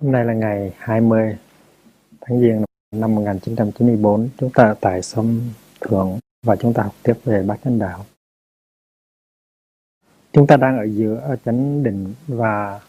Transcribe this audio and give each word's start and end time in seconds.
Hôm 0.00 0.12
nay 0.12 0.24
là 0.24 0.32
ngày 0.32 0.72
20 0.78 1.36
tháng 2.20 2.40
Giêng 2.40 2.64
năm 2.94 3.14
1994. 3.14 4.28
Chúng 4.38 4.50
ta 4.54 4.74
tại 4.80 5.02
sông 5.02 5.40
Thượng 5.80 6.18
và 6.46 6.56
chúng 6.56 6.74
ta 6.74 6.82
học 6.82 6.94
tiếp 7.02 7.14
về 7.24 7.42
Bát 7.42 7.58
Chánh 7.64 7.78
Đạo. 7.78 8.04
Chúng 10.32 10.46
ta 10.46 10.56
đang 10.56 10.78
ở 10.78 10.84
giữa 10.84 11.36
chánh 11.44 11.82
định 11.82 12.14
và 12.28 12.80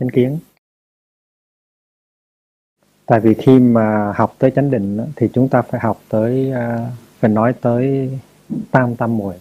chánh 0.00 0.10
kiến. 0.10 0.38
Tại 3.06 3.20
vì 3.20 3.34
khi 3.34 3.58
mà 3.58 4.12
học 4.16 4.34
tới 4.38 4.50
chánh 4.50 4.70
định 4.70 5.12
thì 5.16 5.28
chúng 5.32 5.48
ta 5.48 5.62
phải 5.62 5.80
học 5.80 6.00
tới 6.08 6.52
à, 6.52 6.90
phải 7.18 7.30
nói 7.30 7.54
tới 7.60 8.10
tam 8.70 8.96
tam 8.96 9.16
muội, 9.16 9.34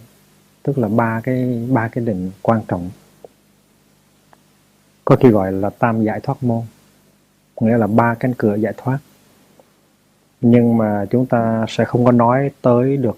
tức 0.63 0.77
là 0.77 0.88
ba 0.88 1.22
cái 1.23 1.67
ba 1.72 1.88
cái 1.88 2.05
định 2.05 2.31
quan 2.41 2.62
trọng 2.67 2.90
có 5.11 5.17
khi 5.17 5.29
gọi 5.29 5.51
là 5.51 5.70
tam 5.70 6.03
giải 6.03 6.20
thoát 6.20 6.43
môn. 6.43 6.61
Nghĩa 7.59 7.77
là 7.77 7.88
ba 7.88 8.15
cánh 8.15 8.33
cửa 8.38 8.55
giải 8.55 8.73
thoát. 8.77 8.99
Nhưng 10.41 10.77
mà 10.77 11.05
chúng 11.11 11.25
ta 11.25 11.65
sẽ 11.70 11.85
không 11.85 12.05
có 12.05 12.11
nói 12.11 12.51
tới 12.61 12.97
được 12.97 13.17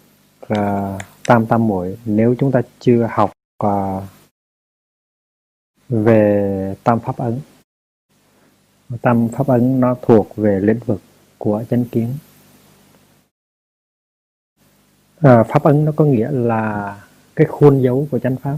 uh, 0.54 1.02
tam 1.28 1.46
tam 1.46 1.68
muội. 1.68 1.98
Nếu 2.06 2.36
chúng 2.40 2.52
ta 2.52 2.62
chưa 2.80 3.08
học 3.12 3.32
uh, 3.64 4.04
về 5.90 6.76
tam 6.84 7.00
pháp 7.00 7.18
ấn 7.18 7.40
tam 9.02 9.28
pháp 9.28 9.48
ấn 9.48 9.80
nó 9.80 9.96
thuộc 10.02 10.36
về 10.36 10.60
lĩnh 10.60 10.80
vực 10.86 11.02
của 11.38 11.64
chánh 11.70 11.86
kiến. 11.86 12.14
À, 15.20 15.44
pháp 15.44 15.64
ấn 15.64 15.86
nó 15.86 15.92
có 15.96 16.06
nghĩa 16.06 16.32
là 16.32 16.96
cái 17.36 17.48
khuôn 17.48 17.82
dấu 17.82 18.08
của 18.12 18.20
chánh 18.20 18.36
pháp. 18.36 18.58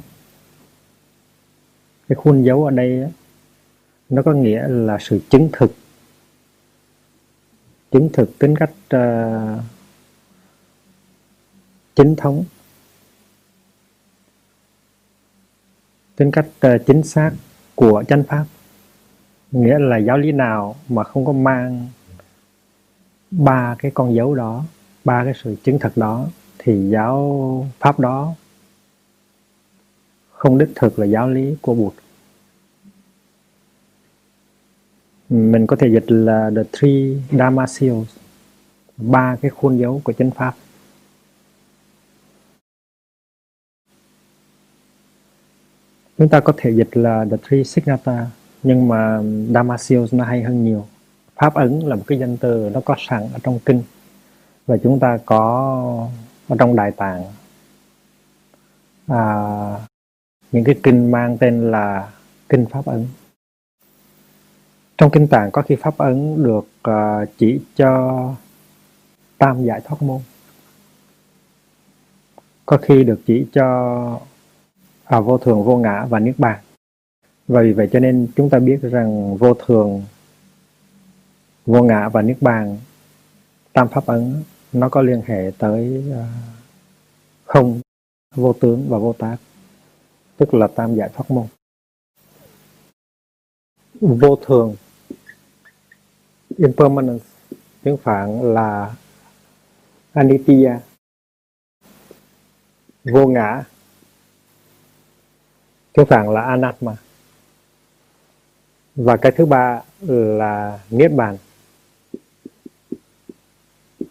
Cái 2.09 2.15
khuôn 2.15 2.43
dấu 2.43 2.65
ở 2.65 2.71
đây 2.71 3.11
nó 4.09 4.21
có 4.21 4.33
nghĩa 4.33 4.67
là 4.67 4.97
sự 4.99 5.19
chứng 5.29 5.49
thực. 5.53 5.75
Chứng 7.91 8.09
thực 8.13 8.39
tính 8.39 8.55
cách 8.55 8.71
uh, 8.95 9.63
chính 11.95 12.15
thống. 12.15 12.45
Tính 16.15 16.31
cách 16.31 16.47
uh, 16.67 16.81
chính 16.85 17.03
xác 17.03 17.31
của 17.75 18.03
chánh 18.07 18.23
pháp. 18.23 18.45
Nghĩa 19.51 19.79
là 19.79 19.97
giáo 19.97 20.17
lý 20.17 20.31
nào 20.31 20.75
mà 20.89 21.03
không 21.03 21.25
có 21.25 21.31
mang 21.31 21.87
ba 23.31 23.75
cái 23.79 23.91
con 23.95 24.15
dấu 24.15 24.35
đó 24.35 24.65
ba 25.05 25.23
cái 25.23 25.33
sự 25.43 25.55
chứng 25.63 25.79
thực 25.79 25.97
đó 25.97 26.27
thì 26.57 26.89
giáo 26.89 27.67
pháp 27.79 27.99
đó 27.99 28.33
không 30.31 30.57
đích 30.57 30.69
thực 30.75 30.99
là 30.99 31.05
giáo 31.05 31.29
lý 31.29 31.55
của 31.61 31.73
Bụt. 31.73 31.93
Mình 35.29 35.67
có 35.67 35.75
thể 35.75 35.87
dịch 35.87 36.05
là 36.07 36.51
the 36.55 36.63
three 36.71 37.17
dharma 37.31 37.67
seals 37.67 38.07
ba 38.97 39.37
cái 39.41 39.51
khuôn 39.51 39.77
dấu 39.77 40.01
của 40.03 40.13
chánh 40.13 40.31
pháp. 40.31 40.55
Chúng 46.17 46.29
ta 46.29 46.39
có 46.39 46.53
thể 46.57 46.71
dịch 46.71 46.97
là 46.97 47.25
the 47.31 47.37
three 47.43 47.63
signata 47.63 48.27
nhưng 48.63 48.87
mà 48.87 49.21
dharma 49.53 49.77
seals 49.77 50.13
nó 50.13 50.25
hay 50.25 50.43
hơn 50.43 50.63
nhiều. 50.63 50.85
Pháp 51.35 51.53
ấn 51.53 51.79
là 51.79 51.95
một 51.95 52.03
cái 52.07 52.19
danh 52.19 52.37
từ 52.37 52.69
nó 52.73 52.81
có 52.85 52.95
sẵn 52.99 53.21
ở 53.33 53.39
trong 53.43 53.59
kinh 53.65 53.83
và 54.65 54.77
chúng 54.83 54.99
ta 54.99 55.19
có 55.25 56.09
ở 56.47 56.55
trong 56.59 56.75
đại 56.75 56.91
tạng. 56.91 57.23
À, 59.07 59.25
những 60.51 60.63
cái 60.63 60.75
kinh 60.83 61.11
mang 61.11 61.37
tên 61.37 61.71
là 61.71 62.11
kinh 62.49 62.65
pháp 62.65 62.85
ấn 62.85 63.07
trong 64.97 65.11
kinh 65.11 65.27
tạng 65.27 65.51
có 65.51 65.61
khi 65.61 65.75
pháp 65.75 65.97
ấn 65.97 66.43
được 66.43 66.67
uh, 66.89 67.29
chỉ 67.37 67.61
cho 67.75 68.33
tam 69.37 69.65
giải 69.65 69.81
thoát 69.83 70.01
môn. 70.01 70.21
Có 72.65 72.77
khi 72.77 73.03
được 73.03 73.19
chỉ 73.25 73.45
cho 73.53 74.19
à, 75.03 75.19
vô 75.19 75.37
thường 75.37 75.63
vô 75.63 75.77
ngã 75.77 76.05
và 76.09 76.19
niết 76.19 76.39
bàn. 76.39 76.59
Và 77.47 77.61
vì 77.61 77.73
vậy 77.73 77.89
cho 77.91 77.99
nên 77.99 78.27
chúng 78.35 78.49
ta 78.49 78.59
biết 78.59 78.79
rằng 78.81 79.37
vô 79.37 79.53
thường 79.53 80.03
vô 81.65 81.83
ngã 81.83 82.09
và 82.09 82.21
niết 82.21 82.37
bàn 82.41 82.77
tam 83.73 83.87
pháp 83.87 84.05
ấn 84.05 84.43
nó 84.73 84.89
có 84.89 85.01
liên 85.01 85.21
hệ 85.25 85.51
tới 85.57 86.03
uh, 86.11 86.15
không 87.45 87.81
vô 88.35 88.53
tướng 88.53 88.89
và 88.89 88.97
vô 88.97 89.13
tác 89.13 89.37
tức 90.37 90.53
là 90.53 90.67
tam 90.67 90.95
giải 90.95 91.09
thoát 91.13 91.31
môn. 91.31 91.45
Vô 94.01 94.35
thường 94.45 94.75
impermanence 96.57 97.25
tiếng 97.83 97.97
phạn 97.97 98.53
là 98.53 98.95
anitya 100.13 100.79
vô 103.03 103.27
ngã. 103.27 103.63
Tiếng 105.93 106.05
phạn 106.05 106.33
là 106.33 106.41
anatma. 106.41 106.95
Và 108.95 109.17
cái 109.17 109.31
thứ 109.31 109.45
ba 109.45 109.81
là 110.01 110.79
niết 110.89 111.11
bàn. 111.13 111.37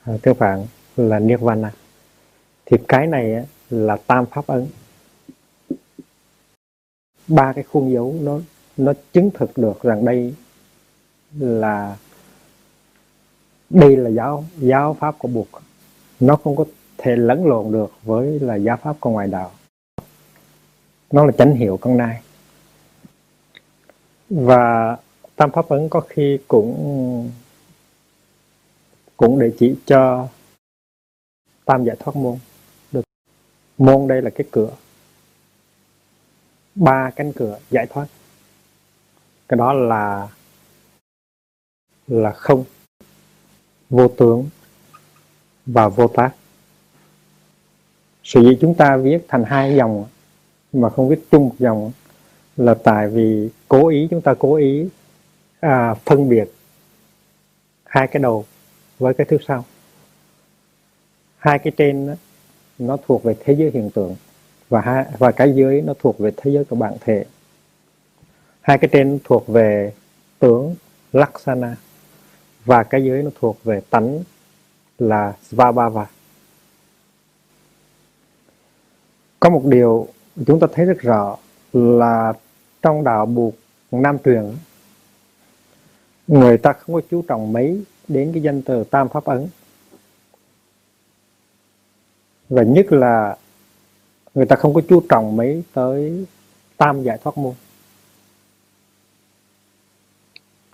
À, 0.04 0.12
tiếng 0.22 0.34
phạn 0.34 0.66
là 0.96 1.18
nirvana. 1.18 1.72
Thì 2.66 2.76
cái 2.88 3.06
này 3.06 3.46
là 3.70 3.96
tam 4.06 4.26
pháp 4.26 4.46
ấn. 4.46 4.66
Ba 7.28 7.52
cái 7.52 7.64
khuôn 7.64 7.92
dấu 7.92 8.14
nó 8.20 8.40
nó 8.76 8.92
chứng 9.12 9.30
thực 9.34 9.58
được 9.58 9.82
rằng 9.82 10.04
đây 10.04 10.34
là 11.38 11.96
đây 13.74 13.96
là 13.96 14.10
giáo 14.10 14.44
giáo 14.56 14.96
pháp 15.00 15.18
của 15.18 15.28
buộc 15.28 15.48
nó 16.20 16.36
không 16.36 16.56
có 16.56 16.64
thể 16.98 17.16
lẫn 17.16 17.46
lộn 17.46 17.72
được 17.72 17.92
với 18.02 18.40
là 18.40 18.54
giáo 18.56 18.76
pháp 18.76 18.96
của 19.00 19.10
ngoài 19.10 19.28
đạo. 19.28 19.50
Nó 21.10 21.24
là 21.26 21.32
chánh 21.32 21.54
hiệu 21.54 21.78
con 21.80 21.96
nai. 21.96 22.22
Và 24.30 24.96
tam 25.36 25.50
pháp 25.50 25.68
ấn 25.68 25.88
có 25.88 26.00
khi 26.00 26.38
cũng 26.48 27.30
cũng 29.16 29.40
để 29.40 29.52
chỉ 29.58 29.76
cho 29.86 30.28
tam 31.64 31.84
giải 31.84 31.96
thoát 31.98 32.16
môn. 32.16 32.38
Được. 32.92 33.02
Môn 33.78 34.08
đây 34.08 34.22
là 34.22 34.30
cái 34.30 34.46
cửa. 34.50 34.70
Ba 36.74 37.10
cánh 37.16 37.32
cửa 37.32 37.58
giải 37.70 37.86
thoát. 37.86 38.06
Cái 39.48 39.56
đó 39.56 39.72
là 39.72 40.28
là 42.06 42.32
không 42.32 42.64
vô 43.94 44.08
tướng 44.08 44.48
và 45.66 45.88
vô 45.88 46.08
tác 46.08 46.30
sự 48.24 48.42
gì 48.42 48.58
chúng 48.60 48.74
ta 48.74 48.96
viết 48.96 49.18
thành 49.28 49.44
hai 49.44 49.76
dòng 49.76 50.04
mà 50.72 50.90
không 50.90 51.08
viết 51.08 51.18
chung 51.30 51.44
một 51.44 51.54
dòng 51.58 51.92
là 52.56 52.74
tại 52.74 53.08
vì 53.08 53.48
cố 53.68 53.88
ý 53.88 54.08
chúng 54.10 54.20
ta 54.20 54.34
cố 54.38 54.54
ý 54.54 54.88
à, 55.60 55.94
phân 55.94 56.28
biệt 56.28 56.52
hai 57.84 58.06
cái 58.06 58.22
đầu 58.22 58.44
với 58.98 59.14
cái 59.14 59.26
thứ 59.30 59.38
sau. 59.46 59.64
Hai 61.36 61.58
cái 61.58 61.72
trên 61.76 62.06
đó, 62.06 62.14
nó 62.78 62.96
thuộc 63.06 63.22
về 63.22 63.34
thế 63.44 63.54
giới 63.54 63.70
hiện 63.70 63.90
tượng 63.90 64.16
và 64.68 64.80
hai 64.80 65.04
và 65.18 65.32
cái 65.32 65.54
dưới 65.54 65.82
nó 65.82 65.94
thuộc 65.98 66.18
về 66.18 66.30
thế 66.36 66.50
giới 66.50 66.64
của 66.64 66.76
bản 66.76 66.94
thể. 67.00 67.24
Hai 68.60 68.78
cái 68.78 68.90
trên 68.92 69.18
thuộc 69.24 69.48
về 69.48 69.92
tướng 70.38 70.74
laksana 71.12 71.76
và 72.64 72.82
cái 72.82 73.04
giới 73.04 73.22
nó 73.22 73.30
thuộc 73.40 73.64
về 73.64 73.80
tánh 73.90 74.22
là 74.98 75.36
Svabhava. 75.42 76.06
Có 79.40 79.50
một 79.50 79.62
điều 79.64 80.08
chúng 80.46 80.60
ta 80.60 80.66
thấy 80.72 80.86
rất 80.86 80.98
rõ 80.98 81.36
là 81.72 82.32
trong 82.82 83.04
đạo 83.04 83.26
buộc 83.26 83.54
Nam 83.90 84.18
truyền, 84.24 84.56
người 86.26 86.58
ta 86.58 86.72
không 86.72 86.94
có 86.94 87.00
chú 87.10 87.22
trọng 87.28 87.52
mấy 87.52 87.84
đến 88.08 88.30
cái 88.32 88.42
danh 88.42 88.62
từ 88.62 88.84
tam 88.84 89.08
pháp 89.08 89.24
ấn. 89.24 89.48
Và 92.48 92.62
nhất 92.62 92.92
là 92.92 93.36
người 94.34 94.46
ta 94.46 94.56
không 94.56 94.74
có 94.74 94.80
chú 94.88 95.02
trọng 95.08 95.36
mấy 95.36 95.62
tới 95.72 96.26
tam 96.76 97.02
giải 97.02 97.18
thoát 97.24 97.38
môn. 97.38 97.54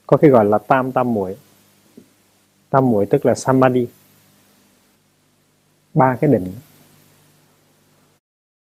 Có 0.06 0.16
khi 0.16 0.28
gọi 0.28 0.44
là 0.44 0.58
tam 0.58 0.92
tam 0.92 1.14
muội 1.14 1.36
tam 2.70 2.90
muội, 2.90 3.06
tức 3.06 3.26
là 3.26 3.34
samadhi. 3.34 3.86
Ba 5.94 6.16
cái 6.20 6.30
định. 6.30 6.52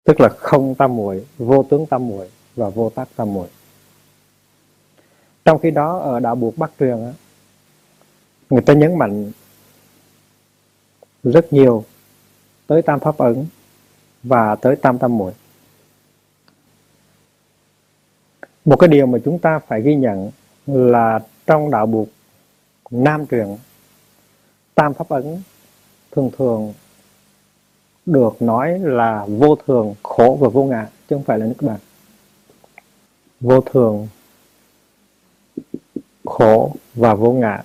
Tức 0.05 0.21
là 0.21 0.29
không 0.29 0.75
tam 0.75 0.97
muội, 0.97 1.27
vô 1.39 1.63
tướng 1.71 1.87
tam 1.87 2.09
muội 2.09 2.31
và 2.57 2.69
vô 2.69 2.91
tác 2.91 3.09
tam 3.17 3.35
muội. 3.35 3.49
Trong 5.45 5.59
khi 5.59 5.71
đó, 5.71 5.99
ở 5.99 6.21
đạo 6.21 6.35
buộc 6.35 6.59
bắc 6.59 6.71
truyền 6.81 7.13
người 8.51 8.63
ta 8.63 8.75
nhấn 8.75 8.99
mạnh 8.99 9.33
rất 11.23 11.53
nhiều 11.53 11.85
tới 12.67 12.83
tam 12.83 13.01
pháp 13.01 13.19
ẩn 13.19 13.47
và 14.23 14.57
tới 14.57 14.77
tam 14.77 14.99
tam 14.99 15.19
muội. 15.19 15.33
Một 18.65 18.77
cái 18.77 18.89
điều 18.89 19.07
mà 19.07 19.19
chúng 19.25 19.39
ta 19.39 19.59
phải 19.59 19.83
ghi 19.83 19.95
nhận 19.95 20.31
là 20.67 21.21
trong 21.47 21.71
đạo 21.71 21.87
buộc 21.87 22.09
nam 22.91 23.27
truyền 23.27 23.47
tam 24.75 24.95
pháp 24.95 25.09
ấn 25.09 25.43
thường 26.11 26.31
thường 26.39 26.73
được 28.07 28.43
nói 28.43 28.79
là 28.79 29.27
vô 29.29 29.57
thường, 29.67 29.95
khổ 30.03 30.39
và 30.41 30.49
vô 30.49 30.65
ngã, 30.65 30.89
chứ 31.09 31.17
không 31.17 31.25
phải 31.25 31.39
là 31.39 31.47
nước 31.47 31.55
bạn 31.61 31.79
vô 33.41 33.61
thường, 33.61 34.09
khổ 36.25 36.75
và 36.95 37.15
vô 37.15 37.33
ngã. 37.33 37.63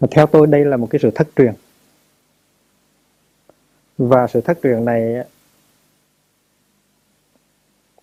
Và 0.00 0.08
theo 0.10 0.26
tôi, 0.26 0.46
đây 0.46 0.64
là 0.64 0.76
một 0.76 0.86
cái 0.90 0.98
sự 1.02 1.10
thất 1.14 1.28
truyền. 1.36 1.54
Và 3.98 4.26
sự 4.26 4.40
thất 4.40 4.58
truyền 4.62 4.84
này, 4.84 5.26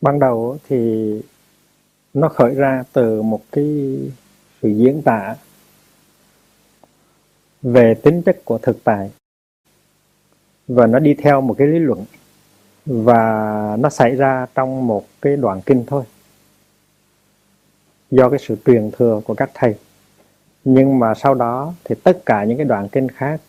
ban 0.02 0.20
đầu 0.20 0.58
thì 0.68 1.12
nó 2.14 2.30
khởi 2.30 2.56
ra 2.56 2.84
từ 2.94 3.22
một 3.22 3.42
cái 3.52 3.66
sự 4.62 4.70
diễn 4.70 5.02
tả 5.02 5.36
về 7.62 7.94
tính 7.94 8.22
chất 8.22 8.46
của 8.46 8.58
thực 8.58 8.84
tại. 8.84 9.12
Và 10.68 10.88
nó 10.88 11.00
đi 11.00 11.14
theo 11.14 11.42
một 11.42 11.56
cái 11.58 11.68
lý 11.68 11.80
luận. 11.80 12.06
Và 12.86 13.76
nó 13.80 13.90
xảy 13.90 14.16
ra 14.16 14.46
trong 14.56 14.88
một 14.88 15.06
cái 15.22 15.38
đoạn 15.38 15.62
kinh 15.66 15.84
thôi. 15.88 16.04
Do 18.12 18.30
cái 18.30 18.40
sự 18.40 18.56
truyền 18.66 18.92
thừa 18.92 19.22
của 19.26 19.34
các 19.34 19.52
thầy. 19.54 19.76
Nhưng 20.64 21.00
mà 21.00 21.14
sau 21.14 21.34
đó 21.34 21.74
thì 21.84 21.96
tất 22.04 22.26
cả 22.26 22.44
những 22.44 22.58
cái 22.58 22.66
đoạn 22.66 22.90
kinh 22.90 23.10
khác 23.10 23.42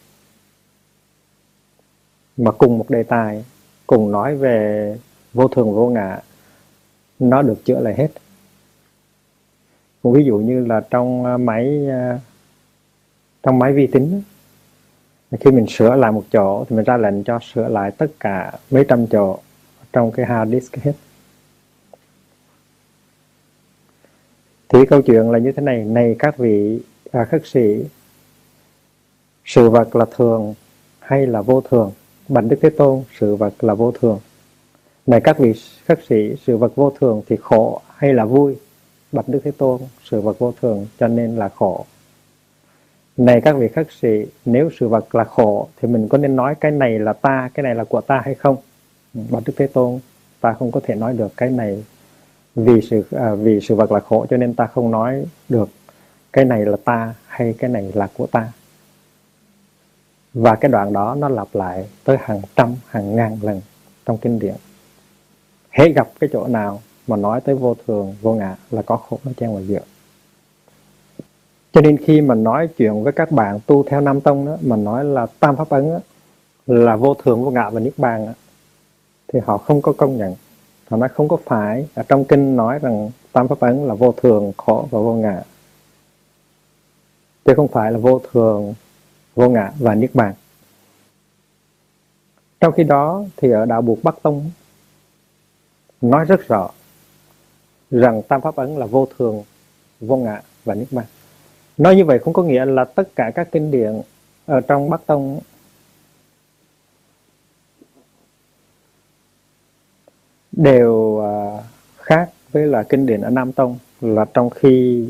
mà 2.37 2.51
cùng 2.51 2.79
một 2.79 2.91
đề 2.91 3.03
tài, 3.03 3.45
cùng 3.87 4.13
nói 4.13 4.37
về 4.37 4.97
vô 5.35 5.49
thường 5.49 5.75
vô 5.75 5.89
ngã, 5.89 6.21
nó 7.19 7.43
được 7.43 7.65
chữa 7.65 7.81
lại 7.81 7.95
hết. 7.95 8.09
Một 10.03 10.11
ví 10.11 10.25
dụ 10.25 10.37
như 10.37 10.67
là 10.67 10.81
trong 10.91 11.25
à, 11.25 11.37
máy 11.37 11.87
à, 11.91 12.21
trong 13.49 13.59
máy 13.59 13.73
vi 13.73 13.87
tính 13.87 14.23
khi 15.41 15.51
mình 15.51 15.67
sửa 15.69 15.97
lại 15.97 16.13
một 16.13 16.25
chỗ 16.33 16.65
thì 16.69 16.77
mình 16.77 16.85
ra 16.85 16.97
lệnh 16.97 17.25
cho 17.25 17.39
sửa 17.55 17.69
lại 17.69 17.91
tất 17.91 18.07
cả 18.21 18.53
mấy 18.71 18.85
trăm 18.89 19.07
chỗ 19.07 19.39
trong 19.93 20.13
cái 20.13 20.27
hard 20.27 20.53
disk 20.53 20.77
hết. 20.77 20.93
Thì 24.69 24.87
câu 24.87 25.03
chuyện 25.03 25.31
là 25.31 25.39
như 25.39 25.53
thế 25.53 25.63
này 25.63 25.85
này 25.85 26.17
các 26.19 26.39
vị 26.39 26.81
à, 27.13 27.25
khất 27.25 27.47
sĩ 27.47 27.85
sự 29.45 29.71
vật 29.71 29.97
là 29.97 30.05
thường 30.17 30.55
hay 31.01 31.27
là 31.27 31.43
vô 31.43 31.61
thường? 31.61 31.93
Bạch 32.29 32.45
đức 32.45 32.57
thế 32.63 32.71
tôn 32.71 33.03
sự 33.21 33.37
vật 33.37 33.55
là 33.61 33.75
vô 33.75 33.93
thường. 33.93 34.19
Này 35.07 35.21
các 35.21 35.39
vị 35.39 35.55
khất 35.87 36.01
sĩ 36.09 36.35
sự 36.47 36.57
vật 36.57 36.73
vô 36.75 36.93
thường 37.01 37.23
thì 37.29 37.37
khổ 37.37 37.81
hay 37.97 38.15
là 38.15 38.25
vui? 38.25 38.57
Bạch 39.13 39.29
đức 39.29 39.41
thế 39.45 39.51
tôn 39.51 39.81
sự 40.05 40.21
vật 40.21 40.39
vô 40.39 40.55
thường 40.61 40.87
cho 40.99 41.09
nên 41.09 41.37
là 41.37 41.49
khổ 41.49 41.87
này 43.19 43.41
các 43.41 43.57
vị 43.57 43.69
khất 43.69 43.87
sĩ 44.01 44.27
nếu 44.45 44.71
sự 44.81 44.89
vật 44.89 45.15
là 45.15 45.25
khổ 45.25 45.69
thì 45.81 45.89
mình 45.89 46.09
có 46.09 46.19
nên 46.19 46.37
nói 46.37 46.55
cái 46.61 46.71
này 46.71 46.99
là 46.99 47.13
ta 47.13 47.51
cái 47.55 47.63
này 47.63 47.75
là 47.75 47.85
của 47.85 48.01
ta 48.01 48.21
hay 48.25 48.35
không? 48.35 48.57
Ừ, 49.15 49.21
Bạch 49.31 49.43
đức 49.47 49.53
thế 49.57 49.67
tôn 49.67 49.99
ta 50.41 50.53
không 50.53 50.73
có 50.73 50.81
thể 50.85 50.95
nói 50.95 51.15
được 51.15 51.37
cái 51.37 51.51
này 51.51 51.85
vì 52.55 52.81
sự 52.81 53.05
à, 53.11 53.35
vì 53.35 53.61
sự 53.61 53.75
vật 53.75 53.93
là 53.93 54.01
khổ 54.01 54.27
cho 54.31 54.37
nên 54.37 54.55
ta 54.55 54.67
không 54.67 54.91
nói 54.91 55.27
được 55.49 55.69
cái 56.33 56.45
này 56.45 56.67
là 56.67 56.77
ta 56.85 57.15
hay 57.27 57.55
cái 57.59 57.71
này 57.71 57.93
là 57.95 58.09
của 58.17 58.27
ta. 58.27 58.53
Và 60.35 60.55
cái 60.55 60.71
đoạn 60.71 60.93
đó 60.93 61.15
nó 61.19 61.29
lặp 61.29 61.49
lại 61.53 61.87
tới 62.05 62.17
hàng 62.21 62.41
trăm 62.57 62.75
hàng 62.87 63.17
ngàn 63.17 63.39
lần 63.43 63.61
trong 64.07 64.19
kinh 64.19 64.39
điển. 64.39 64.55
Hễ 65.71 65.89
gặp 65.89 66.09
cái 66.21 66.31
chỗ 66.33 66.47
nào 66.47 66.83
mà 67.07 67.17
nói 67.17 67.41
tới 67.41 67.55
vô 67.55 67.77
thường 67.87 68.15
vô 68.23 68.35
ngã 68.35 68.57
là 68.71 68.83
có 68.83 68.97
khổ 68.97 69.19
nó 69.25 69.33
chen 69.37 69.53
vào 69.53 69.63
giữa 69.63 69.81
cho 71.79 71.83
nên 71.83 71.97
khi 71.97 72.21
mà 72.21 72.35
nói 72.35 72.69
chuyện 72.77 73.03
với 73.05 73.13
các 73.13 73.31
bạn 73.31 73.61
tu 73.67 73.83
theo 73.83 74.01
Nam 74.01 74.21
Tông 74.21 74.47
đó, 74.47 74.57
mà 74.61 74.77
nói 74.77 75.05
là 75.05 75.27
Tam 75.41 75.57
Pháp 75.57 75.69
Ấn 75.69 75.91
đó, 75.91 75.99
là 76.67 76.97
vô 76.97 77.15
thường, 77.15 77.45
vô 77.45 77.51
ngã 77.51 77.71
và 77.71 77.81
Niết 77.81 77.93
Bàn 77.97 78.27
đó, 78.27 78.33
thì 79.33 79.41
họ 79.45 79.59
không 79.59 79.83
có 79.83 79.93
công 79.93 80.17
nhận. 80.17 80.35
Họ 80.89 80.97
nói 80.97 81.09
không 81.09 81.29
có 81.29 81.37
phải, 81.45 81.89
ở 81.95 82.03
trong 82.09 82.25
kinh 82.25 82.57
nói 82.57 82.79
rằng 82.79 83.11
Tam 83.33 83.49
Pháp 83.49 83.61
Ấn 83.61 83.87
là 83.87 83.95
vô 83.95 84.15
thường, 84.17 84.53
khổ 84.57 84.89
và 84.91 84.99
vô 85.01 85.15
ngã. 85.15 85.43
Chứ 87.45 87.53
không 87.57 87.69
phải 87.69 87.93
là 87.93 87.99
vô 87.99 88.21
thường, 88.33 88.75
vô 89.35 89.49
ngã 89.49 89.73
và 89.79 89.95
Niết 89.95 90.15
Bàn. 90.15 90.35
Trong 92.61 92.73
khi 92.73 92.85
đó 92.85 93.25
thì 93.37 93.51
ở 93.51 93.65
Đạo 93.65 93.83
Buộc 93.83 93.99
Bắc 94.03 94.23
Tông 94.23 94.51
nói 96.01 96.25
rất 96.25 96.49
rõ 96.49 96.71
rằng 97.91 98.23
Tam 98.23 98.41
Pháp 98.41 98.57
Ấn 98.57 98.77
là 98.77 98.87
vô 98.87 99.09
thường, 99.19 99.43
vô 100.01 100.17
ngã 100.17 100.41
và 100.65 100.75
Niết 100.75 100.89
Bàn. 100.91 101.07
Nói 101.79 101.97
như 101.97 102.05
vậy 102.05 102.19
không 102.19 102.35
có 102.35 102.43
nghĩa 102.43 102.65
là 102.65 102.85
tất 102.85 103.09
cả 103.17 103.31
các 103.35 103.49
kinh 103.53 103.71
điển 103.71 104.01
ở 104.47 104.61
trong 104.61 104.91
Bắc 104.91 105.07
Tông 105.07 105.41
đều 110.53 111.21
à, 111.25 111.63
khác 111.97 112.31
với 112.53 112.67
là 112.67 112.83
kinh 112.83 113.07
điển 113.07 113.21
ở 113.21 113.31
Nam 113.31 113.53
Tông. 113.53 113.79
Là 114.01 114.25
trong 114.35 114.51
khi 114.51 115.09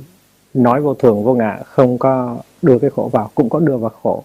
nói 0.55 0.81
vô 0.81 0.95
thường 0.95 1.25
vô 1.25 1.35
ngã 1.35 1.59
không 1.65 1.99
có 1.99 2.39
đưa 2.63 2.79
cái 2.79 2.91
khổ 2.91 3.11
vào 3.13 3.31
cũng 3.35 3.49
có 3.49 3.61
đưa 3.61 3.77
vào 3.77 3.91
khổ. 4.03 4.25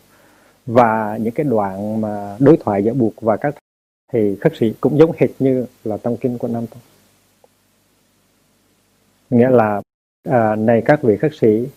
Và 0.66 1.18
những 1.22 1.34
cái 1.34 1.44
đoạn 1.44 2.02
mà 2.02 2.36
đối 2.40 2.58
thoại 2.58 2.84
giữa 2.84 2.94
buộc 2.94 3.22
và 3.22 3.38
các 3.38 3.56
thì 4.14 4.36
khất 4.36 4.54
sĩ 4.60 4.74
cũng 4.82 4.98
giống 4.98 5.12
hệt 5.18 5.30
như 5.40 5.66
là 5.84 5.98
trong 5.98 6.18
kinh 6.18 6.38
của 6.38 6.48
Nam 6.48 6.68
Tông. 6.68 6.82
Nghĩa 9.30 9.50
là 9.50 9.82
à, 10.30 10.56
này 10.56 10.82
các 10.86 11.02
vị 11.04 11.18
khất 11.18 11.32
sĩ 11.42 11.68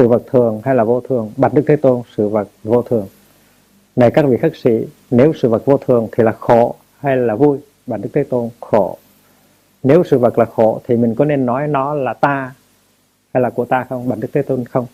sự 0.00 0.08
vật 0.08 0.22
thường 0.26 0.60
hay 0.64 0.74
là 0.74 0.84
vô 0.84 1.00
thường? 1.00 1.32
Bạch 1.36 1.54
đức 1.54 1.64
thế 1.66 1.76
tôn, 1.76 2.02
sự 2.16 2.28
vật 2.28 2.48
vô 2.64 2.82
thường. 2.82 3.08
Này 3.96 4.10
các 4.10 4.24
vị 4.28 4.36
khất 4.36 4.52
sĩ, 4.56 4.86
nếu 5.10 5.32
sự 5.32 5.48
vật 5.48 5.64
vô 5.64 5.76
thường 5.76 6.08
thì 6.12 6.24
là 6.24 6.32
khổ 6.32 6.74
hay 6.98 7.16
là 7.16 7.34
vui? 7.34 7.58
Bạch 7.86 8.00
đức 8.00 8.08
thế 8.12 8.24
tôn, 8.24 8.48
khổ. 8.60 8.98
Nếu 9.82 10.04
sự 10.04 10.18
vật 10.18 10.38
là 10.38 10.44
khổ 10.44 10.80
thì 10.88 10.96
mình 10.96 11.14
có 11.14 11.24
nên 11.24 11.46
nói 11.46 11.68
nó 11.68 11.94
là 11.94 12.14
ta 12.14 12.54
hay 13.34 13.40
là 13.40 13.50
của 13.50 13.64
ta 13.64 13.86
không? 13.88 14.08
Bạch 14.08 14.18
đức 14.18 14.28
thế 14.32 14.42
tôn 14.42 14.64
không. 14.64 14.86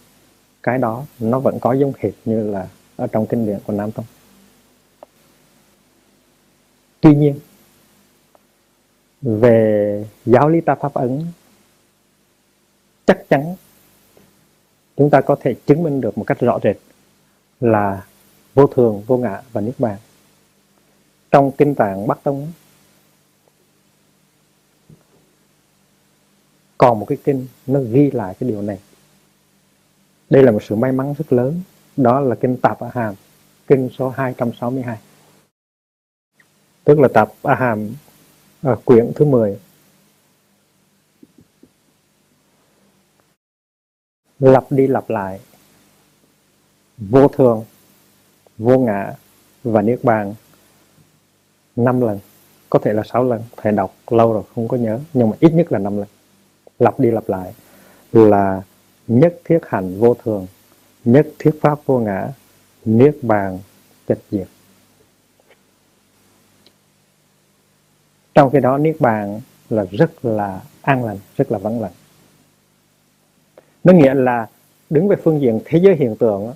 Cái 0.62 0.78
đó 0.78 1.04
nó 1.20 1.38
vẫn 1.38 1.58
có 1.60 1.72
giống 1.72 1.92
hệt 1.98 2.12
như 2.24 2.50
là 2.50 2.68
ở 2.96 3.06
trong 3.06 3.26
kinh 3.26 3.46
điển 3.46 3.58
của 3.66 3.72
nam 3.72 3.92
tông. 3.92 4.04
Tuy 7.00 7.14
nhiên, 7.14 7.34
về 9.22 10.04
giáo 10.26 10.48
lý 10.48 10.60
ta 10.60 10.74
pháp 10.74 10.94
ấn, 10.94 11.24
chắc 13.06 13.28
chắn 13.28 13.56
chúng 14.96 15.10
ta 15.10 15.20
có 15.20 15.36
thể 15.40 15.54
chứng 15.66 15.82
minh 15.82 16.00
được 16.00 16.18
một 16.18 16.24
cách 16.24 16.40
rõ 16.40 16.58
rệt 16.62 16.76
là 17.60 18.06
vô 18.54 18.66
thường, 18.66 19.02
vô 19.06 19.16
ngã 19.16 19.42
và 19.52 19.60
niết 19.60 19.74
bàn. 19.78 19.98
Trong 21.30 21.52
kinh 21.52 21.74
tạng 21.74 22.06
Bắc 22.06 22.22
Tông 22.22 22.52
còn 26.78 27.00
một 27.00 27.06
cái 27.08 27.18
kinh 27.24 27.46
nó 27.66 27.80
ghi 27.80 28.10
lại 28.10 28.34
cái 28.40 28.50
điều 28.50 28.62
này. 28.62 28.78
Đây 30.30 30.42
là 30.42 30.50
một 30.50 30.62
sự 30.62 30.76
may 30.76 30.92
mắn 30.92 31.14
rất 31.18 31.32
lớn, 31.32 31.60
đó 31.96 32.20
là 32.20 32.34
kinh 32.34 32.56
Tạp 32.56 32.80
A 32.80 32.90
Hàm, 32.94 33.14
kinh 33.66 33.88
số 33.98 34.08
262. 34.08 34.98
Tức 36.84 37.00
là 37.00 37.08
Tạp 37.14 37.28
A 37.42 37.54
Hàm 37.54 37.90
à, 38.62 38.76
quyển 38.84 39.12
thứ 39.14 39.24
10 39.24 39.58
lặp 44.40 44.64
đi 44.72 44.86
lặp 44.86 45.10
lại. 45.10 45.40
Vô 46.98 47.28
thường, 47.28 47.64
vô 48.58 48.78
ngã 48.78 49.14
và 49.64 49.82
niết 49.82 50.04
bàn. 50.04 50.34
Năm 51.76 52.00
lần, 52.00 52.18
có 52.70 52.78
thể 52.78 52.92
là 52.92 53.02
sáu 53.02 53.24
lần 53.24 53.42
thầy 53.56 53.72
đọc 53.72 53.94
lâu 54.10 54.32
rồi 54.32 54.42
không 54.54 54.68
có 54.68 54.76
nhớ, 54.76 55.00
nhưng 55.12 55.30
mà 55.30 55.36
ít 55.40 55.52
nhất 55.52 55.72
là 55.72 55.78
năm 55.78 55.98
lần. 55.98 56.06
Lặp 56.78 57.00
đi 57.00 57.10
lặp 57.10 57.28
lại 57.28 57.54
là 58.12 58.62
nhất 59.06 59.40
thiết 59.44 59.58
hành 59.66 60.00
vô 60.00 60.14
thường, 60.14 60.46
nhất 61.04 61.26
thiết 61.38 61.58
pháp 61.60 61.78
vô 61.86 61.98
ngã, 61.98 62.32
niết 62.84 63.16
bàn 63.22 63.58
tịch 64.06 64.22
diệt. 64.30 64.48
Trong 68.34 68.50
khi 68.50 68.60
đó 68.60 68.78
niết 68.78 69.00
bàn 69.00 69.40
là 69.70 69.84
rất 69.90 70.24
là 70.24 70.60
an 70.82 71.04
lành, 71.04 71.18
rất 71.36 71.52
là 71.52 71.58
vắng 71.58 71.80
lặng 71.80 71.92
nó 73.86 73.92
nghĩa 73.92 74.14
là 74.14 74.46
đứng 74.90 75.08
về 75.08 75.16
phương 75.16 75.40
diện 75.40 75.60
thế 75.64 75.78
giới 75.82 75.96
hiện 75.96 76.16
tượng 76.16 76.54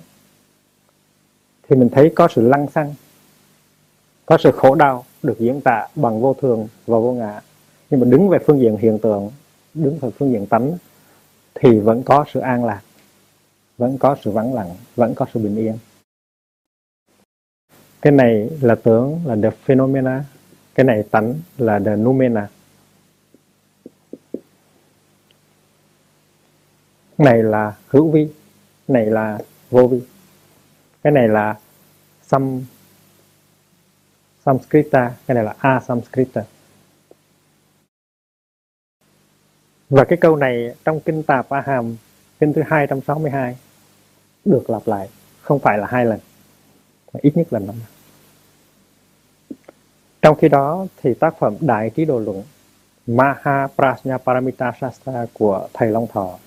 thì 1.69 1.75
mình 1.75 1.89
thấy 1.89 2.11
có 2.15 2.27
sự 2.27 2.49
lăng 2.49 2.67
xăng, 2.69 2.93
có 4.25 4.37
sự 4.37 4.51
khổ 4.51 4.75
đau 4.75 5.05
được 5.23 5.39
diễn 5.39 5.61
tả 5.61 5.87
bằng 5.95 6.21
vô 6.21 6.33
thường 6.33 6.67
và 6.87 6.99
vô 6.99 7.13
ngã. 7.13 7.41
Nhưng 7.89 7.99
mà 7.99 8.05
đứng 8.05 8.29
về 8.29 8.39
phương 8.45 8.59
diện 8.59 8.77
hiện 8.77 8.99
tượng, 8.99 9.31
đứng 9.73 9.99
về 9.99 10.09
phương 10.19 10.31
diện 10.31 10.47
tánh, 10.47 10.77
thì 11.53 11.79
vẫn 11.79 12.03
có 12.03 12.25
sự 12.33 12.39
an 12.39 12.65
lạc, 12.65 12.81
vẫn 13.77 13.97
có 13.97 14.15
sự 14.23 14.31
vắng 14.31 14.53
lặng, 14.53 14.69
vẫn 14.95 15.15
có 15.15 15.25
sự 15.33 15.39
bình 15.39 15.55
yên. 15.55 15.77
Cái 18.01 18.13
này 18.13 18.49
là 18.61 18.75
tướng 18.75 19.19
là 19.25 19.35
the 19.43 19.49
phenomena, 19.49 20.23
cái 20.75 20.83
này 20.83 21.03
tánh 21.11 21.33
là 21.57 21.79
the 21.79 21.95
noumena 21.95 22.47
này 27.21 27.43
là 27.43 27.75
hữu 27.87 28.11
vi, 28.11 28.27
này 28.87 29.05
là 29.05 29.39
vô 29.69 29.87
vi. 29.87 30.01
Cái 31.03 31.13
này 31.13 31.27
là 31.27 31.55
sam, 32.21 32.65
samskrita, 34.45 35.11
cái 35.27 35.35
này 35.35 35.43
là 35.43 35.55
asamskrita 35.59 36.43
và 39.91 40.03
cái 40.05 40.17
câu 40.17 40.35
này 40.35 40.75
trong 40.85 40.99
kinh 40.99 41.23
tạp 41.23 41.49
a 41.49 41.61
hàm, 41.61 41.95
kinh 42.39 42.53
thứ 42.53 42.61
262 42.67 43.57
được 44.45 44.69
lặp 44.69 44.81
lại, 44.85 45.09
không 45.41 45.59
phải 45.59 45.77
là 45.77 45.87
hai 45.87 46.05
lần, 46.05 46.19
mà 47.13 47.19
ít 47.23 47.37
nhất 47.37 47.53
là 47.53 47.59
năm 47.59 47.75
lần. 47.75 47.87
Trong 50.21 50.37
khi 50.37 50.49
đó 50.49 50.85
thì 50.97 51.13
tác 51.13 51.39
phẩm 51.39 51.55
Đại 51.59 51.89
Trí 51.89 52.05
Đồ 52.05 52.19
Luận 52.19 52.43
Maha 53.07 53.67
Prajna 53.77 54.17
Paramita 54.17 54.71
Shastra 54.81 55.25
của 55.33 55.67
Thầy 55.73 55.89
Long 55.89 56.07
Thọ 56.07 56.37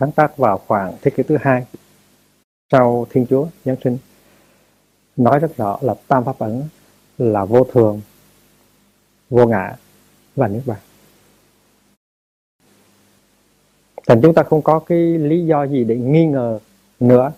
sáng 0.00 0.12
tác 0.12 0.36
vào 0.36 0.58
khoảng 0.66 0.96
thế 1.02 1.10
kỷ 1.10 1.22
thứ 1.22 1.36
hai 1.40 1.66
sau 2.72 3.06
Thiên 3.10 3.26
Chúa 3.30 3.46
Giáng 3.64 3.76
sinh 3.84 3.98
nói 5.16 5.38
rất 5.38 5.56
rõ 5.56 5.78
là 5.82 5.94
tam 6.08 6.24
pháp 6.24 6.38
ấn 6.38 6.62
là 7.18 7.44
vô 7.44 7.64
thường, 7.64 8.00
vô 9.30 9.46
ngã 9.46 9.76
và 10.36 10.48
niết 10.48 10.62
bàn. 10.66 10.78
Thành 14.06 14.20
chúng 14.22 14.34
ta 14.34 14.42
không 14.42 14.62
có 14.62 14.78
cái 14.78 14.98
lý 14.98 15.46
do 15.46 15.64
gì 15.64 15.84
để 15.84 15.96
nghi 15.96 16.26
ngờ 16.26 16.58
nữa 17.00 17.32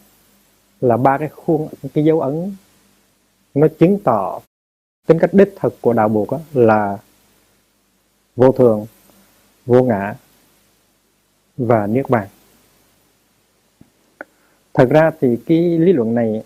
là 0.80 0.96
ba 0.96 1.18
cái 1.18 1.28
khuôn 1.28 1.68
cái 1.94 2.04
dấu 2.04 2.20
ấn 2.20 2.56
nó 3.54 3.66
chứng 3.78 3.98
tỏ 4.04 4.40
tính 5.06 5.18
cách 5.18 5.34
đích 5.34 5.54
thực 5.60 5.80
của 5.80 5.92
đạo 5.92 6.08
buộc 6.08 6.28
là 6.52 6.98
vô 8.36 8.52
thường 8.52 8.86
vô 9.66 9.82
ngã 9.82 10.14
và 11.56 11.86
niết 11.86 12.10
bàn 12.10 12.28
thật 14.78 14.88
ra 14.90 15.10
thì 15.20 15.36
cái 15.46 15.78
lý 15.78 15.92
luận 15.92 16.14
này 16.14 16.42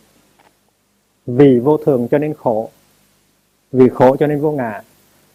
vì 1.27 1.59
vô 1.59 1.77
thường 1.77 2.09
cho 2.11 2.19
nên 2.19 2.35
khổ 2.35 2.71
vì 3.73 3.89
khổ 3.89 4.17
cho 4.17 4.27
nên 4.27 4.41
vô 4.41 4.53
ngã. 4.53 4.83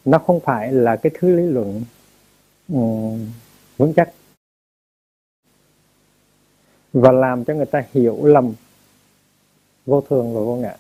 Nó 0.05 0.17
không 0.17 0.39
phải 0.39 0.71
là 0.71 0.95
cái 0.95 1.11
thứ 1.19 1.35
lý 1.35 1.43
luận 1.43 1.83
um, 2.67 3.27
vững 3.77 3.93
chắc 3.93 4.13
và 6.93 7.11
làm 7.11 7.45
cho 7.45 7.53
người 7.53 7.65
ta 7.65 7.83
hiểu 7.93 8.25
lầm 8.25 8.53
vô 9.85 10.01
thường 10.01 10.33
và 10.33 10.41
vô 10.41 10.55
ngã. 10.55 10.75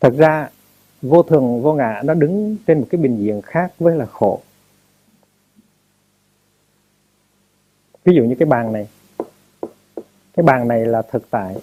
Thật 0.00 0.14
ra 0.18 0.50
vô 1.02 1.22
thường 1.22 1.62
vô 1.62 1.74
ngã 1.74 2.02
nó 2.04 2.14
đứng 2.14 2.56
trên 2.66 2.80
một 2.80 2.86
cái 2.90 3.00
bình 3.00 3.18
diện 3.18 3.42
khác 3.42 3.72
với 3.78 3.96
là 3.96 4.06
khổ. 4.06 4.40
Ví 8.04 8.14
dụ 8.16 8.24
như 8.24 8.34
cái 8.38 8.46
bàn 8.46 8.72
này 8.72 8.88
cái 10.38 10.44
bàn 10.44 10.68
này 10.68 10.86
là 10.86 11.02
thực 11.02 11.30
tại. 11.30 11.56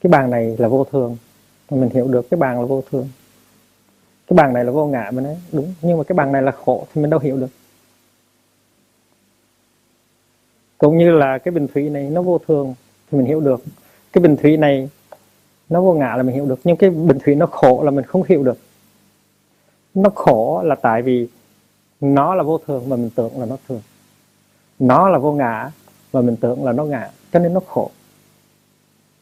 Cái 0.00 0.10
bàn 0.10 0.30
này 0.30 0.56
là 0.58 0.68
vô 0.68 0.84
thường. 0.84 1.16
Mình 1.70 1.90
hiểu 1.90 2.08
được 2.08 2.30
cái 2.30 2.38
bàn 2.38 2.60
là 2.60 2.66
vô 2.66 2.82
thường. 2.90 3.08
Cái 4.26 4.34
bàn 4.34 4.52
này 4.52 4.64
là 4.64 4.72
vô 4.72 4.86
ngã 4.86 5.10
mình 5.10 5.24
nói 5.24 5.36
đúng. 5.52 5.74
Nhưng 5.82 5.98
mà 5.98 6.04
cái 6.04 6.14
bàn 6.14 6.32
này 6.32 6.42
là 6.42 6.52
khổ 6.52 6.86
thì 6.94 7.02
mình 7.02 7.10
đâu 7.10 7.20
hiểu 7.20 7.36
được. 7.36 7.50
Cũng 10.78 10.98
như 10.98 11.10
là 11.10 11.38
cái 11.38 11.52
bình 11.52 11.66
thủy 11.74 11.90
này 11.90 12.10
nó 12.10 12.22
vô 12.22 12.38
thường 12.38 12.74
thì 13.10 13.18
mình 13.18 13.26
hiểu 13.26 13.40
được. 13.40 13.64
Cái 14.12 14.22
bình 14.22 14.36
thủy 14.36 14.56
này 14.56 14.88
nó 15.68 15.80
vô 15.80 15.94
ngã 15.94 16.16
là 16.16 16.22
mình 16.22 16.34
hiểu 16.34 16.46
được. 16.46 16.60
Nhưng 16.64 16.76
cái 16.76 16.90
bình 16.90 17.18
thủy 17.24 17.34
nó 17.34 17.46
khổ 17.46 17.82
là 17.84 17.90
mình 17.90 18.04
không 18.04 18.22
hiểu 18.28 18.42
được. 18.42 18.58
Nó 19.94 20.10
khổ 20.14 20.62
là 20.64 20.74
tại 20.74 21.02
vì 21.02 21.28
nó 22.00 22.34
là 22.34 22.42
vô 22.42 22.58
thường 22.58 22.88
mà 22.88 22.96
mình 22.96 23.10
tưởng 23.14 23.40
là 23.40 23.46
nó 23.46 23.56
thường. 23.68 23.82
Nó 24.78 25.08
là 25.08 25.18
vô 25.18 25.32
ngã 25.32 25.70
mà 26.12 26.20
mình 26.20 26.36
tưởng 26.36 26.64
là 26.64 26.72
nó 26.72 26.84
ngã 26.84 27.10
cho 27.32 27.38
nên 27.38 27.54
nó 27.54 27.60
khổ. 27.60 27.90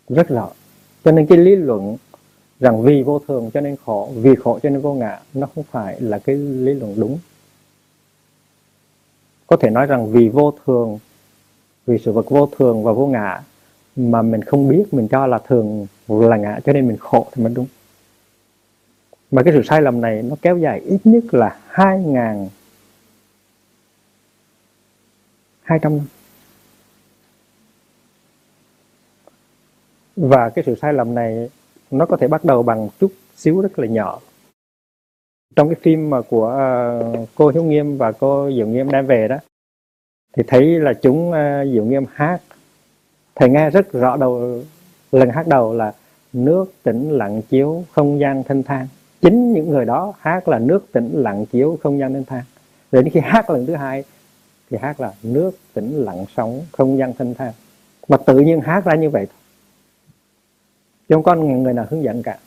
Rất 0.08 0.28
rõ 0.28 0.50
cho 1.04 1.12
nên 1.12 1.26
cái 1.26 1.38
lý 1.38 1.56
luận 1.56 1.96
rằng 2.60 2.82
vì 2.82 3.02
vô 3.02 3.18
thường 3.18 3.50
cho 3.54 3.60
nên 3.60 3.76
khổ, 3.84 4.10
vì 4.14 4.34
khổ 4.34 4.58
cho 4.62 4.70
nên 4.70 4.80
vô 4.80 4.94
ngã, 4.94 5.20
nó 5.34 5.48
không 5.54 5.64
phải 5.70 6.00
là 6.00 6.18
cái 6.18 6.36
lý 6.36 6.74
luận 6.74 6.94
đúng. 6.96 7.18
Có 9.46 9.56
thể 9.56 9.70
nói 9.70 9.86
rằng 9.86 10.12
vì 10.12 10.28
vô 10.28 10.54
thường, 10.66 10.98
vì 11.86 11.98
sự 11.98 12.12
vật 12.12 12.30
vô 12.30 12.46
thường 12.58 12.84
và 12.84 12.92
vô 12.92 13.06
ngã 13.06 13.42
mà 13.96 14.22
mình 14.22 14.42
không 14.42 14.68
biết, 14.68 14.94
mình 14.94 15.08
cho 15.08 15.26
là 15.26 15.38
thường 15.38 15.86
là 16.08 16.36
ngã, 16.36 16.60
cho 16.64 16.72
nên 16.72 16.88
mình 16.88 16.96
khổ 16.96 17.26
thì 17.32 17.42
mới 17.42 17.54
đúng. 17.54 17.66
Mà 19.30 19.42
cái 19.42 19.54
sự 19.56 19.62
sai 19.62 19.82
lầm 19.82 20.00
này 20.00 20.22
nó 20.22 20.36
kéo 20.42 20.58
dài 20.58 20.80
ít 20.80 21.00
nhất 21.04 21.34
là 21.34 21.58
hai 21.68 21.98
ngàn 21.98 22.48
hai 25.62 25.78
trăm 25.82 25.96
năm 25.96 26.06
và 30.20 30.48
cái 30.48 30.64
sự 30.66 30.74
sai 30.82 30.92
lầm 30.92 31.14
này 31.14 31.50
nó 31.90 32.06
có 32.06 32.16
thể 32.16 32.28
bắt 32.28 32.44
đầu 32.44 32.62
bằng 32.62 32.88
chút 33.00 33.12
xíu 33.36 33.60
rất 33.60 33.78
là 33.78 33.86
nhỏ. 33.86 34.20
Trong 35.56 35.68
cái 35.68 35.76
phim 35.82 36.10
mà 36.10 36.20
của 36.20 36.48
uh, 37.22 37.28
cô 37.34 37.48
Hiếu 37.48 37.64
Nghiêm 37.64 37.96
và 37.96 38.12
cô 38.12 38.50
Diệu 38.50 38.66
Nghiêm 38.66 38.90
đem 38.90 39.06
về 39.06 39.28
đó 39.28 39.36
thì 40.36 40.42
thấy 40.46 40.80
là 40.80 40.92
chúng 40.92 41.30
uh, 41.30 41.34
Diệu 41.72 41.84
Nghiêm 41.84 42.04
hát. 42.14 42.40
Thầy 43.34 43.50
nghe 43.50 43.70
rất 43.70 43.92
rõ 43.92 44.16
đầu 44.16 44.62
lần 45.12 45.30
hát 45.30 45.46
đầu 45.46 45.74
là 45.74 45.92
nước 46.32 46.72
tĩnh 46.82 47.10
lặng 47.10 47.42
chiếu 47.42 47.84
không 47.92 48.20
gian 48.20 48.42
thanh 48.44 48.62
thang. 48.62 48.86
Chính 49.20 49.52
những 49.52 49.70
người 49.70 49.84
đó 49.84 50.12
hát 50.18 50.48
là 50.48 50.58
nước 50.58 50.92
tĩnh 50.92 51.10
lặng 51.14 51.46
chiếu 51.46 51.78
không 51.82 51.98
gian 51.98 52.12
thanh 52.12 52.24
thang. 52.24 52.44
Đến 52.92 53.10
khi 53.10 53.20
hát 53.20 53.50
lần 53.50 53.66
thứ 53.66 53.74
hai 53.74 54.04
thì 54.70 54.78
hát 54.80 55.00
là 55.00 55.12
nước 55.22 55.50
tĩnh 55.74 56.04
lặng 56.04 56.24
sóng 56.36 56.60
không 56.72 56.98
gian 56.98 57.12
thanh 57.18 57.34
thang. 57.34 57.52
Mà 58.08 58.16
tự 58.16 58.38
nhiên 58.38 58.60
hát 58.60 58.84
ra 58.84 58.94
như 58.94 59.10
vậy 59.10 59.26
thôi 59.26 59.39
chứ 61.10 61.16
không 61.16 61.22
có 61.22 61.34
người 61.34 61.72
nào 61.72 61.86
hướng 61.90 62.02
dẫn 62.02 62.22
cả. 62.22 62.38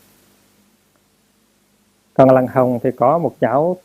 Còn 2.13 2.31
lần 2.31 2.47
hồng 2.47 2.79
thì 2.83 2.91
có 2.91 3.17
một 3.17 3.35
cháu 3.39 3.77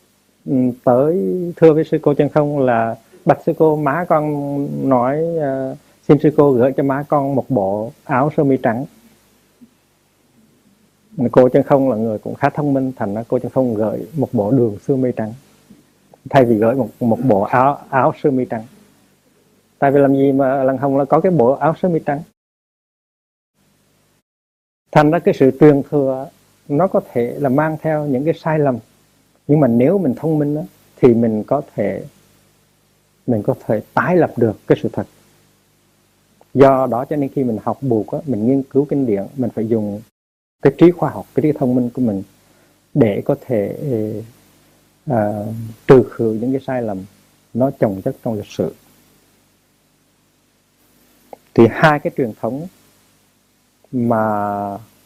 ừ, 0.45 0.55
tới 0.83 1.23
thưa 1.55 1.73
với 1.73 1.83
sư 1.83 1.99
cô 2.01 2.13
chân 2.13 2.29
không 2.29 2.59
là 2.59 2.95
bạch 3.25 3.39
sư 3.45 3.53
cô 3.57 3.75
má 3.75 4.05
con 4.09 4.89
nói 4.89 5.23
uh, 5.37 5.77
xin 6.07 6.17
sư 6.23 6.31
cô 6.37 6.51
gửi 6.51 6.71
cho 6.77 6.83
má 6.83 7.03
con 7.09 7.35
một 7.35 7.45
bộ 7.49 7.91
áo 8.03 8.31
sơ 8.37 8.43
mi 8.43 8.57
trắng. 8.57 8.85
Cô 11.31 11.49
chân 11.49 11.63
không 11.63 11.89
là 11.89 11.95
người 11.95 12.17
cũng 12.17 12.35
khá 12.35 12.49
thông 12.49 12.73
minh 12.73 12.91
thành 12.95 13.15
ra 13.15 13.23
cô 13.27 13.39
chân 13.39 13.51
không 13.51 13.73
gửi 13.73 14.07
một 14.17 14.29
bộ 14.33 14.51
đường 14.51 14.77
sơ 14.87 14.95
mi 14.95 15.11
trắng. 15.15 15.33
Thay 16.29 16.45
vì 16.45 16.55
gửi 16.55 16.75
một 16.75 16.87
một 16.99 17.19
bộ 17.23 17.41
áo 17.41 17.77
áo 17.89 18.13
sơ 18.23 18.31
mi 18.31 18.45
trắng. 18.45 18.63
Tại 19.79 19.91
vì 19.91 19.99
làm 19.99 20.15
gì 20.15 20.31
mà 20.31 20.63
lần 20.63 20.77
hồng 20.77 20.97
là 20.97 21.05
có 21.05 21.19
cái 21.19 21.31
bộ 21.31 21.51
áo 21.51 21.75
sơ 21.81 21.89
mi 21.89 21.99
trắng? 22.05 22.19
Thành 24.91 25.11
ra 25.11 25.19
cái 25.19 25.33
sự 25.33 25.51
truyền 25.59 25.81
thừa 25.89 26.29
nó 26.67 26.87
có 26.87 27.01
thể 27.11 27.35
là 27.39 27.49
mang 27.49 27.77
theo 27.81 28.05
những 28.05 28.25
cái 28.25 28.33
sai 28.33 28.59
lầm. 28.59 28.77
Nhưng 29.47 29.59
mà 29.59 29.67
nếu 29.67 29.97
mình 29.97 30.13
thông 30.15 30.39
minh 30.39 30.55
đó, 30.55 30.61
thì 31.01 31.13
mình 31.13 31.43
có 31.43 31.61
thể 31.75 32.03
mình 33.27 33.43
có 33.43 33.55
thể 33.65 33.81
tái 33.93 34.17
lập 34.17 34.31
được 34.37 34.59
cái 34.67 34.77
sự 34.81 34.89
thật. 34.93 35.07
Do 36.53 36.87
đó 36.91 37.05
cho 37.05 37.15
nên 37.15 37.29
khi 37.29 37.43
mình 37.43 37.57
học 37.63 37.77
buộc 37.81 38.13
đó, 38.13 38.21
mình 38.25 38.47
nghiên 38.47 38.63
cứu 38.63 38.85
kinh 38.85 39.05
điển 39.05 39.23
mình 39.35 39.49
phải 39.55 39.67
dùng 39.67 40.01
cái 40.61 40.73
trí 40.77 40.91
khoa 40.91 41.09
học 41.09 41.25
cái 41.35 41.41
trí 41.43 41.51
thông 41.51 41.75
minh 41.75 41.89
của 41.93 42.01
mình 42.01 42.23
để 42.93 43.21
có 43.25 43.35
thể 43.41 43.75
uh, 45.11 45.15
trừ 45.87 46.03
khử 46.11 46.37
những 46.41 46.51
cái 46.51 46.61
sai 46.67 46.81
lầm 46.81 47.05
nó 47.53 47.71
trồng 47.79 48.01
chất 48.01 48.15
trong 48.23 48.33
lịch 48.33 48.47
sử. 48.47 48.73
Thì 51.53 51.67
hai 51.71 51.99
cái 51.99 52.11
truyền 52.17 52.33
thống 52.41 52.67
mà 53.91 54.23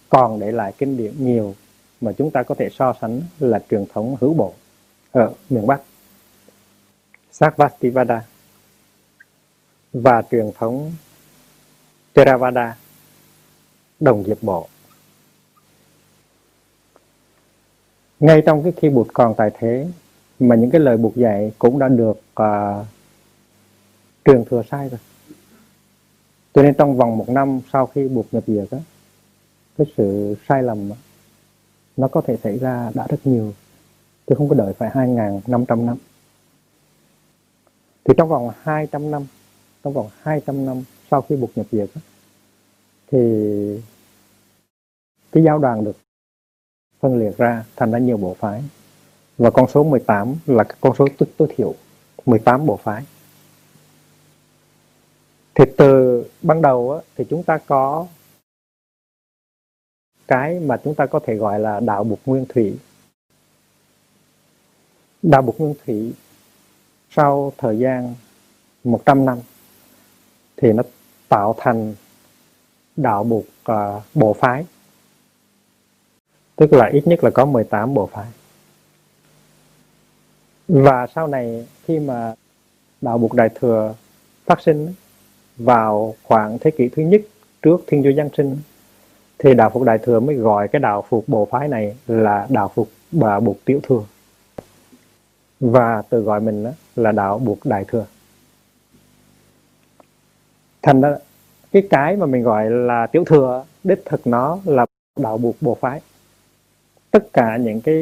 còn 0.10 0.40
để 0.40 0.52
lại 0.52 0.74
kinh 0.78 0.98
điển 0.98 1.14
nhiều 1.26 1.56
mà 2.02 2.12
chúng 2.18 2.32
ta 2.32 2.44
có 2.44 2.56
thể 2.56 2.70
so 2.70 2.94
sánh 3.02 3.22
là 3.40 3.60
truyền 3.70 3.86
thống 3.94 4.18
hữu 4.22 4.34
bộ. 4.34 4.54
Ở 5.12 5.34
miền 5.50 5.68
Bắc. 5.68 5.82
Sarvastivada 7.32 8.26
và 9.94 10.22
truyền 10.32 10.52
thống 10.58 10.92
Theravada 12.14 12.78
đồng 14.00 14.24
diệp 14.24 14.44
bộ. 14.44 14.68
Ngay 18.20 18.42
trong 18.46 18.64
cái 18.64 18.74
khi 18.78 18.90
bụt 18.90 19.08
còn 19.14 19.34
tại 19.38 19.52
thế 19.60 19.88
mà 20.40 20.56
những 20.56 20.72
cái 20.72 20.82
lời 20.82 20.98
bụt 20.98 21.16
dạy 21.16 21.52
cũng 21.60 21.80
đã 21.80 21.88
được 21.88 22.22
uh, 22.42 22.86
truyền 24.26 24.46
thừa 24.46 24.64
sai 24.72 24.90
rồi 24.90 25.00
cho 26.54 26.64
nên 26.64 26.74
trong 26.74 26.98
vòng 26.98 27.18
một 27.18 27.30
năm 27.30 27.60
sau 27.74 27.88
khi 27.88 28.08
buộc 28.08 28.26
nhập 28.32 28.44
việc 28.48 28.72
á 28.72 28.80
cái 29.78 29.88
sự 29.98 30.36
sai 30.50 30.64
lầm 30.64 30.90
đó, 30.90 30.96
nó 31.98 32.08
có 32.08 32.22
thể 32.22 32.38
xảy 32.44 32.60
ra 32.60 32.92
đã 32.94 33.08
rất 33.10 33.18
nhiều. 33.24 33.54
Tôi 34.26 34.36
không 34.36 34.50
có 34.50 34.56
đợi 34.56 34.74
phải 34.74 34.90
hai 34.94 35.08
năm 35.48 35.66
trăm 35.66 35.86
năm. 35.86 35.98
Thì 38.04 38.14
trong 38.18 38.30
vòng 38.30 38.50
200 38.62 39.12
năm 39.12 39.26
trong 39.84 39.94
vòng 39.94 40.10
200 40.22 40.66
năm 40.66 40.84
sau 41.12 41.22
khi 41.22 41.36
buộc 41.36 41.50
nhập 41.56 41.66
việc 41.72 41.90
đó, 41.96 42.02
thì 43.12 43.20
cái 45.32 45.44
giáo 45.44 45.60
đoàn 45.60 45.84
được 45.84 45.98
phân 47.00 47.18
liệt 47.18 47.38
ra 47.38 47.66
thành 47.76 47.92
ra 47.92 48.00
nhiều 48.00 48.18
bộ 48.18 48.34
phái. 48.40 48.64
Và 49.38 49.50
con 49.52 49.68
số 49.68 49.84
18 49.84 50.36
là 50.46 50.64
con 50.64 50.96
số 50.96 51.08
tối, 51.18 51.30
tối 51.38 51.48
thiểu 51.56 51.74
18 52.26 52.66
bộ 52.66 52.78
phái 52.78 53.04
thì 55.56 55.64
từ 55.78 56.24
ban 56.42 56.62
đầu 56.62 56.92
á, 56.92 57.00
thì 57.16 57.26
chúng 57.30 57.44
ta 57.44 57.58
có 57.58 58.08
cái 60.28 60.60
mà 60.60 60.78
chúng 60.84 60.96
ta 60.96 61.06
có 61.06 61.20
thể 61.26 61.36
gọi 61.36 61.60
là 61.60 61.80
đạo 61.80 62.04
bục 62.04 62.20
nguyên 62.26 62.46
thủy. 62.50 62.78
Đạo 65.22 65.42
bục 65.42 65.60
nguyên 65.60 65.76
thủy 65.86 66.14
sau 67.10 67.54
thời 67.58 67.80
gian 67.80 68.16
100 68.84 69.26
năm 69.26 69.38
thì 70.58 70.74
nó 70.74 70.84
tạo 71.30 71.56
thành 71.58 71.96
đạo 72.96 73.24
bục 73.24 73.46
uh, 73.46 73.68
à, 73.68 74.02
bộ 74.14 74.34
phái. 74.34 74.66
Tức 76.56 76.74
là 76.74 76.90
ít 76.94 77.08
nhất 77.08 77.24
là 77.24 77.30
có 77.30 77.46
18 77.46 77.94
bộ 77.94 78.10
phái. 78.14 78.28
Và 80.68 81.08
sau 81.16 81.28
này 81.28 81.68
khi 81.84 82.00
mà 82.00 82.36
đạo 83.02 83.18
bục 83.18 83.34
đại 83.34 83.50
thừa 83.56 83.96
phát 84.46 84.62
sinh 84.62 84.94
vào 85.58 86.16
khoảng 86.24 86.60
thế 86.60 86.72
kỷ 86.72 86.90
thứ 86.90 87.04
nhất 87.04 87.22
trước 87.62 87.84
thiên 87.88 88.04
chúa 88.04 88.12
giáng 88.18 88.30
sinh, 88.38 88.58
thì 89.40 89.54
đạo 89.54 89.70
phục 89.70 89.84
đại 89.84 89.98
thừa 89.98 90.20
mới 90.20 90.36
gọi 90.36 90.68
cái 90.68 90.80
đạo 90.80 91.06
phục 91.10 91.24
bộ 91.28 91.48
phái 91.52 91.68
này 91.68 91.96
là 92.08 92.48
đạo 92.50 92.72
phục 92.76 92.90
bà 93.12 93.40
buộc 93.40 93.66
tiểu 93.66 93.80
thừa. 93.84 94.04
Và 95.60 96.02
tự 96.10 96.22
gọi 96.22 96.40
mình 96.40 96.66
là 96.96 97.12
đạo 97.12 97.40
buộc 97.40 97.66
đại 97.66 97.86
thừa. 97.88 98.06
Thành 100.82 101.02
ra 101.02 101.16
cái 101.72 101.88
cái 101.90 102.16
mà 102.16 102.26
mình 102.26 102.44
gọi 102.44 102.70
là 102.70 103.08
tiểu 103.08 103.24
thừa, 103.26 103.66
đích 103.84 104.06
thực 104.06 104.28
nó 104.28 104.60
là 104.66 104.86
đạo 105.20 105.38
buộc 105.38 105.56
bộ 105.62 105.78
phái. 105.82 106.02
Tất 107.12 107.34
cả 107.34 107.58
những 107.58 107.82
cái 107.82 107.96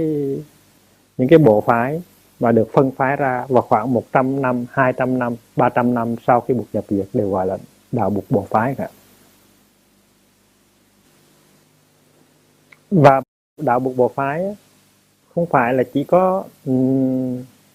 những 1.18 1.28
cái 1.28 1.40
bộ 1.40 1.62
phái 1.62 2.02
mà 2.42 2.52
được 2.52 2.70
phân 2.74 2.92
phái 2.92 3.16
ra 3.16 3.46
vào 3.50 3.62
khoảng 3.62 3.94
100 3.94 4.42
năm, 4.42 4.66
200 4.72 5.20
năm, 5.20 5.36
300 5.56 5.94
năm 5.94 6.16
sau 6.28 6.42
khi 6.42 6.54
buộc 6.54 6.68
nhập 6.74 6.84
diệt 6.90 7.06
đều 7.14 7.32
gọi 7.32 7.48
là 7.48 7.58
đạo 7.92 8.10
buộc 8.10 8.24
bộ 8.30 8.46
phái 8.50 8.76
cả. 8.76 8.90
Và 12.92 13.22
đạo 13.58 13.80
buộc 13.80 13.98
bộ 13.98 14.08
phái 14.08 14.56
không 15.36 15.46
phải 15.46 15.74
là 15.74 15.84
chỉ 15.94 16.04
có 16.04 16.44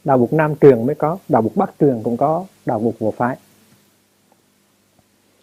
đạo 0.04 0.18
buộc 0.18 0.32
Nam 0.32 0.54
trường 0.54 0.86
mới 0.86 0.94
có, 0.94 1.18
đạo 1.28 1.42
buộc 1.42 1.56
Bắc 1.56 1.78
trường 1.78 2.02
cũng 2.02 2.16
có 2.16 2.44
đạo 2.66 2.78
buộc 2.78 3.00
bộ 3.00 3.10
phái. 3.10 3.36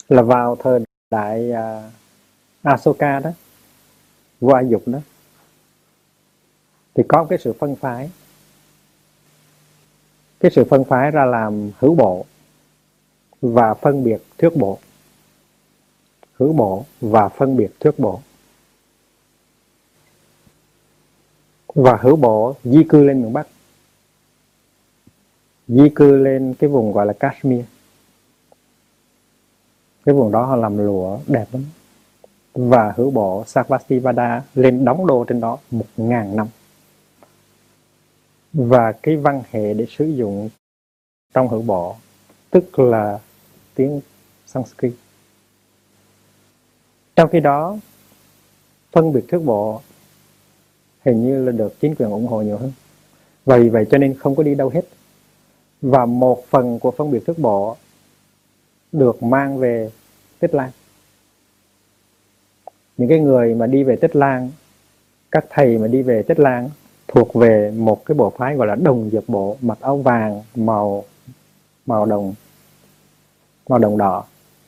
Là 0.10 0.22
vào 0.22 0.56
thời 0.56 0.80
đại 1.12 1.51
à, 1.51 1.92
Asoka 2.63 3.20
đó, 3.20 3.30
vua 4.39 4.60
Dục 4.60 4.84
đó, 4.86 5.00
thì 6.96 7.03
có 7.08 7.25
cái 7.30 7.39
sự 7.39 7.53
phân 7.60 7.75
phái 7.75 8.10
cái 10.43 10.51
sự 10.51 10.63
phân 10.63 10.83
phái 10.83 11.12
ra 11.12 11.25
làm 11.25 11.71
hữu 11.79 11.95
bộ 11.95 12.25
và 13.41 13.73
phân 13.73 14.03
biệt 14.03 14.17
thuyết 14.38 14.55
bộ. 14.55 14.79
Hữu 16.33 16.53
bộ 16.53 16.85
và 17.01 17.29
phân 17.29 17.57
biệt 17.57 17.79
thuyết 17.79 18.00
bộ. 18.00 18.21
Và 21.75 21.97
hữu 22.01 22.15
bộ 22.15 22.55
di 22.63 22.83
cư 22.83 23.03
lên 23.03 23.21
miền 23.21 23.33
Bắc. 23.33 23.47
Di 25.67 25.89
cư 25.95 26.12
lên 26.12 26.53
cái 26.59 26.69
vùng 26.69 26.91
gọi 26.91 27.05
là 27.05 27.13
Kashmir. 27.13 27.65
Cái 30.05 30.15
vùng 30.15 30.31
đó 30.31 30.45
họ 30.45 30.55
làm 30.55 30.77
lụa 30.77 31.19
đẹp 31.27 31.45
lắm. 31.51 31.65
Và 32.53 32.93
hữu 32.95 33.12
bộ 33.12 33.43
Sarvastivada 33.47 34.43
lên 34.55 34.85
đóng 34.85 35.07
đô 35.07 35.25
trên 35.27 35.39
đó 35.39 35.57
một 35.71 35.88
ngàn 35.97 36.35
năm 36.35 36.47
và 38.53 38.91
cái 38.91 39.15
văn 39.15 39.43
hệ 39.51 39.74
để 39.74 39.86
sử 39.89 40.05
dụng 40.05 40.50
trong 41.34 41.49
hữu 41.49 41.62
bộ 41.62 41.95
tức 42.49 42.80
là 42.80 43.19
tiếng 43.75 44.01
Sanskrit. 44.45 44.93
Trong 47.15 47.30
khi 47.30 47.39
đó, 47.39 47.78
phân 48.91 49.13
biệt 49.13 49.25
thước 49.28 49.39
bộ 49.39 49.82
hình 51.06 51.23
như 51.23 51.45
là 51.45 51.51
được 51.51 51.80
chính 51.80 51.95
quyền 51.95 52.10
ủng 52.10 52.28
hộ 52.28 52.41
nhiều 52.41 52.58
hơn. 52.58 52.71
Vì 53.45 53.69
vậy 53.69 53.86
cho 53.91 53.97
nên 53.97 54.17
không 54.17 54.36
có 54.36 54.43
đi 54.43 54.56
đâu 54.56 54.69
hết. 54.69 54.86
Và 55.82 56.06
một 56.06 56.45
phần 56.49 56.80
của 56.80 56.91
phân 56.91 57.12
biệt 57.12 57.25
thước 57.25 57.39
bộ 57.39 57.78
được 58.91 59.23
mang 59.23 59.58
về 59.58 59.89
Tích 60.39 60.54
Lan. 60.54 60.69
Những 62.97 63.10
cái 63.10 63.19
người 63.19 63.56
mà 63.56 63.67
đi 63.67 63.84
về 63.84 63.95
Tích 63.95 64.15
Lan, 64.15 64.51
các 65.32 65.45
thầy 65.49 65.78
mà 65.78 65.88
đi 65.88 66.01
về 66.01 66.23
Tích 66.23 66.39
Lan 66.39 66.69
thuộc 67.13 67.34
về 67.34 67.71
một 67.71 68.06
cái 68.06 68.15
bộ 68.15 68.30
phái 68.30 68.56
gọi 68.56 68.67
là 68.67 68.76
đồng 68.76 69.10
dược 69.10 69.30
bộ, 69.30 69.58
mặc 69.62 69.78
áo 69.82 69.97
vàng, 69.97 70.41
màu 70.56 71.04
màu 71.86 72.06
đồng 72.06 72.34
màu 73.69 73.80
đồng 73.80 73.97
đỏ, 73.97 74.23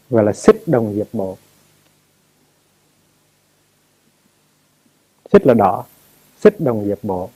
gọi 0.09 0.23
là 0.23 0.33
xích 0.33 0.67
đồng 0.67 0.93
dược 0.93 1.07
bộ. 1.13 1.37
Xích 5.31 5.47
là 5.47 5.53
đỏ, 5.53 5.85
xích 6.39 6.61
đồng 6.61 6.85
dược 6.85 7.03
bộ. 7.03 7.29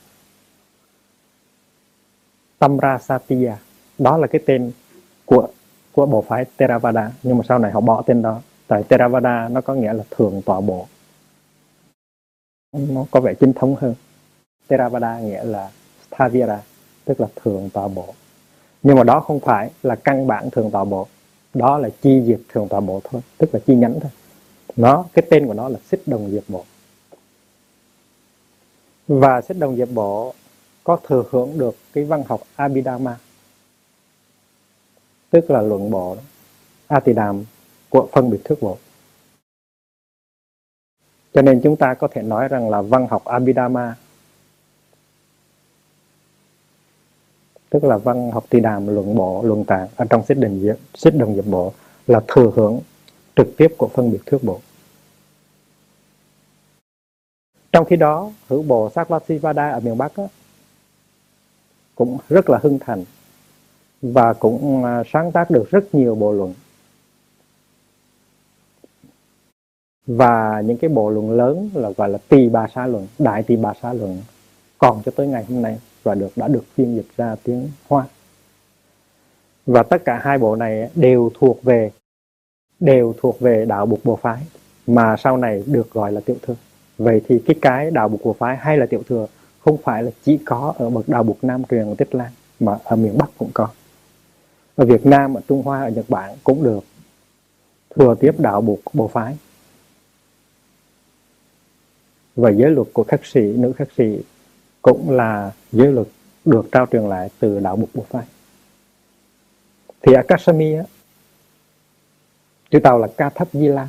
Tamra 2.58 2.98
Satya 2.98 3.58
đó 3.98 4.16
là 4.16 4.26
cái 4.26 4.40
tên 4.46 4.72
của 5.24 5.48
của 5.92 6.06
bộ 6.06 6.22
phái 6.22 6.44
Theravada, 6.58 7.12
nhưng 7.22 7.38
mà 7.38 7.44
sau 7.48 7.58
này 7.58 7.72
họ 7.72 7.80
bỏ 7.80 8.02
tên 8.02 8.22
đó. 8.22 8.40
Tại 8.66 8.82
Theravada 8.82 9.48
nó 9.48 9.60
có 9.60 9.74
nghĩa 9.74 9.92
là 9.92 10.04
thường 10.10 10.42
tọa 10.46 10.60
bộ. 10.60 10.86
Nó 12.72 13.06
có 13.10 13.20
vẻ 13.20 13.34
chính 13.34 13.52
thống 13.52 13.76
hơn. 13.80 13.94
Theravada 14.70 15.18
nghĩa 15.18 15.44
là 15.44 15.70
Thavira, 16.10 16.62
tức 17.04 17.20
là 17.20 17.26
thường 17.36 17.70
tọa 17.72 17.88
bộ. 17.88 18.14
Nhưng 18.82 18.96
mà 18.96 19.04
đó 19.04 19.20
không 19.20 19.40
phải 19.40 19.70
là 19.82 19.94
căn 19.94 20.26
bản 20.26 20.50
thường 20.50 20.70
tọa 20.70 20.84
bộ. 20.84 21.06
Đó 21.54 21.78
là 21.78 21.88
chi 22.02 22.22
diệt 22.26 22.40
thường 22.48 22.68
tọa 22.68 22.80
bộ 22.80 23.00
thôi, 23.04 23.22
tức 23.38 23.54
là 23.54 23.60
chi 23.66 23.74
nhánh 23.74 24.00
thôi. 24.00 24.10
Nó, 24.76 25.04
cái 25.12 25.24
tên 25.30 25.46
của 25.46 25.54
nó 25.54 25.68
là 25.68 25.78
xích 25.90 26.02
đồng 26.06 26.30
diệt 26.30 26.44
bộ. 26.48 26.64
Và 29.08 29.40
xích 29.40 29.58
đồng 29.58 29.76
diệt 29.76 29.88
bộ 29.94 30.34
có 30.84 30.98
thừa 31.08 31.24
hưởng 31.30 31.58
được 31.58 31.76
cái 31.92 32.04
văn 32.04 32.22
học 32.28 32.40
Abhidhamma, 32.56 33.16
tức 35.30 35.50
là 35.50 35.62
luận 35.62 35.90
bộ 35.90 36.16
Atidam, 36.86 37.44
của 37.88 38.08
phân 38.12 38.30
biệt 38.30 38.40
thức 38.44 38.58
bộ. 38.62 38.78
Cho 41.34 41.42
nên 41.42 41.60
chúng 41.62 41.76
ta 41.76 41.94
có 41.94 42.08
thể 42.08 42.22
nói 42.22 42.48
rằng 42.48 42.70
là 42.70 42.82
văn 42.82 43.06
học 43.10 43.24
Abhidhamma 43.24 43.96
tức 47.70 47.84
là 47.84 47.96
văn 47.96 48.30
học 48.30 48.44
thi 48.50 48.60
đàm 48.60 48.86
luận 48.86 49.14
bộ 49.14 49.42
luận 49.42 49.64
tạng 49.64 49.88
ở 49.96 50.04
trong 50.10 50.24
xích 50.26 50.38
đình 50.38 50.74
xích 50.94 51.16
đồng 51.16 51.34
diệp 51.34 51.46
bộ 51.46 51.72
là 52.06 52.20
thừa 52.28 52.50
hưởng 52.54 52.80
trực 53.36 53.56
tiếp 53.56 53.74
của 53.78 53.88
phân 53.88 54.12
biệt 54.12 54.18
thước 54.26 54.42
bộ. 54.42 54.60
Trong 57.72 57.84
khi 57.84 57.96
đó 57.96 58.30
hữu 58.48 58.62
bộ 58.62 58.90
Saklasivada 58.94 59.70
ở 59.70 59.80
miền 59.80 59.98
Bắc 59.98 60.16
á, 60.16 60.24
cũng 61.94 62.18
rất 62.28 62.50
là 62.50 62.58
hưng 62.62 62.78
thành 62.78 63.04
và 64.02 64.32
cũng 64.32 64.84
à, 64.84 65.02
sáng 65.12 65.32
tác 65.32 65.50
được 65.50 65.70
rất 65.70 65.94
nhiều 65.94 66.14
bộ 66.14 66.32
luận. 66.32 66.54
Và 70.06 70.62
những 70.66 70.76
cái 70.76 70.90
bộ 70.90 71.10
luận 71.10 71.30
lớn 71.30 71.70
là 71.74 71.90
gọi 71.90 72.08
là 72.08 72.18
tỳ 72.28 72.48
bà 72.48 72.66
sa 72.74 72.86
luận 72.86 73.06
đại 73.18 73.42
tỳ 73.42 73.56
bà 73.56 73.72
sa 73.82 73.92
luận 73.92 74.22
còn 74.78 75.02
cho 75.04 75.12
tới 75.16 75.26
ngày 75.26 75.44
hôm 75.44 75.62
nay 75.62 75.78
và 76.02 76.14
được 76.14 76.30
đã 76.36 76.48
được 76.48 76.64
phiên 76.74 76.96
dịch 76.96 77.16
ra 77.16 77.36
tiếng 77.42 77.68
Hoa. 77.88 78.04
Và 79.66 79.82
tất 79.82 80.04
cả 80.04 80.20
hai 80.22 80.38
bộ 80.38 80.56
này 80.56 80.90
đều 80.94 81.30
thuộc 81.34 81.62
về 81.62 81.90
đều 82.80 83.14
thuộc 83.18 83.40
về 83.40 83.64
đạo 83.64 83.86
Bục 83.86 84.04
Bồ 84.04 84.16
phái 84.16 84.40
mà 84.86 85.16
sau 85.16 85.36
này 85.36 85.62
được 85.66 85.92
gọi 85.92 86.12
là 86.12 86.20
tiểu 86.20 86.36
thừa. 86.42 86.56
Vậy 86.98 87.20
thì 87.28 87.42
cái 87.46 87.56
cái 87.62 87.90
đạo 87.90 88.08
Bục 88.08 88.20
Bồ 88.24 88.32
phái 88.32 88.56
hay 88.56 88.78
là 88.78 88.86
tiểu 88.86 89.02
thừa 89.08 89.26
không 89.60 89.76
phải 89.76 90.02
là 90.02 90.10
chỉ 90.22 90.38
có 90.44 90.74
ở 90.78 90.90
bậc 90.90 91.08
đạo 91.08 91.22
Bục 91.22 91.38
Nam 91.42 91.62
truyền 91.70 91.84
của 91.84 91.94
Tích 91.94 92.14
Lan 92.14 92.30
mà 92.60 92.78
ở 92.84 92.96
miền 92.96 93.18
Bắc 93.18 93.30
cũng 93.38 93.50
có. 93.54 93.68
Ở 94.76 94.84
Việt 94.84 95.06
Nam, 95.06 95.34
ở 95.34 95.40
Trung 95.48 95.62
Hoa, 95.62 95.82
ở 95.82 95.90
Nhật 95.90 96.04
Bản 96.08 96.36
cũng 96.44 96.62
được 96.62 96.80
thừa 97.96 98.14
tiếp 98.20 98.32
đạo 98.38 98.60
Bục 98.60 98.80
Bồ 98.92 99.08
phái. 99.08 99.36
Và 102.36 102.50
giới 102.50 102.70
luật 102.70 102.88
của 102.92 103.04
khắc 103.04 103.26
sĩ, 103.26 103.40
nữ 103.40 103.72
khắc 103.72 103.88
sĩ 103.96 104.18
cũng 104.82 105.10
là 105.10 105.52
giới 105.72 105.92
luật 105.92 106.06
được 106.44 106.68
trao 106.72 106.86
truyền 106.86 107.02
lại 107.02 107.30
từ 107.38 107.60
đạo 107.60 107.76
Bục 107.76 107.90
Bộ 107.94 108.04
Phái. 108.10 108.24
Thì 110.02 110.12
ở 110.14 110.22
Kashmir, 110.28 110.80
chữ 112.70 112.80
Tàu 112.80 112.98
là 112.98 113.08
Ca 113.16 113.30
Thấp 113.30 113.48
Di 113.52 113.68
La. 113.68 113.88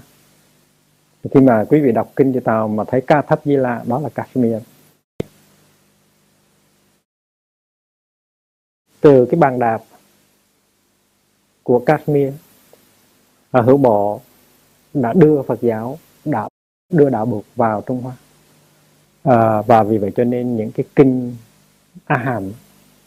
Khi 1.34 1.39
mà 1.39 1.65
quý 1.69 1.82
vị 1.82 1.91
đọc 1.91 2.12
kinh 2.15 2.34
chữ 2.34 2.39
Tàu 2.39 2.67
mà 2.67 2.84
thấy 2.88 3.01
Ca 3.01 3.21
Thấp 3.21 3.41
Di 3.45 3.56
La, 3.56 3.84
đó 3.88 3.99
là 3.99 4.10
Kashmir. 4.10 4.56
Từ 9.01 9.25
cái 9.25 9.39
bàn 9.39 9.60
đạp 9.60 9.82
của 11.63 11.80
Kashmir, 11.86 12.34
ở 13.51 13.62
hữu 13.62 13.77
bộ 13.77 14.21
đã 14.93 15.13
đưa 15.13 15.41
Phật 15.41 15.62
giáo, 15.62 15.99
đã 16.25 16.47
đưa 16.89 17.10
đạo 17.10 17.25
Bục 17.25 17.45
vào 17.56 17.84
Trung 17.88 18.01
Hoa 18.01 18.15
à, 19.23 19.62
và 19.62 19.84
vì 19.84 19.97
vậy 19.97 20.12
cho 20.15 20.23
nên 20.23 20.57
những 20.57 20.71
cái 20.71 20.86
kinh 20.95 21.36
a 22.05 22.17
hàm 22.17 22.51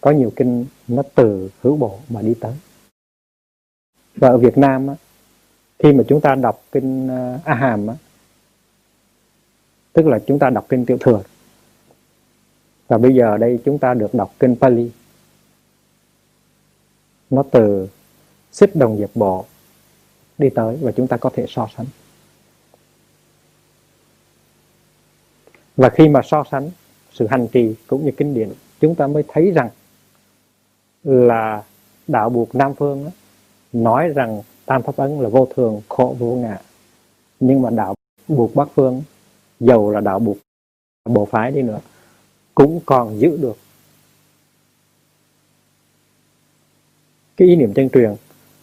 có 0.01 0.11
nhiều 0.11 0.33
kinh 0.37 0.67
nó 0.89 1.03
từ 1.15 1.51
hữu 1.63 1.77
bộ 1.77 1.99
mà 2.09 2.23
đi 2.23 2.35
tới. 2.41 2.53
Và 4.17 4.29
ở 4.29 4.39
Việt 4.39 4.59
Nam 4.59 4.87
á, 4.87 4.95
khi 5.79 5.93
mà 5.93 6.05
chúng 6.09 6.21
ta 6.21 6.35
đọc 6.35 6.63
kinh 6.73 7.09
à, 7.09 7.41
A 7.45 7.55
Hàm 7.55 7.87
á, 7.87 7.95
tức 9.93 10.07
là 10.07 10.19
chúng 10.27 10.39
ta 10.39 10.51
đọc 10.51 10.67
kinh 10.69 10.87
Tiểu 10.87 10.99
Thừa. 11.01 11.23
Và 12.89 12.99
bây 12.99 13.15
giờ 13.15 13.37
đây 13.37 13.59
chúng 13.65 13.79
ta 13.79 13.95
được 13.95 14.15
đọc 14.15 14.35
kinh 14.39 14.57
Pali. 14.57 14.91
Nó 17.31 17.43
từ 17.51 17.89
xích 18.53 18.77
đồng 18.77 18.97
diệp 18.99 19.11
bộ 19.15 19.45
đi 20.39 20.49
tới 20.55 20.79
và 20.81 20.93
chúng 20.93 21.07
ta 21.07 21.17
có 21.17 21.31
thể 21.35 21.47
so 21.49 21.69
sánh. 21.77 21.87
Và 25.77 25.89
khi 25.89 26.09
mà 26.09 26.21
so 26.25 26.45
sánh 26.51 26.71
sự 27.13 27.27
hành 27.27 27.47
trì 27.53 27.75
cũng 27.87 28.05
như 28.05 28.11
kinh 28.17 28.35
điển 28.35 28.53
chúng 28.81 28.95
ta 28.95 29.07
mới 29.07 29.25
thấy 29.29 29.51
rằng 29.51 29.71
là 31.05 31.63
đạo 32.07 32.31
buộc 32.31 32.55
Nam 32.55 32.75
Phương 32.75 33.05
đó, 33.05 33.11
nói 33.73 34.09
rằng 34.09 34.43
Tam 34.67 34.83
Pháp 34.83 34.97
Ấn 34.97 35.21
là 35.21 35.29
vô 35.29 35.49
thường, 35.55 35.81
khổ 35.89 36.17
vô 36.19 36.35
ngã. 36.35 36.59
Nhưng 37.41 37.63
mà 37.63 37.71
đạo 37.71 37.95
buộc 38.29 38.55
Bắc 38.55 38.69
Phương, 38.75 39.03
dầu 39.61 39.91
là 39.91 40.01
đạo 40.01 40.19
buộc 40.19 40.37
bộ 41.05 41.25
phái 41.25 41.51
đi 41.51 41.63
nữa, 41.63 41.81
cũng 42.55 42.81
còn 42.87 43.21
giữ 43.21 43.37
được 43.37 43.57
cái 47.37 47.49
ý 47.49 47.57
niệm 47.57 47.75
chân 47.75 47.89
truyền 47.91 48.15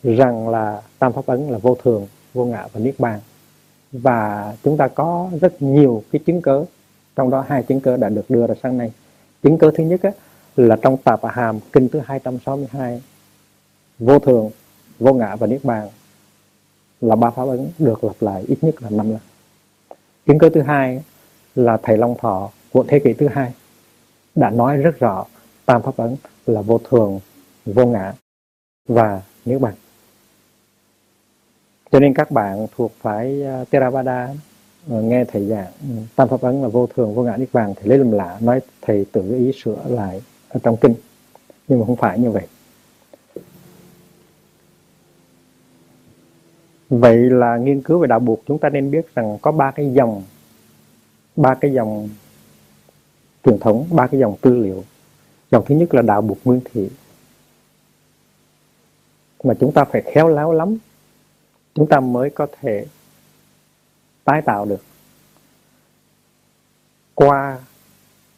rằng 0.04 0.50
là 0.50 0.82
Tam 1.00 1.14
Pháp 1.14 1.26
Ấn 1.26 1.50
là 1.50 1.58
vô 1.58 1.78
thường, 1.84 2.08
vô 2.34 2.46
ngã 2.46 2.68
và 2.74 2.80
niết 2.80 3.00
bàn. 3.00 3.20
Và 3.92 4.54
chúng 4.64 4.78
ta 4.78 4.88
có 4.88 5.30
rất 5.42 5.62
nhiều 5.62 6.04
cái 6.12 6.22
chứng 6.26 6.42
cớ, 6.42 6.66
trong 7.16 7.30
đó 7.30 7.46
hai 7.48 7.64
chứng 7.64 7.82
cơ 7.82 7.98
đã 7.98 8.10
được 8.10 8.30
đưa 8.30 8.48
ra 8.48 8.56
sáng 8.64 8.78
nay. 8.78 8.92
Chứng 9.44 9.58
cơ 9.58 9.72
thứ 9.76 9.84
nhất 9.84 10.02
á, 10.04 10.12
là 10.56 10.76
trong 10.82 10.98
Tạp 10.98 11.20
Hàm 11.26 11.60
kinh 11.72 11.90
thứ 11.90 12.02
262 12.06 13.02
vô 14.00 14.20
thường, 14.20 14.50
vô 15.00 15.14
ngã 15.14 15.36
và 15.36 15.48
niết 15.48 15.64
bàn 15.64 15.90
là 17.02 17.16
ba 17.16 17.30
pháp 17.30 17.48
ấn 17.48 17.70
được 17.80 18.04
lặp 18.04 18.16
lại 18.20 18.44
ít 18.48 18.58
nhất 18.62 18.76
là 18.82 18.90
năm 18.90 19.10
lần. 19.10 19.20
Chứng 20.26 20.40
cơ 20.40 20.50
thứ 20.50 20.62
hai 20.62 21.04
là 21.56 21.78
thầy 21.84 21.98
Long 21.98 22.16
Thọ 22.18 22.50
của 22.72 22.86
thế 22.88 23.00
kỷ 23.00 23.14
thứ 23.14 23.28
hai 23.28 23.54
đã 24.36 24.50
nói 24.50 24.78
rất 24.78 25.00
rõ 25.00 25.26
tam 25.66 25.82
pháp 25.82 25.98
ấn 25.98 26.16
là 26.46 26.62
vô 26.62 26.78
thường, 26.78 27.20
vô 27.66 27.86
ngã 27.86 28.14
và 28.88 29.22
niết 29.46 29.62
bàn. 29.62 29.74
Cho 31.92 32.00
nên 32.00 32.14
các 32.14 32.32
bạn 32.32 32.68
thuộc 32.76 32.92
phải 33.02 33.44
uh, 33.62 33.70
Theravada 33.72 34.30
Ờ, 34.90 35.02
nghe 35.02 35.26
thầy 35.26 35.48
giảng 35.48 35.72
ừ, 35.82 35.88
tam 36.16 36.28
pháp 36.30 36.42
ấn 36.42 36.62
là 36.62 36.68
vô 36.68 36.88
thường, 36.88 37.16
vô 37.16 37.24
ngã 37.24 37.38
niết 37.38 37.50
bàn 37.54 37.74
thì 37.76 37.90
lấy 37.90 37.98
làm 37.98 38.12
lạ 38.12 38.38
nói 38.42 38.60
thầy 38.82 39.06
tự 39.12 39.36
ý 39.38 39.52
sửa 39.64 39.78
lại 39.88 40.22
ở 40.50 40.60
trong 40.64 40.78
kinh. 40.78 40.94
Nhưng 41.68 41.80
mà 41.80 41.86
không 41.86 41.96
phải 41.96 42.20
như 42.20 42.32
vậy. 42.32 42.48
Vậy 46.90 47.18
là 47.18 47.58
nghiên 47.58 47.82
cứu 47.82 48.00
về 48.00 48.08
đạo 48.08 48.20
buộc 48.20 48.42
chúng 48.48 48.60
ta 48.60 48.70
nên 48.70 48.92
biết 48.92 49.16
rằng 49.16 49.38
có 49.42 49.52
ba 49.52 49.72
cái 49.72 49.94
dòng 49.94 50.24
ba 51.36 51.56
cái 51.56 51.74
dòng 51.74 52.10
truyền 53.46 53.60
thống 53.60 53.88
ba 53.92 54.08
cái 54.08 54.20
dòng 54.20 54.36
tư 54.42 54.58
liệu. 54.58 54.84
Dòng 55.52 55.64
thứ 55.68 55.76
nhất 55.76 55.94
là 55.94 56.02
đạo 56.02 56.22
buộc 56.22 56.38
nguyên 56.44 56.62
thị. 56.74 56.90
Mà 59.44 59.54
chúng 59.60 59.72
ta 59.72 59.84
phải 59.84 60.02
khéo 60.02 60.28
léo 60.28 60.52
lắm. 60.52 60.78
Chúng 61.76 61.88
ta 61.88 62.00
mới 62.00 62.30
có 62.30 62.48
thể 62.62 62.86
tái 64.24 64.42
tạo 64.42 64.66
được. 64.66 64.82
Qua 67.16 67.60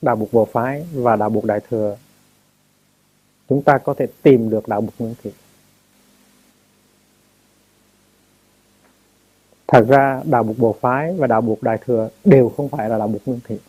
đạo 0.01 0.15
buộc 0.15 0.33
bộ 0.33 0.45
phái 0.45 0.85
và 0.93 1.15
đạo 1.15 1.29
buộc 1.29 1.45
đại 1.45 1.59
thừa, 1.69 1.97
chúng 3.49 3.61
ta 3.61 3.77
có 3.77 3.93
thể 3.93 4.07
tìm 4.21 4.49
được 4.49 4.67
đạo 4.67 4.81
buộc 4.81 4.93
nguyên 4.99 5.15
thủy. 5.23 5.31
Thật 9.67 9.85
ra, 9.87 10.21
đạo 10.25 10.43
buộc 10.43 10.57
bộ 10.57 10.75
phái 10.81 11.13
và 11.13 11.27
đạo 11.27 11.41
buộc 11.41 11.63
đại 11.63 11.77
thừa 11.85 12.09
đều 12.25 12.49
không 12.49 12.69
phải 12.69 12.89
là 12.89 12.97
đạo 12.97 13.07
buộc 13.07 13.27
nguyên 13.27 13.39
thủy. 13.47 13.59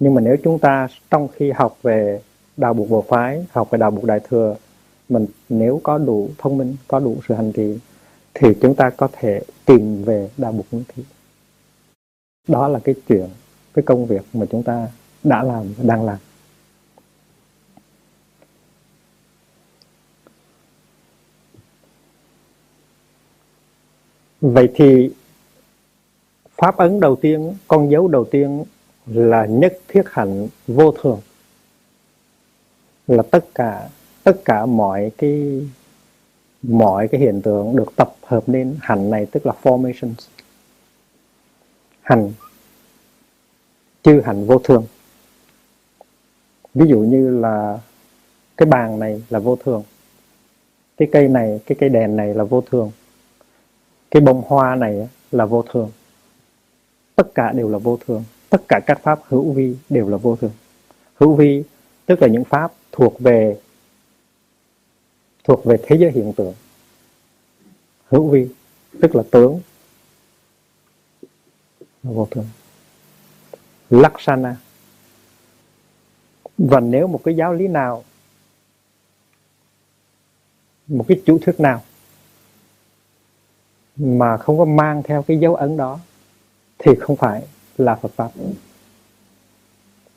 Nhưng 0.00 0.14
mà 0.14 0.20
nếu 0.20 0.36
chúng 0.44 0.58
ta 0.58 0.88
trong 1.10 1.28
khi 1.28 1.50
học 1.50 1.78
về 1.82 2.20
đạo 2.56 2.74
buộc 2.74 2.90
bộ 2.90 3.04
phái, 3.08 3.46
học 3.52 3.70
về 3.70 3.78
đạo 3.78 3.90
buộc 3.90 4.04
đại 4.04 4.20
thừa, 4.20 4.56
mình 5.08 5.26
nếu 5.48 5.80
có 5.82 5.98
đủ 5.98 6.30
thông 6.38 6.58
minh, 6.58 6.76
có 6.88 7.00
đủ 7.00 7.16
sự 7.28 7.34
hành 7.34 7.52
trì 7.52 7.78
thì 8.34 8.48
chúng 8.62 8.74
ta 8.74 8.90
có 8.90 9.08
thể 9.12 9.42
tìm 9.64 10.04
về 10.04 10.30
đạo 10.36 10.52
mục 10.52 10.66
nguyên 10.70 10.84
thị. 10.88 11.04
Đó 12.48 12.68
là 12.68 12.78
cái 12.84 12.94
chuyện, 13.08 13.28
cái 13.74 13.82
công 13.82 14.06
việc 14.06 14.22
mà 14.32 14.46
chúng 14.50 14.62
ta 14.62 14.88
đã 15.22 15.42
làm 15.42 15.72
và 15.76 15.84
đang 15.84 16.04
làm. 16.04 16.18
Vậy 24.40 24.68
thì 24.74 25.10
pháp 26.56 26.76
ấn 26.76 27.00
đầu 27.00 27.16
tiên, 27.16 27.54
con 27.68 27.90
dấu 27.90 28.08
đầu 28.08 28.24
tiên 28.24 28.64
là 29.06 29.46
nhất 29.46 29.78
thiết 29.88 30.02
hạnh 30.06 30.48
vô 30.66 30.92
thường. 30.92 31.20
Là 33.06 33.22
tất 33.30 33.44
cả 33.54 33.88
tất 34.24 34.44
cả 34.44 34.66
mọi 34.66 35.10
cái 35.18 35.66
mọi 36.68 37.08
cái 37.08 37.20
hiện 37.20 37.42
tượng 37.42 37.76
được 37.76 37.96
tập 37.96 38.14
hợp 38.22 38.42
nên 38.46 38.76
hành 38.80 39.10
này 39.10 39.26
tức 39.26 39.46
là 39.46 39.52
formations. 39.62 40.14
Hành. 42.02 42.32
Chư 44.02 44.20
hành 44.24 44.46
vô 44.46 44.58
thường. 44.58 44.86
Ví 46.74 46.86
dụ 46.88 46.98
như 46.98 47.40
là 47.40 47.78
cái 48.56 48.66
bàn 48.66 48.98
này 48.98 49.22
là 49.30 49.38
vô 49.38 49.56
thường. 49.64 49.82
Cái 50.96 51.08
cây 51.12 51.28
này, 51.28 51.60
cái 51.66 51.76
cây 51.80 51.88
đèn 51.88 52.16
này 52.16 52.34
là 52.34 52.44
vô 52.44 52.60
thường. 52.60 52.90
Cái 54.10 54.20
bông 54.20 54.42
hoa 54.46 54.74
này 54.74 55.08
là 55.30 55.46
vô 55.46 55.64
thường. 55.72 55.90
Tất 57.16 57.34
cả 57.34 57.52
đều 57.52 57.68
là 57.68 57.78
vô 57.78 57.98
thường. 58.06 58.24
Tất 58.50 58.62
cả 58.68 58.80
các 58.86 59.00
pháp 59.02 59.20
hữu 59.28 59.52
vi 59.52 59.76
đều 59.88 60.08
là 60.08 60.16
vô 60.16 60.36
thường. 60.36 60.52
Hữu 61.14 61.34
vi 61.34 61.64
tức 62.06 62.22
là 62.22 62.28
những 62.28 62.44
pháp 62.44 62.72
thuộc 62.92 63.20
về 63.20 63.56
thuộc 65.44 65.64
về 65.64 65.76
thế 65.82 65.96
giới 65.96 66.10
hiện 66.10 66.32
tượng. 66.36 66.54
Hữu 68.08 68.28
vi, 68.28 68.48
tức 69.00 69.14
là 69.14 69.22
tướng. 69.30 69.60
Là 71.80 72.10
vô 72.10 72.28
thường. 72.30 72.46
Laksana. 73.90 74.56
Và 76.58 76.80
nếu 76.80 77.06
một 77.06 77.20
cái 77.24 77.36
giáo 77.36 77.52
lý 77.52 77.68
nào, 77.68 78.04
một 80.86 81.04
cái 81.08 81.22
chủ 81.26 81.38
thuyết 81.42 81.60
nào 81.60 81.82
mà 83.96 84.36
không 84.36 84.58
có 84.58 84.64
mang 84.64 85.02
theo 85.02 85.22
cái 85.22 85.38
dấu 85.38 85.54
ấn 85.54 85.76
đó, 85.76 86.00
thì 86.78 86.92
không 87.00 87.16
phải 87.16 87.46
là 87.78 87.94
Phật 87.96 88.12
pháp. 88.16 88.30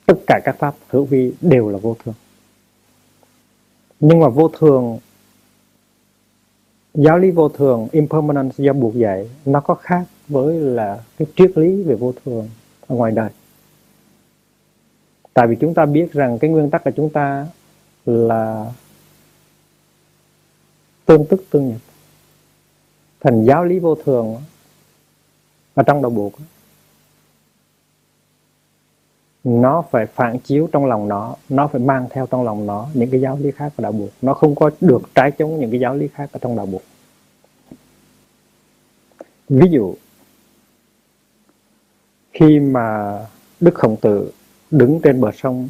Tất 0.06 0.16
cả 0.28 0.40
các 0.44 0.56
pháp, 0.60 0.76
hữu 0.88 1.06
vi 1.06 1.34
đều 1.42 1.70
là 1.70 1.78
vô 1.78 1.96
thường. 2.04 2.16
Nhưng 4.00 4.20
mà 4.20 4.30
vô 4.30 4.50
thường 4.60 5.00
giáo 6.98 7.18
lý 7.18 7.32
vô 7.32 7.50
thường, 7.50 7.88
impermanence 7.92 8.56
do 8.58 8.74
buộc 8.74 8.96
dạy, 8.96 9.30
nó 9.46 9.60
có 9.60 9.76
khác 9.76 10.04
với 10.28 10.60
là 10.60 11.04
cái 11.18 11.28
triết 11.36 11.58
lý 11.58 11.84
về 11.84 11.96
vô 11.96 12.14
thường 12.26 12.50
ở 12.88 12.96
ngoài 12.96 13.12
đời. 13.12 13.30
Tại 15.34 15.48
vì 15.48 15.56
chúng 15.56 15.74
ta 15.74 15.86
biết 15.86 16.14
rằng 16.14 16.40
cái 16.40 16.50
nguyên 16.50 16.70
tắc 16.70 16.84
của 16.84 16.92
chúng 16.96 17.10
ta 17.10 17.48
là 18.06 18.66
tương 21.06 21.26
tức 21.26 21.44
tương 21.50 21.70
nhập 21.70 21.82
thành 23.20 23.46
giáo 23.46 23.66
lý 23.66 23.80
vô 23.80 23.96
thường 23.96 24.42
ở 25.74 25.84
trong 25.84 26.02
đầu 26.02 26.12
buộc 26.12 26.34
nó 29.48 29.84
phải 29.92 30.06
phản 30.06 30.40
chiếu 30.40 30.70
trong 30.72 30.86
lòng 30.86 31.08
nó 31.08 31.36
nó 31.50 31.68
phải 31.68 31.82
mang 31.82 32.08
theo 32.10 32.26
trong 32.26 32.44
lòng 32.44 32.66
nó 32.66 32.88
những 32.94 33.10
cái 33.10 33.22
giáo 33.22 33.38
lý 33.42 33.52
khác 33.52 33.74
của 33.78 33.84
đạo 33.84 33.92
buộc 33.92 34.10
nó 34.22 34.34
không 34.34 34.56
có 34.56 34.72
được 34.82 35.02
trái 35.16 35.32
chống 35.32 35.60
những 35.60 35.72
cái 35.72 35.80
giáo 35.80 35.96
lý 35.96 36.08
khác 36.08 36.30
ở 36.32 36.40
trong 36.42 36.56
đạo 36.56 36.66
buộc 36.66 36.82
ví 39.50 39.68
dụ, 39.70 39.96
khi 42.34 42.60
mà 42.60 43.20
đức 43.60 43.76
khổng 43.76 43.96
tử 43.96 44.32
đứng 44.72 45.00
trên 45.04 45.22
bờ 45.22 45.32
sông 45.32 45.70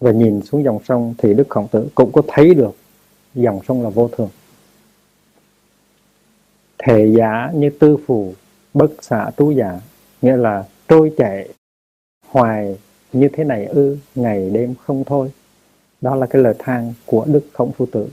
và 0.00 0.10
nhìn 0.10 0.42
xuống 0.42 0.64
dòng 0.64 0.78
sông 0.84 1.14
thì 1.18 1.34
đức 1.34 1.48
khổng 1.48 1.68
tử 1.68 1.88
cũng 1.94 2.12
có 2.12 2.22
thấy 2.28 2.54
được 2.54 2.76
dòng 3.34 3.60
sông 3.68 3.82
là 3.82 3.90
vô 3.90 4.08
thường. 4.08 4.28
Thể 6.78 7.14
giả 7.18 7.50
như 7.54 7.70
tư 7.70 7.96
phù, 8.06 8.34
bất 8.74 8.90
xạ 9.04 9.30
tú 9.36 9.50
giả, 9.50 9.80
nghĩa 10.22 10.36
là 10.36 10.64
trôi 10.88 11.12
chảy 11.16 11.48
hoài 12.36 12.78
như 13.12 13.28
thế 13.32 13.44
này 13.44 13.64
ư 13.64 13.98
ngày 14.14 14.50
đêm 14.50 14.74
không 14.74 15.04
thôi. 15.04 15.32
Đó 16.00 16.14
là 16.14 16.26
cái 16.26 16.42
lời 16.42 16.54
than 16.58 16.94
của 17.06 17.24
đức 17.28 17.44
khổng 17.52 17.72
phu 17.72 17.86
tử. 17.86 18.08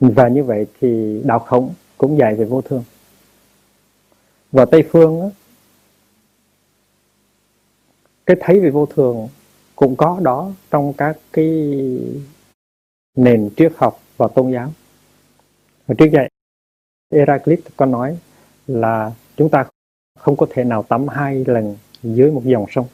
Và 0.00 0.28
như 0.28 0.44
vậy 0.44 0.66
thì 0.80 1.22
đạo 1.24 1.38
khổng 1.38 1.74
cũng 1.98 2.18
dạy 2.18 2.34
về 2.34 2.44
vô 2.44 2.60
thường 2.60 2.84
và 4.52 4.64
tây 4.64 4.88
phương 4.90 5.30
cái 8.26 8.36
thấy 8.40 8.60
về 8.60 8.70
vô 8.70 8.86
thường 8.86 9.28
cũng 9.76 9.96
có 9.96 10.20
đó 10.22 10.50
trong 10.70 10.92
các 10.92 11.18
cái 11.32 11.48
nền 13.16 13.50
triết 13.56 13.72
học 13.76 14.00
và 14.16 14.28
tôn 14.28 14.52
giáo. 14.52 14.72
Và 15.86 15.94
trước 15.98 16.10
dạy, 16.12 16.30
Heraclit 17.12 17.60
có 17.76 17.86
nói 17.86 18.18
là 18.66 19.12
chúng 19.42 19.50
ta 19.50 19.64
không 20.18 20.36
có 20.36 20.46
thể 20.50 20.64
nào 20.64 20.82
tắm 20.82 21.08
hai 21.08 21.44
lần 21.46 21.76
dưới 22.02 22.30
một 22.30 22.42
dòng 22.44 22.66
sông. 22.70 22.86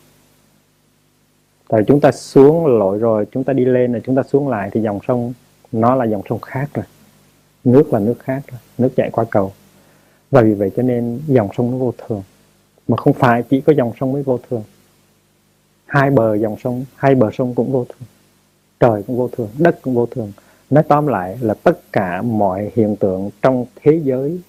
Tại 1.68 1.82
chúng 1.87 2.00
ta 2.00 2.12
xuống 2.12 2.66
lội 2.66 2.98
rồi, 2.98 3.26
chúng 3.32 3.44
ta 3.44 3.52
đi 3.52 3.64
lên 3.64 3.92
rồi, 3.92 4.02
chúng 4.04 4.14
ta 4.14 4.22
xuống 4.22 4.48
lại 4.48 4.70
thì 4.72 4.80
dòng 4.80 4.98
sông, 5.08 5.32
nó 5.72 5.94
là 5.94 6.04
dòng 6.04 6.22
sông 6.28 6.40
khác 6.40 6.70
rồi. 6.74 6.84
Nước 7.64 7.92
là 7.92 7.98
nước 7.98 8.14
khác 8.18 8.42
rồi, 8.50 8.61
nước 8.78 8.88
chạy 8.96 9.11
qua 9.11 9.24
cầu. 9.30 9.52
Và 10.30 10.42
vì 10.42 10.54
vậy 10.54 10.70
cho 10.76 10.82
nên 10.82 11.20
dòng 11.26 11.48
sông 11.56 11.70
nó 11.70 11.76
vô 11.76 11.92
thường. 11.98 12.22
Mà 12.88 12.96
không 12.96 13.12
phải 13.12 13.42
chỉ 13.42 13.61
có 13.61 13.72
dòng 13.72 13.92
sông 14.00 14.12
mới 14.12 14.22
vô 14.22 14.38
thường. 14.50 14.62
Hai 15.87 16.11
bờ 16.11 16.34
dòng 16.34 16.56
sông, 16.58 16.84
hai 16.94 17.14
bờ 17.14 17.30
sông 17.32 17.54
cũng 17.54 17.72
vô 17.72 17.84
thường. 17.84 18.08
Trời 18.80 19.02
cũng 19.06 19.16
vô 19.16 19.28
thường, 19.28 19.48
đất 19.58 19.82
cũng 19.82 19.94
vô 19.94 20.06
thường. 20.06 20.32
Nói 20.70 20.84
tóm 20.88 21.06
lại 21.06 21.38
là 21.40 21.54
tất 21.54 21.92
cả 21.92 22.22
mọi 22.22 22.70
hiện 22.74 22.96
tượng 22.96 23.30
trong 23.42 23.64
thế 23.82 24.00
giới 24.04 24.40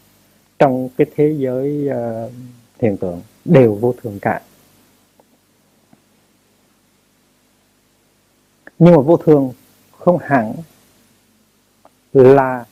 trong 0.59 0.89
cái 0.97 1.07
thế 1.15 1.35
giới 1.37 1.87
ờ, 1.87 2.25
uh, 2.25 2.31
hiện 2.81 2.97
tượng 2.97 3.21
đều 3.45 3.75
vô 3.75 3.95
thường 4.01 4.19
cả. 4.21 4.41
Nhưng 8.79 8.95
mà 8.95 9.01
vô 9.01 9.17
thường 9.17 9.53
không 9.91 10.17
hẳn 10.17 10.53
là 12.13 12.65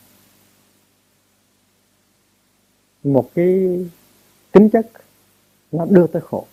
một 3.04 3.30
cái 3.36 3.80
tính 4.52 4.70
chất 4.70 4.88
nó 5.72 5.86
đưa 5.90 6.08
tới 6.08 6.22
khổ. 6.22 6.48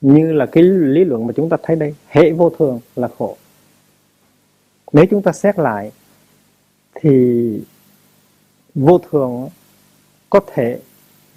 Như 0.00 0.32
là 0.32 0.46
cái 0.46 0.64
lý 0.64 1.04
luận 1.04 1.26
mà 1.26 1.32
chúng 1.36 1.48
ta 1.48 1.56
thấy 1.62 1.76
đây 1.76 1.94
hệ 2.08 2.30
vô 2.32 2.50
thường 2.50 2.80
là 2.96 3.08
khổ. 3.18 3.36
Nếu 4.92 5.04
chúng 5.10 5.22
ta 5.22 5.32
xét 5.32 5.58
lại 5.58 5.92
thì 6.94 7.10
vô 8.78 8.98
thường 8.98 9.48
có 10.30 10.40
thể 10.54 10.80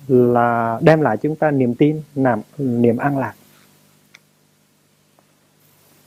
là 0.08 0.80
đem 0.82 1.02
lại 1.02 1.18
chúng 1.18 1.36
ta 1.36 1.52
niềm 1.52 1.76
tin 1.76 2.02
niềm 2.16 2.42
niềm 2.58 2.98
an 2.98 3.18
lạc. 3.18 3.34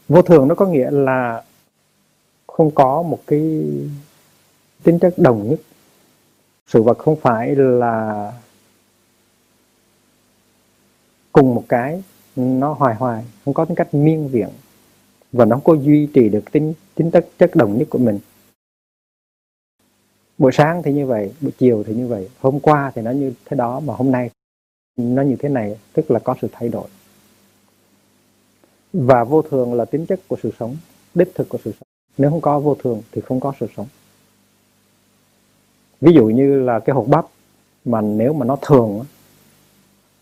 Vô 0.09 0.23
thường 0.23 0.49
nó 0.49 0.55
có 0.55 0.67
nghĩa 0.67 0.91
là 0.91 1.43
không 2.47 2.71
có 2.71 3.03
một 3.03 3.23
cái 3.27 3.41
tính 4.83 4.99
chất 4.99 5.15
đồng 5.19 5.51
nhất. 5.51 5.61
Sự 6.67 6.83
vật 6.83 6.99
không 6.99 7.17
phải 7.21 7.55
là 7.57 8.33
cùng 11.33 11.55
một 11.55 11.65
cái, 11.69 12.03
nó 12.37 12.73
hoài 12.73 12.95
hoài, 12.95 13.25
không 13.45 13.55
có 13.55 13.65
tính 13.65 13.75
cách 13.75 13.95
miên 13.95 14.29
viện 14.29 14.49
và 15.33 15.45
nó 15.45 15.61
có 15.65 15.75
duy 15.75 16.09
trì 16.15 16.29
được 16.29 16.53
tính 16.53 16.75
tính 16.95 17.11
chất 17.11 17.29
chất 17.39 17.57
đồng 17.57 17.79
nhất 17.79 17.89
của 17.91 17.99
mình 17.99 18.19
buổi 20.39 20.53
sáng 20.53 20.83
thì 20.83 20.93
như 20.93 21.07
vậy, 21.07 21.33
buổi 21.41 21.53
chiều 21.59 21.85
thì 21.87 21.95
như 21.95 22.07
vậy, 22.07 22.29
hôm 22.41 22.61
qua 22.61 22.93
thì 22.95 23.03
nó 23.03 23.11
như 23.11 23.33
thế 23.45 23.57
đó 23.57 23.81
mà 23.81 23.95
hôm 23.95 24.11
nay 24.11 24.31
nó 24.97 25.23
như 25.23 25.37
thế 25.37 25.49
này, 25.49 25.79
tức 25.93 26.11
là 26.11 26.19
có 26.19 26.35
sự 26.41 26.49
thay 26.53 26.69
đổi. 26.69 26.89
Và 28.93 29.25
vô 29.25 29.43
thường 29.43 29.75
là 29.75 29.85
tính 29.85 30.07
chất 30.07 30.21
của 30.29 30.37
sự 30.43 30.53
sống, 30.59 30.77
đích 31.15 31.35
thực 31.35 31.49
của 31.49 31.59
sự 31.65 31.73
sống. 31.73 31.89
Nếu 32.19 32.31
không 32.31 32.41
có 32.41 32.61
vô 32.61 32.75
thường 32.75 33.03
thì 33.13 33.21
không 33.21 33.41
có 33.41 33.53
sự 33.61 33.67
sống. 33.77 33.87
Ví 36.01 36.13
dụ 36.13 36.27
như 36.27 36.61
là 36.61 36.81
cái 36.81 36.95
hột 36.95 37.09
bắp 37.09 37.27
mà 37.85 38.01
nếu 38.01 38.33
mà 38.33 38.47
nó 38.47 38.57
thường 38.57 39.05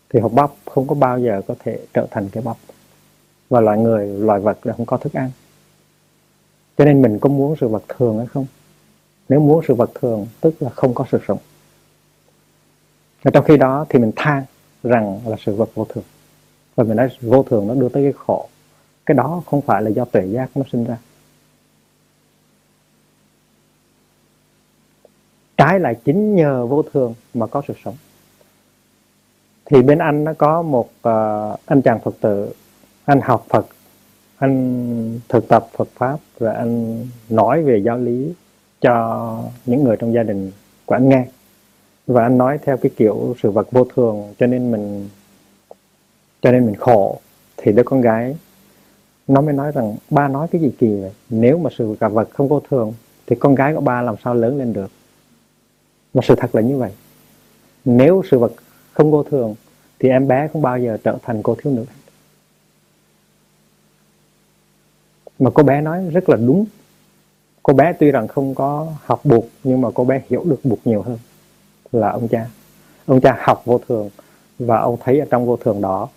thì 0.09 0.19
hột 0.19 0.33
bắp 0.33 0.51
không 0.65 0.87
có 0.87 0.95
bao 0.95 1.19
giờ 1.19 1.41
có 1.47 1.55
thể 1.59 1.79
trở 1.93 2.07
thành 2.11 2.29
cái 2.29 2.43
bắp. 2.43 2.57
Và 3.49 3.61
loài 3.61 3.77
người, 3.77 4.07
loài 4.07 4.39
vật 4.39 4.65
là 4.65 4.73
không 4.73 4.85
có 4.85 4.97
thức 4.97 5.13
ăn. 5.13 5.31
Cho 6.77 6.85
nên 6.85 7.01
mình 7.01 7.19
có 7.19 7.29
muốn 7.29 7.55
sự 7.61 7.67
vật 7.67 7.83
thường 7.87 8.17
hay 8.17 8.27
không? 8.27 8.45
Nếu 9.29 9.39
muốn 9.39 9.61
sự 9.67 9.73
vật 9.73 9.91
thường 9.95 10.27
tức 10.41 10.53
là 10.59 10.69
không 10.69 10.93
có 10.93 11.05
sự 11.11 11.19
sống. 11.27 11.37
Và 13.23 13.31
trong 13.31 13.45
khi 13.45 13.57
đó 13.57 13.85
thì 13.89 13.99
mình 13.99 14.11
than 14.15 14.43
rằng 14.83 15.19
là 15.25 15.37
sự 15.39 15.55
vật 15.55 15.69
vô 15.75 15.85
thường. 15.89 16.03
Và 16.75 16.83
mình 16.83 16.97
nói 16.97 17.09
vô 17.21 17.43
thường 17.43 17.67
nó 17.67 17.73
đưa 17.73 17.89
tới 17.89 18.03
cái 18.03 18.13
khổ. 18.13 18.49
Cái 19.05 19.15
đó 19.15 19.43
không 19.45 19.61
phải 19.61 19.81
là 19.81 19.89
do 19.89 20.05
tuệ 20.05 20.25
giác 20.25 20.49
nó 20.55 20.63
sinh 20.71 20.83
ra. 20.83 20.97
Trái 25.57 25.79
lại 25.79 25.95
chính 26.05 26.35
nhờ 26.35 26.65
vô 26.65 26.83
thường 26.93 27.13
mà 27.33 27.47
có 27.47 27.61
sự 27.67 27.73
sống. 27.85 27.95
Thì 29.65 29.81
bên 29.81 29.97
anh 29.97 30.23
nó 30.23 30.33
có 30.37 30.61
một 30.61 30.89
uh, 31.09 31.59
anh 31.65 31.81
chàng 31.83 31.99
phật 31.99 32.15
tử 32.21 32.53
anh 33.05 33.21
học 33.21 33.45
phật 33.49 33.65
anh 34.37 35.19
thực 35.29 35.47
tập 35.47 35.67
phật 35.77 35.87
pháp 35.95 36.17
rồi 36.39 36.53
anh 36.55 37.05
nói 37.29 37.63
về 37.63 37.81
giáo 37.85 37.97
lý 37.97 38.33
cho 38.83 39.39
những 39.65 39.83
người 39.83 39.97
trong 39.97 40.13
gia 40.13 40.23
đình 40.23 40.51
của 40.85 40.95
anh 40.95 41.09
nghe. 41.09 41.25
Và 42.07 42.23
anh 42.23 42.37
nói 42.37 42.57
theo 42.63 42.77
cái 42.77 42.91
kiểu 42.97 43.35
sự 43.43 43.51
vật 43.51 43.71
vô 43.71 43.85
thường, 43.95 44.33
cho 44.39 44.47
nên 44.47 44.71
mình, 44.71 45.09
cho 46.41 46.51
nên 46.51 46.65
mình 46.65 46.75
khổ. 46.75 47.19
Thì 47.57 47.71
đứa 47.71 47.83
con 47.83 48.01
gái, 48.01 48.37
nó 49.27 49.41
mới 49.41 49.53
nói 49.53 49.71
rằng, 49.71 49.95
ba 50.09 50.27
nói 50.27 50.47
cái 50.51 50.61
gì 50.61 50.71
kỳ 50.79 51.01
vậy 51.01 51.11
nếu 51.29 51.57
mà 51.57 51.69
sự 51.77 51.95
vật 51.99 52.29
không 52.33 52.47
vô 52.47 52.59
thường, 52.69 52.93
thì 53.27 53.35
con 53.35 53.55
gái 53.55 53.73
của 53.73 53.81
ba 53.81 54.01
làm 54.01 54.15
sao 54.23 54.33
lớn 54.33 54.57
lên 54.57 54.73
được? 54.73 54.91
Mà 56.13 56.21
sự 56.23 56.35
thật 56.35 56.55
là 56.55 56.61
như 56.61 56.77
vậy. 56.77 56.91
Nếu 57.85 58.23
sự 58.31 58.39
vật 58.39 58.51
không 58.93 59.11
vô 59.11 59.23
thường, 59.23 59.55
thì 59.99 60.09
em 60.09 60.27
bé 60.27 60.47
không 60.53 60.61
bao 60.61 60.79
giờ 60.79 60.97
trở 61.03 61.17
thành 61.23 61.43
cô 61.43 61.55
thiếu 61.55 61.73
nữ. 61.73 61.85
Mà 65.39 65.49
cô 65.53 65.63
bé 65.63 65.81
nói 65.81 66.09
rất 66.13 66.29
là 66.29 66.37
đúng 66.37 66.65
cô 67.63 67.73
bé 67.73 67.93
tuy 67.99 68.11
rằng 68.11 68.27
không 68.27 68.55
có 68.55 68.87
học 69.03 69.21
buộc 69.23 69.45
nhưng 69.63 69.81
mà 69.81 69.89
cô 69.93 70.05
bé 70.05 70.21
hiểu 70.29 70.43
được 70.45 70.59
buộc 70.63 70.87
nhiều 70.87 71.01
hơn 71.01 71.17
là 71.91 72.09
ông 72.09 72.27
cha. 72.27 72.49
Ông 73.05 73.21
cha 73.21 73.37
học 73.39 73.61
vô 73.65 73.79
thường 73.87 74.09
và 74.59 74.79
ông 74.79 74.97
thấy 75.03 75.19
ở 75.19 75.25
trong 75.29 75.45
vô 75.45 75.57
thường 75.57 75.81
đó 75.81 76.09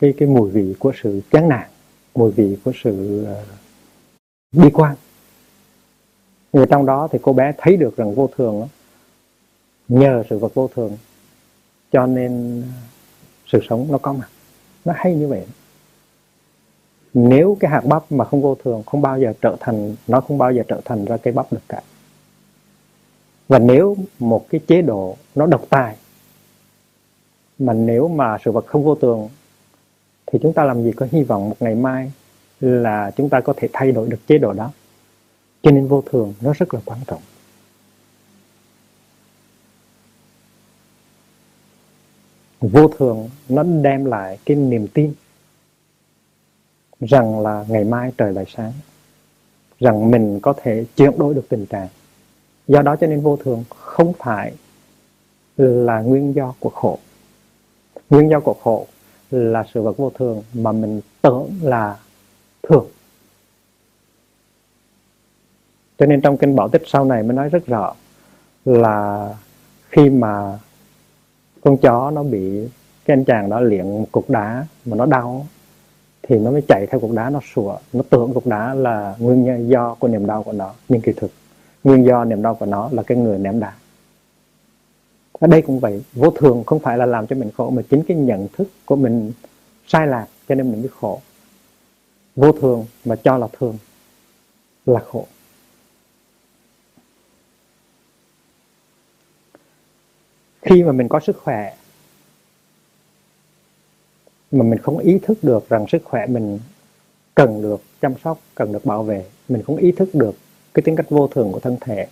cái 0.00 0.14
cái 0.18 0.28
mùi 0.28 0.50
vị 0.50 0.74
của 0.78 0.92
sự 1.02 1.20
chán 1.30 1.48
nản 1.48 1.68
mùi 2.14 2.32
vị 2.32 2.56
của 2.64 2.72
sự 2.82 3.24
uh, 3.30 3.46
bi 4.52 4.70
quan. 4.72 4.96
Nhưng 6.52 6.66
trong 6.68 6.86
đó 6.86 7.08
thì 7.12 7.18
cô 7.22 7.32
bé 7.32 7.52
thấy 7.58 7.76
được 7.76 7.96
rằng 7.96 8.14
vô 8.14 8.30
thường 8.36 8.60
đó, 8.60 8.66
nhờ 9.88 10.22
sự 10.30 10.38
vật 10.38 10.54
vô 10.54 10.68
thường 10.74 10.96
cho 11.92 12.06
nên 12.06 12.62
sự 13.46 13.60
sống 13.68 13.86
nó 13.90 13.98
có 13.98 14.12
mặt. 14.12 14.28
Nó 14.84 14.92
hay 14.96 15.14
như 15.14 15.28
vậy 15.28 15.46
nếu 17.14 17.56
cái 17.60 17.70
hạt 17.70 17.84
bắp 17.84 18.12
mà 18.12 18.24
không 18.24 18.42
vô 18.42 18.54
thường, 18.64 18.82
không 18.86 19.02
bao 19.02 19.18
giờ 19.20 19.32
trở 19.40 19.56
thành, 19.60 19.96
nó 20.06 20.20
không 20.20 20.38
bao 20.38 20.52
giờ 20.52 20.62
trở 20.68 20.80
thành 20.84 21.04
ra 21.04 21.16
cây 21.16 21.32
bắp 21.32 21.52
được 21.52 21.62
cả. 21.68 21.82
Và 23.48 23.58
nếu 23.58 23.96
một 24.18 24.46
cái 24.50 24.60
chế 24.66 24.82
độ 24.82 25.16
nó 25.34 25.46
độc 25.46 25.62
tài, 25.70 25.96
mà 27.58 27.72
nếu 27.72 28.08
mà 28.08 28.38
sự 28.44 28.50
vật 28.50 28.66
không 28.66 28.84
vô 28.84 28.94
thường, 28.94 29.28
thì 30.26 30.38
chúng 30.42 30.52
ta 30.52 30.64
làm 30.64 30.82
gì 30.82 30.92
có 30.92 31.06
hy 31.12 31.22
vọng 31.22 31.48
một 31.48 31.56
ngày 31.60 31.74
mai 31.74 32.12
là 32.60 33.10
chúng 33.16 33.28
ta 33.28 33.40
có 33.40 33.52
thể 33.56 33.68
thay 33.72 33.92
đổi 33.92 34.08
được 34.08 34.26
chế 34.26 34.38
độ 34.38 34.52
đó? 34.52 34.70
Cho 35.62 35.70
nên 35.70 35.86
vô 35.86 36.02
thường 36.10 36.34
nó 36.40 36.52
rất 36.52 36.74
là 36.74 36.80
quan 36.84 37.00
trọng. 37.06 37.22
Vô 42.60 42.88
thường 42.88 43.28
nó 43.48 43.62
đem 43.62 44.04
lại 44.04 44.38
cái 44.44 44.56
niềm 44.56 44.88
tin 44.88 45.14
rằng 47.00 47.40
là 47.40 47.64
ngày 47.68 47.84
mai 47.84 48.12
trời 48.18 48.32
lại 48.32 48.44
sáng, 48.56 48.72
rằng 49.80 50.10
mình 50.10 50.40
có 50.40 50.54
thể 50.62 50.84
chuyển 50.96 51.18
đổi 51.18 51.34
được 51.34 51.48
tình 51.48 51.66
trạng. 51.66 51.88
Do 52.68 52.82
đó 52.82 52.96
cho 52.96 53.06
nên 53.06 53.20
vô 53.20 53.36
thường 53.36 53.64
không 53.68 54.12
phải 54.18 54.52
là 55.56 56.00
nguyên 56.00 56.34
do 56.34 56.54
của 56.60 56.70
khổ. 56.70 56.98
Nguyên 58.10 58.30
do 58.30 58.40
của 58.40 58.54
khổ 58.62 58.86
là 59.30 59.64
sự 59.74 59.82
vật 59.82 59.96
vô 59.96 60.10
thường 60.10 60.42
mà 60.54 60.72
mình 60.72 61.00
tưởng 61.22 61.50
là 61.62 61.96
thường. 62.62 62.86
Cho 65.98 66.06
nên 66.06 66.20
trong 66.20 66.36
kinh 66.36 66.56
bảo 66.56 66.68
tích 66.68 66.82
sau 66.86 67.04
này 67.04 67.22
mới 67.22 67.32
nói 67.36 67.48
rất 67.48 67.66
rõ 67.66 67.94
là 68.64 69.28
khi 69.88 70.10
mà 70.10 70.58
con 71.60 71.76
chó 71.76 72.10
nó 72.10 72.22
bị, 72.22 72.68
cái 73.04 73.16
anh 73.16 73.24
chàng 73.24 73.50
đó 73.50 73.60
liệng 73.60 73.98
một 73.98 74.08
cục 74.12 74.30
đá 74.30 74.66
mà 74.84 74.96
nó 74.96 75.06
đau 75.06 75.46
thì 76.30 76.38
nó 76.38 76.50
mới 76.50 76.62
chạy 76.68 76.86
theo 76.86 77.00
cục 77.00 77.12
đá, 77.12 77.30
nó 77.30 77.40
sủa, 77.54 77.78
nó 77.92 78.02
tưởng 78.10 78.34
cục 78.34 78.46
đá 78.46 78.74
là 78.74 79.16
nguyên 79.18 79.44
nhân 79.44 79.68
do 79.68 79.94
của 79.94 80.08
niềm 80.08 80.26
đau 80.26 80.42
của 80.42 80.52
nó, 80.52 80.74
nhưng 80.88 81.00
kỳ 81.00 81.12
thực 81.12 81.30
nguyên 81.84 82.06
do 82.06 82.24
niềm 82.24 82.42
đau 82.42 82.54
của 82.54 82.66
nó 82.66 82.88
là 82.92 83.02
cái 83.02 83.18
người 83.18 83.38
ném 83.38 83.60
đá. 83.60 83.72
Ở 85.32 85.46
đây 85.46 85.62
cũng 85.62 85.80
vậy, 85.80 86.04
vô 86.12 86.30
thường 86.30 86.64
không 86.66 86.78
phải 86.78 86.98
là 86.98 87.06
làm 87.06 87.26
cho 87.26 87.36
mình 87.36 87.50
khổ, 87.56 87.70
mà 87.70 87.82
chính 87.90 88.02
cái 88.08 88.16
nhận 88.16 88.48
thức 88.52 88.68
của 88.84 88.96
mình 88.96 89.32
sai 89.86 90.06
lạc 90.06 90.26
cho 90.48 90.54
nên 90.54 90.72
mình 90.72 90.80
mới 90.80 90.90
khổ. 91.00 91.20
Vô 92.36 92.52
thường 92.52 92.86
mà 93.04 93.16
cho 93.16 93.38
là 93.38 93.48
thường 93.58 93.78
là 94.86 95.00
khổ. 95.00 95.26
Khi 100.62 100.82
mà 100.82 100.92
mình 100.92 101.08
có 101.08 101.20
sức 101.20 101.36
khỏe 101.44 101.76
mà 104.50 104.62
mình 104.62 104.78
không 104.78 104.98
ý 104.98 105.18
thức 105.18 105.38
được 105.42 105.68
rằng 105.68 105.86
sức 105.88 106.02
khỏe 106.04 106.26
mình 106.26 106.58
cần 107.34 107.62
được 107.62 107.82
chăm 108.00 108.14
sóc 108.24 108.38
cần 108.54 108.72
được 108.72 108.84
bảo 108.84 109.02
vệ. 109.02 109.24
Mình 109.48 109.62
không 109.62 109.76
ý 109.76 109.92
thức 109.92 110.14
được 110.14 110.34
cái 110.74 110.82
tính 110.82 110.96
cách 110.96 111.10
vô 111.10 111.28
thường 111.28 111.52
của 111.52 111.60
thân 111.60 111.76
thể 111.80 112.06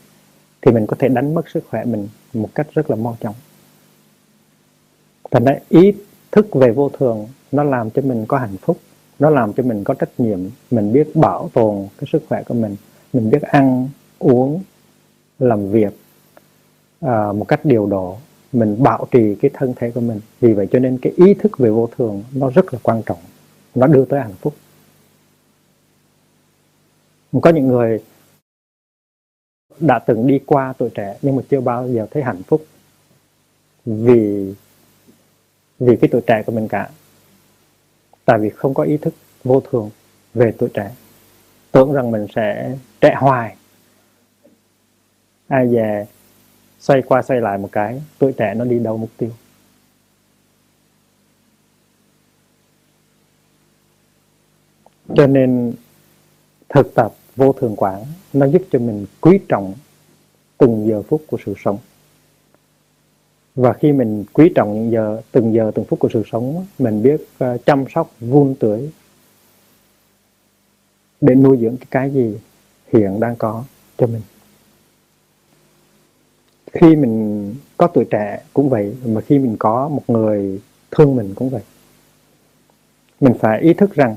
thì 0.63 0.73
mình 0.73 0.87
có 0.87 0.97
thể 0.99 1.09
đánh 1.09 1.35
mất 1.35 1.49
sức 1.49 1.65
khỏe 1.71 1.85
mình 1.85 2.09
một 2.35 2.49
cách 2.55 2.67
rất 2.75 2.91
là 2.91 2.97
mau 2.97 3.17
chóng. 3.21 3.35
Thành 5.31 5.45
ra 5.45 5.57
ý 5.69 5.93
thức 6.33 6.55
về 6.55 6.71
vô 6.71 6.89
thường 6.89 7.29
nó 7.53 7.65
làm 7.65 7.91
cho 7.91 8.03
mình 8.03 8.25
có 8.29 8.39
hạnh 8.39 8.57
phúc 8.57 8.79
nó 9.19 9.31
làm 9.31 9.53
cho 9.53 9.63
mình 9.63 9.85
có 9.85 9.95
trách 9.95 10.11
nhiệm. 10.19 10.39
Mình 10.71 10.93
biết 10.93 11.17
bảo 11.17 11.51
tồn 11.55 11.89
cái 11.99 12.09
sức 12.13 12.23
khỏe 12.29 12.43
của 12.43 12.55
mình 12.55 12.77
mình 13.13 13.31
biết 13.31 13.43
ăn 13.43 13.89
uống 14.19 14.63
làm 15.39 15.71
việc 15.71 15.99
à, 17.01 17.33
một 17.33 17.45
cách 17.49 17.65
điều 17.65 17.87
độ 17.87 18.19
mình 18.53 18.83
bảo 18.83 19.07
trì 19.11 19.35
cái 19.35 19.51
thân 19.55 19.75
thể 19.77 19.91
của 19.91 20.01
mình. 20.01 20.21
Vì 20.41 20.53
vậy 20.53 20.69
cho 20.73 20.79
nên 20.79 20.99
cái 21.03 21.13
ý 21.17 21.35
thức 21.35 21.59
về 21.59 21.71
vô 21.71 21.89
thường 21.97 22.25
nó 22.35 22.51
rất 22.51 22.75
là 22.75 22.79
quan 22.83 23.03
trọng, 23.07 23.19
nó 23.75 23.87
đưa 23.87 24.05
tới 24.05 24.21
hạnh 24.21 24.35
phúc. 24.41 24.55
Có 27.43 27.51
những 27.51 27.69
người 27.69 28.05
đã 29.81 29.99
từng 29.99 30.27
đi 30.27 30.41
qua 30.47 30.73
tuổi 30.79 30.91
trẻ 30.95 31.19
nhưng 31.23 31.37
mà 31.37 31.43
chưa 31.51 31.61
bao 31.61 31.89
giờ 31.89 32.07
thấy 32.11 32.23
hạnh 32.23 32.43
phúc 32.43 32.67
vì 33.87 34.55
vì 35.79 35.97
cái 35.97 36.09
tuổi 36.13 36.21
trẻ 36.27 36.43
của 36.47 36.53
mình 36.53 36.69
cả. 36.69 36.91
Tại 38.25 38.39
vì 38.39 38.49
không 38.49 38.75
có 38.75 38.83
ý 38.83 38.97
thức 38.97 39.15
vô 39.45 39.63
thường 39.71 39.91
về 40.35 40.53
tuổi 40.59 40.69
trẻ. 40.75 40.91
Tưởng 41.73 41.93
rằng 41.93 42.11
mình 42.11 42.27
sẽ 42.35 42.77
trẻ 43.01 43.15
hoài. 43.19 43.57
Ai 45.49 45.67
về 45.67 46.07
xoay 46.79 47.03
qua 47.03 47.23
xoay 47.23 47.41
lại 47.41 47.59
một 47.59 47.69
cái, 47.73 48.03
tuổi 48.19 48.33
trẻ 48.33 48.55
nó 48.55 48.65
đi 48.65 48.79
đâu 48.79 48.97
mục 48.97 49.11
tiêu? 49.17 49.31
Cho 55.15 55.27
nên 55.27 55.73
thực 56.69 56.95
tập 56.95 57.15
vô 57.37 57.53
thường 57.53 57.77
quảng 57.77 58.05
nó 58.33 58.47
giúp 58.47 58.63
cho 58.71 58.79
mình 58.79 59.07
quý 59.21 59.41
trọng 59.49 59.75
từng 60.59 60.87
giờ 60.89 61.03
phút 61.03 61.23
của 61.27 61.39
sự 61.47 61.55
sống. 61.65 61.79
Và 63.55 63.73
khi 63.73 63.93
mình 63.93 64.25
quý 64.33 64.53
trọng 64.55 64.75
những 64.75 64.93
giờ, 64.93 65.21
từng 65.33 65.55
giờ, 65.55 65.71
từng 65.75 65.85
phút 65.85 65.99
của 65.99 66.09
sự 66.13 66.23
sống, 66.33 66.67
mình 66.79 67.03
biết 67.03 67.29
ờ, 67.39 67.59
chăm 67.67 67.85
sóc, 67.95 68.11
vun 68.21 68.55
tưới 68.61 68.91
để 71.21 71.35
nuôi 71.35 71.59
dưỡng 71.61 71.77
cái 71.91 72.11
gì 72.11 72.39
hiện 72.93 73.21
đang 73.21 73.37
có 73.37 73.65
cho 73.99 74.07
mình 74.07 74.23
khi 76.73 76.97
mình 76.97 77.55
có 77.77 77.87
tuổi 77.87 78.05
trẻ 78.11 78.43
cũng 78.55 78.69
vậy, 78.69 78.97
mà 79.05 79.21
khi 79.21 79.39
mình 79.39 79.57
có 79.59 79.89
một 79.89 80.03
người 80.09 80.61
thương 80.91 81.17
mình 81.17 81.35
cũng 81.35 81.51
vậy. 81.51 81.63
Mình 83.21 83.35
phải 83.41 83.61
ý 83.61 83.75
thức 83.75 83.95
rằng 83.95 84.15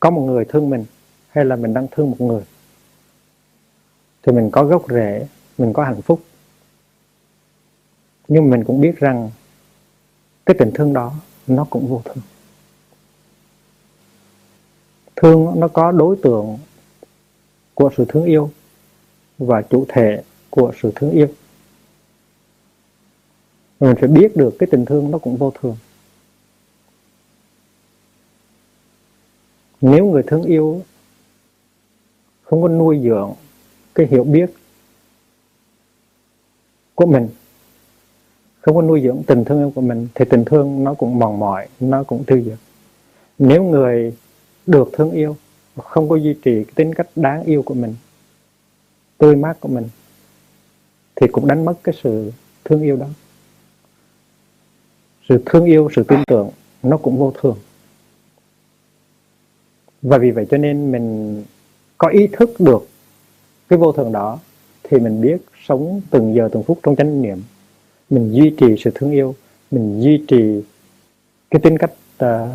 có 0.00 0.10
một 0.10 0.22
người 0.22 0.44
thương 0.44 0.70
mình 0.70 0.84
hay 1.28 1.44
là 1.44 1.56
mình 1.56 1.74
đang 1.74 1.86
thương 1.90 2.10
một 2.10 2.20
người, 2.20 2.42
thì 4.22 4.32
mình 4.32 4.50
có 4.50 4.64
gốc 4.64 4.84
rễ, 4.88 5.26
mình 5.58 5.72
có 5.72 5.84
hạnh 5.84 6.02
phúc. 6.02 6.22
Nhưng 8.28 8.50
mình 8.50 8.64
cũng 8.64 8.80
biết 8.80 8.96
rằng 8.96 9.30
cái 10.46 10.56
tình 10.58 10.70
thương 10.74 10.92
đó 10.92 11.14
nó 11.46 11.66
cũng 11.70 11.88
vô 11.88 12.02
thường. 12.04 12.24
Thương 15.16 15.60
nó 15.60 15.68
có 15.68 15.92
đối 15.92 16.16
tượng 16.22 16.58
của 17.74 17.90
sự 17.96 18.04
thương 18.08 18.24
yêu 18.24 18.50
và 19.38 19.62
chủ 19.62 19.86
thể 19.88 20.22
của 20.50 20.72
sự 20.82 20.92
thương 20.94 21.10
yêu. 21.10 21.26
Mình 23.80 23.96
phải 24.00 24.08
biết 24.08 24.36
được 24.36 24.56
cái 24.58 24.66
tình 24.70 24.84
thương 24.84 25.10
nó 25.10 25.18
cũng 25.18 25.36
vô 25.36 25.52
thường. 25.60 25.76
Nếu 29.80 30.06
người 30.06 30.22
thương 30.26 30.42
yêu 30.42 30.82
không 32.42 32.62
có 32.62 32.68
nuôi 32.68 33.00
dưỡng 33.04 33.32
cái 33.94 34.06
hiểu 34.06 34.24
biết 34.24 34.50
của 36.94 37.06
mình, 37.06 37.28
không 38.60 38.74
có 38.74 38.82
nuôi 38.82 39.00
dưỡng 39.00 39.22
tình 39.26 39.44
thương 39.44 39.58
yêu 39.58 39.72
của 39.74 39.80
mình, 39.80 40.08
thì 40.14 40.24
tình 40.30 40.44
thương 40.44 40.84
nó 40.84 40.94
cũng 40.94 41.18
mòn 41.18 41.38
mỏi, 41.38 41.68
nó 41.80 42.02
cũng 42.02 42.24
tiêu 42.24 42.42
diệt. 42.44 42.58
Nếu 43.38 43.64
người 43.64 44.16
được 44.66 44.90
thương 44.92 45.10
yêu 45.10 45.36
không 45.76 46.08
có 46.08 46.16
duy 46.16 46.34
trì 46.34 46.64
cái 46.64 46.72
tính 46.74 46.94
cách 46.94 47.08
đáng 47.16 47.44
yêu 47.44 47.62
của 47.62 47.74
mình 47.74 47.94
tươi 49.18 49.36
mát 49.36 49.60
của 49.60 49.68
mình 49.68 49.88
thì 51.14 51.26
cũng 51.32 51.46
đánh 51.46 51.64
mất 51.64 51.74
cái 51.84 51.94
sự 52.02 52.32
thương 52.64 52.82
yêu 52.82 52.96
đó. 52.96 53.06
Sự 55.28 55.42
thương 55.46 55.64
yêu 55.64 55.88
sự 55.96 56.04
tin 56.04 56.18
tưởng 56.26 56.50
nó 56.82 56.96
cũng 56.96 57.18
vô 57.18 57.32
thường. 57.40 57.56
Và 60.02 60.18
vì 60.18 60.30
vậy 60.30 60.46
cho 60.50 60.56
nên 60.56 60.92
mình 60.92 61.44
có 61.98 62.08
ý 62.08 62.26
thức 62.32 62.50
được 62.58 62.88
cái 63.68 63.78
vô 63.78 63.92
thường 63.92 64.12
đó 64.12 64.38
thì 64.82 64.98
mình 64.98 65.20
biết 65.20 65.36
sống 65.68 66.00
từng 66.10 66.34
giờ 66.34 66.48
từng 66.52 66.62
phút 66.62 66.80
trong 66.82 66.96
chánh 66.96 67.22
niệm. 67.22 67.42
Mình 68.10 68.32
duy 68.32 68.54
trì 68.58 68.66
sự 68.78 68.90
thương 68.94 69.10
yêu 69.10 69.34
mình 69.72 70.00
duy 70.02 70.24
trì 70.28 70.62
cái 71.50 71.60
tính 71.60 71.78
cách 71.78 71.92
uh, 72.24 72.48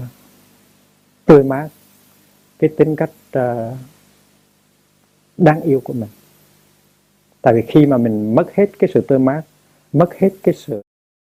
tươi 1.25 1.43
mát 1.43 1.69
cái 2.59 2.69
tính 2.77 2.95
cách 2.95 3.11
uh, 3.37 3.77
đáng 5.37 5.61
yêu 5.61 5.81
của 5.83 5.93
mình. 5.93 6.09
Tại 7.41 7.53
vì 7.53 7.61
khi 7.61 7.85
mà 7.85 7.97
mình 7.97 8.35
mất 8.35 8.53
hết 8.53 8.69
cái 8.79 8.89
sự 8.93 9.01
tươi 9.01 9.19
mát 9.19 9.41
mất 9.93 10.15
hết 10.15 10.29
cái 10.43 10.55
sự 10.55 10.81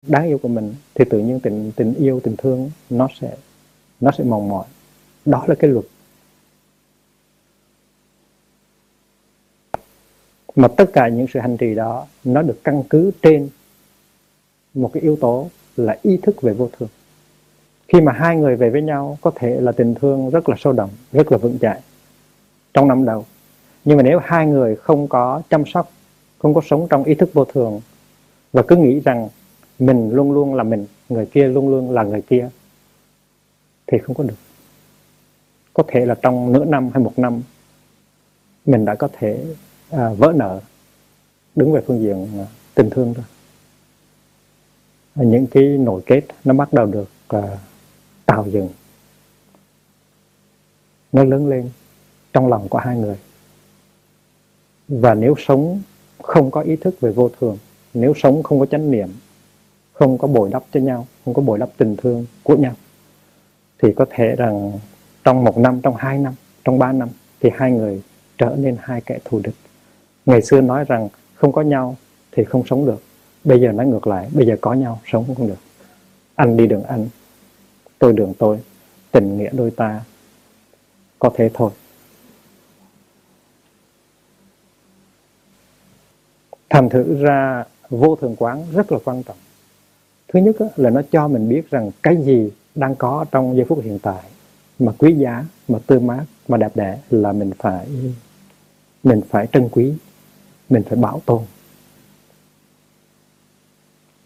đáng 0.08 0.25
yêu 0.25 0.38
của 0.38 0.47
mình 0.47 0.75
thì 0.95 1.06
tự 1.10 1.19
nhiên 1.19 1.39
tình 1.39 1.71
tình 1.75 1.93
yêu 1.93 2.19
tình 2.23 2.36
thương 2.38 2.71
nó 2.89 3.08
sẽ 3.21 3.38
nó 3.99 4.12
sẽ 4.17 4.23
mòn 4.23 4.49
mỏi. 4.49 4.65
Đó 5.25 5.45
là 5.47 5.56
cái 5.56 5.71
luật. 5.71 5.86
Mà 10.56 10.67
tất 10.67 10.86
cả 10.93 11.08
những 11.08 11.27
sự 11.34 11.39
hành 11.39 11.58
trì 11.58 11.75
đó 11.75 12.08
nó 12.23 12.41
được 12.41 12.60
căn 12.63 12.84
cứ 12.89 13.12
trên 13.21 13.49
một 14.73 14.91
cái 14.93 15.03
yếu 15.03 15.15
tố 15.15 15.49
là 15.75 15.97
ý 16.01 16.17
thức 16.17 16.41
về 16.41 16.53
vô 16.53 16.69
thường 16.80 16.89
khi 17.88 18.02
mà 18.02 18.12
hai 18.12 18.38
người 18.38 18.56
về 18.56 18.69
với 18.69 18.82
nhau 18.82 19.17
có 19.21 19.32
thể 19.36 19.62
là 19.62 19.71
tình 19.71 19.95
thương 19.95 20.30
rất 20.30 20.50
là 20.50 20.56
sâu 20.60 20.73
đậm 20.73 20.89
rất 21.12 21.32
là 21.32 21.38
vững 21.38 21.60
chãi 21.60 21.80
trong 22.73 22.88
năm 22.88 23.06
đầu. 23.06 23.26
Nhưng 23.86 23.97
mà 23.97 24.04
nếu 24.04 24.19
hai 24.23 24.47
người 24.47 24.76
không 24.76 25.08
có 25.08 25.41
chăm 25.50 25.65
sóc 25.65 25.91
không 26.39 26.54
có 26.54 26.62
sống 26.65 26.88
trong 26.89 27.04
ý 27.04 27.15
thức 27.15 27.30
vô 27.34 27.45
thường 27.45 27.82
và 28.54 28.63
cứ 28.67 28.76
nghĩ 28.76 29.00
rằng 29.00 29.30
mình 29.80 30.12
luôn 30.12 30.32
luôn 30.32 30.56
là 30.56 30.63
mình 30.63 30.86
người 31.10 31.26
kia 31.26 31.47
luôn 31.47 31.69
luôn 31.69 31.91
là 31.91 32.04
người 32.04 32.21
kia 32.21 32.50
thì 33.88 33.97
không 33.97 34.15
có 34.15 34.23
được. 34.23 34.36
Có 35.73 35.84
thể 35.88 36.06
là 36.06 36.15
trong 36.21 36.52
nửa 36.52 36.65
năm 36.65 36.89
hay 36.93 37.04
một 37.04 37.19
năm 37.19 37.41
mình 38.65 38.86
đã 38.86 38.95
có 38.95 39.10
thể 39.13 39.45
à, 39.89 40.10
vỡ 40.17 40.34
nợ 40.36 40.60
đứng 41.56 41.71
về 41.71 41.82
phương 41.88 42.02
diện 42.02 42.28
à, 42.39 42.45
tình 42.76 42.89
thương 42.89 43.13
thôi. 43.13 43.26
Những 45.15 45.47
cái 45.47 45.63
nổi 45.63 46.02
kết 46.06 46.21
nó 46.43 46.54
bắt 46.54 46.73
đầu 46.73 46.86
được 46.86 47.10
à, 47.28 47.58
tạo 48.28 48.46
dựng. 48.48 48.70
Nó 51.12 51.24
lớn 51.24 51.48
lên 51.48 51.70
trong 52.34 52.48
lòng 52.48 52.70
của 52.70 52.78
hai 52.78 52.98
người. 52.98 53.18
Và 54.88 55.13
nếu 55.13 55.36
sống 55.38 55.82
không 56.24 56.52
có 56.52 56.62
ý 56.62 56.76
thức 56.76 57.00
về 57.00 57.12
vô 57.12 57.30
thường, 57.40 57.58
nếu 57.94 58.13
sống 58.16 58.44
không 58.44 58.60
có 58.60 58.66
chánh 58.66 58.92
niệm, 58.92 59.10
không 59.94 60.18
có 60.18 60.28
bồi 60.28 60.50
đắp 60.52 60.63
cho 60.74 60.80
nhau, 60.80 61.08
không 61.26 61.34
có 61.34 61.42
bồi 61.42 61.60
đắp 61.60 61.70
tình 61.78 61.96
thương 61.98 62.26
của 62.44 62.56
nhau, 62.56 62.74
thì 63.82 63.94
có 63.94 64.06
thể 64.10 64.36
rằng 64.38 64.72
trong 65.24 65.44
một 65.44 65.58
năm, 65.58 65.82
trong 65.82 65.95
hai 65.95 66.18
năm, 66.18 66.34
trong 66.64 66.80
ba 66.80 66.91
năm 66.91 67.10
thì 67.39 67.49
hai 67.56 67.72
người 67.72 68.01
trở 68.38 68.56
nên 68.60 68.78
hai 68.80 69.01
kẻ 69.01 69.20
thù 69.26 69.39
địch. 69.43 69.56
Ngày 70.26 70.41
xưa 70.41 70.62
nói 70.62 70.86
rằng 70.88 71.10
không 71.36 71.51
có 71.51 71.62
nhau 71.62 71.95
thì 72.32 72.43
không 72.43 72.64
sống 72.66 72.86
được, 72.86 73.01
bây 73.43 73.62
giờ 73.62 73.72
nói 73.72 73.86
ngược 73.88 74.08
lại, 74.08 74.30
bây 74.34 74.47
giờ 74.47 74.58
có 74.62 74.74
nhau, 74.74 74.99
sống 75.06 75.26
không 75.38 75.47
được. 75.47 75.60
Anh 76.36 76.58
đi 76.58 76.68
đường 76.68 76.84
anh 76.84 77.08
tôi 78.00 78.14
đường 78.14 78.34
tôi, 78.39 78.60
tình 79.12 79.38
nghĩa 79.38 79.50
đôi 79.54 79.72
ta, 79.72 80.02
có 81.20 81.32
thế 81.36 81.50
thôi. 81.54 81.72
Thành 86.70 86.89
thử 86.89 87.22
ra, 87.24 87.64
vô 87.89 88.16
thường 88.16 88.36
quán 88.39 88.66
rất 88.74 88.91
là 88.91 89.00
quan 89.06 89.24
trọng. 89.24 89.38
Thứ 90.28 90.39
nhất 90.39 90.56
là 90.76 90.89
nó 90.89 91.02
cho 91.12 91.28
mình 91.28 91.50
biết 91.50 91.70
rằng 91.70 91.91
cái 92.04 92.18
gì 92.24 92.52
đang 92.76 92.95
có 92.95 93.26
trong 93.32 93.56
giây 93.56 93.66
phút 93.70 93.84
hiện 93.84 94.00
tại, 94.00 94.24
mà 94.80 94.91
quý 94.98 95.14
giá, 95.14 95.45
mà 95.68 95.80
tươi 95.88 96.00
mát, 96.00 96.26
mà 96.48 96.58
đẹp 96.58 96.72
đẽ 96.76 97.00
là 97.10 97.32
mình 97.34 97.52
phải 97.58 97.88
mình 99.04 99.22
phải 99.30 99.48
trân 99.48 99.70
quý, 99.72 99.93
mình 100.70 100.84
phải 100.84 100.95
bảo 100.95 101.22
tồn 101.26 101.43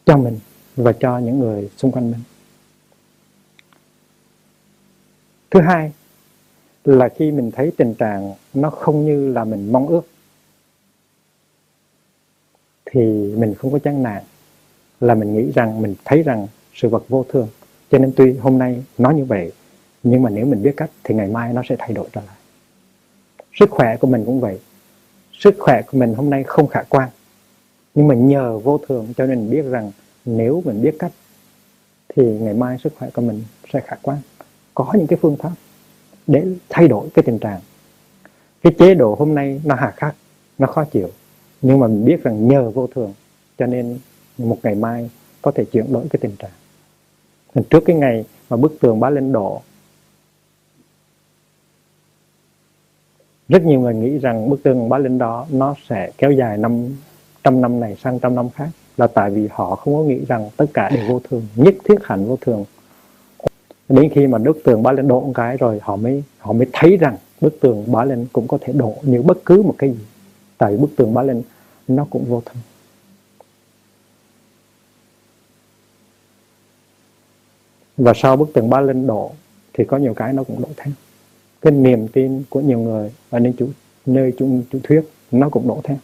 cho 0.05 0.17
mình 0.17 0.39
và 0.75 0.91
cho 0.91 1.17
những 1.17 1.39
người 1.39 1.69
xung 1.77 1.91
quanh 1.91 2.11
mình. 2.11 2.21
Thứ 5.51 5.61
hai 5.61 5.91
là 6.85 7.09
khi 7.09 7.31
mình 7.31 7.51
thấy 7.51 7.71
tình 7.77 7.93
trạng 7.93 8.33
nó 8.53 8.69
không 8.69 9.05
như 9.05 9.33
là 9.33 9.43
mình 9.43 9.71
mong 9.71 9.87
ước, 9.87 10.01
thì 12.85 13.01
mình 13.37 13.53
không 13.53 13.71
có 13.71 13.79
chán 13.79 14.03
nản, 14.03 14.23
là 14.99 15.15
mình 15.15 15.33
nghĩ 15.33 15.51
rằng, 15.55 15.81
mình 15.81 15.95
thấy 16.05 16.23
rằng 16.23 16.47
sự 16.73 16.89
vật 16.89 17.03
vô 17.09 17.25
thường. 17.29 17.47
Cho 17.91 17.97
nên 17.97 18.13
tuy 18.15 18.33
hôm 18.33 18.57
nay 18.57 18.83
nói 18.97 19.15
như 19.15 19.25
vậy, 19.25 19.51
nhưng 20.03 20.21
mà 20.21 20.29
nếu 20.29 20.45
mình 20.45 20.63
biết 20.63 20.73
cách 20.77 20.91
thì 21.03 21.15
ngày 21.15 21.27
mai 21.27 21.53
nó 21.53 21.61
sẽ 21.69 21.75
thay 21.79 21.93
đổi 21.93 22.09
trở 22.13 22.21
lại. 22.21 22.35
Sức 23.59 23.69
khỏe 23.69 23.97
của 23.97 24.07
mình 24.07 24.25
cũng 24.25 24.39
vậy. 24.39 24.59
Sức 25.33 25.55
khỏe 25.59 25.81
của 25.81 25.97
mình 25.97 26.13
hôm 26.13 26.29
nay 26.29 26.43
không 26.43 26.67
khả 26.67 26.83
quan, 26.89 27.09
nhưng 27.95 28.07
mà 28.07 28.15
nhờ 28.15 28.57
vô 28.57 28.77
thường 28.77 29.13
cho 29.17 29.25
nên 29.25 29.39
mình 29.39 29.49
biết 29.49 29.61
rằng 29.61 29.91
nếu 30.25 30.61
mình 30.65 30.81
biết 30.81 30.95
cách 30.99 31.11
thì 32.09 32.23
ngày 32.23 32.53
mai 32.53 32.77
sức 32.83 32.93
khỏe 32.97 33.09
của 33.09 33.21
mình 33.21 33.43
sẽ 33.73 33.79
khả 33.79 33.95
quan 34.01 34.17
có 34.73 34.93
những 34.93 35.07
cái 35.07 35.19
phương 35.21 35.37
pháp 35.37 35.51
để 36.27 36.45
thay 36.69 36.87
đổi 36.87 37.09
cái 37.13 37.23
tình 37.23 37.39
trạng. 37.39 37.59
Cái 38.63 38.73
chế 38.79 38.93
độ 38.93 39.15
hôm 39.19 39.35
nay 39.35 39.61
nó 39.65 39.75
hà 39.75 39.91
khắc, 39.91 40.15
nó 40.57 40.67
khó 40.67 40.83
chịu, 40.83 41.09
nhưng 41.61 41.79
mà 41.79 41.87
mình 41.87 42.05
biết 42.05 42.23
rằng 42.23 42.47
nhờ 42.47 42.69
vô 42.69 42.87
thường, 42.87 43.13
cho 43.57 43.65
nên 43.65 43.99
một 44.37 44.57
ngày 44.63 44.75
mai 44.75 45.09
có 45.41 45.51
thể 45.51 45.65
chuyển 45.65 45.93
đổi 45.93 46.07
cái 46.09 46.19
tình 46.21 46.35
trạng. 46.35 46.51
Trước 47.69 47.83
cái 47.85 47.95
ngày 47.95 48.25
mà 48.49 48.57
bức 48.57 48.77
tường 48.79 48.99
bá 48.99 49.09
lên 49.09 49.31
đổ 49.31 49.61
rất 53.51 53.63
nhiều 53.63 53.79
người 53.79 53.93
nghĩ 53.93 54.17
rằng 54.17 54.49
bức 54.49 54.63
tường 54.63 54.89
bá 54.89 54.97
lên 54.97 55.17
đó 55.17 55.47
nó 55.51 55.75
sẽ 55.89 56.11
kéo 56.17 56.31
dài 56.31 56.57
năm, 56.57 56.95
trăm 57.43 57.61
năm 57.61 57.79
này 57.79 57.95
sang 58.03 58.19
trăm 58.19 58.35
năm 58.35 58.49
khác, 58.49 58.69
là 58.97 59.07
tại 59.07 59.29
vì 59.29 59.47
họ 59.51 59.75
không 59.75 59.95
có 59.95 60.03
nghĩ 60.03 60.25
rằng 60.27 60.49
tất 60.57 60.65
cả 60.73 60.89
đều 60.89 61.07
vô 61.07 61.21
thường, 61.29 61.47
nhất 61.55 61.75
thiết 61.83 61.95
hẳn 62.03 62.25
vô 62.25 62.37
thường 62.41 62.65
đến 63.91 64.11
khi 64.15 64.27
mà 64.27 64.37
bức 64.37 64.63
tường 64.63 64.83
ba 64.83 64.91
lên 64.91 65.07
đổ 65.07 65.21
một 65.21 65.31
cái 65.35 65.57
rồi 65.57 65.79
họ 65.81 65.95
mới 65.95 66.23
họ 66.37 66.53
mới 66.53 66.67
thấy 66.73 66.97
rằng 66.97 67.17
bức 67.41 67.59
tường 67.59 67.91
ba 67.91 68.05
lên 68.05 68.27
cũng 68.33 68.47
có 68.47 68.57
thể 68.61 68.73
đổ 68.73 68.95
như 69.01 69.21
bất 69.21 69.37
cứ 69.45 69.61
một 69.61 69.75
cái 69.77 69.89
gì. 69.89 69.99
Tại 70.57 70.77
bức 70.77 70.89
tường 70.95 71.13
ba 71.13 71.21
lên 71.21 71.43
nó 71.87 72.07
cũng 72.09 72.25
vô 72.25 72.41
thường 72.45 72.61
và 77.97 78.13
sau 78.15 78.37
bức 78.37 78.53
tường 78.53 78.69
ba 78.69 78.81
lên 78.81 79.07
đổ 79.07 79.31
thì 79.73 79.83
có 79.85 79.97
nhiều 79.97 80.13
cái 80.13 80.33
nó 80.33 80.43
cũng 80.43 80.61
đổ 80.61 80.69
theo. 80.77 80.93
Cái 81.61 81.71
niềm 81.71 82.07
tin 82.07 82.43
của 82.49 82.61
nhiều 82.61 82.79
người 82.79 83.11
ở 83.29 83.39
nơi 83.39 83.53
chủ 83.57 83.69
nơi 84.05 84.33
chủ, 84.37 84.49
chủ 84.71 84.79
thuyết 84.83 85.01
nó 85.31 85.49
cũng 85.49 85.67
đổ 85.67 85.81
theo. 85.83 85.97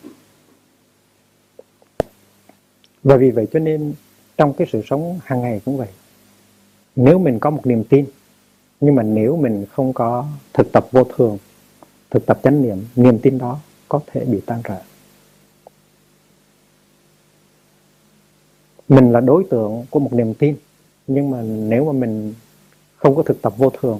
Và 3.03 3.17
vì 3.17 3.31
vậy 3.31 3.47
cho 3.53 3.59
nên 3.59 3.93
trong 4.37 4.53
cái 4.53 4.67
sự 4.71 4.81
sống 4.85 5.19
hàng 5.23 5.41
ngày 5.41 5.61
cũng 5.65 5.77
vậy 5.77 5.87
nếu 6.97 7.19
mình 7.19 7.39
có 7.39 7.49
một 7.49 7.65
niềm 7.65 7.83
tin 7.83 8.05
nhưng 8.79 8.95
mà 8.95 9.03
nếu 9.03 9.37
mình 9.37 9.65
không 9.71 9.93
có 9.93 10.25
thực 10.53 10.71
tập 10.71 10.87
vô 10.91 11.03
thường 11.03 11.37
thực 12.09 12.25
tập 12.25 12.39
chánh 12.43 12.61
niệm 12.61 12.85
niềm 12.95 13.19
tin 13.19 13.37
đó 13.37 13.59
có 13.89 13.99
thể 14.07 14.25
bị 14.25 14.41
tan 14.45 14.61
rã. 14.63 14.79
Mình 18.89 19.11
là 19.11 19.19
đối 19.19 19.43
tượng 19.49 19.85
của 19.89 19.99
một 19.99 20.13
niềm 20.13 20.33
tin 20.33 20.55
nhưng 21.07 21.31
mà 21.31 21.41
nếu 21.41 21.85
mà 21.85 21.91
mình 21.91 22.33
không 22.95 23.15
có 23.15 23.23
thực 23.23 23.41
tập 23.41 23.53
vô 23.57 23.69
thường 23.81 23.99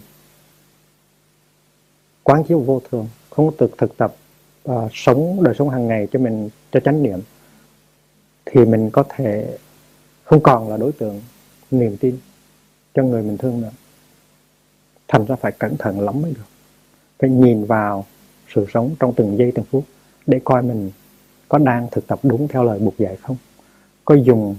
quán 2.24 2.44
chiếu 2.44 2.60
vô 2.60 2.82
thường 2.92 3.08
không 3.30 3.46
có 3.46 3.52
thực 3.58 3.78
thực 3.78 3.98
tập 3.98 4.16
uh, 4.72 4.92
sống 4.94 5.44
đời 5.44 5.56
sống 5.60 5.70
hàng 5.70 5.88
ngày 5.88 6.08
cho 6.12 6.20
mình 6.20 6.50
cho 6.72 6.80
chánh 6.80 7.04
niệm 7.04 7.20
thì 8.46 8.66
mình 8.66 8.90
có 8.90 9.04
thể 9.10 9.58
không 10.24 10.44
còn 10.44 10.70
là 10.70 10.78
đối 10.78 10.92
tượng 10.92 11.22
niềm 11.72 11.98
tin 11.98 12.18
cho 12.98 13.04
người 13.04 13.24
mình 13.24 13.38
thương 13.38 13.62
nữa. 13.62 13.72
Thành 15.08 15.26
ra 15.26 15.36
phải 15.36 15.52
cẩn 15.52 15.78
thận 15.78 16.02
lắm 16.02 16.22
mới 16.22 16.32
được. 16.32 16.46
Phải 17.20 17.30
nhìn 17.30 17.66
vào 17.66 18.06
sự 18.54 18.66
sống 18.74 18.96
trong 19.00 19.14
từng 19.16 19.38
giây, 19.38 19.52
từng 19.56 19.66
phút 19.66 19.86
để 20.26 20.40
coi 20.44 20.64
mình 20.64 20.92
có 21.50 21.58
đang 21.58 21.88
thực 21.92 22.08
tập 22.08 22.20
đúng 22.24 22.48
theo 22.48 22.64
lời 22.64 22.80
buộc 22.80 22.98
dạy 22.98 23.16
không. 23.16 23.38
Có 24.06 24.16
dùng 24.16 24.56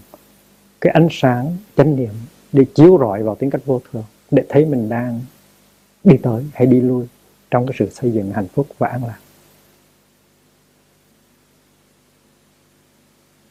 cái 0.80 0.92
ánh 0.92 1.08
sáng, 1.10 1.56
chánh 1.76 1.96
niệm 1.96 2.12
để 2.52 2.64
chiếu 2.74 2.98
rọi 3.00 3.22
vào 3.22 3.34
tính 3.34 3.50
cách 3.50 3.60
vô 3.64 3.80
thường 3.92 4.04
để 4.30 4.44
thấy 4.48 4.64
mình 4.64 4.88
đang 4.88 5.20
đi 6.04 6.16
tới 6.22 6.44
hay 6.54 6.66
đi 6.66 6.80
lui 6.80 7.06
trong 7.50 7.66
cái 7.66 7.76
sự 7.78 7.90
xây 7.90 8.12
dựng 8.12 8.32
hạnh 8.32 8.48
phúc 8.48 8.66
và 8.78 8.88
an 8.88 9.04
lạc. 9.04 9.18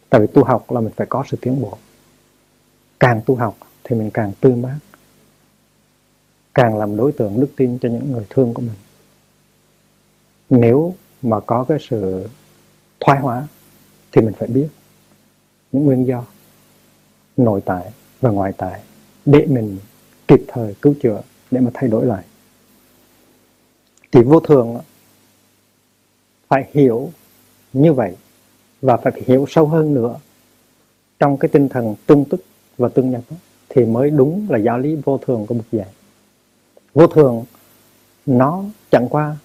Tại 0.10 0.22
vì 0.22 0.28
tu 0.28 0.44
học 0.44 0.72
là 0.72 0.82
mình 0.82 0.94
phải 0.96 1.08
có 1.10 1.24
sự 1.28 1.38
tiến 1.42 1.62
bộ. 1.62 1.78
Càng 3.00 3.22
tu 3.26 3.36
học 3.36 3.58
thì 3.88 3.96
mình 3.96 4.10
càng 4.14 4.32
tươi 4.42 4.56
mát, 4.56 4.80
càng 6.54 6.78
làm 6.78 6.98
đối 6.98 7.12
tượng 7.12 7.40
đức 7.40 7.48
tin 7.56 7.80
cho 7.80 7.90
những 7.90 8.12
người 8.12 8.26
thương 8.30 8.54
của 8.54 8.62
mình 8.62 8.76
nếu 10.50 10.96
mà 11.22 11.40
có 11.40 11.66
cái 11.68 11.78
sự 11.90 12.28
thoái 13.00 13.20
hóa 13.20 13.48
thì 14.12 14.22
mình 14.22 14.34
phải 14.38 14.48
biết 14.48 14.68
những 15.72 15.84
nguyên 15.86 16.08
do 16.08 16.24
nội 17.38 17.62
tại 17.66 17.92
và 18.22 18.30
ngoại 18.30 18.54
tại 18.58 18.82
để 19.26 19.46
mình 19.46 19.78
kịp 20.28 20.42
thời 20.48 20.76
cứu 20.82 20.94
chữa, 21.02 21.22
để 21.52 21.60
mà 21.60 21.72
thay 21.74 21.90
đổi 21.90 22.06
lại 22.06 22.24
thì 24.12 24.22
vô 24.22 24.40
thường 24.40 24.80
phải 26.48 26.70
hiểu 26.74 27.12
như 27.74 27.94
vậy 27.94 28.16
và 28.82 28.98
phải 28.98 29.14
hiểu 29.26 29.46
sâu 29.50 29.68
hơn 29.68 29.94
nữa 29.94 30.20
trong 31.20 31.38
cái 31.38 31.50
tinh 31.50 31.70
thần 31.70 31.96
tương 32.06 32.26
tức 32.26 32.46
và 32.78 32.90
tương 32.90 33.12
nhập 33.12 33.22
đó 33.30 33.36
thì 33.70 33.86
mới 33.86 34.10
đúng 34.10 34.48
là 34.50 34.58
giáo 34.58 34.80
lý 34.80 34.96
vô 34.96 35.18
thường 35.18 35.46
của 35.46 35.54
Bụt 35.54 35.66
dạy 35.72 35.88
vô 36.94 37.08
thường, 37.08 37.46
nó 38.26 38.64
chẳng 38.92 39.08
qua 39.10 39.36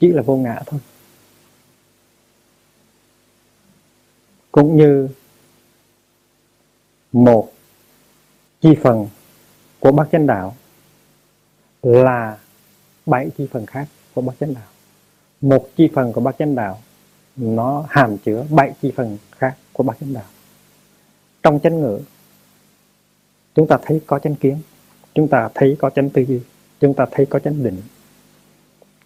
chỉ 0.00 0.08
là 0.08 0.22
vô 0.22 0.36
ngã 0.36 0.62
thôi. 0.66 0.80
Cũng 4.52 4.76
như 4.76 5.08
một 7.12 7.52
chi 8.60 8.68
phần 8.82 9.08
của 9.80 9.92
bát 9.92 10.08
chánh 10.12 10.26
đạo 10.26 10.56
là 11.82 12.38
bảy 13.06 13.30
chi 13.38 13.46
phần 13.52 13.66
khác 13.66 13.88
của 14.14 14.20
bát 14.20 14.34
chánh 14.40 14.54
đạo. 14.54 14.66
Một 15.40 15.68
chi 15.76 15.88
phần 15.94 16.12
của 16.12 16.20
bát 16.20 16.36
chánh 16.38 16.54
đạo, 16.54 16.78
nó 17.36 17.84
hàm 17.88 18.18
chứa 18.18 18.46
bảy 18.50 18.72
chi 18.82 18.92
phần 18.96 19.18
khác 19.30 19.56
của 19.72 19.82
bát 19.82 19.96
chánh 20.00 20.12
đạo. 20.12 20.24
Trong 21.42 21.60
chánh 21.62 21.80
ngữ 21.80 22.00
chúng 23.58 23.66
ta 23.66 23.78
thấy 23.82 24.00
có 24.06 24.18
chánh 24.18 24.34
kiến, 24.34 24.58
chúng 25.14 25.28
ta 25.28 25.48
thấy 25.54 25.76
có 25.78 25.90
chánh 25.90 26.10
tư 26.10 26.22
duy, 26.22 26.40
chúng 26.80 26.94
ta 26.94 27.06
thấy 27.10 27.26
có 27.26 27.38
chánh 27.38 27.64
định. 27.64 27.76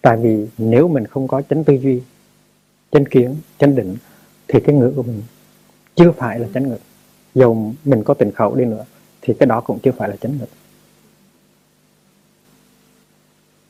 Tại 0.01 0.17
vì 0.17 0.49
nếu 0.59 0.89
mình 0.89 1.07
không 1.07 1.29
có 1.29 1.43
chánh 1.43 1.65
tư 1.65 1.75
duy, 1.75 2.03
chánh 2.91 3.05
kiến, 3.05 3.37
chánh 3.59 3.75
định, 3.75 3.97
thì 4.49 4.61
cái 4.61 4.75
ngữ 4.75 4.93
của 4.97 5.03
mình 5.03 5.23
chưa 5.95 6.13
phải 6.13 6.39
là 6.39 6.49
chánh 6.55 6.69
ngữ. 6.69 6.77
Dầu 7.35 7.73
mình 7.85 8.05
có 8.05 8.15
tình 8.15 8.31
khẩu 8.33 8.55
đi 8.55 8.65
nữa, 8.65 8.85
thì 9.21 9.35
cái 9.39 9.47
đó 9.47 9.61
cũng 9.61 9.79
chưa 9.83 9.93
phải 9.93 10.09
là 10.09 10.17
chánh 10.17 10.39
ngữ. 10.39 10.47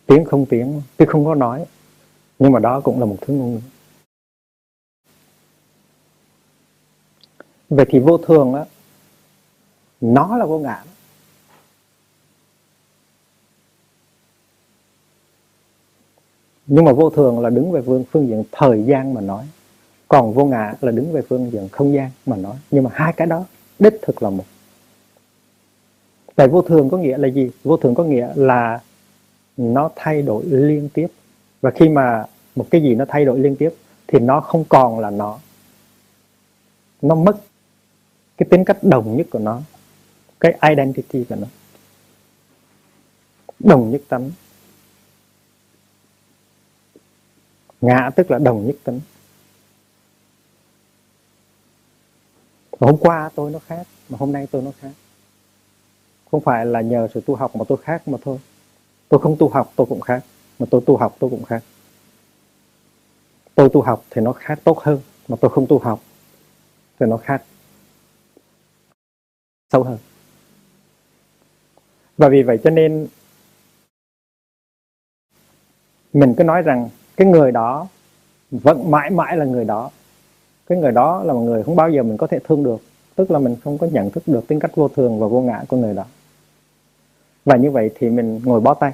Tiếng 0.07 0.25
không 0.25 0.47
tiếng 0.47 0.83
tiếng 0.97 1.09
không 1.09 1.25
có 1.25 1.35
nói, 1.35 1.65
nhưng 2.39 2.53
mà 2.53 2.59
đó 2.59 2.81
cũng 2.81 3.01
là 3.01 3.07
một 3.07 3.17
thứ 3.21 3.35
ngôn 3.35 3.53
ngữ 3.53 3.61
vậy 7.69 7.87
thì 7.89 7.99
vô 7.99 8.19
thường 8.19 8.55
á 8.55 8.65
nó 10.03 10.37
là 10.37 10.45
vô 10.45 10.59
ngã. 10.59 10.83
Nhưng 16.67 16.85
mà 16.85 16.93
vô 16.93 17.11
thường 17.11 17.41
là 17.41 17.51
đứng 17.51 17.73
về 17.73 17.83
phương 17.87 18.05
phương 18.11 18.29
diện 18.29 18.45
thời 18.53 18.83
gian 18.83 19.15
mà 19.15 19.21
nói. 19.21 19.45
Còn 20.09 20.35
vô 20.35 20.45
ngã 20.45 20.75
là 20.81 20.93
đứng 20.93 21.13
về 21.13 21.23
phương 21.29 21.53
diện 21.53 21.69
không 21.73 21.95
gian 21.95 22.11
mà 22.27 22.37
nói. 22.37 22.57
Nhưng 22.71 22.85
mà 22.85 22.91
hai 22.95 23.13
cái 23.13 23.27
đó 23.27 23.45
đích 23.79 23.95
thực 24.03 24.23
là 24.23 24.31
một. 24.31 24.45
Tại 26.35 26.49
vô 26.49 26.63
thường 26.63 26.91
có 26.91 26.97
nghĩa 26.97 27.19
là 27.19 27.29
gì? 27.29 27.51
Vô 27.65 27.77
thường 27.77 27.95
có 27.95 28.05
nghĩa 28.05 28.33
là 28.35 28.81
nó 29.57 29.91
thay 29.97 30.23
đổi 30.23 30.45
liên 30.45 30.89
tiếp. 30.95 31.07
Và 31.61 31.71
khi 31.71 31.89
mà 31.89 32.25
một 32.57 32.67
cái 32.71 32.83
gì 32.83 32.95
nó 32.95 33.05
thay 33.09 33.25
đổi 33.25 33.39
liên 33.39 33.57
tiếp, 33.57 33.75
thì 34.07 34.19
nó 34.19 34.41
không 34.41 34.65
còn 34.69 34.99
là 34.99 35.11
nó. 35.11 35.39
Nó 37.03 37.15
mất 37.15 37.37
cái 38.37 38.47
tính 38.51 38.65
cách 38.65 38.85
đồng 38.85 39.17
nhất 39.17 39.27
của 39.31 39.39
nó 39.39 39.61
cái 40.43 40.59
identity 40.71 41.25
của 41.29 41.35
nó. 41.35 41.47
Đồng 43.59 43.91
nhất 43.91 44.03
tánh. 44.09 44.31
Ngã 47.81 48.11
tức 48.17 48.31
là 48.31 48.39
đồng 48.39 48.67
nhất 48.67 48.77
tính 48.85 49.01
hôm 52.81 52.97
qua 52.97 53.31
tôi 53.35 53.51
nó 53.51 53.59
khác, 53.59 53.87
mà 54.09 54.19
hôm 54.19 54.33
nay 54.33 54.47
tôi 54.51 54.63
nó 54.63 54.71
khác. 54.81 54.93
Không 56.31 56.41
phải 56.41 56.67
là 56.67 56.81
nhờ 56.81 57.09
sự 57.15 57.21
tu 57.27 57.35
học 57.35 57.57
mà 57.57 57.65
tôi 57.69 57.79
khác 57.83 58.09
mà 58.09 58.19
thôi. 58.23 58.39
Tôi 59.09 59.21
không 59.21 59.37
tu 59.39 59.49
học, 59.49 59.73
tôi 59.77 59.87
cũng 59.87 60.01
khác. 60.01 60.25
Mà 60.59 60.67
tôi 60.71 60.81
tu 60.87 60.97
học, 60.97 61.17
tôi 61.19 61.31
cũng 61.31 61.45
khác. 61.45 61.63
Tôi 63.55 63.69
tu 63.73 63.83
học 63.83 64.05
thì 64.11 64.21
nó 64.21 64.33
khác 64.33 64.61
tốt 64.65 64.79
hơn. 64.79 65.01
Mà 65.29 65.37
tôi 65.41 65.51
không 65.51 65.67
tu 65.67 65.79
học 65.79 66.01
thì 67.01 67.07
nó 67.07 67.17
khác 67.17 67.43
sâu 69.73 69.83
hơn 69.83 69.99
và 72.23 72.29
vì 72.29 72.43
vậy 72.43 72.59
cho 72.65 72.71
nên 72.71 73.07
mình 76.13 76.35
cứ 76.35 76.45
nói 76.45 76.63
rằng 76.63 76.89
cái 77.17 77.27
người 77.27 77.53
đó 77.53 77.89
vẫn 78.51 78.91
mãi 78.91 79.11
mãi 79.11 79.37
là 79.37 79.45
người 79.45 79.65
đó. 79.65 79.91
Cái 80.67 80.79
người 80.79 80.93
đó 80.93 81.23
là 81.25 81.33
một 81.33 81.41
người 81.41 81.63
không 81.63 81.77
bao 81.77 81.91
giờ 81.91 82.03
mình 82.03 82.17
có 82.17 82.27
thể 82.27 82.39
thương 82.45 82.65
được. 82.65 82.81
Tức 83.15 83.31
là 83.31 83.39
mình 83.39 83.57
không 83.65 83.79
có 83.79 83.87
nhận 83.87 84.11
thức 84.11 84.23
được 84.27 84.49
tính 84.49 84.61
cách 84.61 84.71
vô 84.75 84.89
thường 84.89 85.21
và 85.21 85.27
vô 85.27 85.41
ngã 85.41 85.65
của 85.69 85.77
người 85.77 85.95
đó. 85.95 86.05
Và 87.45 87.57
như 87.57 87.71
vậy 87.71 87.91
thì 87.95 88.11
mình 88.11 88.41
ngồi 88.45 88.61
bó 88.61 88.75
tay. 88.75 88.93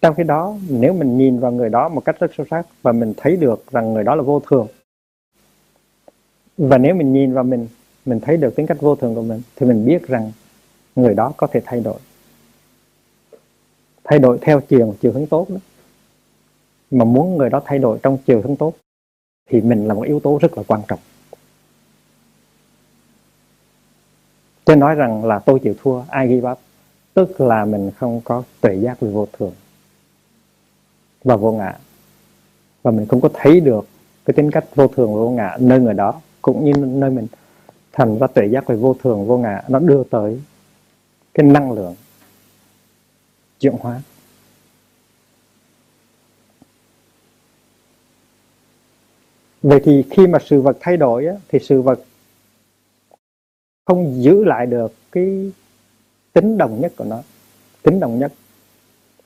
Trong 0.00 0.14
khi 0.14 0.24
đó, 0.24 0.56
nếu 0.68 0.92
mình 0.92 1.18
nhìn 1.18 1.40
vào 1.40 1.52
người 1.52 1.68
đó 1.68 1.88
một 1.88 2.04
cách 2.04 2.20
rất 2.20 2.30
sâu 2.36 2.46
sắc 2.50 2.66
và 2.82 2.92
mình 2.92 3.14
thấy 3.16 3.36
được 3.36 3.70
rằng 3.70 3.94
người 3.94 4.04
đó 4.04 4.14
là 4.14 4.22
vô 4.22 4.40
thường, 4.40 4.66
và 6.58 6.78
nếu 6.78 6.94
mình 6.94 7.12
nhìn 7.12 7.32
vào 7.32 7.44
mình 7.44 7.68
mình 8.06 8.20
thấy 8.20 8.36
được 8.36 8.56
tính 8.56 8.66
cách 8.66 8.80
vô 8.80 8.96
thường 8.96 9.14
của 9.14 9.22
mình, 9.22 9.42
thì 9.56 9.66
mình 9.66 9.86
biết 9.86 10.08
rằng 10.08 10.32
người 10.96 11.14
đó 11.14 11.32
có 11.36 11.46
thể 11.46 11.60
thay 11.64 11.80
đổi 11.80 11.98
thay 14.08 14.18
đổi 14.18 14.38
theo 14.40 14.60
chiều 14.60 14.94
chiều 15.00 15.12
hướng 15.12 15.26
tốt 15.26 15.50
đó. 15.50 15.56
Mà 16.90 17.04
muốn 17.04 17.36
người 17.36 17.50
đó 17.50 17.62
thay 17.64 17.78
đổi 17.78 17.98
trong 18.02 18.18
chiều 18.26 18.42
hướng 18.44 18.56
tốt 18.56 18.72
thì 19.50 19.60
mình 19.60 19.88
là 19.88 19.94
một 19.94 20.02
yếu 20.02 20.20
tố 20.20 20.38
rất 20.42 20.56
là 20.56 20.62
quan 20.66 20.80
trọng. 20.88 20.98
Tôi 24.64 24.76
nói 24.76 24.94
rằng 24.94 25.24
là 25.24 25.38
tôi 25.38 25.58
chịu 25.58 25.74
thua, 25.82 26.02
ai 26.08 26.28
ghi 26.28 26.40
bắp 26.40 26.58
tức 27.14 27.40
là 27.40 27.64
mình 27.64 27.90
không 27.98 28.20
có 28.24 28.42
tuệ 28.60 28.74
giác 28.74 29.00
về 29.00 29.10
vô 29.10 29.26
thường 29.32 29.52
và 31.24 31.36
vô 31.36 31.52
ngã. 31.52 31.78
Và 32.82 32.90
mình 32.90 33.06
không 33.06 33.20
có 33.20 33.28
thấy 33.34 33.60
được 33.60 33.86
cái 34.24 34.34
tính 34.34 34.50
cách 34.50 34.64
vô 34.74 34.88
thường 34.88 35.14
và 35.14 35.20
vô 35.20 35.30
ngã 35.30 35.56
nơi 35.60 35.80
người 35.80 35.94
đó, 35.94 36.20
cũng 36.42 36.64
như 36.64 36.72
nơi 36.72 37.10
mình 37.10 37.26
thành 37.92 38.18
ra 38.18 38.26
tuệ 38.26 38.46
giác 38.46 38.66
về 38.66 38.76
vô 38.76 38.96
thường, 39.02 39.26
vô 39.26 39.38
ngã, 39.38 39.62
nó 39.68 39.78
đưa 39.78 40.04
tới 40.04 40.42
cái 41.34 41.46
năng 41.46 41.72
lượng 41.72 41.94
triệu 43.58 43.76
hóa. 43.80 44.00
Vậy 49.62 49.80
thì 49.84 50.04
khi 50.10 50.26
mà 50.26 50.38
sự 50.44 50.60
vật 50.60 50.76
thay 50.80 50.96
đổi 50.96 51.26
á, 51.26 51.34
thì 51.48 51.58
sự 51.58 51.82
vật 51.82 52.00
không 53.84 54.22
giữ 54.22 54.44
lại 54.44 54.66
được 54.66 54.92
cái 55.12 55.52
tính 56.32 56.58
đồng 56.58 56.80
nhất 56.80 56.92
của 56.96 57.04
nó. 57.04 57.22
Tính 57.82 58.00
đồng 58.00 58.18
nhất 58.18 58.32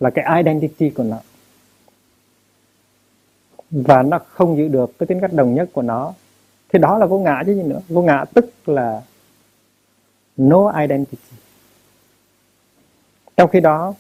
là 0.01 0.11
cái 0.11 0.43
identity 0.43 0.91
của 0.91 1.03
nó. 1.03 1.21
Và 3.71 4.03
nó 4.03 4.19
không 4.19 4.57
giữ 4.57 4.69
được 4.69 4.99
cái 4.99 5.07
tính 5.07 5.21
cách 5.21 5.33
đồng 5.33 5.55
nhất 5.55 5.69
của 5.73 5.83
nó. 5.83 6.15
Thì 6.69 6.79
đó 6.79 6.99
là 6.99 7.07
vô 7.07 7.19
ngã 7.19 7.43
chứ 7.47 7.55
gì 7.55 7.63
nữa. 7.63 7.81
Vô 7.89 8.03
ngã 8.03 8.25
tức 8.35 8.69
là 8.69 9.03
no 10.37 10.81
identity. 10.81 11.37
Trong 13.37 13.51
khi 13.51 13.61
đó 13.61 13.95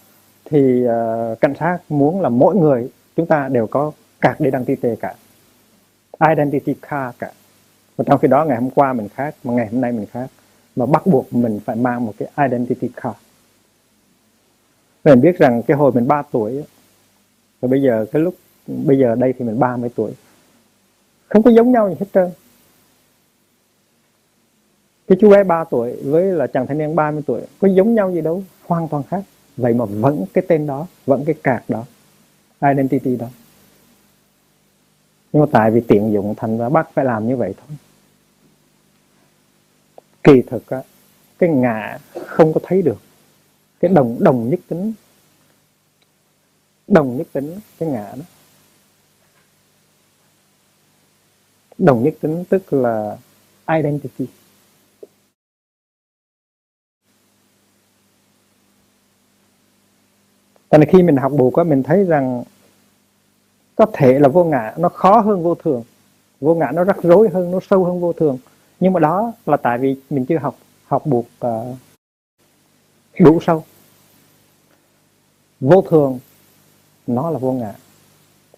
thì 0.53 0.84
uh, 0.86 1.40
cảnh 1.40 1.55
sát 1.59 1.78
muốn 1.88 2.20
là 2.20 2.28
mỗi 2.28 2.57
người 2.57 2.88
chúng 3.16 3.26
ta 3.26 3.48
đều 3.48 3.66
có 3.66 3.92
các 4.20 4.38
identity 4.38 4.88
cả. 5.00 5.14
Identity 6.28 6.74
card 6.74 7.18
cả. 7.18 7.30
Và 7.96 8.05
trong 8.09 8.18
khi 8.18 8.28
đó 8.28 8.44
ngày 8.44 8.57
hôm 8.57 8.70
qua 8.70 8.92
mình 8.92 9.09
khác 9.09 9.34
mà 9.44 9.53
ngày 9.53 9.68
hôm 9.72 9.80
nay 9.80 9.92
mình 9.92 10.07
khác. 10.07 10.26
Mà 10.76 10.86
bắt 10.86 11.07
buộc 11.07 11.32
mình 11.32 11.61
phải 11.64 11.76
mang 11.76 12.07
một 12.07 12.12
cái 12.18 12.48
identity 12.48 12.88
card. 13.03 13.16
Mình 15.05 15.20
biết 15.20 15.38
rằng 15.38 15.62
cái 15.62 15.76
hồi 15.76 15.92
mình 15.92 16.09
3 16.09 16.22
tuổi 16.22 16.64
và 17.61 17.68
bây 17.68 17.82
giờ 17.82 18.07
cái 18.12 18.22
lúc 18.22 18.34
bây 18.66 18.98
giờ 18.98 19.14
đây 19.14 19.34
thì 19.38 19.44
mình 19.44 19.59
30 19.59 19.90
tuổi 19.94 20.12
không 21.28 21.42
có 21.42 21.50
giống 21.50 21.72
nhau 21.72 21.88
gì 21.88 21.96
hết 22.00 22.07
trơn. 22.14 22.30
Cái 25.07 25.18
chú 25.20 25.30
bé 25.30 25.44
3 25.44 25.64
tuổi 25.64 25.96
với 26.05 26.24
là 26.24 26.46
chàng 26.46 26.66
thanh 26.66 26.78
niên 26.78 26.96
30 26.96 27.22
tuổi 27.26 27.40
có 27.61 27.68
giống 27.68 27.94
nhau 27.94 28.12
gì 28.12 28.20
đâu 28.20 28.42
hoàn 28.66 28.88
toàn 28.88 29.03
khác 29.03 29.22
vậy 29.57 29.74
mà 29.74 29.84
vẫn 29.84 30.24
cái 30.32 30.44
tên 30.48 30.66
đó, 30.66 30.86
vẫn 31.07 31.24
cái 31.24 31.34
card 31.42 31.64
đó, 31.68 31.84
identity 32.61 33.16
đó. 33.16 33.28
Nhưng 35.32 35.40
mà 35.40 35.46
tại 35.53 35.70
vì 35.70 35.80
tiện 35.88 36.12
dụng, 36.12 36.34
thành 36.36 36.59
ra 36.59 36.68
bắt 36.68 36.88
phải 36.94 37.05
làm 37.05 37.28
như 37.28 37.36
vậy 37.36 37.55
thôi. 37.57 37.76
Kỳ 40.22 40.42
thực 40.42 40.66
á, 40.66 40.82
cái 41.38 41.50
ngã 41.50 41.98
không 42.26 42.53
có 42.53 42.61
thấy 42.62 42.82
được. 42.82 42.98
Cái 43.80 43.90
đồng 43.94 44.16
đồng 44.20 44.50
nhất 44.50 44.61
tính. 44.68 44.92
Đồng 46.88 47.16
nhất 47.16 47.26
tính, 47.32 47.59
cái 47.78 47.88
ngã 47.88 48.12
đó. 48.16 48.24
Đồng 51.78 52.03
nhất 52.03 52.14
tính 52.20 52.44
tức 52.48 52.72
là 52.72 53.16
identity. 53.68 54.26
Cho 60.73 60.79
nên 60.79 60.89
khi 60.89 61.03
mình 61.03 61.16
học 61.16 61.33
buộc 61.37 61.55
á 61.55 61.64
mình 61.64 61.83
thấy 61.83 62.05
rằng 62.05 62.43
có 63.77 63.87
thể 63.93 64.18
là 64.18 64.29
vô 64.29 64.45
ngã 64.45 64.75
nó 64.79 64.89
khó 64.89 65.20
hơn 65.20 65.43
vô 65.43 65.55
thường. 65.55 65.83
Vô 66.41 66.55
ngã 66.55 66.70
nó 66.75 66.85
rắc 66.85 66.97
rối 67.03 67.29
hơn 67.29 67.51
nó 67.51 67.59
sâu 67.70 67.85
hơn 67.85 68.01
vô 68.01 68.12
thường. 68.12 68.39
Nhưng 68.81 68.93
mà 68.93 69.01
đó 69.01 69.33
là 69.47 69.57
tại 69.57 69.79
vì 69.79 69.97
mình 70.11 70.27
chưa 70.27 70.39
học 70.39 70.57
học 70.87 71.07
buộc 71.07 71.25
uh, 71.25 71.41
ờ, 71.41 71.75
đủ 73.18 73.39
sâu. 73.41 73.64
Vô 75.61 75.83
thường 75.83 76.18
nó 77.07 77.31
là 77.31 77.39
vô 77.39 77.53
ngã. 77.53 77.75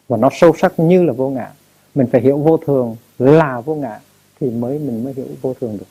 Và 0.08 0.16
nó 0.16 0.28
sâu 0.32 0.52
sắc 0.58 0.78
như 0.78 1.02
là 1.02 1.12
vô 1.12 1.30
ngã. 1.30 1.52
Mình 1.94 2.06
phải 2.12 2.20
hiểu 2.20 2.38
vô 2.38 2.56
thường 2.56 2.96
là 3.18 3.60
vô 3.60 3.74
ngã 3.74 4.00
thì 4.40 4.50
mới 4.50 4.78
mình 4.78 5.04
mới 5.04 5.12
hiểu 5.12 5.26
vô 5.42 5.54
thường 5.60 5.78
được. 5.78 5.86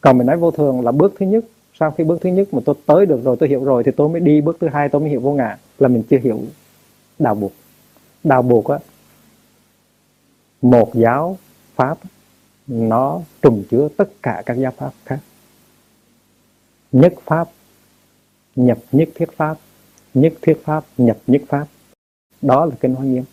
Còn 0.00 0.18
mình 0.18 0.26
nói 0.26 0.36
vô 0.36 0.50
thường 0.50 0.80
là 0.80 0.92
bước 0.92 1.14
thứ 1.18 1.26
nhất 1.26 1.44
sau 1.80 1.90
khi 1.90 2.04
bước 2.04 2.18
thứ 2.20 2.30
nhất 2.30 2.54
mà 2.54 2.60
tôi 2.64 2.74
tới 2.86 3.06
được 3.06 3.20
rồi, 3.24 3.36
tôi 3.40 3.48
hiểu 3.48 3.64
rồi, 3.64 3.84
thì 3.84 3.92
tôi 3.96 4.08
mới 4.08 4.20
đi 4.20 4.40
bước 4.40 4.56
thứ 4.60 4.68
hai, 4.68 4.88
tôi 4.88 5.00
mới 5.00 5.10
hiểu 5.10 5.20
vô 5.20 5.32
ngã, 5.32 5.58
là 5.78 5.88
mình 5.88 6.02
chưa 6.10 6.18
hiểu 6.18 6.40
đạo 7.18 7.34
buộc. 7.34 7.52
Đạo 8.24 8.42
buộc 8.42 8.64
á, 8.64 8.78
một 10.62 10.94
giáo 10.94 11.38
pháp, 11.74 11.98
nó 12.66 13.20
trùng 13.42 13.64
chứa 13.70 13.88
tất 13.96 14.08
cả 14.22 14.42
các 14.46 14.54
giáo 14.54 14.72
pháp 14.76 14.90
khác. 15.04 15.18
Nhất 16.92 17.14
pháp, 17.24 17.48
nhập 18.56 18.78
nhất 18.92 19.08
thiết 19.14 19.36
pháp, 19.36 19.58
nhất 20.14 20.32
thiết 20.42 20.60
pháp, 20.64 20.84
nhập 20.98 21.18
nhất 21.26 21.42
pháp. 21.48 21.66
Đó 22.42 22.64
là 22.64 22.74
kinh 22.80 22.94
hoa 22.94 23.04
nghiêm. 23.04 23.24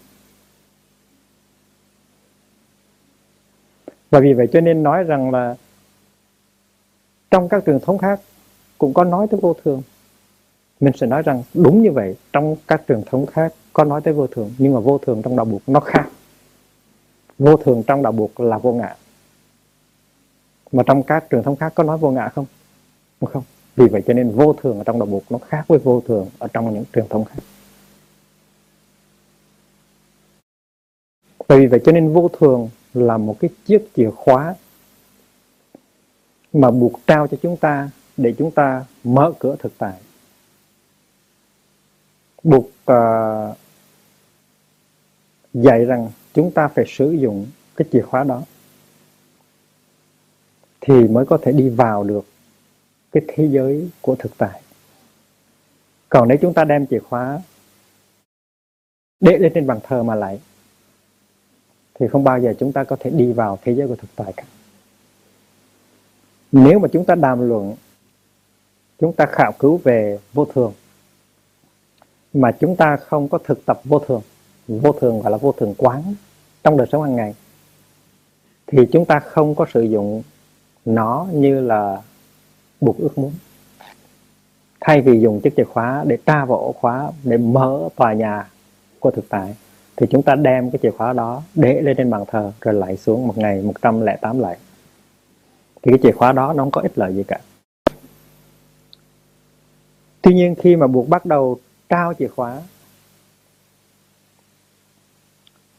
Và 4.09 4.19
vì 4.19 4.33
vậy 4.33 4.47
cho 4.53 4.61
nên 4.61 4.83
nói 4.83 5.03
rằng 5.03 5.31
là 5.31 5.55
trong 7.31 7.49
các 7.49 7.63
truyền 7.65 7.79
thống 7.79 7.97
khác 7.97 8.19
cũng 8.78 8.93
có 8.93 9.03
nói 9.03 9.28
tới 9.32 9.39
vô 9.39 9.55
thường. 9.63 9.82
Mình 10.80 10.93
sẽ 10.97 11.07
nói 11.07 11.21
rằng 11.21 11.43
đúng 11.53 11.82
như 11.82 11.91
vậy, 11.91 12.15
trong 12.34 12.55
các 12.67 12.82
truyền 12.88 13.01
thống 13.05 13.26
khác 13.26 13.53
có 13.73 13.84
nói 13.84 14.01
tới 14.01 14.13
vô 14.13 14.28
thường, 14.28 14.51
nhưng 14.57 14.73
mà 14.73 14.80
vô 14.80 14.97
thường 14.97 15.21
trong 15.21 15.36
đạo 15.36 15.45
buộc 15.45 15.61
nó 15.67 15.80
khác. 15.80 16.09
Vô 17.39 17.57
thường 17.57 17.84
trong 17.88 18.03
đạo 18.03 18.11
buộc 18.11 18.39
là 18.39 18.57
vô 18.57 18.73
ngã. 18.73 18.95
Mà 20.71 20.84
trong 20.84 21.03
các 21.03 21.26
truyền 21.32 21.43
thống 21.43 21.55
khác 21.55 21.71
có 21.76 21.84
nói 21.84 21.97
vô 21.97 22.11
ngã 22.11 22.30
không? 22.30 22.45
Không 23.21 23.43
vì 23.76 23.88
vậy 23.88 24.03
cho 24.07 24.13
nên 24.13 24.32
vô 24.32 24.53
thường 24.53 24.78
ở 24.78 24.84
trong 24.84 24.99
đạo 24.99 25.05
buộc 25.05 25.23
nó 25.30 25.38
khác 25.38 25.65
với 25.67 25.80
vô 25.80 26.01
thường 26.07 26.28
ở 26.39 26.47
trong 26.47 26.73
những 26.73 26.84
truyền 26.93 27.07
thống 27.09 27.26
khác. 27.26 27.43
Vì 31.47 31.65
vậy 31.65 31.82
cho 31.86 31.91
nên 31.91 32.13
vô 32.13 32.30
thường 32.39 32.69
là 32.93 33.17
một 33.17 33.36
cái 33.39 33.49
chiếc 33.65 33.89
chìa 33.95 34.09
khóa 34.11 34.55
mà 36.53 36.71
buộc 36.71 36.91
trao 37.07 37.28
cho 37.28 37.38
chúng 37.41 37.57
ta 37.57 37.89
để 38.18 38.34
chúng 38.38 38.51
ta 38.51 38.86
mở 39.03 39.34
cửa 39.39 39.55
thực 39.59 39.78
tại. 39.78 39.93
Buộc 42.43 42.66
uh, 42.91 43.57
dạy 45.53 45.86
rằng 45.86 46.09
chúng 46.34 46.51
ta 46.51 46.68
phải 46.68 46.86
sử 46.88 47.11
dụng 47.11 47.47
cái 47.76 47.88
chìa 47.91 48.01
khóa 48.01 48.24
đó 48.24 48.43
thì 50.82 51.07
mới 51.07 51.26
có 51.26 51.38
thể 51.41 51.51
đi 51.51 51.70
vào 51.70 52.03
được 52.03 52.26
cái 53.11 53.24
thế 53.28 53.47
giới 53.51 53.89
của 54.01 54.16
thực 54.16 54.38
tại. 54.38 54.61
Còn 56.09 56.28
nếu 56.28 56.38
chúng 56.41 56.53
ta 56.53 56.63
đem 56.63 56.88
chìa 56.88 56.99
khóa 56.99 57.41
để 59.20 59.38
lên 59.38 59.51
trên 59.55 59.68
bàn 59.68 59.80
thờ 59.84 60.03
mà 60.03 60.16
lại 60.16 60.39
thì 61.93 62.07
không 62.07 62.24
bao 62.24 62.39
giờ 62.39 62.53
chúng 62.59 62.72
ta 62.72 62.84
có 62.84 62.95
thể 62.99 63.09
đi 63.09 63.34
vào 63.34 63.59
thế 63.61 63.76
giới 63.76 63.88
của 63.88 63.95
thực 63.95 64.16
tại 64.16 64.34
cả. 64.38 64.43
Nếu 66.51 66.80
mà 66.80 66.88
chúng 66.93 67.05
ta 67.05 67.16
đàm 67.16 67.49
luận 67.49 67.76
chúng 68.99 69.13
ta 69.13 69.25
khảo 69.25 69.51
cứu 69.59 69.79
về 69.83 70.19
vô 70.33 70.45
thường. 70.45 70.73
Mà 72.33 72.51
chúng 72.51 72.75
ta 72.75 72.97
không 72.97 73.27
có 73.27 73.37
thực 73.37 73.65
tập 73.65 73.81
vô 73.83 73.99
thường. 73.99 74.21
Vô 74.67 74.91
thường 74.91 75.21
gọi 75.21 75.31
là 75.31 75.37
vô 75.37 75.51
thường 75.51 75.73
quán 75.77 76.15
trong 76.63 76.77
đời 76.77 76.87
sống 76.91 77.03
hàng 77.03 77.15
ngày. 77.15 77.33
Thì 78.67 78.87
chúng 78.91 79.05
ta 79.05 79.19
không 79.19 79.55
có 79.55 79.65
sử 79.73 79.81
dụng 79.81 80.23
nó 80.85 81.27
như 81.33 81.61
là 81.61 82.01
buộc 82.81 82.97
ước 82.97 83.17
muốn. 83.17 83.31
Thay 84.81 85.01
vì 85.01 85.19
dùng 85.19 85.41
chiếc 85.41 85.53
chìa 85.57 85.63
khóa 85.63 86.03
để 86.07 86.17
tra 86.25 86.45
vào 86.45 86.57
ổ 86.57 86.71
khóa, 86.71 87.11
để 87.23 87.37
mở 87.37 87.89
tòa 87.95 88.13
nhà 88.13 88.49
của 88.99 89.11
thực 89.11 89.29
tại, 89.29 89.55
thì 89.95 90.07
chúng 90.09 90.23
ta 90.23 90.35
đem 90.35 90.71
cái 90.71 90.79
chìa 90.83 90.91
khóa 90.91 91.13
đó 91.13 91.43
để 91.55 91.81
lên 91.81 91.97
trên 91.97 92.09
bàn 92.09 92.23
thờ 92.27 92.51
rồi 92.61 92.73
lại 92.73 92.97
xuống 92.97 93.27
một 93.27 93.37
ngày 93.37 93.61
108 93.61 94.39
lại. 94.39 94.57
Thì 95.81 95.91
cái 95.91 95.99
chìa 96.03 96.11
khóa 96.11 96.31
đó 96.31 96.53
nó 96.53 96.63
không 96.63 96.71
có 96.71 96.81
ích 96.81 96.97
lợi 96.97 97.15
gì 97.15 97.23
cả 97.23 97.39
tuy 100.26 100.34
nhiên 100.34 100.55
khi 100.55 100.76
mà 100.76 100.88
buộc 100.88 101.09
bắt 101.09 101.26
đầu 101.26 101.59
trao 101.89 102.13
chìa 102.13 102.28
khóa, 102.28 102.61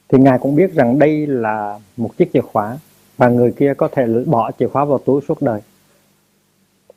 thì 0.08 0.18
ngài 0.18 0.38
cũng 0.38 0.54
biết 0.54 0.74
rằng 0.74 0.98
đây 0.98 1.26
là 1.26 1.78
một 1.96 2.16
chiếc 2.16 2.32
chìa 2.32 2.40
khóa 2.40 2.78
và 3.16 3.28
người 3.28 3.52
kia 3.52 3.74
có 3.74 3.88
thể 3.92 4.06
bỏ 4.26 4.50
chìa 4.58 4.68
khóa 4.68 4.84
vào 4.84 4.98
túi 4.98 5.20
suốt 5.28 5.42
đời. 5.42 5.60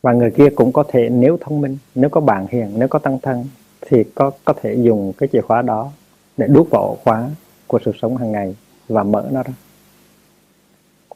Và 0.02 0.14
người 0.14 0.32
kia 0.32 0.50
cũng 0.56 0.72
có 0.72 0.84
thể, 0.88 1.10
nếu 1.10 1.38
thông 1.42 1.62
minh, 1.62 1.78
nếu 1.96 2.10
có 2.10 2.22
bạn 2.22 2.48
hiền, 2.50 2.72
nếu 2.76 2.88
có 2.88 3.00
tăng 3.00 3.20
thân, 3.20 3.46
thì 3.82 4.04
có 4.16 4.32
có 4.46 4.54
thể 4.62 4.76
dùng 4.76 5.14
cái 5.18 5.30
chìa 5.32 5.42
khóa 5.42 5.62
đó 5.62 5.92
để 6.38 6.48
đút 6.48 6.70
vào 6.70 6.82
ổ 6.82 6.98
khóa 7.04 7.30
của 7.68 7.80
sự 7.86 7.92
sống 8.02 8.18
hàng 8.18 8.32
ngày 8.32 8.56
và 8.88 9.04
mở 9.04 9.28
nó 9.32 9.44
ra. 9.44 9.54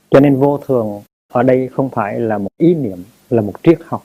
Cho 0.09 0.19
nên 0.19 0.35
vô 0.35 0.57
thường 0.57 1.01
ở 1.33 1.43
đây 1.43 1.67
không 1.67 1.89
phải 1.89 2.19
là 2.19 2.37
một 2.37 2.51
ý 2.57 2.73
niệm, 2.73 3.03
là 3.29 3.41
một 3.41 3.53
triết 3.63 3.79
học, 3.85 4.03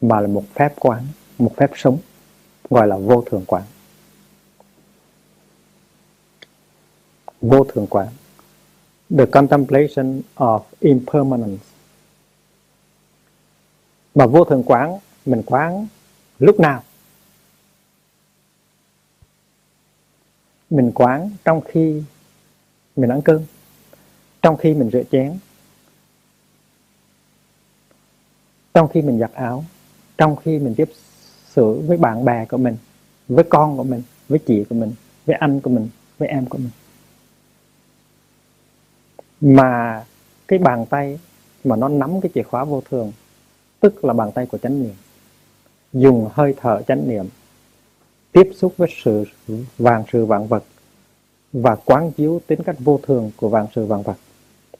mà 0.00 0.20
là 0.20 0.26
một 0.26 0.44
phép 0.54 0.72
quán 0.80 1.02
một 1.38 1.52
phép 1.56 1.70
sống, 1.74 1.98
gọi 2.70 2.86
là 2.88 2.96
vô 2.96 3.24
thường 3.30 3.44
quán. 3.46 3.62
Vô 7.40 7.64
thường 7.64 7.86
quán. 7.86 8.08
The 9.18 9.26
contemplation 9.26 10.22
of 10.36 10.62
impermanence. 10.80 11.64
Mà 14.14 14.26
vô 14.26 14.44
thường 14.44 14.62
quán, 14.66 14.98
mình 15.26 15.42
quán 15.46 15.86
lúc 16.38 16.60
nào? 16.60 16.82
Mình 20.70 20.92
quán 20.94 21.30
trong 21.44 21.60
khi 21.60 22.02
mình 22.96 23.10
ăn 23.10 23.22
cơm, 23.22 23.42
trong 24.42 24.56
khi 24.56 24.74
mình 24.74 24.90
rửa 24.92 25.02
chén, 25.10 25.38
trong 28.74 28.88
khi 28.88 29.02
mình 29.02 29.18
giặt 29.18 29.32
áo, 29.32 29.64
trong 30.18 30.36
khi 30.36 30.58
mình 30.58 30.74
tiếp 30.76 30.92
xử 31.56 31.80
với 31.86 31.96
bạn 31.96 32.24
bè 32.24 32.44
của 32.44 32.56
mình, 32.56 32.76
với 33.28 33.44
con 33.44 33.76
của 33.76 33.84
mình, 33.84 34.02
với 34.28 34.38
chị 34.38 34.64
của 34.68 34.74
mình, 34.74 34.92
với 35.26 35.36
anh 35.36 35.60
của 35.60 35.70
mình, 35.70 35.88
với 36.18 36.28
em 36.28 36.46
của 36.46 36.58
mình. 36.58 36.70
Mà 39.40 40.04
cái 40.48 40.58
bàn 40.58 40.86
tay 40.86 41.18
mà 41.64 41.76
nó 41.76 41.88
nắm 41.88 42.20
cái 42.20 42.30
chìa 42.34 42.42
khóa 42.42 42.64
vô 42.64 42.82
thường, 42.90 43.12
tức 43.80 44.04
là 44.04 44.12
bàn 44.12 44.32
tay 44.32 44.46
của 44.46 44.58
chánh 44.58 44.82
niệm, 44.82 44.94
dùng 45.92 46.28
hơi 46.32 46.54
thở 46.60 46.82
chánh 46.88 47.08
niệm, 47.08 47.26
tiếp 48.32 48.50
xúc 48.56 48.74
với 48.76 48.88
sự 49.04 49.24
vàng 49.78 50.04
sự 50.12 50.26
vạn 50.26 50.46
vật 50.46 50.64
và 51.52 51.76
quán 51.76 52.12
chiếu 52.12 52.40
tính 52.46 52.62
cách 52.62 52.76
vô 52.78 53.00
thường 53.02 53.30
của 53.36 53.48
vạn 53.48 53.66
sự 53.74 53.86
vạn 53.86 54.02
vật. 54.02 54.16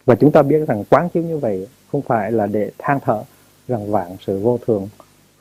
Và 0.04 0.14
chúng 0.14 0.32
ta 0.32 0.42
biết 0.42 0.68
rằng 0.68 0.84
quán 0.90 1.08
chiếu 1.08 1.22
như 1.22 1.38
vậy 1.38 1.68
không 1.92 2.02
phải 2.02 2.32
là 2.32 2.46
để 2.46 2.70
than 2.78 2.98
thở 3.00 3.24
rằng 3.68 3.90
vạn 3.90 4.16
sự 4.26 4.38
vô 4.38 4.58
thường 4.66 4.88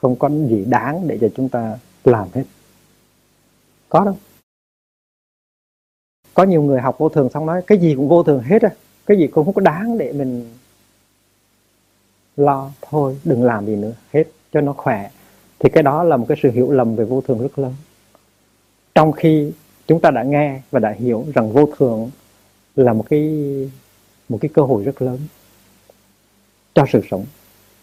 không 0.03 0.15
có 0.15 0.29
gì 0.29 0.65
đáng 0.67 1.07
để 1.07 1.17
cho 1.21 1.27
chúng 1.35 1.49
ta 1.49 1.77
làm 2.03 2.27
hết. 2.33 2.43
Có 3.89 4.05
đâu. 4.05 4.17
Có 6.33 6.43
nhiều 6.43 6.61
người 6.63 6.81
học 6.81 6.95
vô 6.97 7.09
thường 7.09 7.29
xong 7.29 7.45
nói, 7.45 7.61
cái 7.67 7.77
gì 7.77 7.95
cũng 7.95 8.07
vô 8.09 8.23
thường 8.23 8.43
hết 8.43 8.61
á, 8.61 8.69
cái 9.05 9.17
gì 9.17 9.27
cũng 9.27 9.45
không 9.45 9.53
có 9.53 9.61
đáng 9.61 9.97
để 9.97 10.13
mình 10.13 10.53
lo, 12.37 12.71
thôi 12.81 13.19
đừng 13.23 13.43
làm 13.43 13.65
gì 13.65 13.75
nữa, 13.75 13.93
hết, 14.13 14.23
cho 14.51 14.61
nó 14.61 14.73
khỏe. 14.73 15.09
Thì 15.59 15.69
cái 15.73 15.83
đó 15.83 16.03
là 16.03 16.17
một 16.17 16.25
cái 16.29 16.37
sự 16.43 16.51
hiểu 16.51 16.71
lầm 16.71 16.95
về 16.95 17.05
vô 17.05 17.21
thường 17.21 17.41
rất 17.41 17.59
lớn. 17.59 17.73
Trong 18.95 19.11
khi 19.11 19.51
chúng 19.87 20.01
ta 20.01 20.11
đã 20.11 20.23
nghe 20.23 20.61
và 20.71 20.79
đã 20.79 20.91
hiểu 20.91 21.25
rằng 21.35 21.51
vô 21.51 21.69
thường 21.77 22.11
là 22.75 22.93
một 22.93 23.05
cái 23.09 23.29
một 24.29 24.37
cái 24.41 24.49
cơ 24.53 24.61
hội 24.61 24.83
rất 24.83 25.01
lớn 25.01 25.19
cho 26.73 26.85
sự 26.91 27.01
sống 27.11 27.25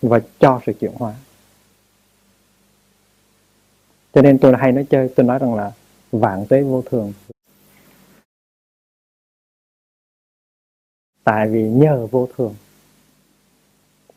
và 0.02 0.20
cho 0.38 0.60
sự 0.66 0.72
chuyển 0.72 0.92
hóa 0.94 1.14
cho 4.12 4.22
nên 4.22 4.38
tôi 4.38 4.54
hay 4.58 4.72
nói 4.72 4.86
chơi, 4.90 5.08
tôi 5.16 5.26
nói 5.26 5.38
rằng 5.38 5.54
là 5.54 5.72
vạn 6.12 6.46
tuế 6.46 6.62
vô 6.62 6.82
thường. 6.90 7.12
Tại 11.24 11.48
vì 11.48 11.68
nhờ 11.68 12.06
vô 12.06 12.28
thường 12.36 12.54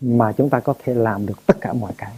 mà 0.02 0.34
chúng 0.38 0.50
ta 0.50 0.60
có 0.60 0.74
thể 0.84 0.94
làm 0.94 1.26
được 1.26 1.46
tất 1.46 1.58
cả 1.62 1.74
mọi 1.74 1.94
cái. 1.98 2.14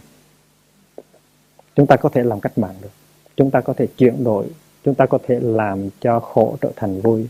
Chúng 1.74 1.86
ta 1.86 1.96
có 1.96 2.08
thể 2.08 2.22
làm 2.22 2.40
cách 2.40 2.58
mạng 2.58 2.74
được. 2.82 2.90
Chúng 3.36 3.50
ta 3.50 3.60
có 3.60 3.72
thể 3.72 3.86
chuyển 3.86 4.24
đổi. 4.24 4.46
Chúng 4.84 4.94
ta 4.94 5.06
có 5.06 5.18
thể 5.22 5.40
làm 5.40 5.88
cho 6.00 6.20
khổ 6.20 6.56
trở 6.60 6.72
thành 6.76 7.00
vui. 7.00 7.28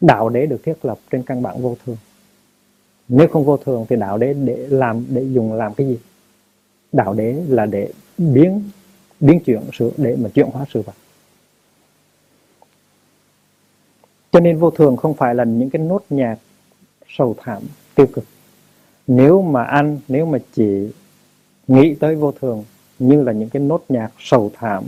Đạo 0.00 0.28
đế 0.28 0.46
được 0.46 0.60
thiết 0.64 0.84
lập 0.84 0.98
trên 1.10 1.22
căn 1.22 1.42
bản 1.42 1.62
vô 1.62 1.76
thường. 1.86 1.96
Nếu 3.08 3.28
không 3.28 3.44
vô 3.44 3.56
thường 3.56 3.86
thì 3.88 3.96
đạo 3.96 4.18
đế 4.18 4.34
để 4.34 4.66
làm, 4.70 5.06
để 5.08 5.22
dùng 5.22 5.52
làm 5.52 5.74
cái 5.74 5.86
gì? 5.86 5.98
Đạo 6.92 7.14
đế 7.14 7.44
là 7.48 7.66
để 7.66 7.92
biến 8.18 8.70
biến 9.20 9.40
chuyển 9.40 9.62
sự, 9.72 9.92
để 9.96 10.16
mà 10.16 10.28
chuyển 10.28 10.48
hóa 10.52 10.64
sự 10.70 10.82
vật. 10.82 10.94
Cho 14.32 14.40
nên 14.40 14.58
vô 14.58 14.70
thường 14.70 14.96
không 14.96 15.14
phải 15.14 15.34
là 15.34 15.44
những 15.44 15.70
cái 15.70 15.82
nốt 15.82 16.04
nhạc 16.10 16.36
sầu 17.08 17.36
thảm, 17.38 17.62
tiêu 17.94 18.06
cực. 18.12 18.24
Nếu 19.06 19.42
mà 19.42 19.64
anh 19.64 20.00
nếu 20.08 20.26
mà 20.26 20.38
chỉ 20.52 20.88
nghĩ 21.68 21.94
tới 21.94 22.16
vô 22.16 22.32
thường 22.32 22.64
như 22.98 23.22
là 23.22 23.32
những 23.32 23.48
cái 23.48 23.62
nốt 23.62 23.84
nhạc 23.88 24.12
sầu 24.18 24.50
thảm, 24.54 24.84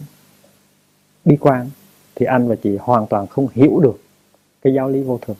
bi 1.24 1.36
quan, 1.40 1.70
thì 2.14 2.26
anh 2.26 2.48
và 2.48 2.56
chị 2.56 2.76
hoàn 2.76 3.06
toàn 3.06 3.26
không 3.26 3.48
hiểu 3.52 3.80
được 3.80 4.00
cái 4.62 4.74
giáo 4.74 4.88
lý 4.88 5.02
vô 5.02 5.18
thường. 5.22 5.36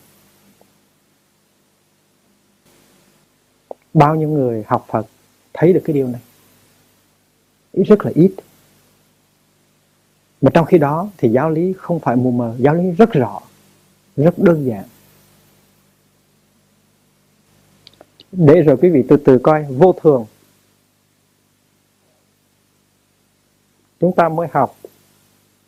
Bao 3.93 4.15
nhiêu 4.15 4.29
người 4.29 4.63
học 4.67 4.85
Phật 4.87 5.07
thấy 5.53 5.73
được 5.73 5.81
cái 5.85 5.93
điều 5.93 6.07
này? 6.07 6.21
Rất 7.73 8.05
là 8.05 8.11
ít. 8.15 8.35
Mà 10.41 10.51
trong 10.53 10.65
khi 10.65 10.77
đó 10.77 11.09
thì 11.17 11.29
giáo 11.29 11.49
lý 11.49 11.73
không 11.77 11.99
phải 11.99 12.15
mù 12.15 12.31
mờ, 12.31 12.55
giáo 12.59 12.75
lý 12.75 12.91
rất 12.91 13.11
rõ, 13.11 13.39
rất 14.17 14.39
đơn 14.39 14.65
giản. 14.65 14.83
Để 18.31 18.61
rồi 18.61 18.77
quý 18.77 18.89
vị 18.89 19.03
từ 19.07 19.17
từ 19.17 19.39
coi, 19.39 19.63
vô 19.63 19.93
thường. 20.01 20.25
Chúng 23.99 24.15
ta 24.15 24.29
mới 24.29 24.47
học 24.51 24.75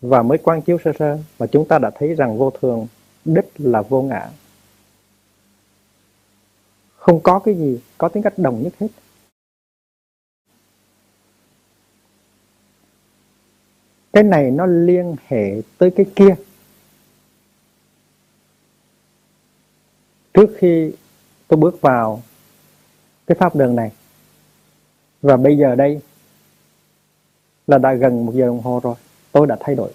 và 0.01 0.23
mới 0.23 0.37
quan 0.37 0.61
chiếu 0.61 0.77
sơ 0.83 0.91
sơ 0.99 1.19
mà 1.39 1.47
chúng 1.47 1.67
ta 1.67 1.79
đã 1.79 1.91
thấy 1.99 2.15
rằng 2.15 2.37
vô 2.37 2.51
thường, 2.61 2.87
đích 3.25 3.51
là 3.57 3.81
vô 3.81 4.01
ngã. 4.01 4.29
Không 6.95 7.19
có 7.19 7.39
cái 7.39 7.55
gì 7.55 7.79
có 7.97 8.09
tính 8.09 8.23
cách 8.23 8.37
đồng 8.37 8.63
nhất 8.63 8.73
hết. 8.79 8.87
Cái 14.13 14.23
này 14.23 14.51
nó 14.51 14.65
liên 14.65 15.15
hệ 15.27 15.61
tới 15.77 15.91
cái 15.91 16.05
kia. 16.15 16.35
Trước 20.33 20.55
khi 20.57 20.91
tôi 21.47 21.57
bước 21.57 21.81
vào 21.81 22.21
cái 23.27 23.35
pháp 23.39 23.55
đường 23.55 23.75
này 23.75 23.91
và 25.21 25.37
bây 25.37 25.57
giờ 25.57 25.75
đây 25.75 25.99
là 27.67 27.77
đã 27.77 27.93
gần 27.93 28.25
một 28.25 28.31
giờ 28.35 28.45
đồng 28.45 28.61
hồ 28.61 28.79
rồi 28.83 28.95
tôi 29.31 29.47
đã 29.47 29.57
thay 29.59 29.75
đổi 29.75 29.91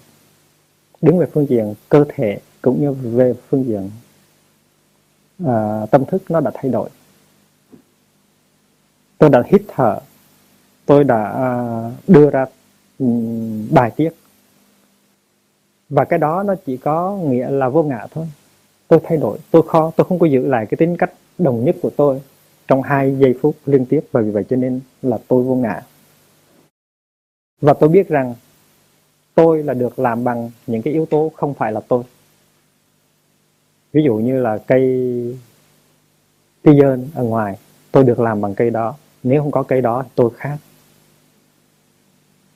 đứng 1.01 1.17
về 1.17 1.25
phương 1.33 1.49
diện 1.49 1.73
cơ 1.89 2.05
thể 2.09 2.39
cũng 2.61 2.81
như 2.81 2.91
về 2.91 3.33
phương 3.49 3.65
diện 3.65 3.89
à, 5.45 5.85
tâm 5.91 6.05
thức 6.05 6.23
nó 6.29 6.39
đã 6.39 6.51
thay 6.53 6.71
đổi. 6.71 6.89
Tôi 9.17 9.29
đã 9.29 9.43
hít 9.45 9.61
thở 9.67 9.99
tôi 10.85 11.03
đã 11.03 11.23
à, 11.23 11.51
đưa 12.07 12.29
ra 12.29 12.45
bài 13.71 13.91
tiết. 13.95 14.09
Và 15.89 16.05
cái 16.05 16.19
đó 16.19 16.43
nó 16.43 16.55
chỉ 16.65 16.77
có 16.77 17.17
nghĩa 17.17 17.49
là 17.49 17.69
vô 17.69 17.83
ngã 17.83 18.07
thôi. 18.11 18.27
Tôi 18.87 18.99
thay 19.03 19.17
đổi, 19.17 19.37
tôi 19.51 19.63
khó 19.67 19.91
tôi 19.95 20.05
không 20.05 20.19
có 20.19 20.25
giữ 20.25 20.47
lại 20.47 20.65
cái 20.65 20.75
tính 20.77 20.97
cách 20.97 21.13
đồng 21.37 21.65
nhất 21.65 21.75
của 21.81 21.89
tôi 21.89 22.21
trong 22.67 22.81
hai 22.81 23.15
giây 23.19 23.35
phút 23.41 23.55
liên 23.65 23.85
tiếp 23.85 24.01
và 24.11 24.21
vì 24.21 24.31
vậy 24.31 24.45
cho 24.49 24.55
nên 24.55 24.81
là 25.01 25.17
tôi 25.27 25.43
vô 25.43 25.55
ngã. 25.55 25.81
Và 27.61 27.73
tôi 27.73 27.89
biết 27.89 28.09
rằng 28.09 28.35
tôi 29.35 29.63
là 29.63 29.73
được 29.73 29.99
làm 29.99 30.23
bằng 30.23 30.51
những 30.67 30.81
cái 30.81 30.93
yếu 30.93 31.05
tố 31.05 31.31
không 31.35 31.53
phải 31.53 31.71
là 31.71 31.81
tôi. 31.87 32.03
Ví 33.93 34.03
dụ 34.03 34.15
như 34.15 34.41
là 34.41 34.57
cây 34.57 35.37
cây 36.63 36.79
ở 37.15 37.23
ngoài, 37.23 37.57
tôi 37.91 38.03
được 38.03 38.19
làm 38.19 38.41
bằng 38.41 38.55
cây 38.55 38.69
đó. 38.69 38.95
Nếu 39.23 39.41
không 39.41 39.51
có 39.51 39.63
cây 39.63 39.81
đó, 39.81 40.05
tôi 40.15 40.29
khác 40.35 40.57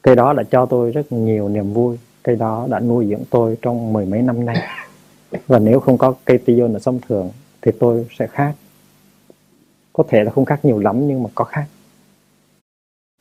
cây 0.03 0.15
đó 0.15 0.33
đã 0.33 0.43
cho 0.51 0.65
tôi 0.65 0.91
rất 0.91 1.11
nhiều 1.11 1.49
niềm 1.49 1.73
vui. 1.73 1.97
Cây 2.23 2.35
đó 2.35 2.67
đã 2.69 2.79
nuôi 2.79 3.07
dưỡng 3.09 3.23
tôi 3.29 3.57
trong 3.61 3.93
mười 3.93 4.05
mấy 4.05 4.21
năm 4.21 4.45
nay. 4.45 4.57
Và 5.47 5.59
nếu 5.59 5.79
không 5.79 5.97
có 5.97 6.13
cây 6.25 6.37
tiêu 6.37 6.73
ở 6.73 6.79
sông 6.79 6.99
thường, 7.07 7.31
thì 7.61 7.71
tôi 7.79 8.07
sẽ 8.19 8.27
khác. 8.27 8.53
Có 9.93 10.03
thể 10.07 10.23
là 10.23 10.31
không 10.31 10.45
khác 10.45 10.65
nhiều 10.65 10.79
lắm, 10.79 11.07
nhưng 11.07 11.23
mà 11.23 11.29
có 11.35 11.45
khác. 11.45 11.65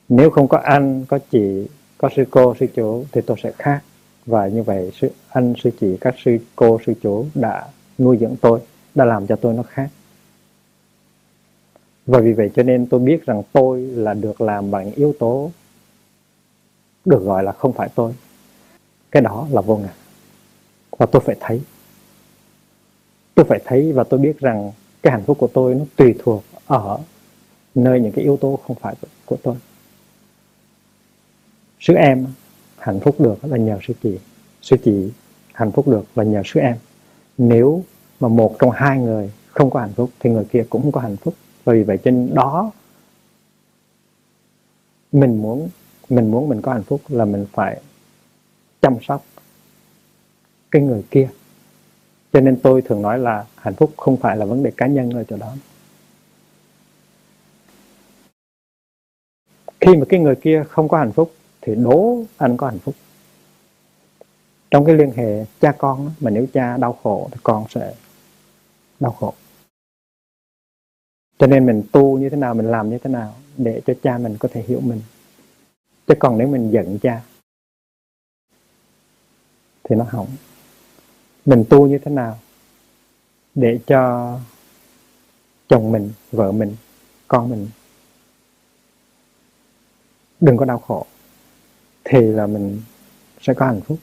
Nếu 0.09 0.31
không 0.31 0.49
có 0.49 0.59
anh 0.59 1.05
có 1.09 1.19
chị 1.31 1.67
có 1.99 2.09
sư 2.17 2.25
cô, 2.31 2.55
sư 2.61 2.67
chủ 2.75 3.05
thì 3.13 3.21
tôi 3.21 3.37
sẽ 3.43 3.53
khác. 3.59 3.83
Và 4.27 4.49
như 4.49 4.63
vậy, 4.63 4.91
sư, 5.01 5.11
anh, 5.29 5.55
sư 5.63 5.71
chị, 5.81 5.97
các 6.01 6.15
sư 6.25 6.39
cô, 6.57 6.79
sư 6.87 6.95
chủ 7.03 7.27
đã 7.35 7.67
nuôi 7.99 8.17
dưỡng 8.21 8.37
tôi, 8.41 8.61
đã 8.95 9.05
làm 9.05 9.27
cho 9.27 9.37
tôi 9.37 9.55
nó 9.55 9.63
khác. 9.63 9.89
Và 12.07 12.19
vì 12.19 12.33
vậy 12.33 12.51
cho 12.55 12.63
nên 12.63 12.87
tôi 12.87 13.01
biết 13.01 13.27
rằng 13.27 13.43
tôi 13.53 13.81
là 13.81 14.15
được 14.15 14.41
làm 14.41 14.71
bằng 14.71 14.93
yếu 14.93 15.15
tố 15.19 15.51
được 17.05 17.23
gọi 17.25 17.43
là 17.43 17.53
không 17.53 17.73
phải 17.73 17.89
tôi. 17.95 18.13
Cái 19.11 19.23
đó 19.23 19.47
là 19.51 19.61
vô 19.61 19.77
ngã. 19.77 19.93
Và 20.91 21.07
tôi 21.07 21.23
phải 21.27 21.37
thấy. 21.41 21.63
Tôi 23.35 23.47
phải 23.49 23.61
thấy 23.65 23.93
và 23.93 24.05
tôi 24.05 24.21
biết 24.21 24.39
rằng 24.39 24.73
cái 25.03 25.13
hạnh 25.13 25.23
phúc 25.27 25.39
của 25.41 25.49
tôi 25.55 25.75
nó 25.75 25.85
tùy 25.97 26.15
thuộc 26.19 26.45
ở 26.67 26.99
nơi 27.75 28.01
những 28.01 28.13
cái 28.13 28.25
yếu 28.25 28.37
tố 28.37 28.59
không 28.67 28.77
phải 28.81 28.95
của, 29.27 29.37
tôi. 29.43 29.57
Sứ 31.81 31.95
em 31.95 32.27
hạnh 32.79 33.01
phúc 33.01 33.21
được 33.21 33.45
là 33.45 33.57
nhờ 33.57 33.79
sư 33.83 33.95
chị. 34.03 34.19
Sư 34.63 34.77
chị 34.85 35.11
hạnh 35.53 35.73
phúc 35.73 35.89
được 35.89 36.05
là 36.15 36.25
nhờ 36.25 36.43
sứ 36.45 36.61
em. 36.61 36.77
Nếu 37.39 37.85
mà 38.21 38.29
một 38.29 38.57
trong 38.59 38.71
hai 38.71 38.99
người 38.99 39.33
không 39.47 39.71
có 39.71 39.81
hạnh 39.81 39.93
phúc 39.97 40.11
thì 40.21 40.31
người 40.31 40.45
kia 40.45 40.65
cũng 40.71 40.83
không 40.83 40.93
có 40.93 41.01
hạnh 41.01 41.17
phúc. 41.17 41.35
Vì 41.65 41.83
vậy 41.83 41.99
trên 42.05 42.35
đó 42.35 42.71
mình 45.13 45.43
muốn 45.43 45.69
mình 46.13 46.31
muốn 46.31 46.49
mình 46.49 46.63
có 46.63 46.73
hạnh 46.73 46.83
phúc 46.83 47.01
là 47.09 47.25
mình 47.25 47.47
phải 47.53 47.81
chăm 48.83 48.97
sóc 49.03 49.25
cái 50.71 50.83
người 50.83 51.03
kia. 51.11 51.29
Cho 52.33 52.41
nên 52.41 52.61
tôi 52.63 52.83
thường 52.83 53.03
nói 53.03 53.19
là 53.19 53.47
hạnh 53.57 53.75
phúc 53.75 53.93
không 53.97 54.17
phải 54.17 54.37
là 54.37 54.45
vấn 54.45 54.63
đề 54.63 54.73
cá 54.77 54.87
nhân 54.87 55.11
ở 55.11 55.25
chỗ 55.25 55.37
đó. 55.37 55.55
Khi 59.81 59.97
mà 59.97 60.05
cái 60.09 60.21
người 60.21 60.37
kia 60.37 60.65
không 60.69 60.89
có 60.89 60.99
hạnh 60.99 61.13
phúc 61.13 61.33
thì 61.61 61.75
đố 61.75 62.23
anh 62.37 62.57
có 62.57 62.69
hạnh 62.69 62.79
phúc. 62.79 62.95
Trong 64.71 64.85
cái 64.85 64.95
liên 64.95 65.11
hệ 65.17 65.45
cha 65.61 65.73
con 65.79 66.11
mà 66.21 66.31
nếu 66.31 66.47
cha 66.53 66.77
đau 66.77 66.99
khổ 67.03 67.29
thì 67.33 67.39
con 67.43 67.65
sẽ 67.69 67.95
đau 69.01 69.13
khổ. 69.13 69.35
Cho 71.39 71.47
nên 71.47 71.67
mình 71.67 71.83
tu 71.93 72.19
như 72.19 72.29
thế 72.29 72.37
nào, 72.37 72.55
mình 72.55 72.67
làm 72.67 72.91
như 72.91 72.99
thế 72.99 73.11
nào 73.11 73.35
để 73.57 73.83
cho 73.87 73.95
cha 74.03 74.19
mình 74.19 74.37
có 74.41 74.49
thể 74.53 74.63
hiểu 74.63 74.81
mình 74.81 75.01
chứ 76.07 76.15
còn 76.21 76.39
nếu 76.39 76.49
mình 76.49 76.71
giận 76.71 76.99
cha, 77.03 77.23
thì 79.85 79.97
nó 79.97 80.05
hỏng. 80.11 80.29
Mình 81.45 81.65
tu 81.71 81.87
như 81.87 81.99
thế 81.99 82.11
nào 82.11 82.39
để 83.55 83.81
cho 83.87 84.39
chồng 85.69 85.93
mình, 85.93 86.13
vợ 86.33 86.53
mình, 86.53 86.77
con 87.29 87.51
mình 87.51 87.69
đừng 90.41 90.57
có 90.57 90.65
đau 90.65 90.79
khổ, 90.79 91.07
thì 92.05 92.21
là 92.21 92.47
mình 92.47 92.83
sẽ 93.41 93.55
có 93.55 93.67
hạnh 93.67 93.81
phúc. 93.81 93.99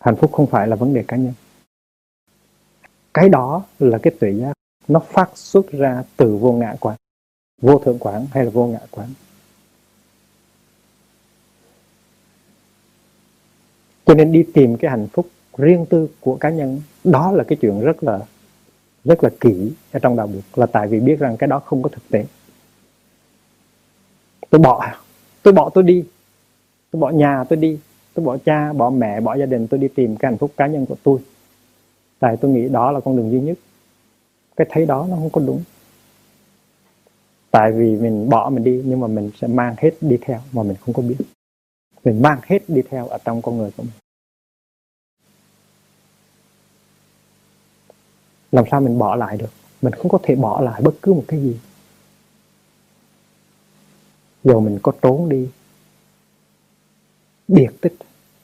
Hạnh 0.00 0.16
phúc 0.16 0.32
không 0.32 0.46
phải 0.46 0.66
là 0.66 0.76
vấn 0.76 0.94
đề 0.94 1.04
cá 1.08 1.16
nhân. 1.16 1.34
Cái 3.14 3.28
đó 3.28 3.64
là 3.78 3.98
cái 4.02 4.12
tuệ 4.20 4.32
giác, 4.32 4.52
nó 4.88 5.00
phát 5.00 5.30
xuất 5.34 5.70
ra 5.70 6.04
từ 6.16 6.36
vô 6.36 6.52
ngã 6.52 6.76
quán, 6.80 6.96
vô 7.62 7.78
thượng 7.78 7.98
quán 7.98 8.26
hay 8.32 8.44
là 8.44 8.50
vô 8.50 8.66
ngã 8.66 8.80
quán. 8.90 9.08
Cho 14.08 14.14
nên 14.14 14.32
đi 14.32 14.42
tìm 14.54 14.76
cái 14.76 14.90
hạnh 14.90 15.06
phúc 15.12 15.26
riêng 15.56 15.86
tư 15.86 16.08
của 16.20 16.36
cá 16.36 16.50
nhân, 16.50 16.80
đó 17.04 17.32
là 17.32 17.44
cái 17.44 17.58
chuyện 17.60 17.80
rất 17.80 18.04
là 18.04 18.20
rất 19.04 19.24
là 19.24 19.30
kỹ 19.40 19.72
ở 19.92 19.98
trong 19.98 20.16
đạo 20.16 20.26
Phật, 20.26 20.58
là 20.58 20.66
tại 20.66 20.88
vì 20.88 21.00
biết 21.00 21.18
rằng 21.18 21.36
cái 21.36 21.48
đó 21.48 21.58
không 21.58 21.82
có 21.82 21.88
thực 21.88 22.08
tế. 22.10 22.24
Tôi 24.50 24.60
bỏ 24.60 24.92
tôi 25.42 25.54
bỏ 25.54 25.70
tôi 25.74 25.84
đi, 25.84 26.04
tôi 26.90 27.00
bỏ 27.00 27.10
nhà 27.10 27.44
tôi 27.44 27.56
đi, 27.56 27.78
tôi 28.14 28.24
bỏ 28.24 28.36
cha, 28.44 28.72
bỏ 28.72 28.90
mẹ, 28.90 29.20
bỏ 29.20 29.36
gia 29.36 29.46
đình, 29.46 29.66
tôi 29.66 29.80
đi 29.80 29.88
tìm 29.88 30.16
cái 30.16 30.30
hạnh 30.30 30.38
phúc 30.38 30.52
cá 30.56 30.66
nhân 30.66 30.86
của 30.86 30.96
tôi. 31.02 31.18
Tại 32.18 32.36
tôi 32.36 32.50
nghĩ 32.50 32.68
đó 32.68 32.90
là 32.92 33.00
con 33.00 33.16
đường 33.16 33.30
duy 33.30 33.40
nhất. 33.40 33.58
Cái 34.56 34.66
thấy 34.70 34.86
đó 34.86 35.06
nó 35.10 35.16
không 35.16 35.30
có 35.30 35.40
đúng. 35.46 35.62
Tại 37.50 37.72
vì 37.72 37.96
mình 37.96 38.28
bỏ 38.28 38.50
mình 38.50 38.64
đi, 38.64 38.82
nhưng 38.84 39.00
mà 39.00 39.06
mình 39.06 39.30
sẽ 39.40 39.46
mang 39.46 39.74
hết 39.78 39.90
đi 40.00 40.18
theo 40.20 40.40
mà 40.52 40.62
mình 40.62 40.76
không 40.84 40.94
có 40.94 41.02
biết 41.02 41.16
mình 42.04 42.22
mang 42.22 42.40
hết 42.42 42.58
đi 42.68 42.82
theo 42.90 43.08
ở 43.08 43.18
trong 43.24 43.42
con 43.42 43.58
người 43.58 43.70
của 43.76 43.82
mình. 43.82 43.92
Làm 48.52 48.64
sao 48.70 48.80
mình 48.80 48.98
bỏ 48.98 49.16
lại 49.16 49.36
được? 49.36 49.50
Mình 49.82 49.92
không 49.92 50.08
có 50.08 50.18
thể 50.22 50.34
bỏ 50.34 50.60
lại 50.60 50.82
bất 50.82 50.94
cứ 51.02 51.14
một 51.14 51.24
cái 51.28 51.40
gì. 51.40 51.60
Dù 54.44 54.60
mình 54.60 54.78
có 54.82 54.92
trốn 55.02 55.28
đi, 55.28 55.48
biệt 57.48 57.70
tích, 57.80 57.94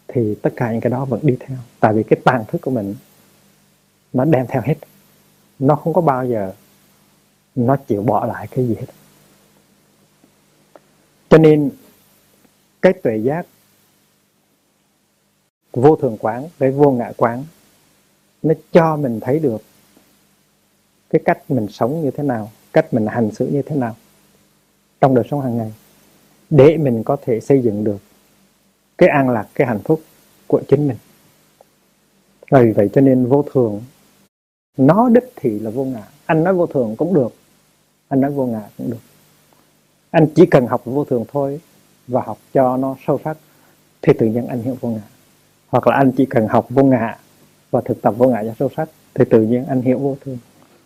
thì 0.09 0.35
tất 0.43 0.51
cả 0.57 0.73
những 0.73 0.81
cái 0.81 0.91
đó 0.91 1.05
vẫn 1.05 1.21
đi 1.23 1.37
theo. 1.41 1.59
Tại 1.81 1.93
vì 1.95 2.03
cái 2.03 2.21
tàn 2.25 2.45
thức 2.49 2.61
của 2.63 2.71
mình, 2.71 2.95
nó 4.13 4.25
đem 4.25 4.47
theo 4.49 4.63
hết. 4.65 4.75
Nó 5.59 5.77
không 5.77 5.93
có 5.93 6.01
bao 6.01 6.27
giờ 6.27 6.53
nó 7.55 7.77
chịu 7.77 8.03
bỏ 8.03 8.27
lại 8.27 8.49
cái 8.51 8.67
gì 8.67 8.75
hết. 8.75 8.87
Cho 11.31 11.39
nên 11.39 11.71
cái 12.85 12.93
tuệ 12.93 13.17
giác. 13.17 13.47
Vô 15.73 15.97
thường 15.97 16.17
quán 16.21 16.49
với 16.59 16.71
vô 16.71 16.91
ngã 16.91 17.13
quán. 17.17 17.45
Nó 18.43 18.55
cho 18.73 18.97
mình 18.97 19.21
thấy 19.21 19.39
được 19.39 19.63
cái 21.11 21.23
cách 21.25 21.51
mình 21.51 21.67
sống 21.71 22.03
như 22.03 22.11
thế 22.11 22.23
nào, 22.23 22.51
cách 22.73 22.95
mình 22.95 23.07
hành 23.07 23.31
xử 23.31 23.47
như 23.47 23.63
thế 23.63 23.77
nào 23.77 23.97
trong 25.01 25.15
đời 25.15 25.25
sống 25.31 25.41
hàng 25.41 25.57
ngày 25.57 25.73
để 26.51 26.77
mình 26.77 27.03
có 27.05 27.17
thể 27.23 27.41
xây 27.41 27.63
dựng 27.63 27.85
được 27.85 27.99
cái 28.99 29.09
an 29.09 29.31
lạc, 29.31 29.49
cái 29.55 29.67
hạnh 29.67 29.81
phúc 29.85 30.01
của 30.47 30.63
chính 30.69 30.89
mình. 30.89 30.97
Vì 32.51 32.73
vậy 32.73 32.91
cho 32.93 33.01
nên 33.01 33.27
vô 33.27 33.45
thường, 33.53 33.83
nó 34.77 35.09
đích 35.09 35.33
thị 35.37 35.59
là 35.59 35.71
vô 35.71 35.85
ngã. 35.85 36.03
Anh 36.27 36.45
nói 36.45 36.55
vô 36.55 36.67
thường 36.67 36.97
cũng 36.97 37.15
được, 37.15 37.35
anh 38.09 38.21
nói 38.21 38.31
vô 38.31 38.47
ngã 38.47 38.63
cũng 38.79 38.91
được. 38.91 39.03
Anh 40.11 40.27
chỉ 40.35 40.47
cần 40.47 40.67
học 40.67 40.83
vô 40.85 41.05
thường 41.05 41.25
thôi 41.33 41.61
và 42.09 42.23
học 42.23 42.39
cho 42.53 42.77
nó 42.77 42.97
sâu 43.07 43.21
sắc, 43.25 43.37
thì 44.03 44.13
tự 44.19 44.27
nhiên 44.27 44.47
anh 44.47 44.63
hiểu 44.63 44.77
vô 44.81 44.89
ngã. 44.89 45.03
Hoặc 45.69 45.87
là 45.87 45.97
anh 45.97 46.13
chỉ 46.17 46.27
cần 46.27 46.49
học 46.49 46.67
vô 46.71 46.85
ngã 46.85 47.19
và 47.71 47.81
thực 47.85 48.03
tập 48.03 48.15
vô 48.19 48.29
ngã 48.29 48.43
cho 48.43 48.55
sâu 48.59 48.71
sắc, 48.77 48.89
thì 49.15 49.25
tự 49.31 49.43
nhiên 49.43 49.67
anh 49.67 49.83
hiểu 49.83 49.99
vô 49.99 50.17
thương. 50.21 50.39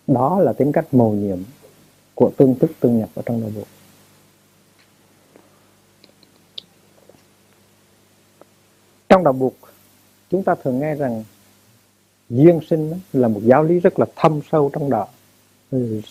Đó 0.06 0.40
là 0.40 0.52
tính 0.52 0.72
cách 0.72 0.94
mầu 0.94 1.12
nhiệm 1.12 1.38
của 2.14 2.30
tương 2.36 2.54
tức, 2.54 2.70
tương 2.80 2.98
nhập 2.98 3.08
ở 3.14 3.22
trong 3.26 3.40
nội 3.40 3.52
bộ. 3.56 3.62
Trong 9.08 9.24
đạo 9.24 9.32
buộc, 9.32 9.54
chúng 10.30 10.42
ta 10.42 10.54
thường 10.54 10.78
nghe 10.78 10.94
rằng 10.94 11.24
duyên 12.30 12.60
sinh 12.70 12.94
là 13.12 13.28
một 13.28 13.40
giáo 13.42 13.64
lý 13.64 13.80
rất 13.80 13.98
là 13.98 14.06
thâm 14.16 14.40
sâu 14.52 14.70
trong 14.72 14.90
đạo, 14.90 15.08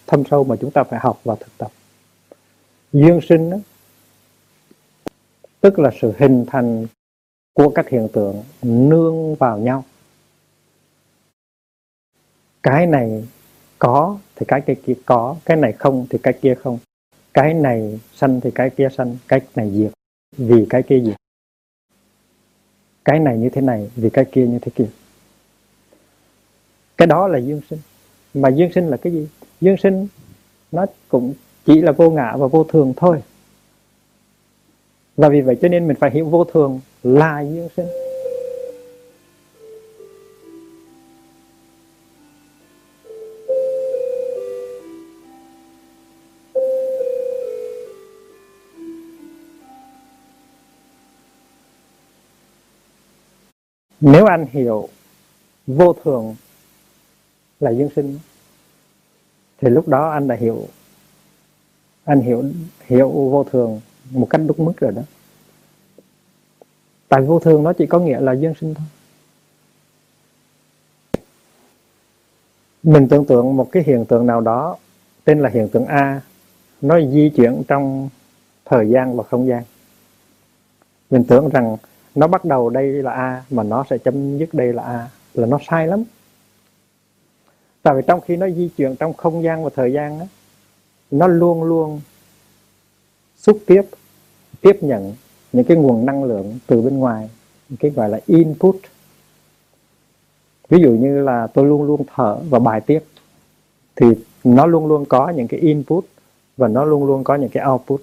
thâm 0.08 0.24
sâu 0.32 0.44
mà 0.44 0.56
chúng 0.56 0.72
ta 0.72 0.84
phải 0.84 1.00
học 1.00 1.20
và 1.24 1.36
thực 1.36 1.58
tập. 1.58 1.72
Duyên 2.94 3.20
sinh 3.30 3.52
tức 5.68 5.80
là 5.80 5.92
sự 6.02 6.14
hình 6.18 6.46
thành 6.48 6.88
của 7.54 7.70
các 7.70 7.90
hiện 7.90 8.08
tượng 8.14 8.44
nương 8.62 9.36
vào 9.36 9.58
nhau. 9.58 9.84
Cái 12.64 12.86
này 12.86 13.28
có 13.80 14.18
thì 14.36 14.46
cái 14.48 14.62
kia 14.62 14.94
có, 15.06 15.36
cái 15.46 15.58
này 15.58 15.74
không 15.74 16.08
thì 16.10 16.18
cái 16.24 16.34
kia 16.42 16.56
không. 16.56 16.78
Cái 17.34 17.54
này 17.54 18.00
sanh 18.16 18.42
thì 18.42 18.52
cái 18.52 18.70
kia 18.70 18.88
sanh, 18.98 19.18
cái 19.28 19.42
này 19.56 19.72
diệt 19.72 19.92
vì 20.38 20.66
cái 20.70 20.84
kia 20.84 21.02
diệt. 21.06 21.16
Cái 23.06 23.20
này 23.20 23.38
như 23.38 23.50
thế 23.50 23.62
này 23.62 23.92
vì 23.96 24.10
cái 24.10 24.26
kia 24.26 24.48
như 24.48 24.60
thế 24.60 24.72
kia. 24.76 24.90
Cái 26.98 27.08
đó 27.08 27.28
là 27.28 27.40
dương 27.40 27.62
sinh. 27.70 27.80
Mà 28.34 28.50
dương 28.50 28.72
sinh 28.76 28.88
là 28.88 28.98
cái 28.98 29.14
gì? 29.14 29.28
Dương 29.62 29.78
sinh 29.78 30.08
nó 30.72 30.86
cũng 31.10 31.34
chỉ 31.66 31.82
là 31.82 31.92
vô 31.92 32.10
ngã 32.10 32.36
và 32.38 32.48
vô 32.48 32.64
thường 32.64 32.94
thôi 32.98 33.22
và 35.18 35.30
vì 35.30 35.42
vậy 35.42 35.58
cho 35.62 35.68
nên 35.68 35.88
mình 35.88 35.98
phải 36.00 36.12
hiểu 36.12 36.26
vô 36.26 36.44
thường 36.44 36.80
là 37.04 37.42
duyên 37.42 37.68
sinh. 37.78 37.88
Nếu 54.02 54.26
anh 54.26 54.46
hiểu 54.52 54.90
vô 55.68 55.94
thường 56.04 56.36
là 57.60 57.72
duyên 57.72 57.90
sinh, 57.96 58.20
thì 59.62 59.70
lúc 59.70 59.88
đó 59.88 60.10
anh 60.10 60.28
đã 60.28 60.36
hiểu, 60.36 60.68
anh 62.04 62.22
hiểu 62.22 62.44
hiểu 62.86 63.10
vô 63.10 63.44
thường 63.44 63.82
một 64.12 64.28
cách 64.30 64.42
đúng 64.48 64.66
mức 64.66 64.74
rồi 64.78 64.92
đó. 64.92 65.02
Tại 67.10 67.22
vô 67.22 67.40
thường 67.40 67.64
nó 67.64 67.74
chỉ 67.74 67.86
có 67.86 68.00
nghĩa 68.00 68.20
là 68.20 68.32
duyên 68.34 68.54
sinh 68.62 68.74
thôi. 68.74 68.86
Mình 72.84 73.08
tưởng 73.08 73.26
tượng 73.26 73.58
một 73.58 73.72
cái 73.72 73.84
hiện 73.86 74.06
tượng 74.06 74.26
nào 74.26 74.42
đó 74.42 74.78
tên 75.24 75.40
là 75.40 75.50
hiện 75.50 75.70
tượng 75.70 75.86
A 75.86 76.22
nó 76.82 77.00
di 77.00 77.32
chuyển 77.36 77.64
trong 77.68 78.10
thời 78.66 78.90
gian 78.90 79.18
và 79.18 79.24
không 79.24 79.48
gian. 79.48 79.64
Mình 81.10 81.24
tưởng 81.24 81.50
rằng 81.50 81.78
nó 82.16 82.28
bắt 82.28 82.46
đầu 82.46 82.70
đây 82.70 82.88
là 82.88 83.12
A 83.12 83.44
mà 83.50 83.64
nó 83.64 83.86
sẽ 83.90 83.98
chấm 83.98 84.38
dứt 84.38 84.54
đây 84.54 84.74
là 84.74 84.84
A 84.84 85.10
là 85.34 85.48
nó 85.48 85.60
sai 85.70 85.88
lắm. 85.88 86.04
Tại 87.82 87.96
vì 87.96 88.02
trong 88.08 88.22
khi 88.22 88.36
nó 88.36 88.50
di 88.50 88.70
chuyển 88.78 88.96
trong 88.96 89.14
không 89.14 89.44
gian 89.44 89.64
và 89.64 89.70
thời 89.76 89.94
gian 89.94 90.20
đó, 90.20 90.26
nó 91.12 91.28
luôn 91.28 91.64
luôn 91.64 92.02
xúc 93.38 93.60
tiếp 93.66 93.82
tiếp 94.62 94.78
nhận 94.82 95.14
những 95.54 95.66
cái 95.66 95.78
nguồn 95.78 96.06
năng 96.06 96.24
lượng 96.24 96.60
từ 96.68 96.82
bên 96.82 96.98
ngoài, 96.98 97.30
những 97.70 97.78
cái 97.78 97.92
gọi 97.92 98.10
là 98.10 98.20
input. 98.26 98.76
Ví 100.70 100.82
dụ 100.82 100.92
như 100.92 101.22
là 101.22 101.48
tôi 101.48 101.66
luôn 101.66 101.84
luôn 101.84 102.02
thở 102.16 102.40
và 102.50 102.60
bài 102.60 102.82
tiết 102.82 103.04
thì 103.96 104.08
nó 104.44 104.66
luôn 104.66 104.88
luôn 104.88 105.06
có 105.06 105.30
những 105.30 105.48
cái 105.48 105.60
input 105.60 106.06
và 106.58 106.68
nó 106.68 106.86
luôn 106.86 107.06
luôn 107.06 107.24
có 107.24 107.36
những 107.36 107.50
cái 107.50 107.68
output. 107.68 108.02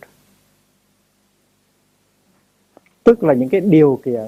Tức 3.04 3.24
là 3.24 3.34
những 3.34 3.48
cái 3.48 3.60
điều 3.60 4.00
kiện, 4.04 4.24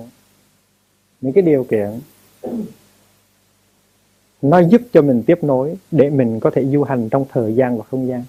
những 1.21 1.33
cái 1.33 1.43
điều 1.43 1.65
kiện 1.65 2.01
nó 4.43 4.59
giúp 4.59 4.83
cho 4.93 5.03
mình 5.03 5.23
tiếp 5.27 5.45
nối 5.45 5.77
để 5.91 6.11
mình 6.11 6.41
có 6.41 6.51
thể 6.51 6.65
du 6.65 6.83
hành 6.83 7.09
trong 7.09 7.25
thời 7.29 7.55
gian 7.55 7.79
và 7.79 7.85
không 7.85 8.09
gian. 8.09 8.25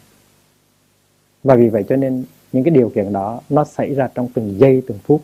Và 1.44 1.56
vì 1.56 1.70
vậy 1.70 1.86
cho 1.90 1.96
nên 1.96 2.24
những 2.52 2.64
cái 2.64 2.72
điều 2.72 2.90
kiện 2.90 3.14
đó 3.14 3.42
nó 3.50 3.64
xảy 3.64 3.94
ra 3.94 4.10
trong 4.16 4.30
từng 4.34 4.60
giây 4.60 4.84
từng 4.88 4.98
phút 5.04 5.22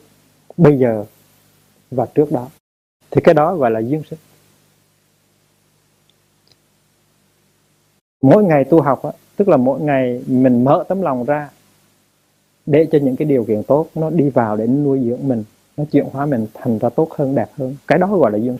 bây 0.57 0.78
giờ 0.78 1.05
và 1.91 2.05
trước 2.05 2.32
đó. 2.32 2.49
Thì 3.11 3.21
cái 3.21 3.34
đó 3.34 3.55
gọi 3.55 3.71
là 3.71 3.80
duyên 3.80 4.03
sinh. 4.09 4.19
Mỗi 8.21 8.43
ngày 8.43 8.63
tu 8.63 8.82
học 8.82 9.03
á, 9.03 9.11
tức 9.36 9.47
là 9.47 9.57
mỗi 9.57 9.82
ngày 9.82 10.24
mình 10.28 10.63
mở 10.63 10.84
tấm 10.88 11.01
lòng 11.01 11.26
ra 11.26 11.49
để 12.65 12.88
cho 12.91 12.99
những 12.99 13.15
cái 13.15 13.26
điều 13.26 13.43
kiện 13.43 13.63
tốt 13.63 13.88
nó 13.95 14.09
đi 14.09 14.30
vào 14.30 14.57
để 14.57 14.67
nuôi 14.67 15.01
dưỡng 15.05 15.28
mình 15.28 15.43
nó 15.78 15.84
chuyển 15.91 16.05
hóa 16.11 16.26
mình 16.26 16.47
thành 16.53 16.80
ra 16.80 16.89
tốt 16.89 17.11
hơn 17.11 17.36
đẹp 17.36 17.49
hơn. 17.57 17.76
Cái 17.88 17.97
đó 17.97 18.17
gọi 18.17 18.32
là 18.32 18.38
duyên 18.38 18.57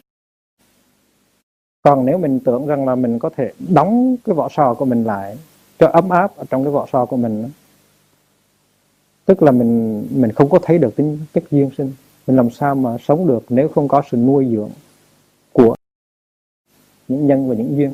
còn 1.84 2.06
nếu 2.06 2.18
mình 2.18 2.40
tưởng 2.40 2.68
rằng 2.68 2.86
là 2.88 2.96
mình 2.96 3.20
có 3.20 3.30
thể 3.30 3.52
đóng 3.74 4.16
cái 4.26 4.36
vỏ 4.36 4.50
sò 4.52 4.74
của 4.74 4.86
mình 4.86 5.04
lại 5.04 5.38
cho 5.80 5.88
ấm 5.88 6.10
áp 6.10 6.38
ở 6.38 6.46
trong 6.50 6.64
cái 6.64 6.72
vỏ 6.72 6.88
sò 6.94 7.06
của 7.06 7.18
mình 7.18 7.50
tức 9.26 9.44
là 9.44 9.52
mình 9.52 10.08
mình 10.12 10.32
không 10.32 10.50
có 10.50 10.60
thấy 10.62 10.78
được 10.78 10.96
tính 10.96 11.20
chất 11.34 11.44
duyên 11.52 11.70
sinh. 11.78 11.94
Mình 12.28 12.38
làm 12.38 12.50
sao 12.52 12.76
mà 12.76 12.98
sống 12.98 13.28
được 13.28 13.44
nếu 13.50 13.68
không 13.68 13.88
có 13.88 14.02
sự 14.12 14.18
nuôi 14.18 14.48
dưỡng 14.52 14.72
của 15.52 15.76
những 17.08 17.28
nhân 17.28 17.50
và 17.50 17.56
những 17.56 17.78
duyên? 17.78 17.94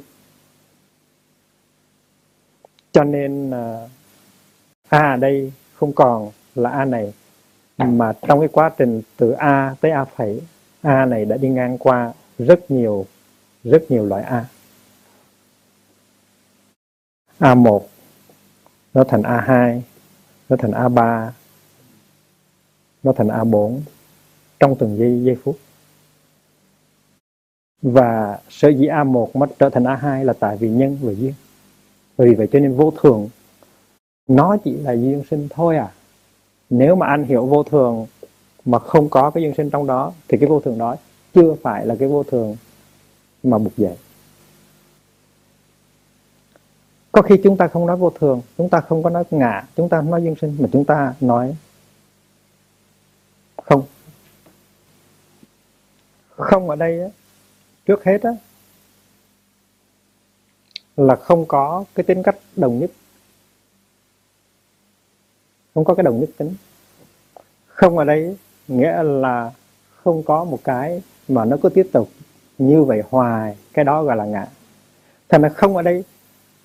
Cho 2.91 3.03
nên 3.03 3.51
à, 3.51 3.88
a 4.89 5.15
đây 5.15 5.51
không 5.73 5.93
còn 5.93 6.32
là 6.55 6.69
a 6.69 6.86
này 6.86 7.13
mà 7.77 8.13
trong 8.27 8.39
cái 8.39 8.49
quá 8.51 8.71
trình 8.77 9.01
từ 9.17 9.32
a 9.32 9.75
tới 9.82 9.91
a 9.91 10.05
phẩy 10.05 10.41
a 10.82 11.05
này 11.05 11.25
đã 11.25 11.38
đi 11.38 11.49
ngang 11.49 11.77
qua 11.77 12.13
rất 12.38 12.71
nhiều 12.71 13.05
rất 13.63 13.91
nhiều 13.91 14.05
loại 14.05 14.23
a. 14.23 14.45
A1 17.39 17.82
nó 18.93 19.03
thành 19.03 19.21
a2 19.21 19.82
nó 20.50 20.56
thành 20.56 20.72
a3 20.72 21.30
nó 23.04 23.14
thành 23.14 23.28
a4 23.28 23.80
trong 24.60 24.76
từng 24.76 24.97
giây 24.97 25.24
giây 25.24 25.38
phút. 25.43 25.58
Và 27.82 28.39
sở 28.50 28.70
dĩ 28.70 28.88
A1 28.88 29.28
nó 29.34 29.45
trở 29.60 29.70
thành 29.70 29.84
A2 29.84 30.24
là 30.24 30.34
tại 30.34 30.58
vì 30.58 30.70
nhân 30.70 30.97
và 31.02 31.12
duyên. 31.12 31.34
Vì 32.18 32.34
vậy 32.34 32.47
cho 32.52 32.60
nên 32.60 32.76
vô 32.76 32.93
thường, 33.02 33.30
nó 34.28 34.58
chỉ 34.64 34.78
là 34.78 34.91
duyên 34.91 35.24
sinh 35.30 35.47
thôi 35.50 35.78
à. 35.78 35.91
Nếu 36.70 36.95
mà 36.95 37.08
anh 37.08 37.24
hiểu 37.24 37.45
vô 37.45 37.64
thường 37.64 38.08
mà 38.66 38.80
không 38.80 39.10
có 39.10 39.30
cái 39.30 39.43
duyên 39.43 39.54
sinh 39.58 39.70
trong 39.70 39.88
đó, 39.88 40.14
thì 40.28 40.38
cái 40.38 40.50
vô 40.50 40.60
thường 40.60 40.78
đó 40.78 40.95
chưa 41.34 41.56
phải 41.62 41.86
là 41.86 41.95
cái 42.00 42.08
vô 42.08 42.24
thường 42.24 42.56
mà 43.43 43.58
buộc 43.58 43.78
dậy 43.78 43.97
có 47.12 47.22
khi 47.22 47.36
chúng 47.43 47.57
ta 47.57 47.68
không 47.68 47.86
nói 47.86 47.97
vô 47.97 48.10
thường 48.10 48.41
chúng 48.57 48.70
ta 48.70 48.82
không 48.82 49.03
có 49.03 49.10
nói 49.10 49.24
ngã 49.32 49.64
chúng 49.76 49.89
ta 49.89 50.01
nói 50.01 50.24
duyên 50.24 50.36
sinh 50.41 50.57
mà 50.60 50.70
chúng 50.72 50.86
ta 50.86 51.14
nói 51.22 51.55
không. 53.64 53.84
Không 56.30 56.70
ở 56.70 56.76
đây 56.76 57.01
á, 57.01 57.07
trước 57.86 58.03
hết 58.03 58.22
á, 58.24 58.32
là 60.97 61.16
không 61.16 61.45
có 61.45 61.84
cái 61.95 62.03
tính 62.03 62.24
cách 62.24 62.36
đồng 62.55 62.80
nhất. 62.80 62.91
Không 65.74 65.86
có 65.86 65.95
cái 65.95 66.03
đồng 66.03 66.20
nhất 66.20 66.30
tính. 66.38 66.55
Không 67.68 67.97
ở 67.97 68.05
đây 68.05 68.38
nghĩa 68.68 69.03
là 69.03 69.51
không 70.03 70.24
có 70.24 70.43
một 70.43 70.60
cái 70.64 71.01
mà 71.28 71.45
nó 71.45 71.57
cứ 71.64 71.70
tiếp 71.70 71.89
tục 71.91 72.10
như 72.57 72.84
vậy 72.84 73.03
hoài 73.10 73.57
cái 73.74 73.86
đó 73.86 74.03
gọi 74.03 74.18
là 74.18 74.26
ngã 74.26 74.47
thành 75.30 75.41
ra 75.41 75.49
không 75.49 75.76
ở 75.76 75.82
đây 75.82 76.03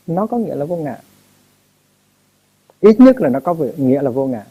nó 0.07 0.27
có 0.27 0.39
nghĩa 0.39 0.55
là 0.55 0.65
vô 0.65 0.77
ngã. 0.77 0.99
Ít 2.81 3.01
nhất 3.01 3.21
là 3.21 3.29
nó 3.29 3.41
có 3.41 3.57
nghĩa 3.77 4.03
là 4.03 4.11
vô 4.11 4.27
ngã. 4.27 4.45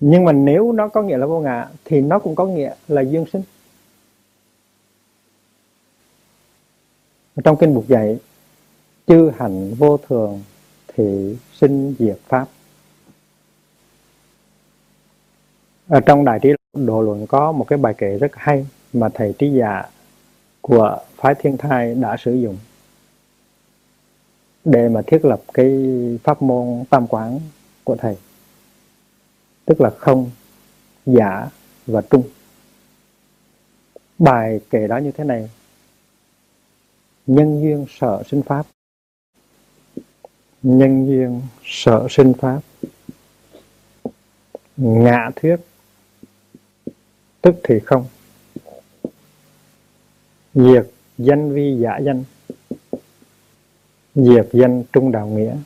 Nhưng 0.00 0.24
mà 0.24 0.32
nếu 0.32 0.72
nó 0.72 0.88
có 0.88 1.02
nghĩa 1.02 1.16
là 1.16 1.26
vô 1.26 1.40
ngã, 1.40 1.68
thì 1.84 2.00
nó 2.00 2.18
cũng 2.18 2.34
có 2.34 2.46
nghĩa 2.46 2.74
là 2.88 3.02
duyên 3.02 3.24
sinh. 3.32 3.42
Trong 7.44 7.56
kinh 7.56 7.74
buộc 7.74 7.88
dạy, 7.88 8.18
chư 9.06 9.30
hành 9.36 9.74
vô 9.74 9.96
thường 9.96 10.42
thì 10.88 11.36
sinh 11.52 11.94
diệt 11.98 12.18
pháp. 12.28 12.48
Ở 15.88 16.00
trong 16.00 16.24
đại 16.24 16.38
trí 16.42 16.48
độ 16.72 17.02
luận 17.02 17.26
có 17.26 17.52
một 17.52 17.64
cái 17.68 17.78
bài 17.78 17.94
kể 17.98 18.18
rất 18.18 18.30
hay 18.34 18.66
mà 18.92 19.08
thầy 19.08 19.34
trí 19.38 19.50
giả 19.52 19.82
của 20.60 20.98
phái 21.16 21.34
thiên 21.34 21.56
thai 21.56 21.94
đã 21.94 22.16
sử 22.16 22.34
dụng 22.34 22.56
để 24.64 24.88
mà 24.88 25.02
thiết 25.06 25.24
lập 25.24 25.42
cái 25.54 25.72
pháp 26.22 26.42
môn 26.42 26.84
tam 26.90 27.06
quán 27.06 27.40
của 27.84 27.96
thầy. 27.96 28.16
Tức 29.64 29.80
là 29.80 29.90
không, 29.90 30.30
giả 31.06 31.50
và 31.86 32.00
trung. 32.10 32.22
Bài 34.18 34.60
kể 34.70 34.86
đó 34.86 34.96
như 34.98 35.10
thế 35.12 35.24
này. 35.24 35.50
Nhân 37.26 37.60
duyên 37.62 37.86
sợ 37.98 38.22
sinh 38.30 38.42
pháp. 38.42 38.66
Nhân 40.62 41.06
duyên 41.06 41.42
sợ 41.64 42.06
sinh 42.10 42.32
pháp. 42.34 42.60
Ngạ 44.76 45.30
thuyết. 45.36 45.56
Tức 47.42 47.54
thì 47.62 47.80
không. 47.80 48.06
Diệt 50.54 50.86
danh 51.18 51.52
vi 51.52 51.76
giả 51.80 51.98
danh 51.98 52.24
diệt 54.14 54.48
danh 54.52 54.82
trung 54.92 55.12
đạo 55.12 55.26
nghĩa. 55.26 55.56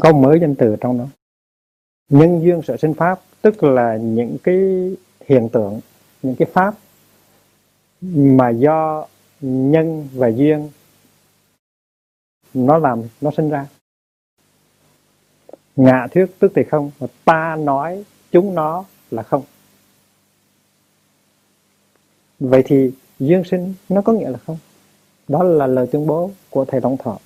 Có 0.00 0.12
mới 0.12 0.40
danh 0.40 0.54
từ 0.54 0.76
trong 0.80 0.98
đó. 0.98 1.06
Nhân 2.08 2.42
duyên 2.42 2.62
sở 2.62 2.76
sinh 2.76 2.94
pháp, 2.94 3.20
tức 3.42 3.62
là 3.62 3.96
những 3.96 4.36
cái 4.42 4.56
hiện 5.26 5.48
tượng, 5.52 5.80
những 6.22 6.34
cái 6.38 6.48
pháp 6.52 6.74
mà 8.00 8.48
do 8.50 9.06
nhân 9.40 10.08
và 10.14 10.28
duyên 10.28 10.70
nó 12.54 12.78
làm, 12.78 13.02
nó 13.20 13.30
sinh 13.36 13.50
ra. 13.50 13.66
Ngạ 15.76 16.06
thuyết 16.10 16.26
tức 16.38 16.52
thì 16.54 16.62
không, 16.64 16.90
mà 17.00 17.06
ta 17.24 17.56
nói 17.56 18.04
chúng 18.30 18.54
nó 18.54 18.84
là 19.10 19.22
không. 19.22 19.42
Vậy 22.40 22.62
thì 22.66 22.90
duyên 23.18 23.42
sinh 23.44 23.74
nó 23.88 24.02
có 24.02 24.12
nghĩa 24.12 24.30
là 24.30 24.38
không? 24.38 24.58
Đó 25.32 25.42
là 25.42 25.66
lời 25.66 25.86
tuyên 25.92 26.06
bố 26.06 26.30
của 26.50 26.64
thầy 26.64 26.80
tổng 26.80 26.96
thọ. 26.96 27.18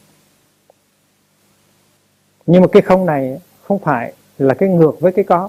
Nhưng 2.46 2.62
mà 2.62 2.68
cái 2.72 2.82
không 2.82 3.06
này 3.06 3.38
không 3.62 3.78
phải 3.78 4.12
là 4.38 4.54
cái 4.54 4.68
ngược 4.68 5.00
với 5.00 5.12
cái 5.12 5.24
có. 5.24 5.48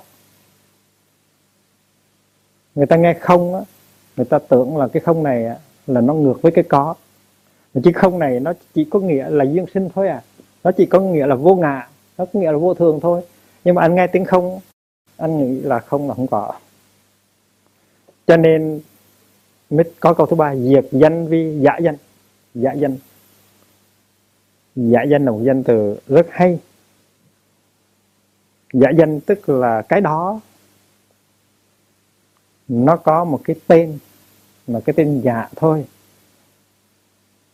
Người 2.76 2.86
ta 2.86 2.96
nghe 2.96 3.14
không 3.14 3.54
á, 3.54 3.62
người 4.16 4.26
ta 4.26 4.40
tưởng 4.40 4.78
là 4.78 4.88
cái 4.88 5.02
không 5.02 5.24
này 5.24 5.44
là 5.88 6.02
nó 6.02 6.14
ngược 6.14 6.42
với 6.42 6.52
cái 6.52 6.64
có. 6.64 6.96
Mà 7.74 7.82
chứ 7.84 7.92
không 7.96 8.20
này 8.20 8.40
nó 8.40 8.54
chỉ 8.74 8.86
có 8.86 9.00
nghĩa 9.00 9.30
là 9.30 9.46
duyên 9.46 9.66
sinh 9.74 9.90
thôi 9.96 10.08
à. 10.08 10.24
Nó 10.64 10.72
chỉ 10.72 10.86
có 10.86 11.00
nghĩa 11.00 11.26
là 11.26 11.36
vô 11.36 11.56
ngã, 11.56 11.90
nó 12.18 12.26
có 12.26 12.40
nghĩa 12.40 12.52
là 12.52 12.58
vô 12.58 12.74
thường 12.74 13.00
thôi. 13.02 13.22
Nhưng 13.64 13.76
mà 13.76 13.82
anh 13.82 13.96
nghe 13.96 14.08
tiếng 14.08 14.26
không, 14.26 14.60
anh 15.18 15.38
nghĩ 15.38 15.62
là 15.62 15.80
không 15.80 16.08
là 16.08 16.14
không 16.14 16.28
có. 16.28 16.54
Cho 18.28 18.38
nên 18.38 18.82
mới 19.70 19.86
có 20.00 20.14
câu 20.14 20.26
thứ 20.26 20.36
ba, 20.36 20.56
diệt 20.56 20.86
danh 20.92 21.28
vi 21.28 21.60
giả 21.60 21.78
danh 21.78 21.96
giả 22.54 22.74
danh. 22.74 22.98
Giả 24.76 25.04
danh 25.04 25.26
là 25.26 25.32
một 25.32 25.42
danh 25.44 25.64
từ 25.64 26.00
rất 26.08 26.28
hay. 26.32 26.60
Giả 28.74 28.90
danh 28.98 29.20
tức 29.20 29.50
là 29.50 29.82
cái 29.82 30.02
đó, 30.02 30.42
nó 32.68 32.98
có 32.98 33.24
một 33.24 33.42
cái 33.44 33.56
tên, 33.68 34.00
là 34.68 34.80
cái 34.86 34.94
tên 34.98 35.22
giả 35.22 35.50
thôi. 35.56 35.86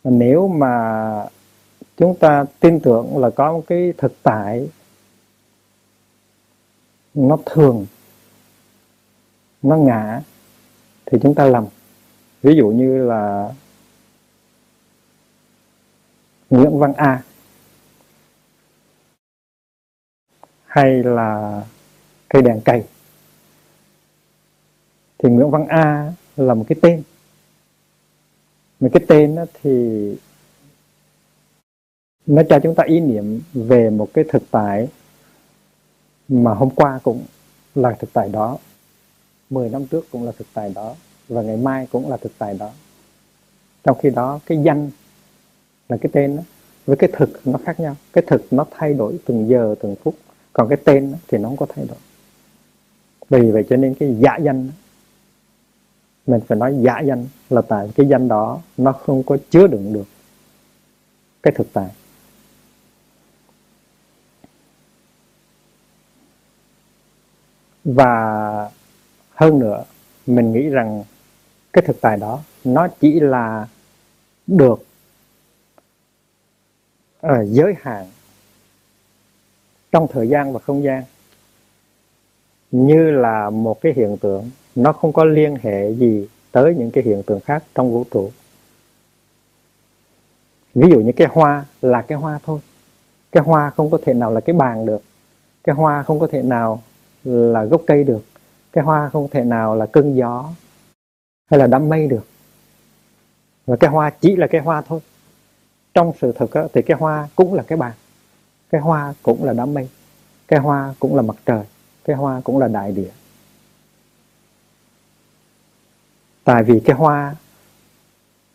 Nếu 0.03 0.47
mà 0.47 1.25
chúng 1.97 2.15
ta 2.15 2.45
tin 2.59 2.79
tưởng 2.79 3.17
là 3.17 3.29
có 3.29 3.53
một 3.53 3.63
cái 3.67 3.93
thực 3.97 4.13
tại, 4.23 4.69
nó 7.13 7.37
thường, 7.45 7.85
nó 9.61 9.77
ngã, 9.77 10.21
thì 11.05 11.17
chúng 11.23 11.35
ta 11.35 11.45
lầm 11.45 11.65
ví 12.41 12.55
dụ 12.55 12.67
như 12.67 13.05
là 13.05 13.53
Nguyễn 16.54 16.80
Văn 16.80 16.93
A. 16.93 17.24
Hay 20.66 21.04
là 21.04 21.62
cây 22.30 22.41
đèn 22.41 22.62
cày. 22.62 22.84
Thì 25.18 25.30
Nguyễn 25.30 25.49
Văn 25.49 25.68
A 25.68 26.14
là 26.38 26.54
một 26.54 26.66
cái 26.68 26.78
tên. 26.82 27.04
Một 28.80 28.89
cái 28.93 29.04
tên 29.08 29.36
đó 29.36 29.45
thì 29.62 29.72
nó 32.26 32.41
cho 32.49 32.60
chúng 32.64 32.76
ta 32.76 32.84
ý 32.84 32.99
niệm 32.99 33.41
về 33.54 33.89
một 33.89 34.10
cái 34.14 34.26
thực 34.30 34.43
tại 34.51 34.88
mà 36.28 36.54
hôm 36.54 36.70
qua 36.70 36.99
cũng 37.04 37.26
là 37.76 37.91
thực 37.99 38.14
tại 38.14 38.30
đó. 38.30 38.58
10 39.49 39.70
năm 39.70 39.88
trước 39.88 40.06
cũng 40.12 40.24
là 40.24 40.32
thực 40.38 40.47
tại 40.54 40.72
đó. 40.76 40.95
Và 41.28 41.41
ngày 41.41 41.58
mai 41.58 41.88
cũng 41.91 42.10
là 42.10 42.18
thực 42.18 42.32
tại 42.38 42.58
đó. 42.60 42.72
Trong 43.84 43.97
khi 43.99 44.10
đó, 44.10 44.39
cái 44.45 44.58
danh 44.64 44.91
là 45.89 45.97
cái 45.97 46.09
tên 46.13 46.36
đó, 46.36 46.43
với 46.86 46.97
cái 46.97 47.09
thực 47.13 47.47
nó 47.47 47.59
khác 47.65 47.79
nhau. 47.79 47.95
Cái 48.13 48.23
thực 48.27 48.53
nó 48.53 48.65
thay 48.71 48.93
đổi 48.93 49.19
từng 49.25 49.49
giờ 49.49 49.75
từng 49.81 49.95
phút. 50.03 50.15
Còn 50.53 50.69
cái 50.69 50.77
tên 50.84 51.15
thì 51.27 51.38
nó 51.38 51.49
không 51.49 51.57
có 51.57 51.65
thay 51.75 51.86
đổi. 51.86 51.97
Vì 53.29 53.51
vậy 53.51 53.65
cho 53.69 53.75
nên 53.75 53.93
cái 53.93 54.15
giả 54.19 54.38
danh 54.38 54.69
mình 56.27 56.41
phải 56.47 56.57
nói 56.57 56.75
giả 56.79 56.99
danh 56.99 57.27
là 57.49 57.61
tại 57.61 57.89
cái 57.95 58.07
danh 58.07 58.27
đó 58.27 58.61
nó 58.77 58.91
không 58.91 59.23
có 59.23 59.38
chứa 59.49 59.67
đựng 59.67 59.93
được 59.93 60.07
cái 61.43 61.53
thực 61.57 61.67
tại. 61.73 61.89
Và 67.84 68.71
hơn 69.29 69.59
nữa 69.59 69.84
mình 70.27 70.53
nghĩ 70.53 70.69
rằng 70.69 71.03
cái 71.73 71.84
thực 71.88 72.01
tại 72.01 72.17
đó 72.17 72.43
nó 72.63 72.88
chỉ 72.99 73.19
là 73.19 73.67
được 74.47 74.86
à, 77.24 77.43
giới 77.45 77.76
hạn 77.82 78.05
trong 79.91 80.07
thời 80.07 80.28
gian 80.28 80.53
và 80.53 80.59
không 80.59 80.84
gian 80.84 81.03
như 82.71 83.11
là 83.11 83.49
một 83.49 83.82
cái 83.82 83.93
hiện 83.95 84.17
tượng. 84.17 84.49
Nó 84.76 84.93
không 84.93 85.13
có 85.13 85.26
liên 85.26 85.55
hệ 85.61 85.93
gì 85.93 86.28
tới 86.51 86.76
những 86.76 86.91
cái 86.91 87.03
hiện 87.03 87.24
tượng 87.26 87.39
khác 87.39 87.63
trong 87.76 87.91
vũ 87.91 88.05
trụ. 88.11 88.32
Ví 90.76 90.89
dụ 90.89 90.99
như 90.99 91.11
cái 91.11 91.28
hoa 91.32 91.65
là 91.82 92.01
cái 92.01 92.17
hoa 92.17 92.39
thôi. 92.45 92.59
Cái 93.32 93.43
hoa 93.43 93.69
không 93.69 93.91
có 93.91 93.97
thể 94.05 94.13
nào 94.13 94.32
là 94.32 94.41
cái 94.41 94.53
bàn 94.53 94.86
được. 94.86 95.01
Cái 95.63 95.76
hoa 95.76 96.03
không 96.03 96.19
có 96.19 96.28
thể 96.28 96.41
nào 96.41 96.82
là 97.24 97.63
gốc 97.63 97.82
cây 97.88 98.03
được. 98.03 98.26
Cái 98.71 98.84
hoa 98.84 99.09
không 99.09 99.28
thể 99.32 99.43
nào 99.43 99.76
là 99.76 99.86
cơn 99.86 100.15
gió 100.15 100.49
hay 101.51 101.59
là 101.59 101.67
đám 101.67 101.89
mây 101.89 102.07
được. 102.07 102.28
Và 103.65 103.76
cái 103.80 103.89
hoa 103.89 104.09
chỉ 104.09 104.36
là 104.36 104.47
cái 104.47 104.61
hoa 104.61 104.82
thôi 104.82 104.99
trong 105.93 106.11
sự 106.21 106.33
thực 106.35 106.51
thì 106.73 106.81
cái 106.81 106.97
hoa 106.97 107.27
cũng 107.35 107.53
là 107.53 107.63
cái 107.63 107.77
bàn. 107.77 107.93
Cái 108.69 108.81
hoa 108.81 109.13
cũng 109.23 109.43
là 109.43 109.53
đám 109.53 109.73
mây. 109.73 109.89
Cái 110.47 110.59
hoa 110.59 110.93
cũng 110.99 111.15
là 111.15 111.21
mặt 111.21 111.35
trời. 111.45 111.63
Cái 112.03 112.15
hoa 112.15 112.41
cũng 112.43 112.59
là 112.59 112.67
đại 112.67 112.91
địa. 112.91 113.11
Tại 116.43 116.63
vì 116.63 116.79
cái 116.79 116.95
hoa 116.95 117.35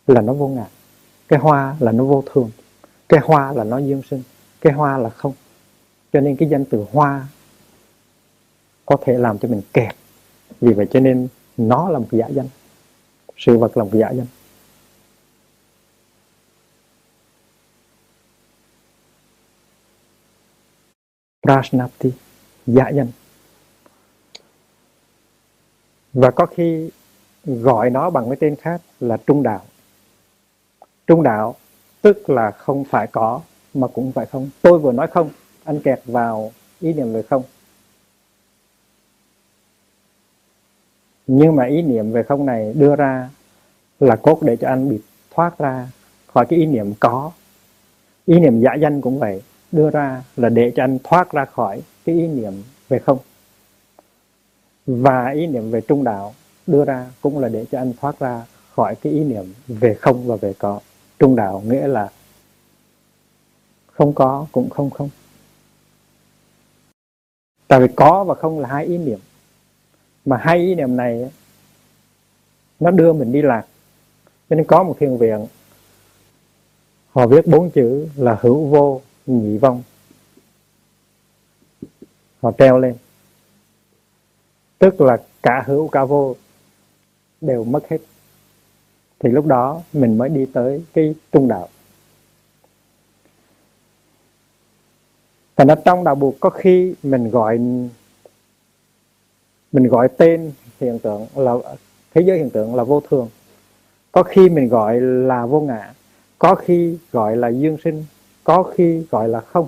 là 0.07 0.21
nó 0.21 0.33
vô 0.33 0.47
ngã. 0.47 0.65
Cái 1.27 1.39
hoa 1.39 1.75
là 1.79 1.91
nó 1.91 2.03
vô 2.03 2.23
thường. 2.33 2.51
Cái 3.09 3.19
hoa 3.23 3.53
là 3.53 3.63
nó 3.63 3.77
dương 3.77 4.01
sinh. 4.09 4.23
Cái 4.61 4.73
hoa 4.73 4.97
là 4.97 5.09
không. 5.09 5.33
Cho 6.13 6.19
nên 6.19 6.35
cái 6.35 6.49
danh 6.49 6.65
từ 6.65 6.85
hoa 6.91 7.27
có 8.85 8.97
thể 9.01 9.17
làm 9.17 9.37
cho 9.37 9.47
mình 9.47 9.61
kẹt. 9.73 9.95
Vì 10.61 10.73
vậy 10.73 10.87
cho 10.91 10.99
nên 10.99 11.27
nó 11.57 11.89
là 11.89 11.99
một 11.99 12.07
giả 12.11 12.27
danh. 12.27 12.47
Sự 13.37 13.57
vật 13.57 13.77
là 13.77 13.83
một 13.83 13.91
giả 13.93 14.09
danh. 14.09 14.25
Prasnapti 21.49 22.11
giả 22.67 22.89
danh 22.89 23.07
và 26.13 26.31
có 26.31 26.45
khi 26.45 26.89
gọi 27.45 27.89
nó 27.89 28.09
bằng 28.09 28.25
cái 28.29 28.35
tên 28.39 28.55
khác 28.55 28.81
là 28.99 29.17
trung 29.17 29.43
đạo. 29.43 29.61
Trung 31.07 31.23
đạo 31.23 31.55
tức 32.01 32.29
là 32.29 32.51
không 32.51 32.83
phải 32.83 33.07
có, 33.07 33.41
mà 33.73 33.87
cũng 33.87 34.11
phải 34.11 34.25
không. 34.25 34.49
Tôi 34.61 34.79
vừa 34.79 34.91
nói 34.91 35.07
không, 35.07 35.29
anh 35.63 35.79
kẹt 35.79 36.01
vào 36.05 36.51
ý 36.79 36.93
niệm 36.93 37.13
về 37.13 37.21
không. 37.21 37.43
Nhưng 41.27 41.55
mà 41.55 41.65
ý 41.65 41.81
niệm 41.81 42.11
về 42.11 42.23
không 42.23 42.45
này 42.45 42.73
đưa 42.73 42.95
ra 42.95 43.29
là 43.99 44.15
cốt 44.15 44.39
để 44.41 44.55
cho 44.55 44.67
anh 44.67 44.89
bị 44.89 44.99
thoát 45.31 45.57
ra 45.57 45.87
khỏi 46.27 46.45
cái 46.49 46.59
ý 46.59 46.65
niệm 46.65 46.93
có. 46.99 47.31
Ý 48.25 48.39
niệm 48.39 48.61
giả 48.61 48.73
danh 48.73 49.01
cũng 49.01 49.19
vậy 49.19 49.41
đưa 49.71 49.89
ra 49.89 50.23
là 50.37 50.49
để 50.49 50.71
cho 50.75 50.83
anh 50.83 50.97
thoát 51.03 51.31
ra 51.31 51.45
khỏi 51.45 51.81
cái 52.05 52.15
ý 52.15 52.27
niệm 52.27 52.53
về 52.89 52.99
không. 52.99 53.17
Và 54.85 55.29
ý 55.29 55.47
niệm 55.47 55.71
về 55.71 55.81
trung 55.81 56.03
đạo 56.03 56.33
đưa 56.67 56.85
ra 56.85 57.11
cũng 57.21 57.39
là 57.39 57.49
để 57.49 57.65
cho 57.71 57.77
anh 57.77 57.93
thoát 58.01 58.19
ra 58.19 58.45
khỏi 58.75 58.95
cái 58.95 59.13
ý 59.13 59.19
niệm 59.19 59.53
về 59.67 59.93
không 59.93 60.27
và 60.27 60.35
về 60.35 60.53
có. 60.53 60.79
Trung 61.19 61.35
đạo 61.35 61.63
nghĩa 61.65 61.87
là 61.87 62.09
không 63.87 64.13
có 64.13 64.45
cũng 64.51 64.69
không 64.69 64.89
không. 64.89 65.09
Tại 67.67 67.79
vì 67.79 67.87
có 67.95 68.23
và 68.23 68.35
không 68.35 68.59
là 68.59 68.69
hai 68.69 68.85
ý 68.85 68.97
niệm. 68.97 69.19
Mà 70.25 70.37
hai 70.37 70.57
ý 70.57 70.75
niệm 70.75 70.95
này 70.95 71.31
nó 72.79 72.91
đưa 72.91 73.13
mình 73.13 73.31
đi 73.31 73.41
lạc. 73.41 73.65
Cho 74.49 74.55
nên 74.55 74.65
có 74.65 74.83
một 74.83 74.95
thiền 74.99 75.17
viện, 75.17 75.47
họ 77.09 77.27
viết 77.27 77.47
bốn 77.47 77.69
chữ 77.69 78.07
là 78.15 78.37
hữu 78.41 78.65
vô 78.65 79.01
nhị 79.29 79.57
vong. 79.57 79.83
Họ 82.41 82.51
treo 82.57 82.79
lên. 82.79 82.95
Tức 84.79 85.01
là 85.01 85.17
cả 85.43 85.63
hữu, 85.65 85.87
cả 85.87 86.05
vô 86.05 86.35
đều 87.41 87.63
mất 87.63 87.89
hết. 87.89 87.97
Thì 89.19 89.29
lúc 89.29 89.45
đó 89.45 89.81
mình 89.93 90.17
mới 90.17 90.29
đi 90.29 90.45
tới 90.53 90.83
cái 90.93 91.15
trung 91.31 91.47
đạo. 91.47 91.69
Thành 95.55 95.67
ra 95.67 95.75
trong 95.85 96.03
đạo 96.03 96.15
buộc 96.15 96.35
có 96.39 96.49
khi 96.49 96.95
mình 97.03 97.29
gọi 97.29 97.57
mình 99.71 99.87
gọi 99.87 100.07
tên 100.17 100.51
hiện 100.79 100.99
tượng 100.99 101.27
là, 101.35 101.53
thế 102.13 102.21
giới 102.21 102.37
hiện 102.37 102.49
tượng 102.49 102.75
là 102.75 102.83
vô 102.83 103.01
thường. 103.09 103.29
Có 104.11 104.23
khi 104.23 104.49
mình 104.49 104.69
gọi 104.69 105.01
là 105.01 105.45
vô 105.45 105.61
ngã. 105.61 105.93
Có 106.37 106.55
khi 106.55 106.97
gọi 107.11 107.37
là 107.37 107.47
dương 107.47 107.77
sinh 107.83 108.05
có 108.49 108.63
khi 108.63 109.05
gọi 109.11 109.29
là 109.29 109.41
không. 109.41 109.67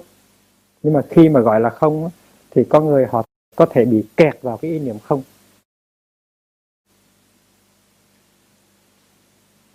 Nhưng 0.83 0.93
mà 0.93 1.01
khi 1.09 1.29
mà 1.29 1.39
gọi 1.39 1.59
là 1.59 1.69
không 1.69 2.09
thì 2.51 2.63
có 2.63 2.81
người 2.81 3.05
họ 3.05 3.23
có 3.55 3.65
thể 3.65 3.85
bị 3.85 4.03
kẹt 4.17 4.41
vào 4.41 4.57
cái 4.57 4.71
ý 4.71 4.79
niệm 4.79 4.99
không. 4.99 5.23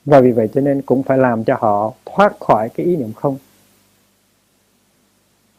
Và 0.05 0.21
vì 0.21 0.33
vậy 0.33 0.49
cho 0.55 0.61
nên 0.61 0.83
cũng 0.83 1.03
phải 1.03 1.19
làm 1.19 1.45
cho 1.45 1.57
họ 1.61 1.93
thoát 2.05 2.41
khỏi 2.41 2.69
cái 2.69 2.87
ý 2.87 2.97
niệm 2.97 3.13
không. 3.13 3.39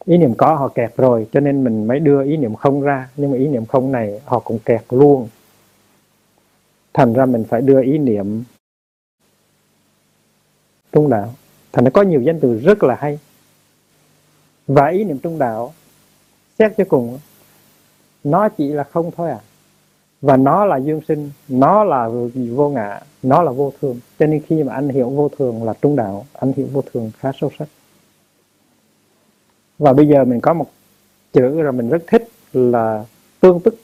Ý 0.04 0.18
niệm 0.18 0.34
có 0.34 0.54
họ 0.54 0.68
kẹt 0.68 0.96
rồi, 0.96 1.26
cho 1.32 1.40
nên 1.40 1.64
mình 1.64 1.86
mới 1.86 2.00
đưa 2.00 2.24
ý 2.24 2.36
niệm 2.36 2.54
không 2.54 2.80
ra. 2.80 3.08
Nhưng 3.16 3.30
mà 3.30 3.36
ý 3.38 3.48
niệm 3.48 3.66
không 3.66 3.92
này 3.92 4.20
họ 4.24 4.38
cũng 4.38 4.58
kẹt 4.58 4.82
luôn. 4.90 5.28
Thành 6.92 7.12
ra 7.12 7.26
mình 7.26 7.44
phải 7.48 7.60
đưa 7.60 7.82
ý 7.82 7.98
niệm. 7.98 8.44
Trung 10.92 11.10
đạo 11.10 11.34
thành 11.72 11.84
ra 11.84 11.90
có 11.90 12.02
nhiều 12.02 12.22
danh 12.22 12.40
từ 12.40 12.60
rất 12.60 12.82
là 12.82 12.94
hay 13.00 13.18
và 14.68 14.88
ý 14.88 15.04
niệm 15.04 15.18
trung 15.18 15.38
đạo, 15.38 15.72
xét 16.58 16.72
cho 16.76 16.84
cùng, 16.88 17.18
nó 18.24 18.48
chỉ 18.48 18.68
là 18.68 18.84
không 18.84 19.10
thôi 19.16 19.30
à. 19.30 19.40
Và 20.20 20.36
nó 20.36 20.64
là 20.64 20.76
dương 20.76 21.00
sinh, 21.08 21.30
nó 21.48 21.84
là 21.84 22.08
vô 22.34 22.68
ngã, 22.68 23.00
nó 23.22 23.42
là 23.42 23.52
vô 23.52 23.72
thường. 23.80 24.00
Cho 24.18 24.26
nên 24.26 24.42
khi 24.46 24.62
mà 24.62 24.74
anh 24.74 24.88
hiểu 24.88 25.10
vô 25.10 25.28
thường 25.38 25.64
là 25.64 25.74
trung 25.82 25.96
đạo, 25.96 26.26
anh 26.32 26.52
hiểu 26.56 26.66
vô 26.72 26.82
thường 26.92 27.10
khá 27.18 27.32
sâu 27.40 27.50
sắc. 27.58 27.68
Và 29.78 29.92
bây 29.92 30.08
giờ 30.08 30.24
mình 30.24 30.40
có 30.40 30.52
một 30.52 30.66
chữ 31.32 31.62
là 31.62 31.70
mình 31.70 31.88
rất 31.88 32.02
thích 32.06 32.28
là 32.52 33.04
tương 33.40 33.60
tức. 33.60 33.74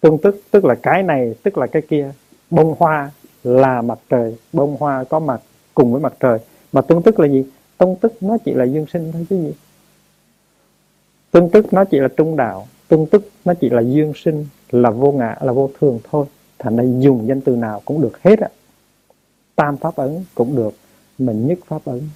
Tương 0.00 0.18
tức 0.18 0.42
tức 0.50 0.64
là 0.64 0.74
cái 0.74 1.02
này, 1.02 1.34
tức 1.42 1.58
là 1.58 1.66
cái 1.66 1.82
kia. 1.82 2.12
Bông 2.50 2.74
hoa 2.78 3.10
là 3.44 3.82
mặt 3.82 3.98
trời, 4.08 4.36
bông 4.52 4.76
hoa 4.76 5.04
có 5.04 5.18
mặt, 5.18 5.40
cùng 5.74 5.92
với 5.92 6.00
mặt 6.00 6.14
trời. 6.20 6.38
Mà 6.72 6.80
tương 6.80 7.02
tức 7.02 7.20
là 7.20 7.28
gì? 7.28 7.44
Tông 7.78 7.96
tức 8.00 8.22
nó 8.22 8.36
chỉ 8.44 8.54
là 8.54 8.64
dương 8.64 8.86
sinh 8.86 9.12
thôi 9.12 9.26
chứ 9.30 9.36
gì. 9.36 9.54
Tương 11.30 11.50
tức 11.50 11.72
nó 11.72 11.84
chỉ 11.84 11.98
là 11.98 12.08
trung 12.08 12.36
đạo 12.36 12.66
tương 12.88 13.06
tức 13.06 13.30
nó 13.44 13.54
chỉ 13.60 13.70
là 13.70 13.80
dương 13.80 14.12
sinh, 14.16 14.46
là 14.70 14.90
vô 14.90 15.12
ngã, 15.12 15.36
là 15.40 15.52
vô 15.52 15.70
thường 15.80 16.00
thôi. 16.10 16.26
Thành 16.58 16.76
ra 16.76 16.84
dùng 16.98 17.28
danh 17.28 17.40
từ 17.40 17.56
nào 17.56 17.82
cũng 17.84 18.00
được 18.00 18.22
hết 18.22 18.40
á. 18.40 18.48
Tam 19.56 19.76
pháp 19.76 19.96
ấn 19.96 20.24
cũng 20.34 20.56
được, 20.56 20.74
mình 21.18 21.46
nhất 21.46 21.58
pháp 21.66 21.84
ấn 21.84 22.08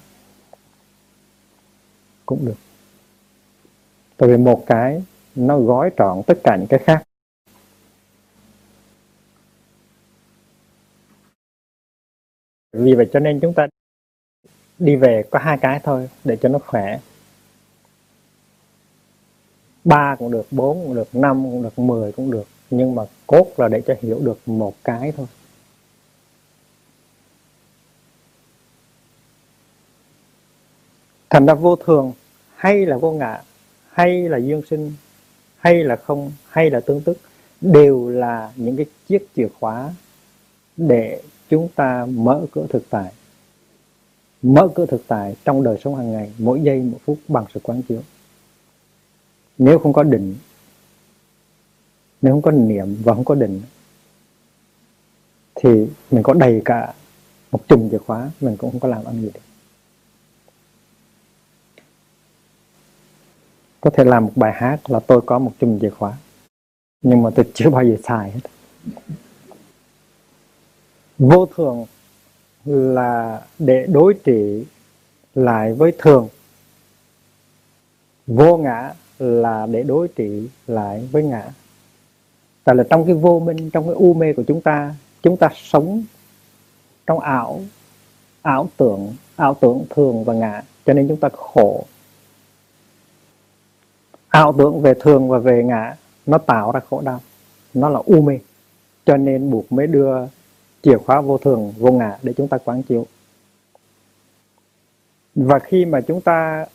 cũng 2.25 2.45
được. 2.45 2.57
Tại 4.17 4.29
vì 4.29 4.37
một 4.37 4.63
cái 4.65 5.03
nó 5.35 5.59
gói 5.59 5.89
trọn 5.97 6.21
tất 6.27 6.37
cả 6.43 6.55
những 6.55 6.67
cái 6.67 6.79
khác. 6.79 7.03
Vì 12.73 12.95
vậy 12.95 13.09
cho 13.13 13.19
nên 13.19 13.39
chúng 13.39 13.53
ta 13.53 13.67
đi 14.79 14.95
về 14.95 15.23
có 15.31 15.39
hai 15.39 15.57
cái 15.57 15.79
thôi, 15.83 16.09
để 16.23 16.37
cho 16.41 16.49
nó 16.49 16.59
khỏe. 16.59 16.99
Ba 19.83 20.15
cũng 20.19 20.31
được, 20.31 20.47
bốn 20.51 20.83
cũng 20.83 20.95
được, 20.95 21.15
năm 21.15 21.43
cũng 21.43 21.63
được, 21.63 21.79
mười 21.79 22.11
cũng 22.11 22.31
được, 22.31 22.47
nhưng 22.69 22.95
mà 22.95 23.03
cốt 23.27 23.47
là 23.57 23.67
để 23.67 23.81
cho 23.87 23.95
hiểu 24.01 24.19
được 24.19 24.39
một 24.45 24.73
cái 24.83 25.11
thôi. 25.17 25.27
Thành 31.29 31.45
ra 31.45 31.53
vô 31.53 31.75
thường, 31.75 32.13
hay 32.55 32.85
là 32.85 32.97
vô 32.97 33.11
ngã, 33.11 33.41
hay 33.91 34.29
là 34.29 34.37
duyên 34.37 34.61
sinh, 34.69 34.93
hay 35.57 35.83
là 35.83 35.95
không, 35.95 36.31
hay 36.49 36.69
là 36.69 36.79
tương 36.79 37.01
tức, 37.01 37.17
đều 37.61 38.09
là 38.09 38.51
những 38.55 38.77
cái 38.77 38.85
chiếc 39.07 39.27
chìa 39.35 39.47
khóa 39.59 39.93
để 40.77 41.21
chúng 41.49 41.67
ta 41.75 42.05
mở 42.05 42.45
cửa 42.51 42.65
thực 42.69 42.89
tại 42.89 43.11
mở 44.43 44.69
cửa 44.75 44.85
thực 44.85 45.03
tại 45.07 45.35
trong 45.45 45.63
đời 45.63 45.77
sống 45.83 45.95
hàng 45.95 46.11
ngày, 46.11 46.31
mỗi 46.37 46.61
giây 46.61 46.81
một 46.81 46.97
phút 47.05 47.19
bằng 47.27 47.45
sự 47.53 47.59
quán 47.63 47.81
chiếu. 47.81 48.01
Nếu 49.57 49.79
không 49.79 49.93
có 49.93 50.03
định, 50.03 50.35
nếu 52.21 52.33
không 52.33 52.41
có 52.41 52.51
niệm 52.51 52.97
và 53.03 53.13
không 53.13 53.25
có 53.25 53.35
định, 53.35 53.61
thì 55.55 55.69
mình 56.11 56.23
có 56.23 56.33
đầy 56.33 56.61
cả 56.65 56.93
một 57.51 57.67
chùm 57.67 57.89
chìa 57.89 57.97
khóa, 57.97 58.31
mình 58.41 58.57
cũng 58.57 58.71
không 58.71 58.79
có 58.79 58.87
làm 58.87 59.05
ăn 59.05 59.21
gì 59.21 59.29
được. 59.33 59.41
Có 63.81 63.89
thể 63.89 64.03
làm 64.03 64.25
một 64.25 64.31
bài 64.35 64.53
hát 64.55 64.89
là 64.89 64.99
tôi 64.99 65.21
có 65.25 65.39
một 65.39 65.51
chùm 65.59 65.79
chìa 65.79 65.89
khóa, 65.89 66.17
nhưng 67.01 67.23
mà 67.23 67.29
tôi 67.35 67.45
chưa 67.53 67.69
bao 67.69 67.83
giờ 67.83 67.95
xài 68.03 68.31
hết. 68.31 68.39
Vô 71.19 71.45
thường 71.45 71.85
là 72.65 73.41
để 73.59 73.85
đối 73.89 74.13
trị 74.13 74.65
lại 75.35 75.73
với 75.73 75.93
thường. 75.99 76.27
Vô 78.27 78.57
ngã 78.57 78.93
là 79.19 79.65
để 79.65 79.83
đối 79.83 80.07
trị 80.07 80.49
lại 80.67 81.07
với 81.11 81.23
ngã. 81.23 81.51
Tại 82.63 82.75
là 82.75 82.83
trong 82.89 83.05
cái 83.05 83.15
vô 83.15 83.39
minh, 83.39 83.69
trong 83.69 83.85
cái 83.85 83.95
u 83.95 84.13
mê 84.13 84.33
của 84.33 84.43
chúng 84.47 84.61
ta 84.61 84.95
chúng 85.23 85.37
ta 85.37 85.49
sống 85.55 86.03
trong 87.07 87.19
ảo 87.19 87.61
ảo 88.41 88.69
tưởng 88.77 89.15
ảo 89.35 89.53
tưởng 89.53 89.85
thường 89.89 90.23
và 90.23 90.33
ngã. 90.33 90.61
Cho 90.85 90.93
nên 90.93 91.07
chúng 91.07 91.19
ta 91.19 91.29
khổ. 91.33 91.85
Ảo 94.27 94.53
tưởng 94.57 94.81
về 94.81 94.93
thường 94.93 95.29
và 95.29 95.37
về 95.37 95.63
ngã, 95.63 95.95
nó 96.25 96.37
tạo 96.37 96.71
ra 96.71 96.79
khổ 96.89 97.01
đau. 97.01 97.21
Nó 97.73 97.89
là 97.89 97.99
u 98.05 98.21
mê. 98.21 98.39
Cho 99.05 99.17
nên 99.17 99.51
buộc 99.51 99.71
mới 99.71 99.87
đưa 99.87 100.15
chìa 100.83 100.97
khóa 100.97 101.21
vô 101.21 101.37
thường, 101.37 101.73
vô 101.77 101.91
ngã 101.91 102.17
để 102.23 102.33
chúng 102.37 102.47
ta 102.47 102.57
quán 102.57 102.83
chiếu. 102.83 103.05
Và 105.35 105.59
khi 105.59 105.85
mà 105.85 106.01
chúng 106.01 106.21
ta 106.21 106.65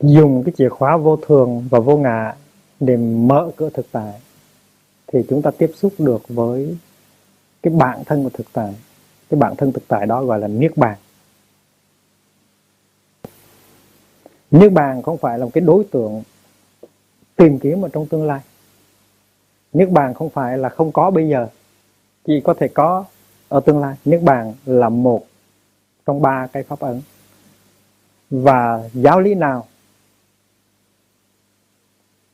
dùng 0.00 0.42
cái 0.44 0.52
chìa 0.56 0.68
khóa 0.68 0.96
vô 0.96 1.16
thường 1.16 1.68
và 1.70 1.80
vô 1.80 1.96
ngã 1.96 2.34
để 2.80 2.96
mở 2.96 3.50
cửa 3.56 3.70
thực 3.70 3.86
tại, 3.92 4.20
thì 5.06 5.18
chúng 5.28 5.42
ta 5.42 5.50
tiếp 5.50 5.70
xúc 5.76 5.92
được 5.98 6.22
với 6.28 6.76
cái 7.62 7.74
bản 7.74 8.02
thân 8.04 8.24
của 8.24 8.30
thực 8.30 8.46
tại. 8.52 8.74
Cái 9.28 9.40
bản 9.40 9.56
thân 9.56 9.72
thực 9.72 9.88
tại 9.88 10.06
đó 10.06 10.24
gọi 10.24 10.38
là 10.40 10.48
niết 10.48 10.76
bàn. 10.76 10.98
Niết 14.50 14.72
bàn 14.72 15.02
không 15.02 15.18
phải 15.18 15.38
là 15.38 15.44
một 15.44 15.50
cái 15.54 15.60
đối 15.60 15.84
tượng 15.84 16.22
tìm 17.36 17.58
kiếm 17.58 17.82
ở 17.82 17.88
trong 17.92 18.06
tương 18.06 18.26
lai 18.26 18.40
niết 19.72 19.90
bàn 19.90 20.14
không 20.14 20.30
phải 20.30 20.58
là 20.58 20.68
không 20.68 20.92
có 20.92 21.10
bây 21.10 21.28
giờ, 21.28 21.48
chỉ 22.24 22.40
có 22.40 22.54
thể 22.54 22.68
có 22.68 23.04
ở 23.48 23.60
tương 23.60 23.78
lai. 23.78 23.96
Niết 24.04 24.22
bàn 24.22 24.54
là 24.64 24.88
một 24.88 25.26
trong 26.06 26.22
ba 26.22 26.46
cái 26.46 26.62
pháp 26.62 26.80
ấn. 26.80 27.02
Và 28.30 28.88
giáo 28.92 29.20
lý 29.20 29.34
nào 29.34 29.66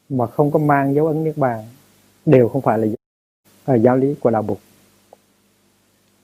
mà 0.09 0.27
không 0.27 0.51
có 0.51 0.59
mang 0.59 0.95
dấu 0.95 1.07
ấn 1.07 1.25
niết 1.25 1.37
bàn 1.37 1.65
đều 2.27 2.49
không 2.49 2.63
phải 2.63 2.79
là 2.79 2.87
giáo 3.75 3.97
lý 3.97 4.11
à, 4.13 4.19
của 4.21 4.31
đạo 4.31 4.43
Bụt. 4.43 4.59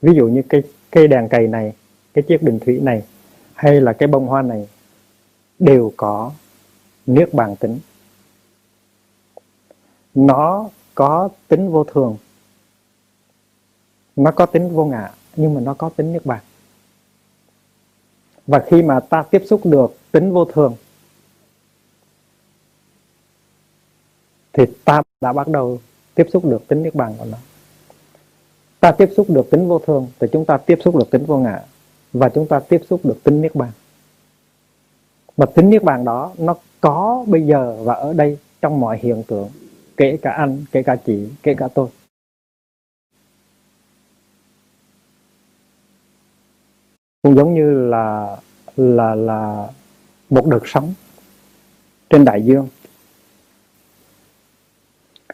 Ví 0.01 0.13
dụ 0.15 0.27
như 0.27 0.41
cái 0.49 0.63
cây 0.91 1.07
đèn 1.07 1.29
cầy 1.29 1.47
này, 1.47 1.73
cái 2.13 2.23
chiếc 2.27 2.41
bình 2.41 2.59
thủy 2.59 2.79
này, 2.79 3.03
hay 3.53 3.81
là 3.81 3.93
cái 3.93 4.07
bông 4.07 4.27
hoa 4.27 4.41
này 4.41 4.67
đều 5.59 5.93
có 5.97 6.31
niết 7.05 7.33
bàn 7.33 7.55
tính. 7.55 7.79
Nó 10.15 10.69
có 10.95 11.29
tính 11.47 11.71
vô 11.71 11.83
thường. 11.83 12.17
Nó 14.15 14.31
có 14.31 14.45
tính 14.45 14.69
vô 14.69 14.85
ngã, 14.85 15.11
nhưng 15.35 15.53
mà 15.53 15.61
nó 15.61 15.73
có 15.73 15.89
tính 15.89 16.13
niết 16.13 16.25
bàn. 16.25 16.41
Và 18.47 18.63
khi 18.67 18.81
mà 18.81 18.99
ta 18.99 19.23
tiếp 19.23 19.43
xúc 19.49 19.61
được 19.63 19.97
tính 20.11 20.31
vô 20.31 20.45
thường, 20.45 20.75
thì 24.53 24.63
ta 24.85 25.01
đã 25.21 25.33
bắt 25.33 25.47
đầu 25.47 25.79
tiếp 26.15 26.27
xúc 26.33 26.45
được 26.45 26.67
tính 26.67 26.83
niết 26.83 26.95
bàn 26.95 27.15
của 27.17 27.25
nó. 27.25 27.37
Ta 28.79 28.91
tiếp 28.91 29.09
xúc 29.17 29.29
được 29.29 29.49
tính 29.51 29.67
vô 29.67 29.79
thường, 29.79 30.07
thì 30.19 30.27
chúng 30.31 30.45
ta 30.45 30.57
tiếp 30.57 30.79
xúc 30.83 30.95
được 30.95 31.11
tính 31.11 31.25
vô 31.25 31.37
ngã. 31.37 31.63
Và 32.13 32.29
chúng 32.29 32.47
ta 32.47 32.59
tiếp 32.59 32.81
xúc 32.89 32.99
được 33.03 33.23
tính 33.23 33.41
niết 33.41 33.55
bàn. 33.55 33.71
Mà 35.37 35.45
tính 35.45 35.69
niết 35.69 35.83
bàn 35.83 36.05
đó, 36.05 36.33
nó 36.37 36.55
có 36.81 37.25
bây 37.27 37.41
giờ 37.41 37.77
và 37.83 37.93
ở 37.93 38.13
đây 38.13 38.37
trong 38.61 38.79
mọi 38.79 38.99
hiện 39.01 39.23
tượng 39.27 39.49
kể 40.01 40.17
cả 40.21 40.31
anh, 40.31 40.65
kể 40.71 40.83
cả 40.83 40.95
chị, 40.95 41.29
kể 41.43 41.53
cả 41.57 41.67
tôi. 41.73 41.89
Cũng 47.21 47.35
giống 47.35 47.53
như 47.53 47.89
là 47.89 48.37
là 48.77 49.15
là 49.15 49.67
một 50.29 50.45
đợt 50.47 50.59
sóng 50.65 50.93
trên 52.09 52.25
đại 52.25 52.41
dương. 52.41 52.67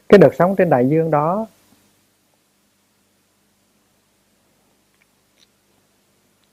Cái 0.09 0.17
đợt 0.17 0.31
sóng 0.37 0.55
trên 0.55 0.69
đại 0.69 0.89
dương 0.89 1.11
đó 1.11 1.47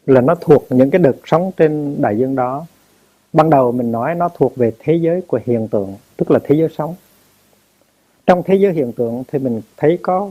là 0.06 0.20
nó 0.20 0.34
thuộc 0.34 0.66
những 0.70 0.90
cái 0.90 0.98
đợt 0.98 1.16
sóng 1.24 1.50
trên 1.56 2.02
đại 2.02 2.18
dương 2.18 2.34
đó. 2.34 2.66
Ban 3.32 3.50
đầu 3.50 3.72
mình 3.72 3.92
nói 3.92 4.14
nó 4.14 4.28
thuộc 4.28 4.56
về 4.56 4.72
thế 4.78 4.94
giới 4.94 5.22
của 5.26 5.40
hiện 5.46 5.68
tượng, 5.68 5.96
tức 6.16 6.30
là 6.30 6.38
thế 6.44 6.56
giới 6.56 6.68
sống 6.76 6.94
trong 8.26 8.42
thế 8.46 8.54
giới 8.54 8.72
hiện 8.72 8.92
tượng 8.92 9.24
thì 9.28 9.38
mình 9.38 9.62
thấy 9.76 9.98
có 10.02 10.30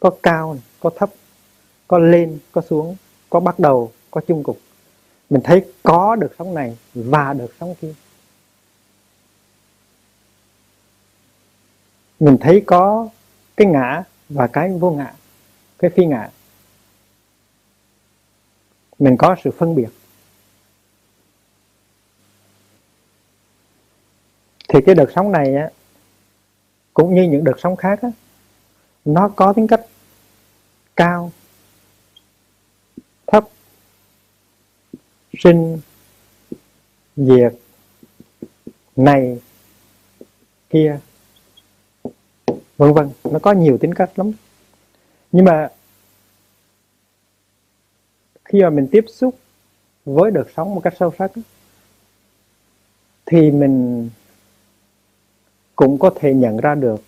có 0.00 0.10
cao 0.22 0.56
có 0.80 0.90
thấp, 0.96 1.10
có 1.88 1.98
lên, 1.98 2.38
có 2.52 2.60
xuống, 2.60 2.96
có 3.30 3.40
bắt 3.40 3.58
đầu, 3.58 3.92
có 4.10 4.20
chung 4.28 4.42
cục. 4.42 4.58
Mình 5.30 5.42
thấy 5.44 5.64
có 5.82 6.16
được 6.16 6.34
sống 6.38 6.54
này 6.54 6.76
và 6.94 7.32
được 7.32 7.54
sống 7.60 7.74
kia. 7.80 7.94
Mình 12.20 12.36
thấy 12.40 12.62
có 12.66 13.08
cái 13.56 13.66
ngã 13.66 14.04
và 14.28 14.46
cái 14.46 14.70
vô 14.70 14.90
ngã, 14.90 15.14
cái 15.78 15.90
phi 15.90 16.06
ngã. 16.06 16.30
Mình 18.98 19.16
có 19.16 19.36
sự 19.44 19.50
phân 19.50 19.74
biệt. 19.74 19.88
Thì 24.68 24.78
cái 24.86 24.94
đợt 24.94 25.06
sống 25.14 25.32
này 25.32 25.54
á 25.54 25.70
cũng 26.94 27.14
như 27.14 27.22
những 27.22 27.44
đợt 27.44 27.54
sóng 27.58 27.76
khác 27.76 28.02
á, 28.02 28.08
nó 29.04 29.28
có 29.28 29.52
tính 29.52 29.66
cách 29.66 29.80
cao 30.96 31.32
thấp 33.26 33.44
sinh 35.38 35.80
diệt 37.16 37.54
này 38.96 39.38
kia 40.70 40.98
vân 42.76 42.92
vân. 42.92 43.10
Nó 43.24 43.38
có 43.38 43.52
nhiều 43.52 43.78
tính 43.78 43.94
cách 43.94 44.10
lắm. 44.16 44.32
Nhưng 45.32 45.44
mà 45.44 45.68
khi 48.44 48.62
mà 48.62 48.70
mình 48.70 48.88
tiếp 48.92 49.04
xúc 49.08 49.38
với 50.04 50.30
đợt 50.30 50.44
sống 50.56 50.74
một 50.74 50.80
cách 50.84 50.94
sâu 50.98 51.12
sắc 51.18 51.32
thì 53.26 53.50
mình 53.50 54.08
cũng 55.78 55.98
có 55.98 56.10
thể 56.14 56.34
nhận 56.34 56.56
ra 56.56 56.74
được 56.74 57.00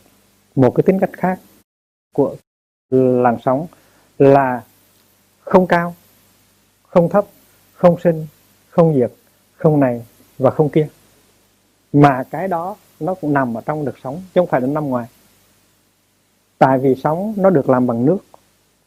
một 0.55 0.75
cái 0.75 0.83
tính 0.83 0.99
cách 1.01 1.11
khác 1.13 1.41
của 2.15 2.37
làn 2.91 3.37
sóng 3.45 3.67
là 4.19 4.63
không 5.41 5.67
cao, 5.67 5.95
không 6.83 7.09
thấp, 7.09 7.25
không 7.73 8.01
sinh, 8.01 8.27
không 8.69 8.95
diệt, 8.95 9.13
không 9.57 9.81
này 9.81 10.05
và 10.39 10.51
không 10.51 10.69
kia. 10.69 10.89
Mà 11.93 12.25
cái 12.31 12.49
đó 12.49 12.77
nó 13.01 13.15
cũng 13.15 13.33
nằm 13.33 13.55
ở 13.55 13.61
trong 13.61 13.85
đợt 13.85 13.95
sóng, 14.03 14.23
chứ 14.35 14.41
không 14.41 14.47
phải 14.47 14.61
là 14.61 14.67
nằm 14.67 14.87
ngoài. 14.87 15.07
Tại 16.59 16.79
vì 16.79 16.95
sóng 16.95 17.35
nó 17.37 17.51
được 17.51 17.69
làm 17.69 17.87
bằng 17.87 18.07
nước, 18.07 18.19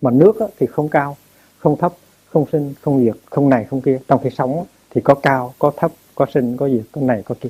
mà 0.01 0.11
nước 0.11 0.35
thì 0.59 0.67
không 0.67 0.89
cao, 0.89 1.17
không 1.57 1.77
thấp, 1.77 1.93
không 2.25 2.45
sinh, 2.51 2.73
không 2.81 3.03
diệt, 3.03 3.15
không 3.25 3.49
này, 3.49 3.65
không 3.65 3.81
kia. 3.81 3.99
Trong 4.07 4.21
khi 4.23 4.29
sóng 4.29 4.65
thì 4.89 5.01
có 5.01 5.15
cao, 5.15 5.53
có 5.59 5.71
thấp, 5.77 5.91
có 6.15 6.25
sinh, 6.33 6.57
có 6.57 6.69
diệt, 6.69 6.85
có 6.91 7.01
này, 7.01 7.23
có 7.25 7.35
kia 7.41 7.49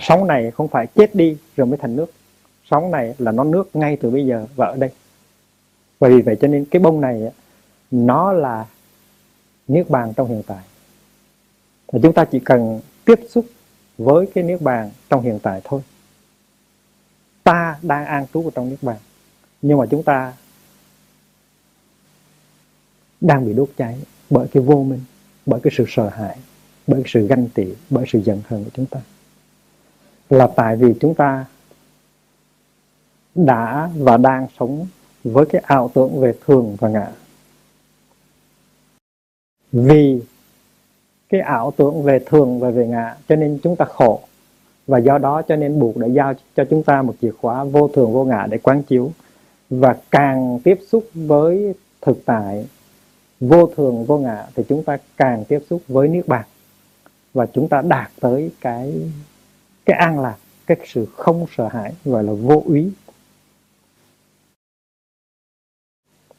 sống 0.00 0.26
này 0.26 0.50
không 0.50 0.68
phải 0.68 0.86
chết 0.86 1.14
đi 1.14 1.36
rồi 1.56 1.66
mới 1.66 1.78
thành 1.78 1.96
nước. 1.96 2.12
Sống 2.70 2.90
này 2.90 3.14
là 3.18 3.32
nó 3.32 3.44
nước 3.44 3.76
ngay 3.76 3.96
từ 4.00 4.10
bây 4.10 4.26
giờ 4.26 4.46
và 4.56 4.66
ở 4.66 4.76
đây. 4.76 4.90
Và 5.98 6.08
vì 6.08 6.22
vậy 6.22 6.36
cho 6.40 6.48
nên 6.48 6.64
cái 6.64 6.80
bông 6.80 7.00
này 7.00 7.22
nó 7.90 8.32
là 8.32 8.66
niết 9.68 9.90
bàn 9.90 10.12
trong 10.16 10.28
hiện 10.28 10.42
tại. 10.46 10.64
Và 11.92 11.98
chúng 12.02 12.12
ta 12.12 12.24
chỉ 12.24 12.40
cần 12.40 12.80
tiếp 13.04 13.20
xúc 13.28 13.46
với 13.98 14.26
cái 14.34 14.44
niết 14.44 14.62
bàn 14.62 14.90
trong 15.10 15.22
hiện 15.22 15.38
tại 15.42 15.60
thôi. 15.64 15.80
Ta 17.44 17.78
đang 17.82 18.06
an 18.06 18.26
trú 18.34 18.44
ở 18.44 18.50
trong 18.54 18.68
niết 18.68 18.82
bàn, 18.82 18.96
nhưng 19.62 19.78
mà 19.78 19.86
chúng 19.90 20.02
ta 20.02 20.32
đang 23.20 23.46
bị 23.46 23.52
đốt 23.52 23.68
cháy 23.76 23.98
bởi 24.30 24.48
cái 24.48 24.62
vô 24.62 24.82
minh, 24.82 25.00
bởi 25.46 25.60
cái 25.60 25.72
sự 25.76 25.84
sợ 25.88 26.08
hãi, 26.08 26.38
bởi 26.86 27.02
cái 27.02 27.10
sự 27.14 27.26
ganh 27.26 27.48
tị, 27.48 27.66
bởi 27.90 28.04
sự 28.08 28.22
giận 28.22 28.42
hờn 28.48 28.64
của 28.64 28.70
chúng 28.74 28.86
ta 28.86 29.00
là 30.30 30.46
tại 30.56 30.76
vì 30.76 30.94
chúng 31.00 31.14
ta 31.14 31.44
đã 33.34 33.90
và 33.96 34.16
đang 34.16 34.46
sống 34.58 34.86
với 35.24 35.46
cái 35.46 35.62
ảo 35.66 35.90
tưởng 35.94 36.20
về 36.20 36.34
thường 36.46 36.76
và 36.78 36.88
ngã. 36.88 37.08
Vì 39.72 40.20
cái 41.28 41.40
ảo 41.40 41.72
tưởng 41.76 42.02
về 42.02 42.18
thường 42.26 42.60
và 42.60 42.70
về 42.70 42.86
ngã, 42.86 43.16
cho 43.28 43.36
nên 43.36 43.58
chúng 43.62 43.76
ta 43.76 43.84
khổ. 43.84 44.20
Và 44.86 44.98
do 44.98 45.18
đó 45.18 45.42
cho 45.42 45.56
nên 45.56 45.78
buộc 45.80 45.96
đã 45.96 46.06
giao 46.06 46.34
cho 46.56 46.64
chúng 46.70 46.82
ta 46.82 47.02
một 47.02 47.14
chìa 47.20 47.32
khóa 47.40 47.64
vô 47.64 47.88
thường, 47.88 48.12
vô 48.12 48.24
ngã 48.24 48.46
để 48.50 48.58
quán 48.58 48.82
chiếu. 48.82 49.12
Và 49.70 49.96
càng 50.10 50.60
tiếp 50.64 50.78
xúc 50.88 51.04
với 51.14 51.74
thực 52.00 52.24
tại, 52.24 52.66
vô 53.40 53.66
thường, 53.66 54.04
vô 54.04 54.18
ngã, 54.18 54.46
thì 54.54 54.62
chúng 54.68 54.84
ta 54.84 54.98
càng 55.16 55.44
tiếp 55.44 55.58
xúc 55.70 55.82
với 55.88 56.08
niết 56.08 56.28
bàn. 56.28 56.44
Và 57.34 57.46
chúng 57.46 57.68
ta 57.68 57.82
đạt 57.82 58.10
tới 58.20 58.50
cái 58.60 58.94
cái 59.86 59.98
an 59.98 60.20
lạc 60.20 60.36
cái 60.66 60.76
sự 60.84 61.06
không 61.16 61.46
sợ 61.56 61.68
hãi, 61.68 61.92
gọi 62.04 62.24
là 62.24 62.32
vô 62.32 62.62
úy 62.66 62.92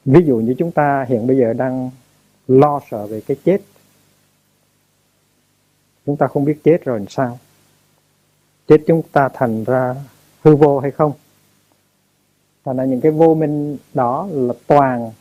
ví 0.08 0.26
dụ 0.26 0.38
như 0.38 0.56
chúng 0.58 0.72
ta 0.72 1.06
hiện 1.10 1.28
bây 1.28 1.38
giờ 1.38 1.54
đang 1.54 1.90
lo 2.48 2.82
sợ 2.92 3.08
về 3.08 3.22
cái 3.22 3.38
chết. 3.44 3.62
Chúng 6.06 6.18
ta 6.18 6.28
không 6.28 6.46
biết 6.46 6.60
chết 6.64 6.86
rồi 6.86 7.00
làm 7.00 7.08
sao. 7.08 7.40
Chết 8.68 8.78
chúng 8.88 9.02
ta 9.12 9.30
thành 9.34 9.64
ra 9.64 9.96
hư 10.44 10.56
vô 10.56 10.80
hay 10.80 10.92
không? 10.92 11.12
Thành 12.66 12.78
ra 12.78 12.86
những 12.86 13.02
cái 13.02 13.12
vô 13.12 13.36
minh 13.36 13.78
đó 13.94 14.28
là 14.32 14.54
toàn 14.68 15.12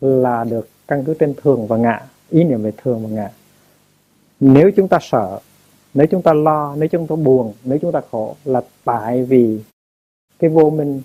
là 0.00 0.44
được 0.44 0.68
căn 0.88 1.04
cứ 1.04 1.14
trên 1.14 1.34
thường 1.42 1.66
và 1.66 1.76
ngã, 1.76 2.06
ý 2.30 2.44
niệm 2.44 2.62
về 2.62 2.72
thường 2.76 3.02
và 3.02 3.08
ngã. 3.08 3.30
Nếu 4.40 4.70
chúng 4.76 4.88
ta 4.88 4.98
sợ 5.02 5.40
nếu 5.94 6.06
chúng 6.06 6.22
ta 6.22 6.32
lo, 6.32 6.76
nếu 6.76 6.88
chúng 6.88 7.06
ta 7.06 7.16
buồn, 7.16 7.52
nếu 7.64 7.78
chúng 7.82 7.92
ta 7.92 8.00
khổ 8.10 8.36
là 8.44 8.62
tại 8.84 9.24
vì 9.24 9.60
cái 10.38 10.50
vô 10.50 10.70
minh 10.70 11.02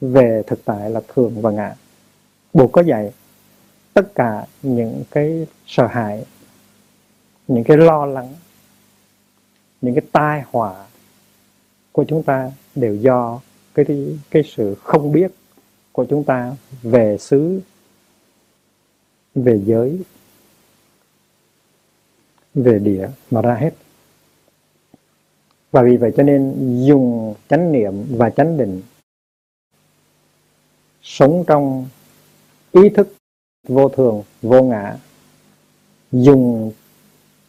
về 0.00 0.42
thực 0.46 0.64
tại 0.64 0.90
là 0.90 1.00
thường 1.08 1.40
và 1.40 1.50
ngã. 1.50 1.74
Buộc 2.54 2.72
có 2.72 2.82
vậy, 2.86 3.12
tất 3.94 4.14
cả 4.14 4.46
những 4.62 5.02
cái 5.10 5.46
sợ 5.66 5.86
hãi, 5.86 6.24
những 7.48 7.64
cái 7.64 7.76
lo 7.76 8.06
lắng, 8.06 8.34
những 9.80 9.94
cái 9.94 10.04
tai 10.12 10.42
họa 10.46 10.84
của 11.92 12.04
chúng 12.08 12.22
ta 12.22 12.50
đều 12.74 12.96
do 12.96 13.40
cái 13.74 13.86
cái 14.30 14.42
sự 14.42 14.74
không 14.74 15.12
biết 15.12 15.32
của 15.92 16.04
chúng 16.10 16.24
ta 16.24 16.56
về 16.82 17.18
xứ, 17.18 17.60
về 19.34 19.60
giới, 19.64 19.98
về 22.54 22.78
địa 22.78 23.08
mà 23.30 23.42
ra 23.42 23.54
hết 23.54 23.70
và 25.72 25.82
vì 25.82 25.96
vậy 25.96 26.12
cho 26.16 26.22
nên 26.22 26.54
dùng 26.86 27.34
chánh 27.48 27.72
niệm 27.72 28.04
và 28.10 28.30
chánh 28.30 28.56
định 28.56 28.82
sống 31.02 31.44
trong 31.46 31.86
ý 32.72 32.88
thức 32.88 33.14
vô 33.68 33.88
thường, 33.88 34.22
vô 34.42 34.62
ngã. 34.62 34.96
Dùng 36.12 36.72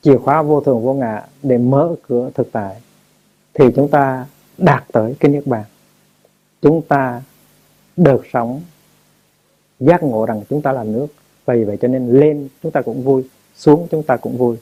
chìa 0.01 0.17
khóa 0.17 0.41
vô 0.41 0.61
thường, 0.61 0.83
vô 0.83 0.93
ngã 0.93 1.25
để 1.43 1.57
mở 1.57 1.95
cửa 2.07 2.29
thực 2.33 2.51
tại, 2.51 2.81
thì 3.53 3.65
chúng 3.75 3.89
ta 3.91 4.25
đạt 4.57 4.83
tới 4.91 5.15
cái 5.19 5.31
niết 5.31 5.47
bàn. 5.47 5.63
Chúng 6.61 6.81
ta 6.81 7.21
được 7.97 8.23
sống 8.33 8.61
giác 9.79 10.03
ngộ 10.03 10.25
rằng 10.25 10.41
chúng 10.49 10.61
ta 10.61 10.71
là 10.71 10.83
nước. 10.83 11.07
Vì 11.45 11.63
vậy 11.63 11.77
cho 11.81 11.87
nên 11.87 12.19
lên 12.19 12.49
chúng 12.63 12.71
ta 12.71 12.81
cũng 12.81 13.03
vui, 13.03 13.23
xuống 13.55 13.87
chúng 13.91 14.03
ta 14.03 14.17
cũng 14.17 14.37
vui 14.37 14.57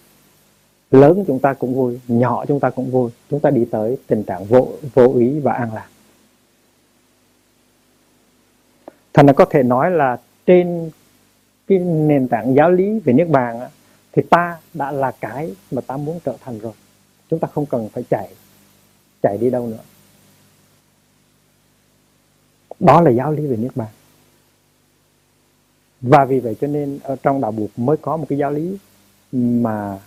lớn 0.92 1.24
chúng 1.28 1.40
ta 1.40 1.54
cũng 1.54 1.76
vui, 1.76 2.00
nhỏ 2.08 2.46
chúng 2.48 2.60
ta 2.60 2.70
cũng 2.70 2.92
vui. 2.92 3.12
Chúng 3.30 3.40
ta 3.40 3.50
đi 3.50 3.66
tới 3.66 3.98
tình 4.08 4.24
trạng 4.24 4.46
vô 4.46 4.68
vô 4.94 5.14
ý 5.18 5.40
và 5.40 5.54
an 5.54 5.74
lạc. 5.74 5.88
Thành 9.14 9.26
ra 9.26 9.34
có 9.34 9.46
thể 9.46 9.64
nói 9.64 9.92
là 9.92 10.18
trên 10.46 10.92
cái 11.68 11.80
nền 11.80 12.28
tảng 12.28 12.56
giáo 12.56 12.72
lý 12.72 13.00
về 13.00 13.14
niết 13.14 13.30
bàn 13.30 13.60
thì 14.12 14.22
ta 14.30 14.58
đã 14.74 14.92
là 14.92 15.12
cái 15.12 15.56
mà 15.72 15.82
ta 15.82 15.98
muốn 15.98 16.20
trở 16.26 16.36
thành 16.44 16.60
rồi. 16.60 16.74
Chúng 17.30 17.40
ta 17.40 17.48
không 17.48 17.66
cần 17.66 17.90
phải 17.90 18.04
chạy 18.10 18.30
chạy 19.22 19.38
đi 19.38 19.50
đâu 19.50 19.68
nữa. 19.68 19.84
Đó 22.80 23.02
là 23.02 23.12
giáo 23.12 23.32
lý 23.32 23.48
về 23.48 23.58
niết 23.58 23.76
bàn. 23.76 23.90
Và 26.02 26.26
vì 26.26 26.40
vậy 26.40 26.56
cho 26.62 26.68
nên 26.68 27.00
ở 27.04 27.16
trong 27.24 27.42
đạo 27.42 27.52
buộc 27.52 27.80
mới 27.80 27.98
có 27.98 28.18
một 28.18 28.26
cái 28.30 28.38
giáo 28.38 28.52
lý 28.52 28.78
mà 29.32 30.00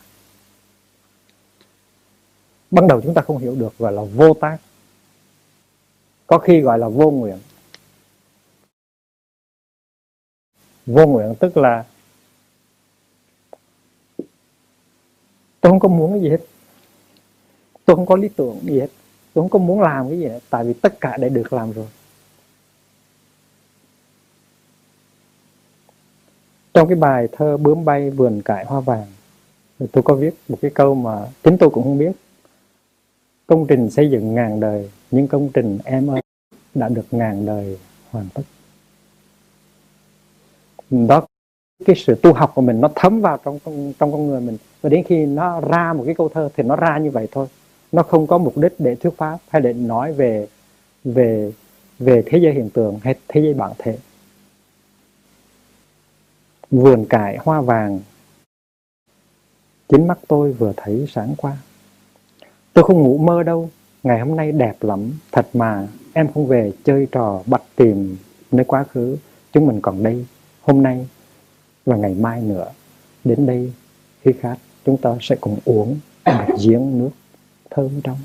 ban 2.75 2.89
đầu 2.89 3.01
chúng 3.01 3.15
ta 3.15 3.23
không 3.23 3.39
hiểu 3.39 3.55
được 3.55 3.79
gọi 3.79 3.93
là 3.93 4.03
vô 4.03 4.35
tác. 4.35 4.59
Có 6.27 6.39
khi 6.39 6.61
gọi 6.61 6.79
là 6.79 6.89
vô 6.89 7.11
nguyện. 7.11 7.39
Vô 10.87 11.07
nguyện 11.07 11.35
tức 11.41 11.57
là 11.57 11.85
tôi 15.61 15.71
không 15.71 15.81
có 15.81 15.89
muốn 15.89 16.13
cái 16.13 16.21
gì 16.21 16.29
hết. 16.29 16.41
Tôi 17.85 17.97
không 17.97 18.07
có 18.07 18.17
lý 18.17 18.29
tưởng 18.29 18.61
gì 18.63 18.81
hết. 18.81 18.89
Tôi 19.35 19.43
không 19.43 19.51
có 19.51 19.59
muốn 19.59 19.81
làm 19.81 20.09
cái 20.09 20.19
gì 20.19 20.27
hết. 20.27 20.41
Tại 20.51 20.65
vì 20.65 20.73
tất 20.73 21.01
cả 21.01 21.17
đã 21.17 21.29
được 21.29 21.53
làm 21.53 21.73
rồi. 21.73 21.87
Trong 26.75 26.89
cái 26.89 26.97
bài 26.97 27.29
thơ 27.33 27.57
bướm 27.57 27.85
bay 27.85 28.11
vườn 28.11 28.43
cải 28.43 28.65
hoa 28.65 28.81
vàng, 28.81 29.07
tôi 29.93 30.03
có 30.03 30.15
viết 30.15 30.35
một 30.49 30.59
cái 30.63 30.71
câu 30.75 30.95
mà 30.95 31.27
chính 31.43 31.59
tôi 31.59 31.71
cũng 31.71 31.85
không 31.85 31.99
biết 31.99 32.13
công 33.47 33.67
trình 33.67 33.91
xây 33.91 34.11
dựng 34.11 34.35
ngàn 34.35 34.61
đời 34.61 34.91
nhưng 35.11 35.29
công 35.29 35.49
trình 35.55 35.79
em 35.85 36.11
ơi 36.11 36.23
đã 36.75 36.89
được 36.89 37.07
ngàn 37.11 37.47
đời 37.47 37.79
hoàn 38.11 38.29
tất. 38.35 38.43
Đó 40.91 41.27
cái 41.85 41.97
sự 41.97 42.15
tu 42.15 42.33
học 42.33 42.53
của 42.55 42.63
mình 42.63 42.81
nó 42.81 42.91
thấm 42.95 43.21
vào 43.21 43.39
trong 43.45 43.59
trong, 43.65 43.93
trong 43.99 44.13
con 44.13 44.27
người 44.27 44.41
mình. 44.41 44.57
Và 44.81 44.91
đến 44.91 45.05
khi 45.09 45.27
nó 45.27 45.61
ra 45.61 45.93
một 45.93 46.03
cái 46.07 46.15
câu 46.15 46.29
thơ 46.29 46.49
thì 46.57 46.63
nó 46.63 46.77
ra 46.77 46.99
như 46.99 47.11
vậy 47.11 47.29
thôi. 47.33 47.47
Nó 47.93 48.03
không 48.03 48.27
có 48.27 48.39
mục 48.39 48.59
đích 48.59 48.73
để 48.79 48.95
thuyết 48.95 49.17
pháp 49.17 49.39
hay 49.49 49.63
để 49.63 49.73
nói 49.73 50.13
về 50.13 50.49
về 51.05 51.53
về 51.99 52.23
thế 52.27 52.39
giới 52.39 52.53
hiện 52.53 52.71
tượng 52.71 52.99
hay 53.03 53.15
thế 53.29 53.41
giới 53.41 53.55
bản 53.55 53.73
thể. 53.79 53.99
Vườn 56.71 57.05
cải 57.05 57.37
hoa 57.37 57.61
vàng. 57.61 58.01
Chính 59.89 60.07
mắt 60.07 60.19
tôi 60.29 60.53
vừa 60.53 60.73
thấy 60.77 61.07
sáng 61.09 61.35
qua 61.37 61.57
tôi 62.75 62.85
không 62.85 63.03
ngủ 63.03 63.19
mơ 63.19 63.43
đâu. 63.43 63.71
Ngày 64.03 64.21
hôm 64.21 64.37
nay 64.37 64.53
đẹp 64.53 64.77
lắm. 64.81 65.13
Thật 65.33 65.47
mà 65.53 65.89
em 66.13 66.33
không 66.33 66.47
về 66.47 66.73
chơi 66.85 67.07
trò 67.13 67.43
bắt 67.47 67.63
tìm 67.77 68.17
nơi 68.53 68.65
quá 68.65 68.85
khứ. 68.85 69.17
Chúng 69.53 69.67
mình 69.67 69.81
còn 69.81 70.03
đây. 70.03 70.27
Hôm 70.61 70.83
nay 70.83 71.09
và 71.87 71.97
ngày 71.97 72.15
mai 72.15 72.43
nữa. 72.43 72.67
Đến 73.25 73.47
đây 73.47 73.73
khi 74.23 74.33
khát 74.41 74.57
chúng 74.87 74.97
ta 74.97 75.17
sẽ 75.21 75.37
cùng 75.41 75.59
uống 75.65 75.99
một 76.25 76.57
giếng 76.69 76.99
nước 76.99 77.11
thơm 77.71 78.01
trong. 78.05 78.19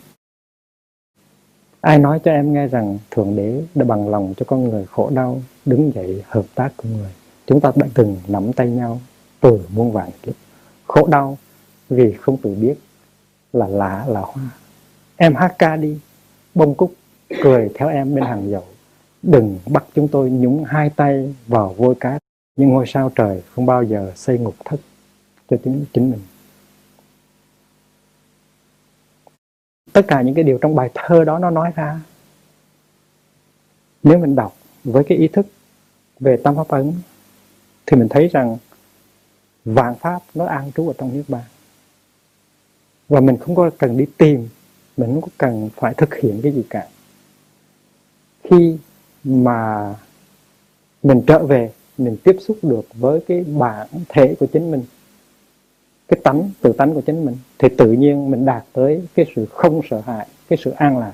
Ai 1.81 1.99
nói 1.99 2.19
cho 2.23 2.31
em 2.31 2.53
nghe 2.53 2.67
rằng 2.67 2.97
thượng 3.11 3.35
đế 3.35 3.63
đã 3.75 3.85
bằng 3.85 4.09
lòng 4.09 4.33
cho 4.37 4.45
con 4.47 4.69
người 4.69 4.85
khổ 4.85 5.09
đau 5.09 5.41
đứng 5.65 5.91
dậy 5.95 6.23
hợp 6.27 6.45
tác 6.55 6.69
cùng 6.77 6.97
người? 6.97 7.11
Chúng 7.47 7.61
ta 7.61 7.71
đã 7.75 7.87
từng 7.93 8.17
nắm 8.27 8.53
tay 8.53 8.69
nhau 8.69 9.01
từ 9.39 9.59
muôn 9.73 9.91
vạn 9.91 10.09
kiếp. 10.23 10.33
Khổ 10.87 11.07
đau 11.07 11.37
vì 11.89 12.13
không 12.13 12.37
tự 12.37 12.55
biết 12.55 12.73
là 13.53 13.67
lá 13.67 14.05
là 14.07 14.21
hoa 14.21 14.49
em 15.21 15.35
hát 15.35 15.55
ca 15.59 15.75
đi, 15.75 15.99
bông 16.55 16.75
cúc 16.75 16.93
cười 17.43 17.69
theo 17.75 17.89
em 17.89 18.15
bên 18.15 18.23
hàng 18.23 18.49
dầu. 18.49 18.63
Đừng 19.21 19.59
bắt 19.65 19.83
chúng 19.95 20.07
tôi 20.07 20.29
nhúng 20.29 20.63
hai 20.63 20.89
tay 20.89 21.35
vào 21.47 21.73
vôi 21.77 21.95
cát 21.99 22.21
nhưng 22.55 22.69
ngôi 22.69 22.87
sao 22.87 23.11
trời 23.15 23.41
không 23.55 23.65
bao 23.65 23.83
giờ 23.83 24.11
xây 24.15 24.37
ngục 24.37 24.55
thất 24.65 24.79
cho 25.49 25.57
chính 25.63 25.85
chính 25.93 26.11
mình. 26.11 26.21
Tất 29.93 30.05
cả 30.07 30.21
những 30.21 30.35
cái 30.35 30.43
điều 30.43 30.57
trong 30.57 30.75
bài 30.75 30.89
thơ 30.93 31.23
đó 31.23 31.39
nó 31.39 31.49
nói 31.49 31.71
ra. 31.75 31.99
Nếu 34.03 34.19
mình 34.19 34.35
đọc 34.35 34.55
với 34.83 35.03
cái 35.03 35.17
ý 35.17 35.27
thức 35.27 35.47
về 36.19 36.37
tâm 36.43 36.55
pháp 36.55 36.67
ấn, 36.67 36.93
thì 37.85 37.97
mình 37.97 38.09
thấy 38.09 38.27
rằng 38.27 38.57
vạn 39.65 39.95
pháp 39.95 40.19
nó 40.33 40.45
an 40.45 40.71
trú 40.75 40.87
ở 40.87 40.93
trong 40.97 41.13
niết 41.13 41.25
bàn 41.27 41.43
và 43.09 43.19
mình 43.19 43.37
không 43.37 43.55
có 43.55 43.69
cần 43.77 43.97
đi 43.97 44.05
tìm, 44.17 44.49
mình 44.97 45.09
không 45.13 45.21
có 45.21 45.27
cần 45.37 45.69
phải 45.75 45.93
thực 45.93 46.15
hiện 46.15 46.39
cái 46.43 46.51
gì 46.51 46.63
cả. 46.69 46.87
Khi 48.43 48.77
mà 49.23 49.95
mình 51.03 51.21
trở 51.27 51.45
về, 51.45 51.71
mình 51.97 52.17
tiếp 52.23 52.35
xúc 52.39 52.57
được 52.61 52.85
với 52.93 53.19
cái 53.27 53.43
bản 53.43 53.87
thể 54.09 54.35
của 54.39 54.45
chính 54.45 54.71
mình, 54.71 54.83
cái 56.07 56.19
tánh, 56.23 56.51
tự 56.61 56.73
tánh 56.73 56.93
của 56.93 57.01
chính 57.01 57.25
mình, 57.25 57.37
thì 57.57 57.67
tự 57.77 57.91
nhiên 57.91 58.31
mình 58.31 58.45
đạt 58.45 58.63
tới 58.73 59.01
cái 59.15 59.25
sự 59.35 59.45
không 59.45 59.81
sợ 59.89 60.01
hãi, 60.05 60.27
cái 60.49 60.59
sự 60.63 60.71
an 60.71 60.97
lạc. 60.97 61.13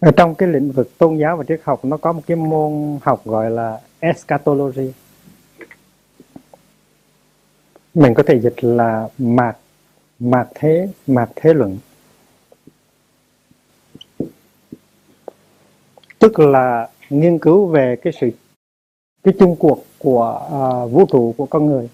Ở 0.00 0.10
trong 0.10 0.34
cái 0.34 0.48
lĩnh 0.48 0.70
vực 0.70 0.98
tôn 0.98 1.16
giáo 1.16 1.36
và 1.36 1.44
triết 1.48 1.60
học, 1.64 1.84
nó 1.84 1.96
có 1.96 2.12
một 2.12 2.22
cái 2.26 2.36
môn 2.36 2.98
học 3.02 3.22
gọi 3.24 3.50
là 3.50 3.80
eschatology 3.98 4.92
mình 7.94 8.14
có 8.14 8.22
thể 8.22 8.40
dịch 8.40 8.64
là 8.64 9.08
mạt 9.18 9.56
mạt 10.18 10.48
thế 10.54 10.88
mạt 11.06 11.30
thế 11.36 11.54
luận. 11.54 11.78
Tức 16.18 16.38
là 16.38 16.88
nghiên 17.10 17.38
cứu 17.38 17.66
về 17.66 17.96
cái 18.02 18.12
sự 18.20 18.30
cái 19.22 19.34
chung 19.38 19.56
cuộc 19.56 19.84
của 19.98 20.40
uh, 20.46 20.92
vũ 20.92 21.06
trụ 21.06 21.34
của 21.38 21.46
con 21.46 21.66
người. 21.66 21.88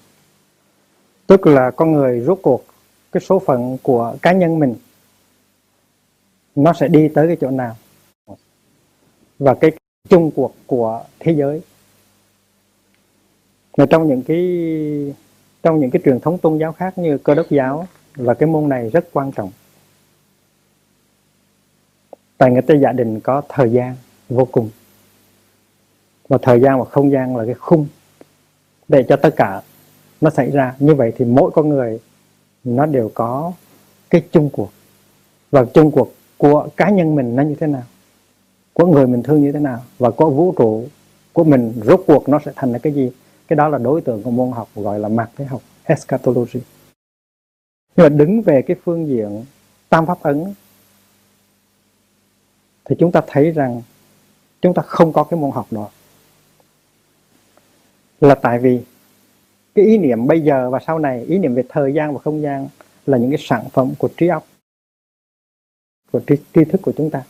Tức 1.27 1.47
là 1.47 1.71
con 1.71 1.93
người 1.93 2.21
rốt 2.21 2.39
cuộc 2.43 2.65
cái 3.13 3.21
số 3.21 3.39
phận 3.39 3.79
của 3.83 4.17
cá 4.23 4.33
nhân 4.33 4.59
mình 4.59 4.75
nó 6.55 6.73
sẽ 6.73 6.89
đi 6.89 7.09
tới 7.09 7.27
cái 7.27 7.37
chỗ 7.41 7.51
nào? 7.51 7.77
Và 9.39 9.55
cái 9.55 9.71
chung 10.09 10.31
cuộc 10.31 10.55
của 10.67 11.05
thế 11.19 11.33
giới. 11.33 11.63
Mà 13.77 13.87
trong 13.91 14.09
những 14.09 14.23
cái 14.23 14.39
trong 15.67 15.81
những 15.81 15.91
cái 15.91 16.03
truyền 16.05 16.21
thống 16.21 16.39
tôn 16.39 16.59
giáo 16.59 16.73
khác 16.73 16.99
như 16.99 17.19
cơ 17.19 17.35
đốc 17.35 17.51
giáo 17.51 17.87
và 18.17 18.35
cái 18.35 18.47
môn 18.47 18.69
này 18.69 18.91
rất 18.91 19.09
quan 19.13 19.33
trọng. 19.33 19.51
Tại 22.39 22.51
người 22.51 22.63
ta 22.63 22.75
gia 22.75 22.93
đình 22.93 23.21
có 23.21 23.43
thời 23.49 23.73
gian 23.73 23.95
vô 24.29 24.45
cùng. 24.53 24.71
Và 26.29 26.39
thời 26.43 26.61
gian 26.61 26.79
và 26.79 26.85
không 26.85 27.11
gian 27.11 27.37
là 27.37 27.45
cái 27.45 27.55
khung 27.55 27.87
để 28.89 29.03
cho 29.09 29.17
tất 29.17 29.31
cả 29.37 29.63
nó 30.21 30.31
xảy 30.31 30.51
ra. 30.51 30.75
Như 30.79 30.95
vậy 30.95 31.13
thì 31.17 31.25
mỗi 31.25 31.51
con 31.51 31.69
người 31.69 32.01
nó 32.65 32.87
đều 32.87 33.11
có 33.15 33.53
cái 34.11 34.23
chung 34.33 34.51
cuộc. 34.53 34.71
Và 35.51 35.65
chung 35.75 35.91
cuộc 35.91 36.15
của 36.37 36.69
cá 36.77 36.91
nhân 36.91 37.15
mình 37.15 37.37
nó 37.37 37.43
như 37.43 37.55
thế 37.55 37.67
nào? 37.67 37.85
Của 38.73 38.87
người 38.87 39.07
mình 39.07 39.23
thương 39.23 39.43
như 39.43 39.53
thế 39.53 39.61
nào? 39.61 39.83
Và 39.99 40.11
của 40.11 40.31
vũ 40.31 40.55
trụ 40.59 40.85
của 41.33 41.45
mình 41.45 41.73
rốt 41.85 42.01
cuộc 42.07 42.29
nó 42.29 42.39
sẽ 42.45 42.53
thành 42.57 42.73
là 42.73 42.79
cái 42.79 42.93
gì? 42.93 43.11
Cái 43.49 43.57
đó 43.57 43.69
là 43.69 43.79
đối 43.79 44.01
tượng 44.01 44.23
của 44.23 44.31
môn 44.31 44.53
học 44.53 44.69
gọi 44.75 45.01
là 45.01 45.09
mặt 45.09 45.31
thế 45.37 45.45
học 45.45 45.63
eschatology. 45.85 46.61
Nhưng 47.97 48.05
mà 48.05 48.09
đứng 48.09 48.43
về 48.43 48.63
cái 48.63 48.77
phương 48.85 49.09
diện 49.09 49.45
tam 49.89 50.07
pháp 50.07 50.23
ấn 50.23 50.55
thì 52.85 52.97
chúng 52.99 53.13
ta 53.13 53.21
thấy 53.27 53.51
rằng 53.51 53.83
chúng 54.61 54.75
ta 54.75 54.83
không 54.83 55.13
có 55.13 55.25
cái 55.25 55.41
môn 55.41 55.51
học 55.51 55.67
đó. 55.71 55.89
Là 58.21 58.35
tại 58.35 58.59
vì 58.59 58.81
cái 59.75 59.85
ý 59.85 59.99
niệm 59.99 60.27
bây 60.27 60.41
giờ 60.41 60.71
và 60.71 60.79
sau 60.87 60.99
này 60.99 61.23
ý 61.23 61.39
niệm 61.39 61.55
về 61.55 61.63
thời 61.69 61.95
gian 61.95 62.13
và 62.13 62.19
không 62.19 62.43
gian 62.43 62.69
là 63.07 63.19
những 63.19 63.31
cái 63.31 63.39
sản 63.41 63.65
phẩm 63.73 63.95
của 63.99 64.09
trí 64.17 64.29
óc 64.29 64.47
của 66.13 66.21
tri, 66.27 66.35
tri 66.55 66.65
thức 66.65 66.81
của 66.83 66.93
chúng 66.97 67.11
ta. 67.11 67.23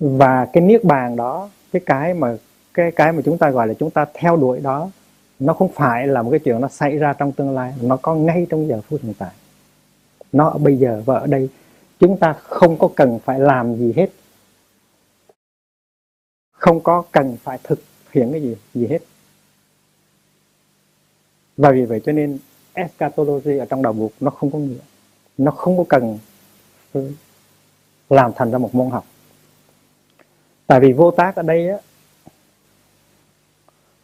Và 0.00 0.46
cái 0.52 0.62
niết 0.62 0.84
bàn 0.84 1.16
đó 1.16 1.50
cái 1.72 1.82
cái 1.86 2.14
mà 2.14 2.36
cái 2.74 2.92
cái 2.92 3.12
mà 3.12 3.22
chúng 3.24 3.38
ta 3.38 3.50
gọi 3.50 3.68
là 3.68 3.74
chúng 3.74 3.90
ta 3.90 4.06
theo 4.14 4.36
đuổi 4.36 4.60
đó, 4.60 4.90
nó 5.38 5.54
không 5.54 5.72
phải 5.72 6.06
là 6.06 6.22
một 6.22 6.30
cái 6.30 6.40
chuyện 6.40 6.60
nó 6.60 6.68
xảy 6.68 6.98
ra 6.98 7.12
trong 7.12 7.32
tương 7.32 7.54
lai, 7.54 7.74
nó 7.82 7.96
có 7.96 8.14
ngay 8.14 8.46
trong 8.50 8.68
giờ 8.68 8.80
phút 8.80 9.00
hiện 9.02 9.14
tại. 9.18 9.30
Nó 10.32 10.48
ở 10.48 10.58
bây 10.58 10.76
giờ 10.76 11.02
và 11.06 11.18
ở 11.18 11.26
đây, 11.26 11.48
chúng 11.98 12.18
ta 12.18 12.32
không 12.32 12.78
có 12.78 12.88
cần 12.96 13.18
phải 13.24 13.40
làm 13.40 13.76
gì 13.76 13.92
hết. 13.96 14.10
Không 16.52 16.80
có 16.80 17.02
cần 17.12 17.36
phải 17.42 17.58
thực 17.62 17.78
hiện 18.12 18.32
cái 18.32 18.42
gì 18.42 18.56
gì 18.74 18.86
hết. 18.86 18.98
Và 21.56 21.70
vì 21.70 21.84
vậy 21.84 22.00
cho 22.04 22.12
nên 22.12 22.38
eschatology 22.72 23.58
ở 23.58 23.66
trong 23.66 23.82
đạo 23.82 23.92
buộc 23.92 24.12
nó 24.20 24.30
không 24.30 24.50
có 24.50 24.58
nghĩa, 24.58 24.74
nó 25.38 25.50
không 25.50 25.76
có 25.76 25.84
cần 25.88 26.18
làm 28.10 28.32
thành 28.36 28.50
ra 28.50 28.58
một 28.58 28.74
môn 28.74 28.90
học. 28.90 29.06
Tại 30.66 30.80
vì 30.80 30.92
vô 30.92 31.10
tác 31.10 31.36
ở 31.36 31.42
đây 31.42 31.68
á 31.68 31.78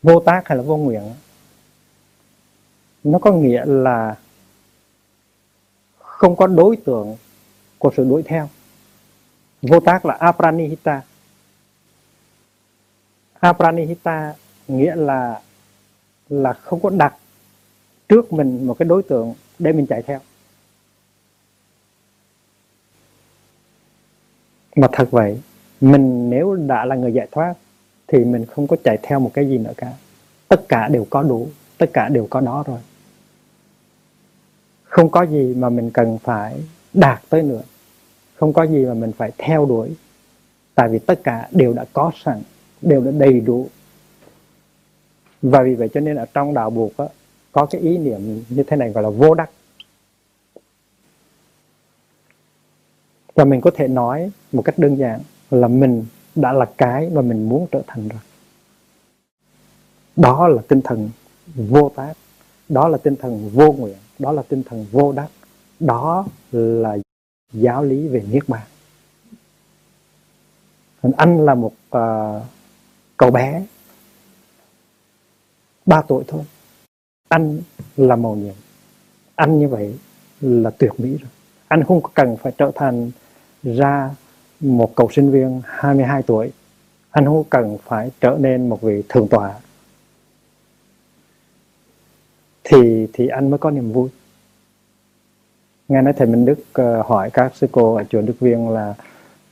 vô 0.07 0.20
tác 0.20 0.49
hay 0.49 0.59
là 0.59 0.62
vô 0.62 0.77
nguyện 0.77 1.03
nó 3.05 3.19
có 3.19 3.33
nghĩa 3.33 3.65
là 3.65 4.16
không 5.99 6.37
có 6.37 6.47
đối 6.47 6.77
tượng 6.77 7.16
của 7.78 7.93
sự 7.97 8.05
đuổi 8.05 8.23
theo. 8.23 8.49
Vô 9.62 9.81
tác 9.81 10.07
là 10.07 10.15
apranihita. 10.15 11.03
Apranihita 13.41 14.35
nghĩa 14.69 14.95
là 14.97 15.41
là 16.28 16.53
không 16.53 16.81
có 16.81 16.91
đặt 16.91 17.15
trước 18.09 18.33
mình 18.33 18.66
một 18.66 18.77
cái 18.78 18.89
đối 18.89 19.03
tượng 19.03 19.35
để 19.59 19.73
mình 19.73 19.87
chạy 19.87 20.03
theo. 20.03 20.20
Mà 24.77 24.89
thật 24.93 25.09
vậy, 25.11 25.43
mình 25.81 26.31
nếu 26.31 26.55
đã 26.55 26.85
là 26.85 26.95
người 26.95 27.12
giải 27.12 27.28
thoát 27.31 27.55
thì 28.09 28.24
mình 28.24 28.47
không 28.47 28.66
có 28.66 28.77
chạy 28.85 28.99
theo 29.03 29.20
một 29.20 29.31
cái 29.35 29.49
gì 29.49 29.59
nữa 29.59 29.73
cả. 29.77 29.93
Tất 30.49 30.69
cả 30.69 30.89
đều 30.89 31.07
có 31.11 31.23
đủ 31.23 31.49
tất 31.78 31.91
cả 31.93 32.09
đều 32.09 32.27
có 32.31 32.41
đó 32.41 32.65
rồi. 32.66 32.78
Không 34.85 35.11
có 35.11 35.23
gì 35.23 35.55
mà 35.55 35.69
mình 35.69 35.91
cần 35.91 36.19
phải 36.19 36.61
đạt 36.95 37.23
tới 37.28 37.43
nữa. 37.43 37.62
Không 38.35 38.53
có 38.53 38.62
gì 38.62 38.87
mà 38.87 38.95
mình 38.95 39.12
phải 39.12 39.33
theo 39.39 39.66
đuổi. 39.66 39.97
Tại 40.74 40.89
vì 40.89 40.99
tất 40.99 41.20
cả 41.24 41.49
đều 41.51 41.73
đã 41.73 41.85
có 41.93 42.12
sẵn 42.24 42.43
đều 42.83 43.01
đã 43.01 43.11
đầy 43.11 43.41
đủ. 43.41 43.69
Và 45.43 45.62
vì 45.62 45.74
vậy 45.74 45.89
cho 45.95 46.01
nên 46.01 46.16
ở 46.16 46.27
trong 46.35 46.55
đạo 46.55 46.70
buộc 46.70 46.97
đó, 46.99 47.09
có 47.53 47.66
cái 47.66 47.81
ý 47.81 47.99
niệm 47.99 48.43
như 48.49 48.62
thế 48.62 48.77
này 48.77 48.91
gọi 48.91 49.03
là 49.03 49.11
vô 49.11 49.35
đắc. 49.35 49.51
Và 53.35 53.45
mình 53.45 53.61
có 53.61 53.70
thể 53.74 53.89
nói 53.89 54.31
một 54.53 54.62
cách 54.62 54.78
đơn 54.78 54.97
giản 54.97 55.20
là 55.51 55.69
mình 55.69 56.05
đã 56.37 56.53
là 56.53 56.67
cái 56.79 57.11
mà 57.11 57.23
mình 57.23 57.49
muốn 57.49 57.67
trở 57.73 57.83
thành 57.87 58.09
rồi. 58.09 58.21
Đó 60.17 60.49
là 60.49 60.63
tinh 60.69 60.81
thần 60.83 61.11
vô 61.55 61.93
tác 61.97 62.15
đó 62.69 62.89
là 62.89 62.99
tinh 62.99 63.17
thần 63.17 63.51
vô 63.53 63.73
nguyện 63.73 63.97
đó 64.19 64.33
là 64.33 64.43
tinh 64.49 64.63
thần 64.63 64.87
vô 64.91 65.13
đắc 65.13 65.29
đó 65.81 66.27
là 66.53 66.99
giáo 67.53 67.85
lý 67.85 68.09
về 68.09 68.23
niết 68.31 68.49
bàn. 68.49 68.67
Anh 71.17 71.45
là 71.45 71.55
một 71.55 71.73
uh, 71.97 72.43
cậu 73.17 73.31
bé 73.31 73.67
ba 75.87 76.03
tuổi 76.03 76.25
thôi. 76.29 76.45
Anh 77.29 77.61
là 77.97 78.17
màu 78.17 78.35
nhiệm. 78.35 78.55
Anh 79.35 79.59
như 79.59 79.69
vậy 79.69 79.99
là 80.41 80.71
tuyệt 80.71 80.93
mỹ 80.99 81.09
rồi. 81.09 81.31
Anh 81.69 81.85
không 81.85 82.01
cần 82.15 82.37
phải 82.37 82.53
trở 82.59 82.71
thành 82.75 83.11
ra 83.63 84.15
một 84.61 84.95
cậu 84.97 85.09
sinh 85.11 85.31
viên 85.31 85.62
22 85.65 86.23
tuổi 86.23 86.51
anh 87.16 87.24
không 87.24 87.45
cần 87.51 87.78
phải 87.85 88.11
trở 88.20 88.37
nên 88.41 88.69
một 88.69 88.83
vị 88.83 89.03
thượng 89.09 89.28
tọa. 89.28 89.55
Thì 92.65 93.07
thì 93.12 93.28
anh 93.28 93.51
mới 93.51 93.59
có 93.59 93.70
niềm 93.70 93.93
vui. 93.93 94.09
Nghe 95.89 96.03
nói 96.03 96.12
thầy 96.16 96.27
Minh 96.27 96.45
Đức 96.45 96.59
ờ, 96.73 97.03
hỏi 97.03 97.31
các 97.31 97.57
sư 97.57 97.66
cô 97.73 97.95
ở 97.95 98.05
chùa 98.05 98.20
Đức 98.20 98.35
Viên 98.41 98.69
là 98.69 98.95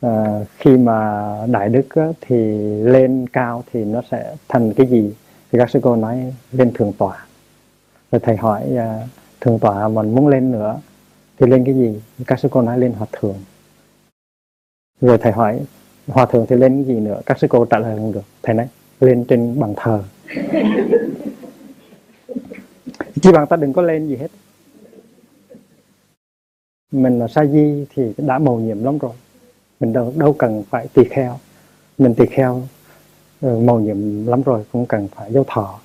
uh, 0.07 0.11
khi 0.59 0.77
mà 0.77 1.29
đại 1.47 1.69
đức 1.69 1.89
thì 2.21 2.37
lên 2.83 3.27
cao 3.33 3.65
thì 3.73 3.85
nó 3.85 4.03
sẽ 4.11 4.37
thành 4.49 4.73
cái 4.73 4.87
gì? 4.87 5.15
Thì 5.53 5.59
các 5.59 5.71
sư 5.71 5.81
cô 5.83 5.97
nói 5.97 6.35
lên 6.53 6.73
thượng 6.75 6.93
tọa. 6.93 7.27
Rồi 8.13 8.21
thầy 8.21 8.37
hỏi 8.37 8.63
uh, 8.75 9.09
thượng 9.41 9.59
tọa 9.59 9.89
mình 9.89 10.15
muốn 10.15 10.29
lên 10.29 10.53
nữa 10.53 10.81
thì 11.39 11.47
lên 11.47 11.65
cái 11.65 11.75
gì? 11.75 12.01
Các 12.27 12.39
sư 12.39 12.49
cô 12.51 12.63
nói 12.63 12.79
lên 12.79 12.93
hòa 12.93 13.07
thượng 13.13 13.37
rồi 15.01 15.19
thầy 15.19 15.33
hỏi 15.33 15.61
hòa 16.07 16.27
thượng 16.27 16.47
thì 16.49 16.57
lên 16.57 16.85
cái 16.85 16.95
gì 16.95 17.01
nữa? 17.01 17.21
Các 17.27 17.39
sư 17.39 17.47
cô 17.51 17.65
trả 17.65 17.79
lời 17.79 17.97
không 17.97 18.13
được. 18.13 18.25
Thầy 18.43 18.55
nói 18.55 18.69
lên 19.01 19.25
trên 19.25 19.61
bàn 19.61 19.75
thờ. 19.77 20.03
Chỉ 23.23 23.33
bằng 23.33 23.47
ta 23.47 23.57
đừng 23.57 23.73
có 23.73 23.83
lên 23.83 24.09
gì 24.09 24.17
hết. 24.17 24.29
Mình 26.93 27.19
là 27.19 27.29
sa 27.29 27.45
di 27.47 27.87
thì 27.95 28.13
đã 28.17 28.39
mầu 28.39 28.61
nhiệm 28.61 28.85
lắm 28.85 28.99
rồi. 28.99 29.13
Mình 29.81 29.93
đâu, 29.93 30.13
đâu 30.17 30.33
cần 30.33 30.63
phải 30.71 30.87
tỳ 30.95 31.05
kheo. 31.05 31.39
Mình 31.99 32.15
tỳ 32.15 32.27
kheo 32.27 32.63
ờ, 33.41 33.59
mầu 33.59 33.81
nhiệm 33.81 34.27
lắm 34.27 34.43
rồi 34.43 34.65
không 34.73 34.87
cần 34.87 35.09
phải 35.15 35.33
giáo 35.33 35.45
thọ. 35.47 35.81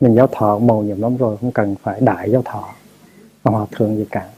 Mình 0.00 0.14
giáo 0.14 0.26
thọ 0.32 0.58
mầu 0.58 0.82
nhiệm 0.82 1.00
lắm 1.00 1.16
rồi 1.16 1.36
không 1.40 1.52
cần 1.52 1.74
phải 1.82 2.00
đại 2.00 2.30
giáo 2.30 2.42
thọ. 2.44 2.68
Hòa 3.44 3.66
thượng 3.70 3.96
gì 3.96 4.06
cả. 4.10 4.28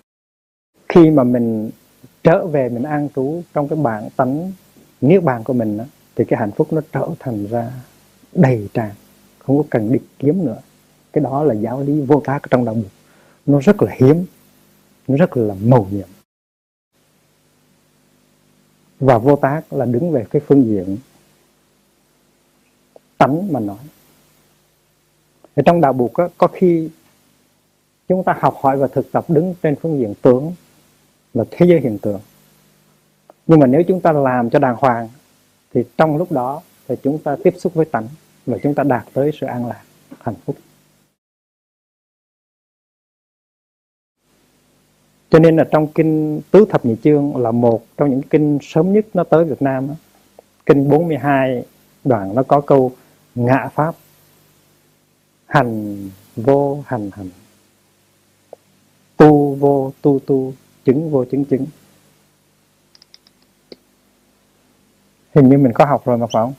Khi 0.89 1.11
mà 1.11 1.25
mình 1.25 1.71
trở 2.23 2.47
về 2.47 2.69
mình 2.69 2.83
an 2.83 3.09
trú 3.17 3.43
trong 3.55 3.69
cái 3.69 3.79
bản 3.79 4.09
tánh 4.17 4.53
niết 5.01 5.23
bàn 5.23 5.45
của 5.45 5.53
mình 5.53 5.79
đó, 5.79 5.85
thì 6.17 6.25
cái 6.25 6.41
hạnh 6.41 6.51
phúc 6.51 6.73
nó 6.73 6.81
trở 6.93 7.09
thành 7.19 7.47
ra 7.47 7.73
đầy 8.33 8.69
tràn 8.75 8.91
không 9.39 9.59
có 9.59 9.65
cần 9.71 9.93
đi 9.93 9.99
kiếm 10.19 10.45
nữa. 10.45 10.59
Cái 11.13 11.25
đó 11.25 11.43
là 11.43 11.55
giáo 11.55 11.83
lý 11.83 12.01
vô 12.01 12.23
tác 12.25 12.43
trong 12.51 12.65
đạo 12.65 12.75
Phật 12.75 12.89
nó 13.47 13.61
rất 13.61 13.83
là 13.83 13.93
hiếm 13.97 14.27
nó 15.09 15.17
rất 15.17 15.37
là 15.37 15.55
mầu 15.65 15.89
nhiệm. 15.91 16.09
Và 19.01 19.19
vô 19.19 19.37
tác 19.37 19.73
là 19.73 19.85
đứng 19.85 20.11
về 20.11 20.27
cái 20.31 20.43
phương 20.47 20.65
diện 20.65 20.97
tánh 23.19 23.53
mà 23.53 23.61
nói. 23.61 23.79
Ở 25.55 25.63
trong 25.67 25.81
đạo 25.81 25.93
Phật 25.93 26.09
có, 26.13 26.29
có 26.39 26.47
khi 26.47 26.91
chúng 28.09 28.25
ta 28.25 28.37
học 28.41 28.57
hỏi 28.61 28.77
và 28.77 28.87
thực 28.87 29.13
tập 29.13 29.25
đứng 29.29 29.55
trên 29.63 29.77
phương 29.77 29.99
diện 29.99 30.15
tướng 30.23 30.53
là 31.35 31.45
thế 31.51 31.67
giới 31.67 31.81
hiện 31.81 31.99
tượng. 31.99 32.21
Nhưng 33.47 33.59
mà 33.59 33.67
nếu 33.67 33.83
chúng 33.89 34.01
ta 34.01 34.13
làm 34.13 34.51
cho 34.51 34.59
đàng 34.59 34.77
hoàng, 34.79 35.09
thì 35.75 35.85
trong 35.97 36.17
lúc 36.17 36.33
đó 36.33 36.63
thì 36.89 36.95
chúng 37.03 37.19
ta 37.19 37.37
tiếp 37.45 37.55
xúc 37.59 37.75
với 37.75 37.85
tánh 37.85 38.09
và 38.47 38.59
chúng 38.63 38.75
ta 38.75 38.83
đạt 38.83 39.05
tới 39.13 39.31
sự 39.41 39.47
an 39.47 39.67
lạc, 39.67 39.83
hạnh 40.21 40.35
phúc. 40.45 40.57
Cho 45.31 45.39
nên 45.39 45.57
là 45.57 45.65
trong 45.71 45.87
kinh 45.87 46.41
tứ 46.51 46.67
thập 46.71 46.85
nhị 46.85 46.97
chương 47.03 47.37
là 47.37 47.51
một 47.51 47.85
trong 47.97 48.11
những 48.11 48.23
kinh 48.23 48.59
sớm 48.63 48.93
nhất 48.93 49.07
nó 49.15 49.25
tới 49.25 49.45
Việt 49.45 49.63
Nam 49.63 49.89
kinh 50.67 50.89
42 50.89 51.65
đoạn 52.05 52.35
nó 52.35 52.43
có 52.43 52.61
câu 52.61 52.93
ngạ 53.35 53.69
pháp, 53.75 53.95
hành 55.47 55.97
vô 56.37 56.83
hành 56.87 57.11
hành, 57.13 57.31
tu 59.17 59.55
vô 59.55 59.93
tu 60.03 60.19
tu 60.27 60.53
chứng, 60.89 61.11
vô 61.11 61.25
chứng 61.25 61.45
chứng. 61.45 61.67
Hình 65.35 65.49
như 65.49 65.59
mình 65.59 65.73
có 65.75 65.85
học 65.85 66.03
rồi 66.05 66.19
mà 66.19 66.27
phải 66.33 66.43
không? 66.43 66.55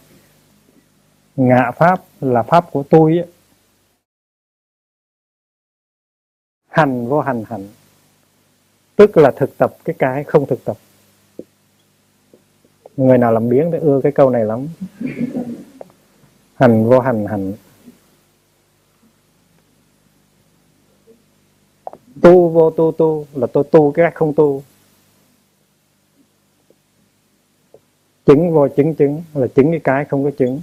Ngạ 1.36 1.72
pháp 1.72 2.02
là 2.22 2.44
pháp 2.44 2.72
của 2.72 2.84
tôi 2.90 3.18
ấy. 3.18 3.28
hành 6.70 7.08
vô 7.08 7.22
hành 7.22 7.44
hành 7.48 7.68
tức 8.96 9.18
là 9.18 9.32
thực 9.32 9.58
tập 9.58 9.74
cái 9.86 9.96
cái 10.00 10.24
không 10.24 10.46
thực 10.46 10.66
tập. 10.66 10.78
Người 12.98 13.18
nào 13.18 13.32
làm 13.32 13.50
biếng 13.50 13.72
thì 13.72 13.78
ưa 13.78 14.02
cái 14.04 14.12
câu 14.12 14.30
này 14.30 14.46
lắm. 14.46 14.68
Hành 16.56 16.90
vô 16.90 17.00
hành 17.00 17.26
hành 17.26 17.54
tu 22.22 22.50
vô 22.50 22.72
tu 22.72 22.92
tu 22.92 23.26
là 23.34 23.48
tôi 23.54 23.64
tu 23.72 23.92
cái 23.92 24.12
không 24.16 24.34
tu 24.34 24.64
chứng 28.26 28.52
vô 28.52 28.68
chứng 28.68 28.96
chứng, 28.96 29.24
là 29.34 29.48
chứng 29.56 29.72
cái 29.72 29.80
cái 29.84 30.06
không 30.06 30.24
có 30.24 30.32
chứng. 30.38 30.62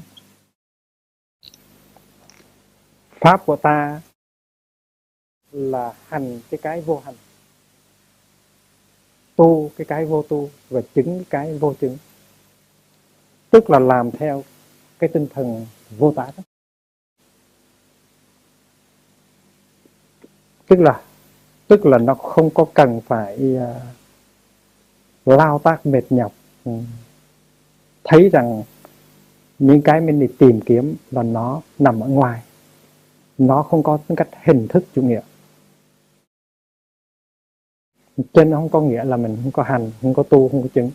Pháp 3.20 3.46
của 3.46 3.56
ta 3.56 4.00
là 5.52 5.94
hành 6.06 6.40
cái 6.50 6.58
cái 6.62 6.80
vô 6.80 7.02
hành. 7.04 7.14
Tu 9.36 9.70
cái 9.76 9.84
cái 9.84 10.04
vô 10.04 10.22
tu 10.22 10.50
và 10.70 10.80
chứng 10.94 11.24
cái 11.30 11.58
vô 11.58 11.74
chứng. 11.80 11.98
Tức 13.50 13.70
là 13.70 13.78
làm 13.78 14.10
theo 14.10 14.44
cái 14.98 15.10
tinh 15.12 15.26
thần 15.34 15.66
vô 15.98 16.12
tả 16.16 16.30
đó. 16.36 16.42
tức 20.66 20.80
là 20.80 21.02
tức 21.68 21.86
là 21.86 21.98
nó 21.98 22.14
không 22.14 22.50
có 22.50 22.66
cần 22.74 23.00
phải 23.06 23.56
uh, 23.56 23.82
lao 25.26 25.58
tác 25.58 25.86
mệt 25.86 26.04
nhọc. 26.10 26.32
Ừ. 26.64 26.72
thấy 28.04 28.28
rằng 28.28 28.62
những 29.58 29.82
cái 29.82 30.00
mình 30.00 30.20
đi 30.20 30.26
tìm 30.38 30.60
kiếm 30.60 30.96
là 31.10 31.22
nó 31.22 31.60
nằm 31.78 32.00
ở 32.00 32.08
ngoài. 32.08 32.42
Nó 33.38 33.62
không 33.62 33.82
có 33.82 33.98
tính 34.06 34.16
cách 34.16 34.28
hình 34.42 34.68
thức 34.68 34.84
chủ 34.94 35.02
nghĩa. 35.02 35.20
Trên 38.32 38.50
nó 38.50 38.56
không 38.56 38.68
có 38.68 38.80
nghĩa 38.80 39.04
là 39.04 39.16
mình 39.16 39.38
không 39.42 39.52
có 39.52 39.62
hành 39.62 39.90
không 40.02 40.14
có 40.14 40.22
tu 40.22 40.48
không 40.48 40.62
có 40.62 40.68
chứng. 40.74 40.90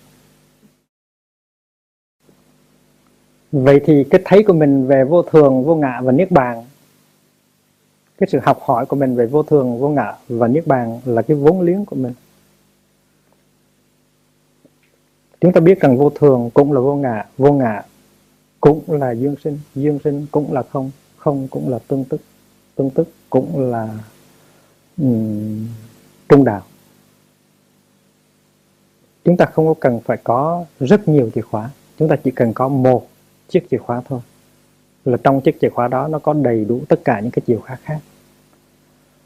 Vậy 3.51 3.81
thì 3.85 4.03
cái 4.09 4.21
thấy 4.25 4.43
của 4.43 4.53
mình 4.53 4.87
về 4.87 5.03
vô 5.03 5.23
thường 5.23 5.63
vô 5.63 5.75
ngã 5.75 6.01
và 6.01 6.11
niết 6.11 6.31
bàn 6.31 6.63
cái 8.21 8.29
sự 8.31 8.39
học 8.43 8.59
hỏi 8.61 8.85
của 8.85 8.95
mình 8.95 9.15
về 9.15 9.25
vô 9.25 9.43
thường 9.43 9.79
vô 9.79 9.89
ngã 9.89 10.13
và 10.27 10.47
niết 10.47 10.67
bàn 10.67 10.99
là 11.05 11.21
cái 11.21 11.37
vốn 11.37 11.61
liếng 11.61 11.85
của 11.85 11.95
mình. 11.95 12.13
Chúng 15.41 15.53
ta 15.53 15.61
biết 15.61 15.79
rằng 15.79 15.97
vô 15.97 16.09
thường 16.09 16.49
cũng 16.53 16.71
là 16.71 16.79
vô 16.79 16.95
ngã 16.95 17.25
vô 17.37 17.51
ngã 17.51 17.83
cũng 18.59 18.83
là 18.87 19.11
dương 19.11 19.35
sinh 19.43 19.59
dương 19.75 19.99
sinh 20.03 20.25
cũng 20.31 20.53
là 20.53 20.63
không 20.63 20.91
không 21.17 21.47
cũng 21.47 21.69
là 21.69 21.79
tương 21.87 22.03
tức 22.03 22.21
tương 22.75 22.89
tức 22.89 23.07
cũng 23.29 23.71
là 23.71 23.89
um, 24.97 25.67
trung 26.29 26.43
đạo. 26.43 26.61
Chúng 29.23 29.37
ta 29.37 29.45
không 29.45 29.67
có 29.67 29.73
cần 29.79 29.99
phải 30.05 30.17
có 30.23 30.65
rất 30.79 31.07
nhiều 31.07 31.29
chìa 31.35 31.41
khóa 31.41 31.69
chúng 31.99 32.07
ta 32.09 32.15
chỉ 32.15 32.31
cần 32.31 32.53
có 32.53 32.67
một 32.67 33.07
chiếc 33.49 33.69
chìa 33.71 33.77
khóa 33.77 34.01
thôi. 34.09 34.19
Là 35.05 35.17
trong 35.23 35.41
chiếc 35.41 35.57
chìa 35.61 35.69
khóa 35.69 35.87
đó 35.87 36.07
nó 36.07 36.19
có 36.19 36.33
đầy 36.33 36.65
đủ 36.65 36.81
tất 36.89 36.99
cả 37.03 37.19
những 37.19 37.31
cái 37.31 37.41
chìa 37.47 37.57
khóa 37.57 37.77
khác 37.83 37.99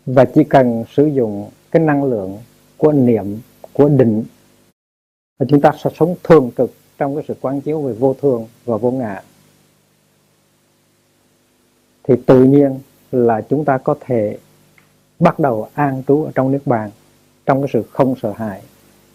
và 0.06 0.26
chỉ 0.26 0.44
cần 0.44 0.84
sử 0.94 1.06
dụng 1.06 1.49
cái 1.72 1.84
năng 1.84 2.03
lượng 2.03 2.38
của 2.77 2.91
niệm, 2.91 3.40
của 3.73 3.90
định 3.90 4.23
và 5.40 5.45
chúng 5.49 5.61
ta 5.61 5.72
sẽ 5.84 5.90
sống 5.95 6.15
thường 6.23 6.52
trực 6.57 6.72
trong 6.98 7.15
cái 7.15 7.23
sự 7.27 7.36
quán 7.41 7.61
chiếu 7.61 7.82
về 7.82 7.94
vô 7.94 8.15
thường 8.22 8.48
và 8.65 8.77
vô 8.77 8.91
ngã. 8.91 9.22
Thì 12.03 12.14
tự 12.26 12.44
nhiên 12.44 12.80
là 13.11 13.41
chúng 13.41 13.65
ta 13.65 13.77
có 13.77 13.95
thể 13.99 14.38
bắt 15.19 15.40
đầu 15.40 15.68
an 15.73 16.03
trú 16.07 16.23
ở 16.23 16.32
trong 16.36 16.52
nước 16.52 16.61
bàn, 16.65 16.91
trong 17.45 17.61
cái 17.61 17.69
sự 17.73 17.84
không 17.91 18.15
sợ 18.22 18.34
hãi, 18.36 18.61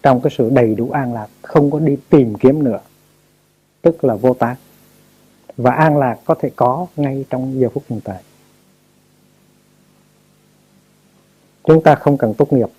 trong 0.03 0.21
cái 0.21 0.31
sự 0.37 0.49
đầy 0.49 0.75
đủ 0.75 0.89
an 0.91 1.13
lạc, 1.13 1.27
không 1.41 1.71
có 1.71 1.79
đi 1.79 1.97
tìm 2.09 2.35
kiếm 2.35 2.63
nữa. 2.63 2.79
Tức 3.81 4.03
là 4.03 4.15
vô 4.15 4.33
tác. 4.33 4.55
Và 5.57 5.71
an 5.71 5.97
lạc 5.97 6.19
có 6.25 6.35
thể 6.35 6.49
có 6.55 6.87
ngay 6.95 7.25
trong 7.29 7.59
giờ 7.59 7.69
phút 7.69 7.83
hiện 7.89 7.99
tại. 8.03 8.23
Chúng 11.63 11.83
ta 11.83 11.95
không 11.95 12.17
cần 12.17 12.33
tốt 12.33 12.53
nghiệp. 12.53 12.69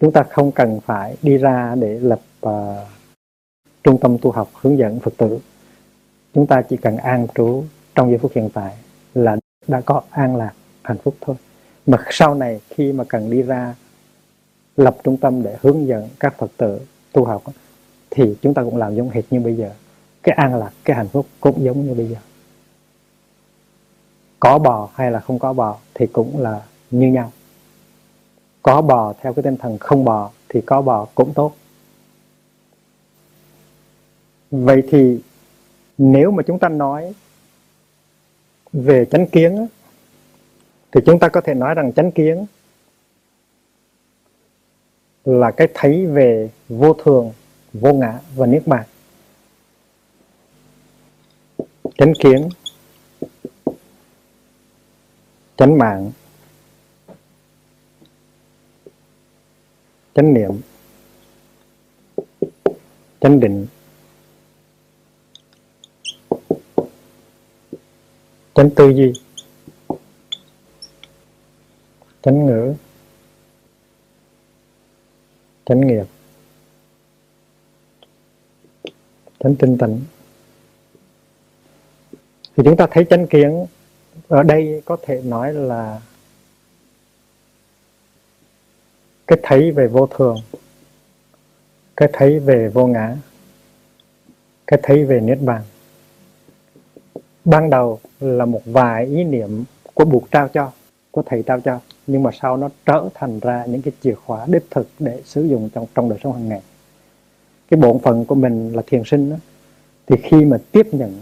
Chúng 0.00 0.12
ta 0.12 0.22
không 0.22 0.52
cần 0.52 0.80
phải 0.80 1.16
đi 1.22 1.38
ra 1.38 1.74
để 1.74 1.98
lập 2.00 2.20
uh, 2.46 2.52
trung 3.84 3.98
tâm 4.00 4.18
tu 4.18 4.30
học 4.30 4.50
hướng 4.54 4.78
dẫn 4.78 5.00
phật 5.00 5.14
tử. 5.16 5.38
Chúng 6.34 6.46
ta 6.46 6.62
chỉ 6.62 6.76
cần 6.76 6.96
an 6.96 7.26
trú 7.34 7.64
trong 7.94 8.10
giây 8.10 8.18
phút 8.18 8.32
hiện 8.34 8.50
tại 8.54 8.76
là 9.14 9.36
đã 9.68 9.80
có 9.80 10.02
an 10.10 10.36
lạc 10.36 10.52
hạnh 10.82 10.98
phúc 10.98 11.16
thôi. 11.20 11.36
Mà 11.86 11.98
sau 12.10 12.34
này 12.34 12.60
khi 12.68 12.92
mà 12.92 13.04
cần 13.04 13.30
đi 13.30 13.42
ra 13.42 13.74
lập 14.76 14.96
trung 15.04 15.16
tâm 15.16 15.42
để 15.42 15.56
hướng 15.60 15.86
dẫn 15.86 16.08
các 16.20 16.34
phật 16.38 16.50
tử 16.56 16.80
tu 17.12 17.24
học 17.24 17.42
thì 18.10 18.36
chúng 18.42 18.54
ta 18.54 18.62
cũng 18.62 18.76
làm 18.76 18.94
giống 18.94 19.10
hệt 19.10 19.24
như 19.30 19.40
bây 19.40 19.56
giờ. 19.56 19.70
Cái 20.22 20.34
an 20.34 20.54
lạc 20.54 20.70
cái 20.84 20.96
hạnh 20.96 21.08
phúc 21.08 21.26
cũng 21.40 21.64
giống 21.64 21.86
như 21.86 21.94
bây 21.94 22.08
giờ. 22.08 22.18
Có 24.40 24.58
bò 24.58 24.88
hay 24.94 25.10
là 25.10 25.20
không 25.20 25.38
có 25.38 25.52
bò 25.52 25.78
thì 25.94 26.06
cũng 26.06 26.40
là 26.40 26.62
như 26.92 27.08
nhau. 27.08 27.32
Có 28.62 28.82
bò 28.82 29.14
theo 29.20 29.32
cái 29.32 29.42
tinh 29.42 29.56
thần 29.56 29.78
không 29.78 30.04
bò 30.04 30.30
thì 30.48 30.60
có 30.60 30.82
bò 30.82 31.06
cũng 31.14 31.34
tốt. 31.34 31.54
Vậy 34.50 34.82
thì 34.88 35.20
nếu 35.98 36.30
mà 36.30 36.42
chúng 36.46 36.58
ta 36.58 36.68
nói 36.68 37.14
về 38.72 39.04
chánh 39.04 39.26
kiến 39.26 39.66
thì 40.92 41.00
chúng 41.06 41.18
ta 41.18 41.28
có 41.28 41.40
thể 41.40 41.54
nói 41.54 41.74
rằng 41.74 41.92
chánh 41.92 42.12
kiến 42.12 42.46
là 45.24 45.50
cái 45.50 45.68
thấy 45.74 46.06
về 46.06 46.50
vô 46.68 46.94
thường, 46.94 47.32
vô 47.72 47.92
ngã 47.92 48.20
và 48.34 48.46
niết 48.46 48.66
bàn. 48.66 48.84
Chánh 51.98 52.12
kiến, 52.18 52.48
chánh 55.56 55.78
mạng 55.78 56.10
chánh 60.14 60.34
niệm. 60.34 60.60
Chánh 63.20 63.40
định. 63.40 63.66
Chánh 68.54 68.70
tư 68.76 68.88
duy. 68.88 69.12
Chánh 72.22 72.46
ngữ. 72.46 72.74
Chánh 75.64 75.86
nghiệp. 75.86 76.06
Chánh 79.38 79.56
tinh 79.56 79.78
tịnh. 79.78 80.00
Thì 82.56 82.62
chúng 82.64 82.76
ta 82.76 82.86
thấy 82.90 83.06
chánh 83.10 83.26
kiến 83.26 83.66
ở 84.28 84.42
đây 84.42 84.82
có 84.84 84.96
thể 85.02 85.22
nói 85.24 85.54
là 85.54 86.00
cái 89.26 89.38
thấy 89.42 89.70
về 89.70 89.86
vô 89.86 90.06
thường. 90.06 90.36
Cái 91.96 92.10
thấy 92.12 92.38
về 92.38 92.68
vô 92.68 92.86
ngã. 92.86 93.16
Cái 94.66 94.80
thấy 94.82 95.04
về 95.04 95.20
niết 95.20 95.38
bàn. 95.40 95.62
Ban 97.44 97.70
đầu 97.70 98.00
là 98.20 98.44
một 98.44 98.60
vài 98.64 99.06
ý 99.06 99.24
niệm 99.24 99.64
của 99.94 100.04
buộc 100.04 100.30
trao 100.30 100.48
cho 100.48 100.72
của 101.10 101.22
thầy 101.26 101.42
trao 101.42 101.60
cho 101.60 101.80
nhưng 102.06 102.22
mà 102.22 102.30
sau 102.40 102.56
nó 102.56 102.68
trở 102.86 103.08
thành 103.14 103.40
ra 103.40 103.64
những 103.66 103.82
cái 103.82 103.92
chìa 104.02 104.14
khóa 104.14 104.46
đích 104.46 104.70
thực 104.70 104.88
để 104.98 105.22
sử 105.24 105.42
dụng 105.42 105.68
trong 105.74 105.86
trong 105.94 106.08
đời 106.08 106.18
sống 106.22 106.32
hàng 106.32 106.48
ngày. 106.48 106.62
Cái 107.70 107.80
bổn 107.80 107.98
phận 107.98 108.24
của 108.24 108.34
mình 108.34 108.72
là 108.72 108.82
thiền 108.86 109.02
sinh 109.04 109.30
đó, 109.30 109.36
thì 110.06 110.16
khi 110.22 110.44
mà 110.44 110.58
tiếp 110.72 110.86
nhận 110.92 111.20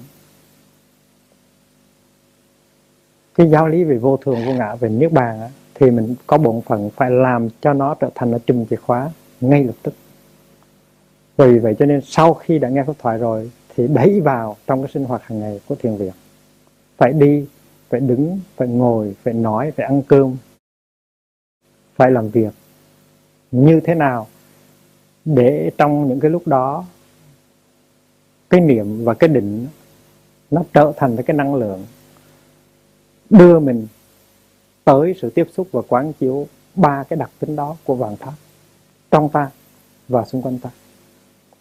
cái 3.34 3.50
giáo 3.50 3.68
lý 3.68 3.84
về 3.84 3.96
vô 3.96 4.16
thường 4.16 4.44
vô 4.46 4.52
ngã 4.52 4.74
về 4.74 4.88
niết 4.88 5.12
bàn 5.12 5.40
á, 5.40 5.48
thì 5.80 5.90
mình 5.90 6.14
có 6.26 6.38
bổn 6.38 6.60
phận 6.60 6.90
phải 6.90 7.10
làm 7.10 7.48
cho 7.60 7.72
nó 7.72 7.94
trở 7.94 8.10
thành 8.14 8.30
là 8.30 8.38
chùm 8.46 8.64
chìa 8.66 8.76
khóa 8.76 9.10
ngay 9.40 9.64
lập 9.64 9.74
tức. 9.82 9.94
Vì 11.36 11.58
vậy 11.58 11.76
cho 11.78 11.86
nên 11.86 12.00
sau 12.04 12.34
khi 12.34 12.58
đã 12.58 12.68
nghe 12.68 12.84
pháp 12.84 12.92
thoại 12.98 13.18
rồi, 13.18 13.50
thì 13.76 13.88
đẩy 13.88 14.20
vào 14.20 14.56
trong 14.66 14.82
cái 14.82 14.90
sinh 14.94 15.04
hoạt 15.04 15.22
hàng 15.22 15.40
ngày 15.40 15.60
của 15.66 15.74
thiền 15.74 15.96
viện. 15.96 16.12
Phải 16.96 17.12
đi, 17.12 17.46
phải 17.88 18.00
đứng, 18.00 18.40
phải 18.56 18.68
ngồi, 18.68 19.14
phải 19.22 19.34
nói, 19.34 19.72
phải 19.76 19.86
ăn 19.86 20.02
cơm. 20.02 20.36
Phải 21.96 22.10
làm 22.10 22.28
việc 22.28 22.52
như 23.50 23.80
thế 23.80 23.94
nào 23.94 24.26
để 25.24 25.70
trong 25.78 26.08
những 26.08 26.20
cái 26.20 26.30
lúc 26.30 26.46
đó, 26.46 26.84
cái 28.50 28.60
niệm 28.60 29.04
và 29.04 29.14
cái 29.14 29.28
định 29.28 29.66
nó 30.50 30.62
trở 30.72 30.92
thành 30.96 31.16
cái 31.22 31.36
năng 31.36 31.54
lượng 31.54 31.86
đưa 33.30 33.58
mình 33.58 33.86
tới 34.84 35.14
sự 35.20 35.30
tiếp 35.30 35.48
xúc 35.52 35.68
và 35.72 35.82
quán 35.88 36.12
chiếu 36.12 36.46
ba 36.74 37.04
cái 37.04 37.16
đặc 37.16 37.30
tính 37.38 37.56
đó 37.56 37.76
của 37.84 37.94
vạn 37.94 38.16
pháp 38.16 38.32
trong 39.10 39.28
ta 39.28 39.50
và 40.08 40.24
xung 40.24 40.42
quanh 40.42 40.58
ta. 40.58 40.70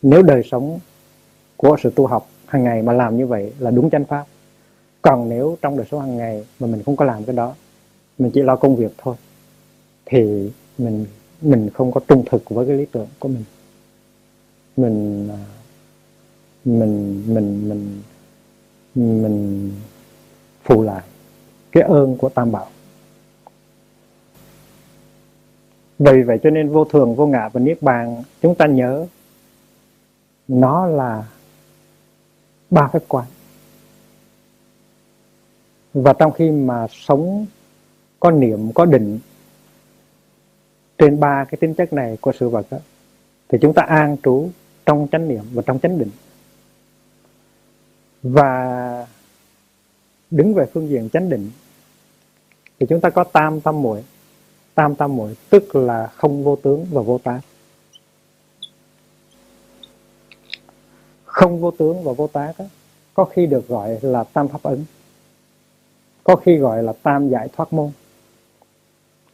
Nếu 0.02 0.22
đời 0.22 0.44
sống 0.52 0.80
của 1.58 1.78
sự 1.84 1.92
tu 1.96 2.08
học 2.08 2.28
hàng 2.46 2.64
ngày 2.64 2.82
mà 2.82 2.94
làm 2.94 3.18
như 3.18 3.28
vậy 3.28 3.54
là 3.60 3.72
đúng 3.72 3.90
chánh 3.90 4.06
pháp, 4.06 4.26
còn 5.02 5.30
nếu 5.30 5.58
trong 5.62 5.78
đời 5.78 5.88
sống 5.92 6.02
hàng 6.02 6.18
ngày 6.18 6.46
mà 6.60 6.68
mình 6.68 6.84
không 6.84 6.96
có 6.96 7.06
làm 7.06 7.24
cái 7.24 7.36
đó, 7.36 7.56
mình 8.18 8.32
chỉ 8.32 8.42
lo 8.42 8.56
công 8.56 8.76
việc 8.76 8.92
thôi, 8.98 9.16
thì 10.06 10.52
mình 10.78 11.06
mình 11.42 11.70
không 11.74 11.92
có 11.92 12.02
trung 12.08 12.24
thực 12.26 12.50
với 12.50 12.68
cái 12.68 12.76
lý 12.76 12.86
tưởng 12.86 13.08
của 13.20 13.28
mình. 13.28 13.44
Mình 14.78 15.30
mình 16.66 17.24
mình 17.28 17.70
mình 17.70 18.02
mình 18.96 19.72
phụ 20.64 20.84
lại 20.84 21.04
cái 21.72 21.84
ơn 21.84 22.18
của 22.18 22.30
tam 22.30 22.52
bảo. 22.52 22.68
Vì 26.00 26.22
vậy 26.22 26.40
cho 26.44 26.50
nên 26.50 26.70
vô 26.70 26.86
thường 26.86 27.16
vô 27.16 27.28
ngã 27.28 27.50
và 27.50 27.60
niết 27.60 27.82
bàn 27.82 28.24
chúng 28.42 28.56
ta 28.56 28.66
nhớ 28.66 29.08
nó 30.48 30.86
là 30.86 31.28
ba 32.70 32.90
cái 32.94 33.02
quan 33.08 33.26
và 35.94 36.14
trong 36.14 36.32
khi 36.32 36.52
mà 36.52 36.88
sống 36.92 37.46
có 38.20 38.32
niệm 38.32 38.72
có 38.74 38.86
định 38.86 39.20
trên 41.00 41.20
ba 41.20 41.46
cái 41.46 41.58
tính 41.58 41.74
chất 41.74 41.94
này 41.94 42.18
của 42.22 42.32
sự 42.40 42.50
vật 42.50 42.66
đó, 42.72 42.78
thì 43.50 43.58
chúng 43.62 43.74
ta 43.74 43.84
an 43.84 44.18
trú 44.24 44.50
trong 44.86 45.08
chánh 45.12 45.28
niệm 45.28 45.44
và 45.54 45.64
trong 45.66 45.80
chánh 45.80 46.00
định. 46.00 46.10
Và 48.24 49.08
đứng 50.32 50.54
về 50.54 50.66
phương 50.74 50.90
diện 50.90 51.10
chánh 51.14 51.30
định 51.30 51.52
thì 52.80 52.86
chúng 52.90 53.02
ta 53.02 53.10
có 53.10 53.24
tam 53.24 53.62
tâm 53.62 53.82
muội 53.82 54.04
tam 54.80 54.96
tam 54.96 55.16
muội, 55.16 55.36
tức 55.50 55.76
là 55.76 56.08
không 56.08 56.44
vô 56.44 56.56
tướng 56.56 56.86
và 56.92 57.02
vô 57.02 57.18
tác 57.24 57.40
không 61.26 61.62
vô 61.62 61.72
tướng 61.72 62.04
và 62.04 62.14
vô 62.14 62.28
tác 62.28 62.54
có 63.14 63.26
khi 63.26 63.46
được 63.46 63.68
gọi 63.68 64.00
là 64.02 64.24
tam 64.24 64.48
pháp 64.48 64.64
ấn, 64.64 64.86
có 66.24 66.36
khi 66.36 66.58
gọi 66.58 66.84
là 66.84 66.94
tam 67.04 67.30
giải 67.30 67.50
thoát 67.56 67.74
môn. 67.74 67.92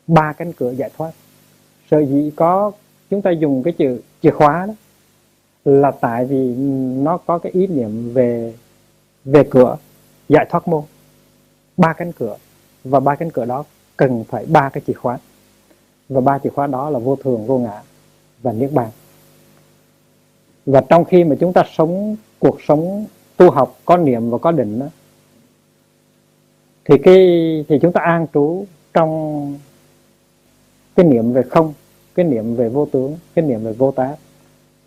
Ba 0.07 0.33
cánh 0.33 0.53
cửa 0.53 0.71
giải 0.71 0.89
thoát. 0.97 1.11
Sở 1.91 1.99
dĩ 1.99 2.31
có, 2.35 2.71
chúng 3.09 3.21
ta 3.21 3.31
dùng 3.31 3.63
cái 3.63 3.73
chữ, 3.77 4.01
chìa 4.21 4.31
khóa 4.31 4.65
đó, 4.65 4.73
là 5.65 5.91
tại 5.91 6.25
vì 6.25 6.55
nó 6.97 7.17
có 7.17 7.39
cái 7.39 7.51
ý 7.51 7.67
niệm 7.67 8.13
về 8.13 8.53
về 9.25 9.43
cửa, 9.49 9.77
giải 10.29 10.45
thoát 10.49 10.67
môn. 10.67 10.83
Ba 11.77 11.93
cánh 11.93 12.11
cửa, 12.11 12.37
và 12.83 12.99
ba 12.99 13.15
cánh 13.15 13.31
cửa 13.31 13.45
đó 13.45 13.63
cần 13.97 14.23
phải 14.23 14.45
ba 14.45 14.69
cái 14.69 14.83
chìa 14.87 14.93
khóa 14.93 15.17
và 16.09 16.21
ba 16.21 16.39
chìa 16.39 16.49
khóa 16.49 16.67
đó 16.67 16.89
là 16.89 16.99
vô 16.99 17.15
thường 17.15 17.45
vô 17.45 17.57
ngã 17.59 17.81
và 18.41 18.51
niết 18.51 18.71
bàn. 18.73 18.89
Và 20.65 20.81
trong 20.89 21.05
khi 21.05 21.23
mà 21.23 21.35
chúng 21.39 21.53
ta 21.53 21.63
sống 21.73 22.15
cuộc 22.39 22.57
sống 22.67 23.05
tu 23.37 23.51
học 23.51 23.79
có 23.85 23.97
niệm 23.97 24.29
và 24.29 24.37
có 24.37 24.51
định 24.51 24.79
đó, 24.79 24.85
thì 26.85 26.95
cái 27.03 27.15
thì 27.67 27.79
chúng 27.81 27.93
ta 27.93 28.01
an 28.01 28.27
trú 28.33 28.65
trong 28.93 29.57
cái 30.95 31.05
niệm 31.05 31.33
về 31.33 31.41
không 31.41 31.73
cái 32.15 32.25
niệm 32.25 32.55
về 32.55 32.69
vô 32.69 32.85
tướng 32.85 33.17
cái 33.35 33.45
niệm 33.45 33.63
về 33.63 33.73
vô 33.73 33.91
tác. 33.91 34.15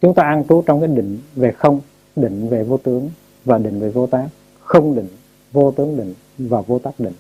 Chúng 0.01 0.15
ta 0.15 0.23
an 0.23 0.45
trú 0.49 0.63
trong 0.67 0.81
cái 0.81 0.89
định 0.89 1.19
về 1.35 1.53
không 1.53 1.81
định 2.17 2.49
về 2.49 2.65
vô 2.65 2.77
tướng 2.77 3.11
và 3.45 3.59
định 3.59 3.81
về 3.81 3.89
vô 3.89 4.07
tác. 4.07 4.29
Không 4.61 4.95
định 4.95 5.09
vô 5.53 5.71
tướng 5.71 5.97
định 5.97 6.15
và 6.39 6.61
vô 6.61 6.79
tác 6.79 7.01
định. 7.01 7.15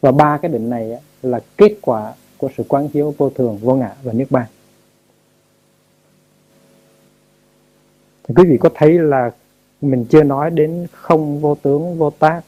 Và 0.00 0.12
ba 0.12 0.38
cái 0.38 0.50
định 0.50 0.70
này 0.70 0.98
là 1.22 1.40
kết 1.56 1.76
quả 1.82 2.12
của 2.38 2.48
sự 2.56 2.64
quán 2.68 2.88
chiếu 2.88 3.14
vô 3.18 3.30
thường, 3.30 3.56
vô 3.56 3.74
ngã 3.74 3.94
và 4.02 4.12
niết 4.12 4.30
bàn. 4.30 4.46
Thì 8.28 8.34
quý 8.34 8.44
vị 8.44 8.56
có 8.60 8.70
thấy 8.74 8.98
là 8.98 9.30
mình 9.80 10.06
chưa 10.10 10.22
nói 10.22 10.50
đến 10.50 10.86
không 10.92 11.40
vô 11.40 11.54
tướng, 11.54 11.98
vô 11.98 12.10
tác, 12.10 12.42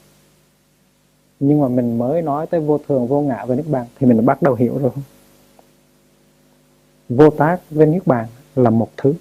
nhưng 1.40 1.60
mà 1.60 1.68
mình 1.68 1.98
mới 1.98 2.22
nói 2.22 2.46
tới 2.46 2.60
vô 2.60 2.78
thường, 2.88 3.06
vô 3.06 3.20
ngã 3.20 3.44
và 3.44 3.54
niết 3.54 3.68
bàn 3.68 3.86
thì 3.98 4.06
mình 4.06 4.26
bắt 4.26 4.42
đầu 4.42 4.54
hiểu 4.54 4.78
rồi. 4.78 4.92
Vô 7.08 7.30
tác 7.30 7.60
với 7.70 7.86
niết 7.86 8.06
bàn 8.06 8.26
là 8.54 8.70
một 8.70 8.88
thứ. 8.96 9.14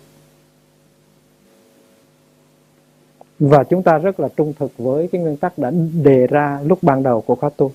Và 3.40 3.64
chúng 3.64 3.84
ta 3.84 3.98
rất 3.98 4.20
là 4.20 4.28
trung 4.38 4.54
thực 4.60 4.72
với 4.78 5.08
cái 5.08 5.22
nguyên 5.22 5.38
tắc 5.38 5.58
đã 5.58 5.72
đề 6.04 6.28
ra 6.28 6.60
lúc 6.64 6.80
ban 6.82 7.04
đầu 7.04 7.22
của 7.22 7.36
khóa 7.36 7.50
tu, 7.58 7.72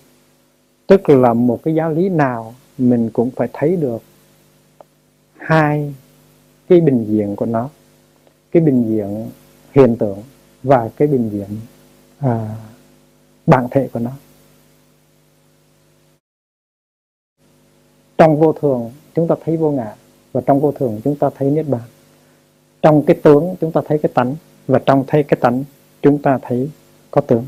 tức 0.87 1.09
là 1.09 1.35
một 1.35 1.63
cái 1.63 1.75
giáo 1.75 1.91
lý 1.91 2.09
nào 2.09 2.55
mình 2.81 3.11
cũng 3.13 3.31
phải 3.31 3.49
thấy 3.53 3.77
được 3.77 4.03
hai 5.37 5.95
cái 6.69 6.81
bình 6.81 7.05
diện 7.09 7.37
của 7.37 7.47
nó 7.47 7.69
cái 8.51 8.63
bình 8.63 8.85
diện 8.89 9.31
hiện 9.73 9.97
tượng 9.97 10.19
và 10.63 10.91
cái 10.97 11.09
bình 11.09 11.31
diện 11.33 11.49
à, 12.19 12.57
bản 13.47 13.69
thể 13.71 13.89
của 13.93 14.01
nó. 14.01 14.11
Trong 18.19 18.41
vô 18.41 18.53
thường 18.53 18.91
chúng 19.15 19.29
ta 19.29 19.35
thấy 19.45 19.57
vô 19.57 19.71
ngã 19.71 19.95
và 20.33 20.41
trong 20.47 20.61
vô 20.61 20.73
thường 20.73 21.01
chúng 21.05 21.17
ta 21.17 21.31
thấy 21.37 21.51
niết 21.51 21.69
bàn. 21.69 21.83
Trong 22.83 23.03
cái 23.07 23.17
tướng 23.23 23.57
chúng 23.61 23.73
ta 23.73 23.81
thấy 23.87 23.99
cái 23.99 24.13
tánh 24.15 24.37
và 24.67 24.81
trong 24.87 25.05
thấy 25.07 25.23
cái 25.23 25.39
tánh 25.41 25.65
chúng 26.03 26.23
ta 26.23 26.39
thấy 26.43 26.71
có 27.11 27.21
tướng. 27.21 27.47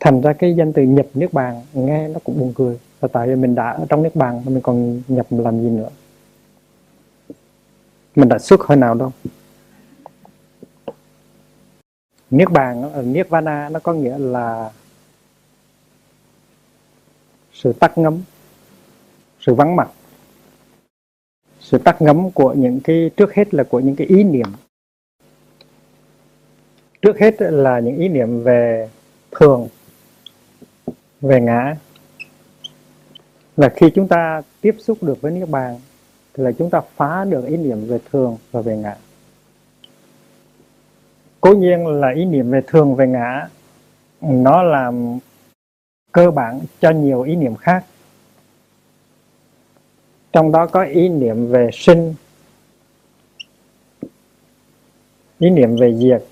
Thành 0.00 0.20
ra 0.20 0.32
cái 0.32 0.54
danh 0.56 0.72
từ 0.72 0.82
nhập 0.82 1.06
niết 1.14 1.32
bàn 1.32 1.62
nghe 1.74 2.08
nó 2.08 2.20
cũng 2.24 2.38
buồn 2.38 2.52
cười 2.56 2.78
và 3.04 3.08
tại 3.12 3.28
vì 3.28 3.34
mình 3.36 3.54
đã 3.54 3.70
ở 3.70 3.86
trong 3.88 4.02
nước 4.02 4.14
bàn, 4.16 4.42
mình 4.44 4.60
còn 4.60 5.02
nhập 5.08 5.26
làm 5.30 5.60
gì 5.60 5.70
nữa? 5.70 5.88
Mình 8.16 8.28
đã 8.28 8.38
xuất 8.38 8.60
hơi 8.60 8.76
nào 8.76 8.94
đâu. 8.94 9.12
Niết 12.30 12.50
bàn 12.50 12.92
ờ, 12.92 13.02
niết 13.02 13.28
vana 13.28 13.68
nó 13.68 13.80
có 13.80 13.92
nghĩa 13.92 14.18
là 14.18 14.72
sự 17.52 17.72
tắt 17.72 17.98
ngấm, 17.98 18.22
sự 19.40 19.54
vắng 19.54 19.76
mặt. 19.76 19.90
Sự 21.60 21.78
tắt 21.78 22.02
ngấm 22.02 22.30
của 22.30 22.52
những 22.52 22.80
cái, 22.84 23.10
trước 23.16 23.34
hết 23.34 23.54
là 23.54 23.64
của 23.64 23.80
những 23.80 23.96
cái 23.96 24.06
ý 24.06 24.24
niệm. 24.24 24.46
Trước 27.02 27.18
hết 27.18 27.34
là 27.38 27.80
những 27.80 27.96
ý 27.96 28.08
niệm 28.08 28.42
về 28.42 28.88
thường, 29.30 29.68
về 31.20 31.40
ngã 31.40 31.76
là 33.56 33.68
khi 33.68 33.90
chúng 33.90 34.08
ta 34.08 34.42
tiếp 34.60 34.76
xúc 34.78 35.02
được 35.02 35.20
với 35.20 35.32
niết 35.32 35.48
bàn, 35.48 35.80
thì 36.34 36.44
là 36.44 36.52
chúng 36.52 36.70
ta 36.70 36.80
phá 36.96 37.24
được 37.24 37.46
ý 37.46 37.56
niệm 37.56 37.86
về 37.86 37.98
thường 38.12 38.36
và 38.52 38.60
về 38.60 38.76
ngã. 38.76 38.96
Cố 41.40 41.52
nhiên 41.52 41.86
là 41.86 42.12
ý 42.16 42.24
niệm 42.24 42.50
về 42.50 42.60
thường 42.66 42.94
về 42.94 43.06
ngã, 43.06 43.48
nó 44.20 44.62
làm 44.62 45.18
cơ 46.12 46.30
bản 46.30 46.60
cho 46.80 46.90
nhiều 46.90 47.22
ý 47.22 47.36
niệm 47.36 47.56
khác. 47.56 47.84
Trong 50.32 50.52
đó 50.52 50.66
có 50.66 50.82
ý 50.82 51.08
niệm 51.08 51.46
về 51.46 51.70
sinh, 51.72 52.14
ý 55.38 55.50
niệm 55.50 55.76
về 55.76 55.94
diệt, 55.94 56.24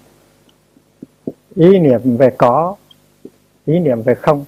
ý 1.54 1.78
niệm 1.78 2.16
về 2.16 2.30
có, 2.38 2.76
ý 3.64 3.78
niệm 3.78 4.02
về 4.02 4.14
không 4.14 4.44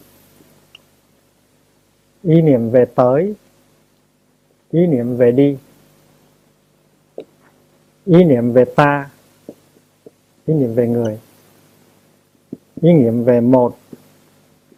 ý 2.25 2.43
niệm 2.43 2.71
về 2.71 2.85
tới. 2.85 3.35
Ý 4.71 4.87
niệm 4.87 5.17
về 5.17 5.33
đi. 5.33 5.57
Ý 8.05 8.25
niệm 8.25 8.53
về 8.53 8.65
ta. 8.65 9.11
Ý 10.47 10.55
niệm 10.55 10.75
về 10.75 10.89
người. 10.89 11.19
Ý 12.81 12.93
niệm 12.93 13.25
về 13.25 13.41
một. 13.41 13.79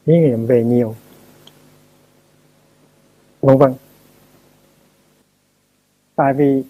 Ý 0.04 0.18
niệm 0.18 0.46
về 0.46 0.64
nhiều. 0.64 0.94
Vân 3.40 3.58
vân. 3.58 3.74
Tại 6.16 6.32
vì 6.32 6.62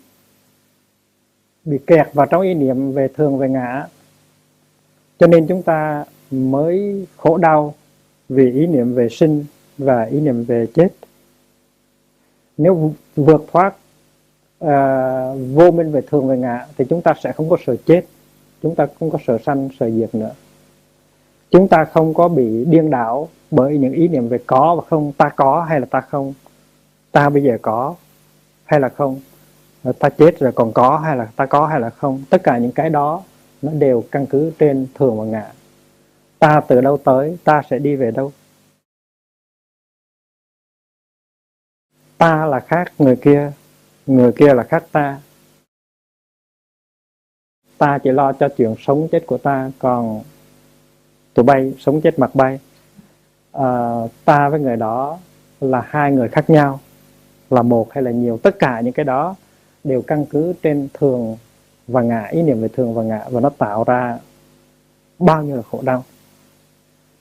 bị 1.65 1.79
kẹt 1.87 2.07
vào 2.13 2.27
trong 2.27 2.43
ý 2.43 2.55
niệm 2.55 2.93
về 2.93 3.09
thường 3.09 3.39
về 3.39 3.49
ngã, 3.49 3.87
cho 5.19 5.27
nên 5.27 5.47
chúng 5.47 5.63
ta 5.63 6.05
mới 6.31 7.07
khổ 7.17 7.37
đau 7.37 7.75
vì 8.29 8.53
ý 8.53 8.67
niệm 8.67 8.95
về 8.95 9.09
sinh 9.09 9.45
và 9.79 10.03
ý 10.03 10.21
niệm 10.21 10.45
về 10.45 10.67
chết. 10.75 10.89
Nếu 12.57 12.93
vượt 13.17 13.45
thoát 13.53 13.75
à, 14.59 15.33
vô 15.55 15.71
minh 15.71 15.93
về 15.93 16.01
thường 16.01 16.29
về 16.29 16.37
ngã 16.37 16.67
thì 16.79 16.85
chúng 16.89 17.03
ta 17.03 17.15
sẽ 17.23 17.33
không 17.33 17.49
có 17.51 17.57
sợ 17.67 17.77
chết 17.87 18.05
chúng 18.63 18.75
ta 18.75 18.87
không 18.99 19.11
có 19.11 19.19
sợ 19.27 19.39
sanh 19.47 19.69
sợ 19.81 19.91
diệt 19.91 20.15
nữa. 20.15 20.31
Chúng 21.51 21.69
ta 21.69 21.85
không 21.85 22.15
có 22.15 22.29
bị 22.29 22.65
điên 22.65 22.91
đảo 22.91 23.29
bởi 23.51 23.79
những 23.79 23.93
ý 23.93 24.09
niệm 24.09 24.29
về 24.29 24.39
có 24.47 24.75
và 24.75 24.83
không 24.89 25.13
ta 25.13 25.29
có 25.37 25.63
hay 25.69 25.81
là 25.81 25.87
ta 25.87 26.01
không? 26.01 26.35
Ta 27.13 27.29
bây 27.29 27.43
giờ 27.43 27.59
có 27.63 27.95
hay 28.65 28.81
là 28.81 28.89
không? 28.89 29.21
Ta 29.99 30.09
chết 30.09 30.39
rồi 30.39 30.53
còn 30.53 30.73
có 30.73 30.99
hay 30.99 31.17
là 31.17 31.29
ta 31.37 31.47
có 31.47 31.67
hay 31.67 31.81
là 31.81 31.91
không? 31.91 32.23
Tất 32.31 32.43
cả 32.43 32.59
những 32.59 32.73
cái 32.73 32.91
đó 32.91 33.23
nó 33.63 33.73
đều 33.73 34.05
căn 34.11 34.27
cứ 34.27 34.53
trên 34.59 34.87
thường 34.95 35.19
và 35.19 35.25
ngã. 35.25 35.53
Ta 36.39 36.61
từ 36.69 36.81
đâu 36.81 36.97
tới 36.97 37.37
ta 37.45 37.63
sẽ 37.71 37.79
đi 37.79 37.97
về 37.97 38.11
đâu? 38.11 38.33
Ta 42.19 42.47
là 42.47 42.61
khác 42.61 42.93
người 42.99 43.17
kia 43.17 43.53
người 44.07 44.33
kia 44.33 44.55
là 44.55 44.63
khác 44.63 44.85
ta. 44.93 45.21
Ta 47.79 47.99
chỉ 47.99 48.11
lo 48.11 48.33
cho 48.33 48.49
chuyện 48.57 48.75
sống 48.79 49.09
chết 49.13 49.27
của 49.27 49.39
ta 49.39 49.71
còn 49.79 50.23
tụi 51.35 51.45
bay 51.45 51.75
sống 51.79 52.01
chết 52.01 52.19
mặt 52.19 52.35
bay. 52.35 52.61
À, 53.53 53.95
ta 54.25 54.49
với 54.49 54.61
người 54.61 54.77
đó 54.77 55.19
là 55.61 55.87
hai 55.89 56.13
người 56.13 56.29
khác 56.29 56.51
nhau 56.51 56.81
là 57.51 57.63
một 57.63 57.93
hay 57.93 58.03
là 58.05 58.11
nhiều 58.11 58.39
tất 58.43 58.59
cả 58.59 58.81
những 58.81 58.93
cái 58.93 59.05
đó 59.05 59.35
đều 59.85 60.03
căn 60.03 60.27
cứ 60.27 60.55
trên 60.63 60.89
thường 60.95 61.37
và 61.87 62.03
ngã 62.03 62.27
ý 62.27 62.43
niệm 62.43 62.61
về 62.63 62.69
thường 62.69 62.95
và 62.95 63.03
ngã 63.03 63.25
và 63.31 63.41
nó 63.41 63.51
tạo 63.51 63.85
ra 63.85 64.19
bao 65.19 65.43
nhiêu 65.43 65.57
là 65.57 65.63
khổ 65.71 65.81
đau. 65.83 66.05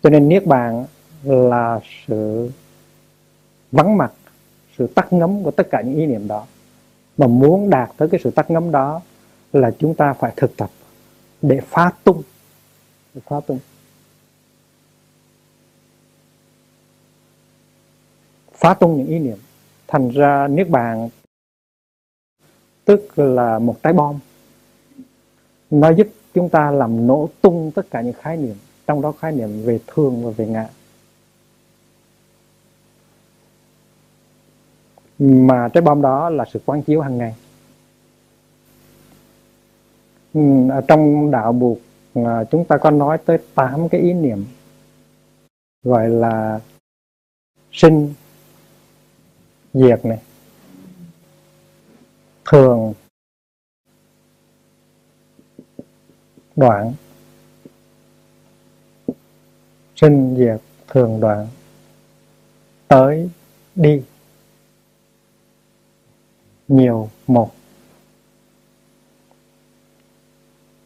Cho 0.03 0.09
nên 0.09 0.30
niết 0.30 0.45
bàn 0.45 0.85
là 1.23 1.80
sự 2.07 2.51
vắng 3.72 3.97
mặt 3.97 4.11
sự 4.77 4.88
tắt 4.88 5.14
ngấm 5.14 5.43
của 5.43 5.52
tất 5.52 5.68
cả 5.72 5.81
những 5.81 5.95
ý 5.95 6.06
niệm 6.06 6.27
đó. 6.27 6.45
Mà 7.18 7.27
muốn 7.27 7.69
đạt 7.69 7.89
tới 7.97 8.10
cái 8.10 8.19
sự 8.23 8.31
tắt 8.31 8.52
ngấm 8.52 8.72
đó 8.72 9.02
là 9.53 9.72
chúng 9.80 9.95
ta 9.95 10.14
phải 10.14 10.34
thực 10.35 10.57
tập 10.57 10.69
để 11.41 11.60
phá 11.61 11.91
tung. 12.03 12.23
Để 13.14 13.22
phá 13.26 13.39
tung. 13.47 13.60
Phá 18.53 18.73
tung 18.73 18.97
những 18.97 19.07
ý 19.07 19.19
niệm. 19.19 19.38
Thành 19.88 20.10
ra 20.10 20.47
niết 20.47 20.69
bàn, 20.69 21.10
tức 22.85 23.19
là 23.19 23.60
một 23.60 23.84
trái 23.84 23.93
bom, 23.93 24.19
nó 25.69 25.89
giúp 25.89 26.07
chúng 26.34 26.49
ta 26.49 26.72
làm 26.72 27.07
nổ 27.07 27.30
tung 27.41 27.72
tất 27.76 27.85
cả 27.91 28.02
những 28.02 28.14
khái 28.14 28.38
niệm, 28.38 28.56
trong 28.88 29.02
đó 29.02 29.11
khái 29.11 29.31
niệm 29.31 29.64
về 29.64 29.80
thường 29.88 30.26
và 30.26 30.31
về 30.31 30.47
ngã. 30.47 30.69
Mà 35.19 35.69
trái 35.73 35.81
bom 35.81 36.01
đó 36.01 36.29
là 36.29 36.45
sự 36.53 36.59
quán 36.65 36.81
chiếu 36.81 37.01
hàng 37.01 37.17
ngày. 37.17 37.35
Ừ, 40.33 40.69
ở 40.69 40.81
trong 40.87 41.31
đạo 41.31 41.53
buộc 41.53 41.77
à, 42.13 42.43
chúng 42.51 42.65
ta 42.65 42.77
có 42.77 42.91
nói 42.91 43.17
tới 43.25 43.37
tám 43.55 43.89
cái 43.89 44.01
ý 44.01 44.13
niệm, 44.13 44.45
gọi 45.83 46.09
là 46.09 46.59
sinh, 47.71 48.13
diệt 49.73 50.05
này, 50.05 50.19
thường, 52.45 52.93
đoạn, 56.55 56.93
sinh, 59.95 60.35
diệt, 60.37 60.61
thường, 60.87 61.19
đoạn, 61.19 61.47
tới, 62.87 63.29
đi 63.75 64.01
nhiều 66.67 67.09
một. 67.27 67.51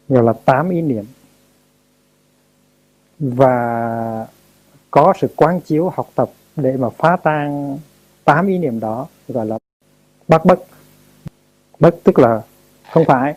Gọi 0.08 0.22
là 0.22 0.32
tám 0.32 0.70
ý 0.70 0.82
niệm. 0.82 1.04
Và 3.18 4.26
có 4.90 5.14
sự 5.20 5.28
quán 5.36 5.60
chiếu 5.60 5.88
học 5.88 6.10
tập 6.14 6.30
để 6.56 6.76
mà 6.76 6.88
phá 6.90 7.16
tan 7.16 7.78
tám 8.24 8.46
ý 8.46 8.58
niệm 8.58 8.80
đó, 8.80 9.06
gọi 9.28 9.46
là 9.46 9.58
bắt 10.28 10.44
bất. 10.44 10.60
Bất 11.80 11.96
tức 12.04 12.18
là 12.18 12.42
không 12.90 13.04
phải. 13.04 13.34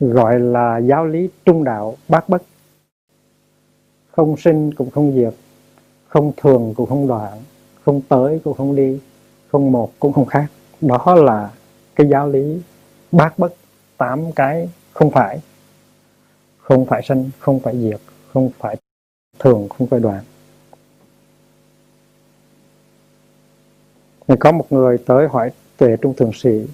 Gọi 0.00 0.40
là 0.40 0.78
giáo 0.78 1.06
lý 1.06 1.28
trung 1.44 1.64
đạo 1.64 1.96
bát 2.08 2.28
bất. 2.28 2.42
Không 4.10 4.36
sinh 4.36 4.74
cũng 4.74 4.90
không 4.90 5.12
diệt, 5.14 5.34
không 6.08 6.32
thường 6.36 6.74
cũng 6.76 6.88
không 6.88 7.08
đoạn 7.08 7.42
không 7.84 8.00
tới 8.08 8.40
cũng 8.44 8.54
không 8.54 8.76
đi 8.76 8.98
không 9.52 9.72
một 9.72 9.92
cũng 9.98 10.12
không 10.12 10.26
khác. 10.26 10.46
Đó 10.80 11.14
là 11.14 11.50
cái 11.96 12.08
giáo 12.08 12.28
lý 12.28 12.60
bát 13.12 13.38
bất 13.38 13.54
tám 13.96 14.32
cái 14.32 14.68
không 14.92 15.10
phải. 15.10 15.40
Không 16.58 16.86
phải 16.86 17.02
sanh, 17.02 17.30
không 17.38 17.60
phải 17.60 17.80
diệt 17.80 18.00
không 18.32 18.50
phải 18.58 18.76
thường 19.38 19.68
không 19.68 19.86
phải 19.86 20.00
đoạn. 20.00 20.24
Thì 24.28 24.34
có 24.40 24.52
một 24.52 24.66
người 24.70 24.98
tới 24.98 25.28
hỏi 25.28 25.50
tuệ 25.76 25.96
trung 25.96 26.14
thượng 26.14 26.32
sĩ. 26.32 26.66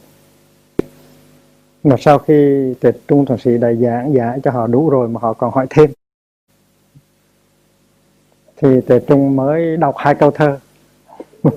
Mà 1.84 1.96
sau 1.98 2.18
khi 2.18 2.34
tuệ 2.80 2.92
trung 3.08 3.26
thượng 3.26 3.38
sĩ 3.38 3.58
đại 3.58 3.76
giảng 3.76 4.14
giải 4.14 4.40
cho 4.44 4.50
họ 4.50 4.66
đủ 4.66 4.90
rồi 4.90 5.08
mà 5.08 5.20
họ 5.20 5.32
còn 5.32 5.52
hỏi 5.52 5.66
thêm 5.70 5.90
thì 8.56 8.80
tuệ 8.80 9.00
trung 9.06 9.36
mới 9.36 9.76
đọc 9.76 9.94
hai 9.98 10.14
câu 10.14 10.30
thơ. 10.30 10.58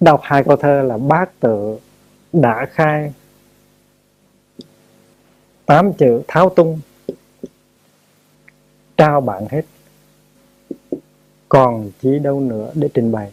đọc 0.00 0.20
hai 0.22 0.44
câu 0.44 0.56
thơ 0.56 0.82
là 0.82 0.98
bát 0.98 1.30
tự 1.40 1.78
đã 2.32 2.66
khai. 2.70 3.12
Tám 5.66 5.92
chữ 5.92 6.22
tháo 6.28 6.50
tung. 6.50 6.80
Trao 8.96 9.20
bạn 9.20 9.46
hết. 9.50 9.62
Còn 11.48 11.90
chỉ 12.02 12.18
đâu 12.18 12.40
nữa 12.40 12.70
để 12.74 12.88
trình 12.94 13.12
bày. 13.12 13.32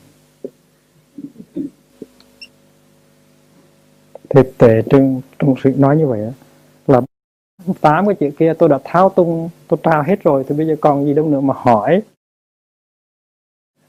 Thì 4.30 4.42
tệ 4.58 4.82
trưng 4.90 5.22
trong 5.40 5.56
sự 5.64 5.74
nói 5.78 5.98
như 5.98 6.08
vậy 6.08 6.22
đó, 6.22 6.32
là 6.88 7.02
tám 7.82 8.06
cái 8.06 8.16
chữ 8.16 8.30
kia 8.40 8.54
tôi 8.60 8.70
đã 8.70 8.80
tháo 8.84 9.10
tung 9.10 9.50
tôi 9.68 9.80
trao 9.84 10.04
hết 10.04 10.24
rồi 10.24 10.44
thì 10.50 10.56
bây 10.56 10.68
giờ 10.68 10.76
còn 10.82 11.06
gì 11.06 11.14
đâu 11.14 11.30
nữa 11.30 11.40
mà 11.40 11.54
hỏi 11.58 12.02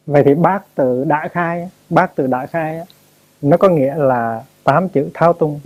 vậy 0.08 0.22
thì 0.24 0.34
bác 0.34 0.60
từ 0.74 1.04
đại 1.04 1.28
khai 1.28 1.68
bác 1.90 2.16
từ 2.16 2.26
đại 2.26 2.46
khai 2.46 2.80
nó 3.42 3.56
có 3.56 3.68
nghĩa 3.68 3.94
là 3.94 4.44
tám 4.64 4.88
chữ 4.88 5.08
thao 5.14 5.32
tung 5.32 5.60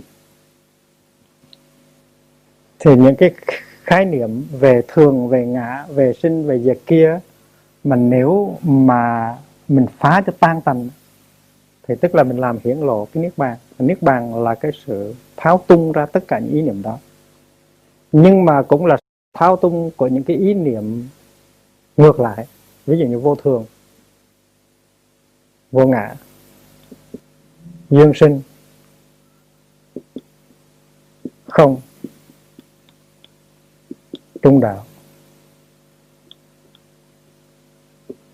thì 2.79 2.95
những 2.95 3.15
cái 3.15 3.31
khái 3.83 4.05
niệm 4.05 4.43
về 4.59 4.81
thường, 4.87 5.27
về 5.27 5.45
ngã, 5.45 5.85
về 5.89 6.13
sinh, 6.13 6.47
về 6.47 6.59
diệt 6.59 6.77
kia 6.85 7.19
mà 7.83 7.95
nếu 7.95 8.57
mà 8.63 9.35
mình 9.67 9.85
phá 9.99 10.21
cho 10.25 10.33
tan 10.39 10.61
tành, 10.61 10.89
thì 11.87 11.95
tức 12.01 12.15
là 12.15 12.23
mình 12.23 12.37
làm 12.37 12.57
hiển 12.63 12.77
lộ 12.77 13.07
cái 13.13 13.23
niết 13.23 13.37
bàn. 13.37 13.57
Niết 13.79 14.01
bàn 14.01 14.43
là 14.43 14.55
cái 14.55 14.71
sự 14.85 15.15
tháo 15.37 15.63
tung 15.67 15.91
ra 15.91 16.05
tất 16.05 16.27
cả 16.27 16.39
những 16.39 16.53
ý 16.53 16.61
niệm 16.61 16.81
đó. 16.81 16.97
Nhưng 18.11 18.45
mà 18.45 18.61
cũng 18.61 18.85
là 18.85 18.97
tháo 19.33 19.55
tung 19.55 19.91
của 19.95 20.07
những 20.07 20.23
cái 20.23 20.37
ý 20.37 20.53
niệm 20.53 21.07
ngược 21.97 22.19
lại. 22.19 22.47
Ví 22.85 22.97
dụ 22.97 23.05
như 23.05 23.19
vô 23.19 23.35
thường 23.35 23.65
vô 25.73 25.87
ngã. 25.87 26.15
Dương 27.89 28.13
sinh. 28.15 28.41
Không. 31.47 31.81
Trung 34.41 34.59
đạo. 34.59 34.85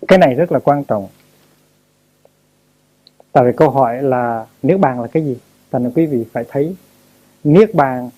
Cái 0.08 0.18
này 0.18 0.34
rất 0.34 0.52
là 0.52 0.58
quan 0.58 0.84
trọng. 0.84 1.08
Tại 3.32 3.44
vì 3.44 3.52
câu 3.56 3.70
hỏi 3.70 4.02
là 4.02 4.46
niết 4.62 4.80
bàn 4.80 5.00
là 5.00 5.08
cái 5.08 5.24
gì? 5.24 5.36
Thành 5.70 5.84
ra 5.84 5.90
quý 5.94 6.06
vị 6.06 6.24
phải 6.32 6.44
thấy, 6.48 6.76
niết 7.44 7.74
bàn 7.74 8.10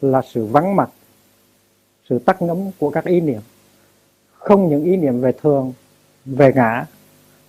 là 0.00 0.22
sự 0.32 0.46
vắng 0.46 0.76
mặt, 0.76 0.90
sự 2.08 2.18
tắt 2.18 2.42
ngấm 2.42 2.70
của 2.78 2.90
các 2.90 3.04
ý 3.04 3.20
niệm. 3.20 3.40
Không 4.32 4.68
những 4.68 4.84
ý 4.84 4.96
niệm 4.96 5.20
về 5.20 5.32
thường, 5.32 5.72
về 6.24 6.52
ngã 6.54 6.86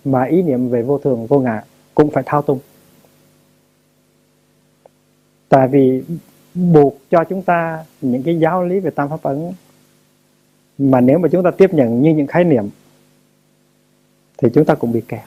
mà 0.04 0.24
ý 0.24 0.42
niệm 0.42 0.68
về 0.68 0.82
vô 0.82 0.98
thường, 0.98 1.26
vô 1.26 1.40
ngã 1.40 1.62
cũng 1.94 2.10
phải 2.10 2.22
thao 2.26 2.42
tung 2.42 2.58
tại 5.54 5.68
vì 5.68 6.02
buộc 6.54 6.98
cho 7.10 7.24
chúng 7.24 7.42
ta 7.42 7.84
những 8.00 8.22
cái 8.22 8.38
giáo 8.38 8.64
lý 8.64 8.80
về 8.80 8.90
tam 8.90 9.08
pháp 9.08 9.22
ấn, 9.22 9.52
mà 10.78 11.00
nếu 11.00 11.18
mà 11.18 11.28
chúng 11.28 11.42
ta 11.42 11.50
tiếp 11.50 11.74
nhận 11.74 12.02
như 12.02 12.14
những 12.14 12.26
khái 12.26 12.44
niệm, 12.44 12.64
thì 14.36 14.48
chúng 14.54 14.64
ta 14.64 14.74
cũng 14.74 14.92
bị 14.92 15.00
kẹt. 15.08 15.22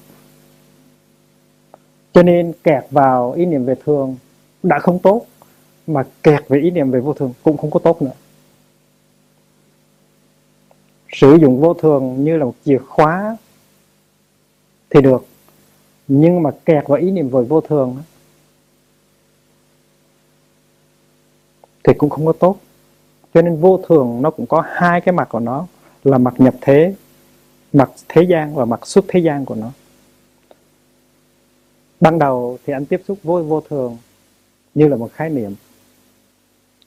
Cho 2.13 2.23
nên 2.23 2.53
kẹt 2.63 2.83
vào 2.91 3.31
ý 3.31 3.45
niệm 3.45 3.65
về 3.65 3.75
thường 3.85 4.15
đã 4.63 4.79
không 4.79 4.99
tốt, 4.99 5.25
mà 5.87 6.03
kẹt 6.23 6.47
về 6.47 6.59
ý 6.59 6.71
niệm 6.71 6.91
về 6.91 6.99
vô 6.99 7.13
thường 7.13 7.33
cũng 7.43 7.57
không 7.57 7.71
có 7.71 7.79
tốt 7.79 8.01
nữa. 8.01 8.15
Sử 11.13 11.35
dụng 11.35 11.61
vô 11.61 11.73
thường 11.73 12.23
như 12.23 12.37
là 12.37 12.45
một 12.45 12.55
chìa 12.65 12.77
khóa 12.77 13.37
thì 14.97 15.01
được. 15.01 15.25
Nhưng 16.07 16.43
mà 16.43 16.51
kẹt 16.65 16.87
vào 16.87 16.99
ý 16.99 17.11
niệm 17.11 17.29
về 17.29 17.43
vô 17.43 17.61
thường 17.61 17.97
thì 21.83 21.93
cũng 21.97 22.09
không 22.09 22.25
có 22.25 22.33
tốt. 22.33 22.57
Cho 23.33 23.41
nên 23.41 23.59
vô 23.59 23.83
thường 23.87 24.21
nó 24.21 24.31
cũng 24.31 24.45
có 24.45 24.63
hai 24.67 25.01
cái 25.01 25.13
mặt 25.13 25.29
của 25.29 25.39
nó 25.39 25.67
là 26.03 26.17
mặt 26.17 26.33
nhập 26.37 26.55
thế 26.61 26.95
mặt 27.73 27.91
thế 28.07 28.23
gian 28.23 28.55
và 28.55 28.65
mặt 28.65 28.87
xuất 28.87 29.05
thế 29.07 29.19
gian 29.19 29.45
của 29.45 29.55
nó. 29.55 29.71
Ban 31.99 32.19
đầu 32.19 32.57
thì 32.65 32.73
anh 32.73 32.85
tiếp 32.85 33.01
xúc 33.07 33.17
với 33.23 33.43
vô 33.43 33.61
thường 33.61 33.97
như 34.75 34.87
là 34.87 34.95
một 34.95 35.11
khái 35.13 35.29
niệm. 35.29 35.55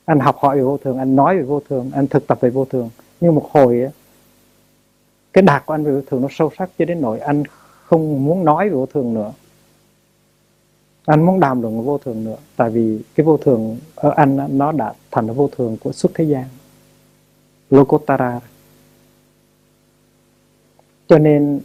Anh 0.05 0.21
học 0.21 0.37
hỏi 0.39 0.57
về 0.57 0.63
vô 0.63 0.79
thường 0.79 0.99
anh 0.99 1.17
nói 1.17 1.37
về 1.37 1.43
vô 1.43 1.61
thường 1.69 1.91
anh 1.95 2.07
thực 2.07 2.27
tập 2.27 2.39
về 2.41 2.51
vô 2.51 2.65
thường. 2.65 2.91
Nhưng 3.21 3.35
một 3.35 3.49
hồi 3.51 3.81
ấy, 3.81 3.91
cái 5.33 5.43
đạt 5.43 5.67
của 5.67 5.75
anh 5.75 5.85
về 5.85 5.93
vô 5.93 6.01
thường 6.07 6.23
nó 6.23 6.29
sâu 6.31 6.51
sắc 6.59 6.71
cho 6.79 6.85
đến 6.85 7.01
nỗi 7.01 7.19
anh 7.19 7.43
không 7.91 8.25
muốn 8.25 8.45
nói 8.45 8.69
về 8.69 8.75
vô 8.75 8.87
thường 8.87 9.15
nữa. 9.15 9.33
Anh 11.05 11.27
muốn 11.27 11.41
đàm 11.41 11.63
luận 11.63 11.85
vô 11.85 11.99
thường 11.99 12.25
nữa, 12.25 12.37
tại 12.57 12.71
vì 12.71 13.01
cái 13.15 13.27
vô 13.27 13.37
thường 13.37 13.79
ở 13.95 14.11
anh 14.17 14.59
nó 14.59 14.73
đã 14.73 14.95
thành 15.11 15.27
vô 15.27 15.49
thường 15.57 15.77
của 15.81 15.93
suốt 15.93 16.11
thế 16.15 16.25
gian. 16.25 16.45
Lokotara 17.71 18.41
cho 21.09 21.19
nên, 21.19 21.61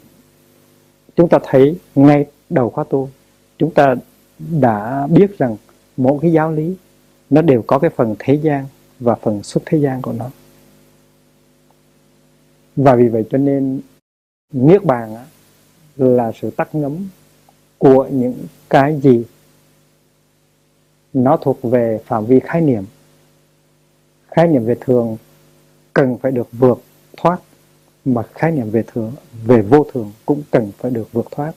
chúng 1.15 1.29
ta 1.29 1.39
thấy 1.43 1.79
ngay 1.95 2.25
đầu 2.49 2.69
khóa 2.69 2.83
tu, 2.89 3.09
chúng 3.57 3.71
ta 3.73 3.95
đã 4.39 5.07
biết 5.07 5.37
rằng 5.37 5.57
mỗi 5.97 6.19
cái 6.21 6.31
giáo 6.31 6.51
lý, 6.51 6.75
nó 7.29 7.41
đều 7.41 7.63
có 7.67 7.79
cái 7.79 7.89
phần 7.89 8.15
thế 8.19 8.33
gian 8.33 8.65
và 8.99 9.15
phần 9.15 9.43
xuất 9.43 9.63
thế 9.65 9.77
gian 9.77 10.01
của 10.01 10.13
nó. 10.13 10.29
Và 12.75 12.95
vì 12.95 13.07
vậy 13.07 13.25
cho 13.31 13.37
nên 13.37 13.81
niết 14.53 14.83
bàn 14.83 15.15
là 15.97 16.31
sự 16.41 16.51
tắt 16.51 16.75
ngấm 16.75 17.09
của 17.77 18.07
những 18.11 18.33
cái 18.69 18.99
gì 19.01 19.25
nó 21.13 21.37
thuộc 21.37 21.59
về 21.63 21.99
phạm 22.05 22.25
vi 22.25 22.39
khái 22.39 22.61
niệm. 22.61 22.83
Khái 24.27 24.47
niệm 24.47 24.65
về 24.65 24.75
thường 24.81 25.17
cần 25.93 26.17
phải 26.17 26.31
được 26.31 26.47
vượt 26.51 26.81
thoát, 27.17 27.39
mà 28.05 28.23
khái 28.33 28.51
niệm 28.51 28.69
về 28.69 28.83
thường, 28.87 29.11
về 29.45 29.61
vô 29.61 29.85
thường 29.93 30.11
cũng 30.25 30.41
cần 30.51 30.71
phải 30.77 30.91
được 30.91 31.11
vượt 31.11 31.25
thoát. 31.31 31.53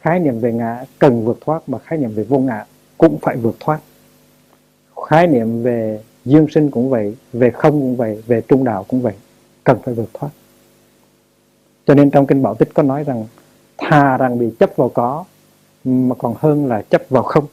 Khái 0.00 0.20
niệm 0.20 0.38
về 0.38 0.52
ngã 0.52 0.84
cần 0.98 1.24
vượt 1.24 1.38
thoát, 1.40 1.68
mà 1.68 1.78
khái 1.78 1.98
niệm 1.98 2.14
về 2.14 2.24
vô 2.24 2.38
ngã 2.38 2.64
cũng 2.98 3.18
phải 3.22 3.36
vượt 3.36 3.56
thoát. 3.60 3.80
Khái 5.08 5.26
niệm 5.26 5.62
về 5.62 6.00
dương 6.24 6.46
sinh 6.50 6.70
cũng 6.70 6.90
vậy, 6.90 7.16
về 7.32 7.50
không 7.50 7.72
cũng 7.72 7.96
vậy, 7.96 8.22
về 8.26 8.40
trung 8.48 8.64
đạo 8.64 8.84
cũng 8.88 9.02
vậy, 9.02 9.14
cần 9.64 9.78
phải 9.84 9.94
vượt 9.94 10.08
thoát. 10.14 10.30
Cho 11.86 11.94
nên 11.94 12.10
trong 12.10 12.26
kinh 12.26 12.42
bảo 12.42 12.54
tích 12.54 12.68
có 12.74 12.82
nói 12.82 13.04
rằng 13.04 13.24
thà 13.78 14.16
rằng 14.16 14.38
bị 14.38 14.50
chấp 14.58 14.76
vào 14.76 14.88
có, 14.88 15.24
mà 15.84 16.14
còn 16.18 16.34
hơn 16.38 16.66
là 16.66 16.82
chấp 16.82 17.02
vào 17.08 17.22
không. 17.22 17.46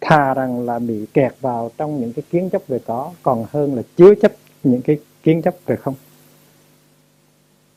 Thà 0.00 0.34
rằng 0.34 0.66
là 0.66 0.78
bị 0.78 1.06
kẹt 1.14 1.34
vào 1.40 1.70
trong 1.76 2.00
những 2.00 2.12
cái 2.12 2.22
kiến 2.30 2.50
chấp 2.50 2.62
về 2.68 2.78
có, 2.86 3.12
còn 3.22 3.44
hơn 3.50 3.74
là 3.74 3.82
chứa 3.96 4.14
chấp 4.14 4.32
những 4.64 4.82
cái 4.82 4.98
kiến 5.22 5.42
chấp 5.42 5.54
về 5.66 5.76
không. 5.76 5.94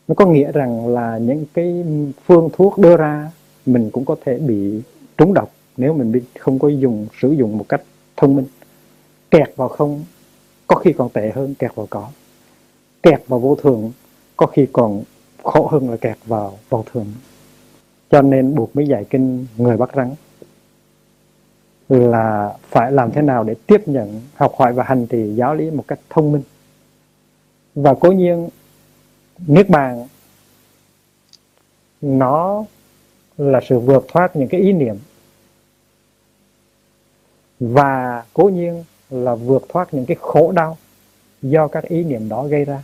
Nó 0.07 0.15
có 0.15 0.25
nghĩa 0.25 0.51
rằng 0.51 0.87
là 0.87 1.17
những 1.17 1.45
cái 1.53 1.83
phương 2.25 2.49
thuốc 2.53 2.77
đưa 2.77 2.97
ra, 2.97 3.31
mình 3.65 3.89
cũng 3.91 4.05
có 4.05 4.15
thể 4.25 4.39
bị 4.39 4.81
trúng 5.17 5.33
độc 5.33 5.51
nếu 5.77 5.93
mình 5.93 6.21
không 6.39 6.59
có 6.59 6.67
dùng, 6.67 7.07
sử 7.21 7.31
dụng 7.31 7.57
một 7.57 7.65
cách 7.69 7.81
thông 8.17 8.35
minh. 8.35 8.45
Kẹt 9.31 9.55
vào 9.55 9.67
không 9.67 10.03
có 10.67 10.75
khi 10.75 10.93
còn 10.93 11.09
tệ 11.09 11.31
hơn 11.35 11.55
kẹt 11.55 11.75
vào 11.75 11.87
có. 11.89 12.09
Kẹt 13.03 13.27
vào 13.27 13.39
vô 13.39 13.55
thường 13.55 13.91
có 14.41 14.47
khi 14.47 14.67
còn 14.73 15.03
khổ 15.43 15.67
hơn 15.67 15.89
là 15.89 15.97
kẹt 15.97 16.17
vào 16.25 16.57
vô 16.69 16.83
thường 16.91 17.05
cho 18.09 18.21
nên 18.21 18.55
buộc 18.55 18.75
mới 18.75 18.87
dạy 18.87 19.05
kinh 19.09 19.47
người 19.57 19.77
bắt 19.77 19.89
rắn. 19.95 20.13
Là 21.89 22.53
phải 22.69 22.91
làm 22.91 23.11
thế 23.11 23.21
nào 23.21 23.43
để 23.43 23.55
tiếp 23.67 23.81
nhận, 23.85 24.21
học 24.35 24.53
hỏi 24.57 24.73
và 24.73 24.83
hành 24.83 25.07
trì 25.07 25.35
giáo 25.35 25.55
lý 25.55 25.71
một 25.71 25.83
cách 25.87 25.99
thông 26.09 26.31
minh. 26.31 26.41
Và 27.75 27.93
cố 27.99 28.11
nhiên, 28.11 28.49
niết 29.47 29.69
bàn, 29.69 30.07
nó 32.01 32.65
là 33.37 33.59
sự 33.69 33.79
vượt 33.79 34.05
thoát 34.07 34.35
những 34.35 34.47
cái 34.47 34.61
ý 34.61 34.73
niệm. 34.73 34.95
Và 37.59 38.23
cố 38.33 38.43
nhiên 38.43 38.83
là 39.09 39.35
vượt 39.35 39.63
thoát 39.69 39.93
những 39.93 40.05
cái 40.05 40.17
khổ 40.19 40.51
đau 40.51 40.77
do 41.41 41.67
các 41.67 41.83
ý 41.83 42.03
niệm 42.03 42.29
đó 42.29 42.43
gây 42.47 42.65
ra 42.65 42.81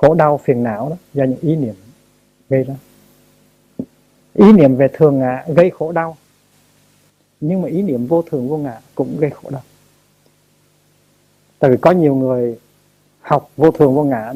khổ 0.00 0.14
đau 0.14 0.38
phiền 0.38 0.62
não 0.62 0.88
đó, 0.88 0.96
do 1.14 1.24
những 1.24 1.40
ý 1.40 1.56
niệm 1.56 1.74
gây 2.48 2.64
ra. 2.64 2.74
Ý 4.34 4.52
niệm 4.52 4.76
về 4.76 4.88
thường 4.92 5.18
ngã 5.18 5.44
gây 5.48 5.70
khổ 5.70 5.92
đau, 5.92 6.16
nhưng 7.40 7.62
mà 7.62 7.68
ý 7.68 7.82
niệm 7.82 8.06
vô 8.06 8.22
thường 8.22 8.48
vô 8.48 8.56
ngã 8.56 8.80
cũng 8.94 9.16
gây 9.20 9.30
khổ 9.30 9.50
đau. 9.50 9.62
Tại 11.58 11.70
vì 11.70 11.76
có 11.76 11.90
nhiều 11.90 12.14
người 12.14 12.58
học 13.20 13.50
vô 13.56 13.70
thường 13.70 13.94
vô 13.94 14.04
ngã 14.04 14.32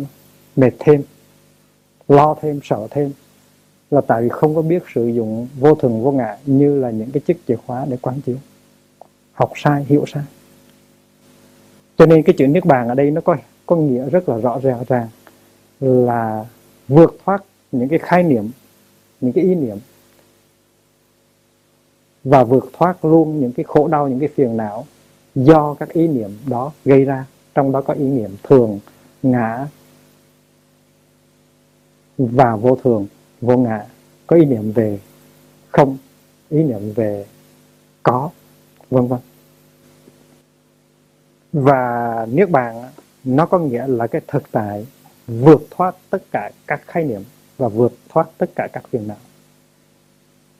mệt 0.56 0.70
thêm, 0.78 1.02
lo 2.08 2.34
thêm, 2.42 2.60
sợ 2.64 2.86
thêm, 2.90 3.12
là 3.90 4.00
tại 4.00 4.22
vì 4.22 4.28
không 4.28 4.54
có 4.54 4.62
biết 4.62 4.82
sử 4.94 5.06
dụng 5.08 5.48
vô 5.58 5.74
thường 5.74 6.02
vô 6.02 6.12
ngã 6.12 6.36
như 6.46 6.80
là 6.80 6.90
những 6.90 7.10
cái 7.10 7.20
chiếc 7.26 7.40
chìa 7.48 7.56
khóa 7.66 7.86
để 7.88 7.96
quán 8.02 8.20
chiếu, 8.20 8.36
học 9.32 9.52
sai, 9.56 9.84
hiểu 9.84 10.04
sai. 10.06 10.24
Cho 11.98 12.06
nên 12.06 12.22
cái 12.22 12.34
chữ 12.38 12.46
niết 12.46 12.64
bàn 12.64 12.88
ở 12.88 12.94
đây 12.94 13.10
nó 13.10 13.20
có 13.20 13.36
có 13.66 13.76
nghĩa 13.76 14.10
rất 14.10 14.28
là 14.28 14.36
rõ 14.36 14.58
ràng 14.62 14.84
ràng 14.88 15.08
là 15.84 16.46
vượt 16.88 17.18
thoát 17.24 17.44
những 17.72 17.88
cái 17.88 17.98
khái 17.98 18.22
niệm, 18.22 18.50
những 19.20 19.32
cái 19.32 19.44
ý 19.44 19.54
niệm 19.54 19.78
và 22.24 22.44
vượt 22.44 22.70
thoát 22.72 23.04
luôn 23.04 23.40
những 23.40 23.52
cái 23.52 23.64
khổ 23.64 23.88
đau, 23.88 24.08
những 24.08 24.20
cái 24.20 24.28
phiền 24.28 24.56
não 24.56 24.86
do 25.34 25.74
các 25.74 25.88
ý 25.88 26.08
niệm 26.08 26.30
đó 26.46 26.72
gây 26.84 27.04
ra. 27.04 27.26
Trong 27.54 27.72
đó 27.72 27.80
có 27.80 27.94
ý 27.94 28.04
niệm 28.04 28.30
thường, 28.42 28.80
ngã 29.22 29.68
và 32.18 32.56
vô 32.56 32.76
thường. 32.76 33.06
Vô 33.40 33.56
ngã, 33.56 33.86
có 34.26 34.36
ý 34.36 34.44
niệm 34.44 34.72
về 34.72 34.98
không, 35.68 35.96
ý 36.48 36.62
niệm 36.62 36.92
về 36.94 37.26
có, 38.02 38.30
vân 38.90 39.06
vân. 39.06 39.20
Và 41.52 42.26
niết 42.30 42.50
bàn 42.50 42.84
nó 43.24 43.46
có 43.46 43.58
nghĩa 43.58 43.86
là 43.86 44.06
cái 44.06 44.20
thực 44.28 44.42
tại 44.52 44.86
vượt 45.26 45.60
thoát 45.70 45.94
tất 46.10 46.22
cả 46.32 46.50
các 46.66 46.80
khái 46.86 47.04
niệm 47.04 47.22
và 47.58 47.68
vượt 47.68 47.92
thoát 48.08 48.28
tất 48.38 48.50
cả 48.54 48.68
các 48.72 48.84
phiền 48.90 49.08
não. 49.08 49.16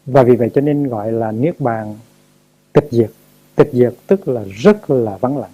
Và 0.07 0.23
vì 0.23 0.37
vậy 0.37 0.51
cho 0.55 0.61
nên 0.61 0.89
gọi 0.89 1.13
là 1.13 1.33
niết 1.33 1.61
bàn 1.61 1.99
tịch 2.73 2.89
diệt. 2.91 3.11
Tịch 3.57 3.71
diệt 3.73 3.95
tức 4.07 4.29
là 4.29 4.45
rất 4.49 4.91
là 4.91 5.17
vắng 5.17 5.39
lặng. 5.39 5.53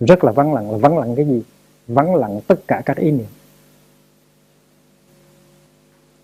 Rất 0.00 0.24
là 0.24 0.32
vắng 0.32 0.54
lặng 0.54 0.70
là 0.70 0.78
vắng 0.78 0.98
lặng 0.98 1.16
cái 1.16 1.24
gì? 1.24 1.42
Vắng 1.86 2.14
lặng 2.14 2.40
tất 2.46 2.60
cả 2.68 2.82
các 2.84 2.96
ý 2.96 3.10
niệm. 3.10 3.26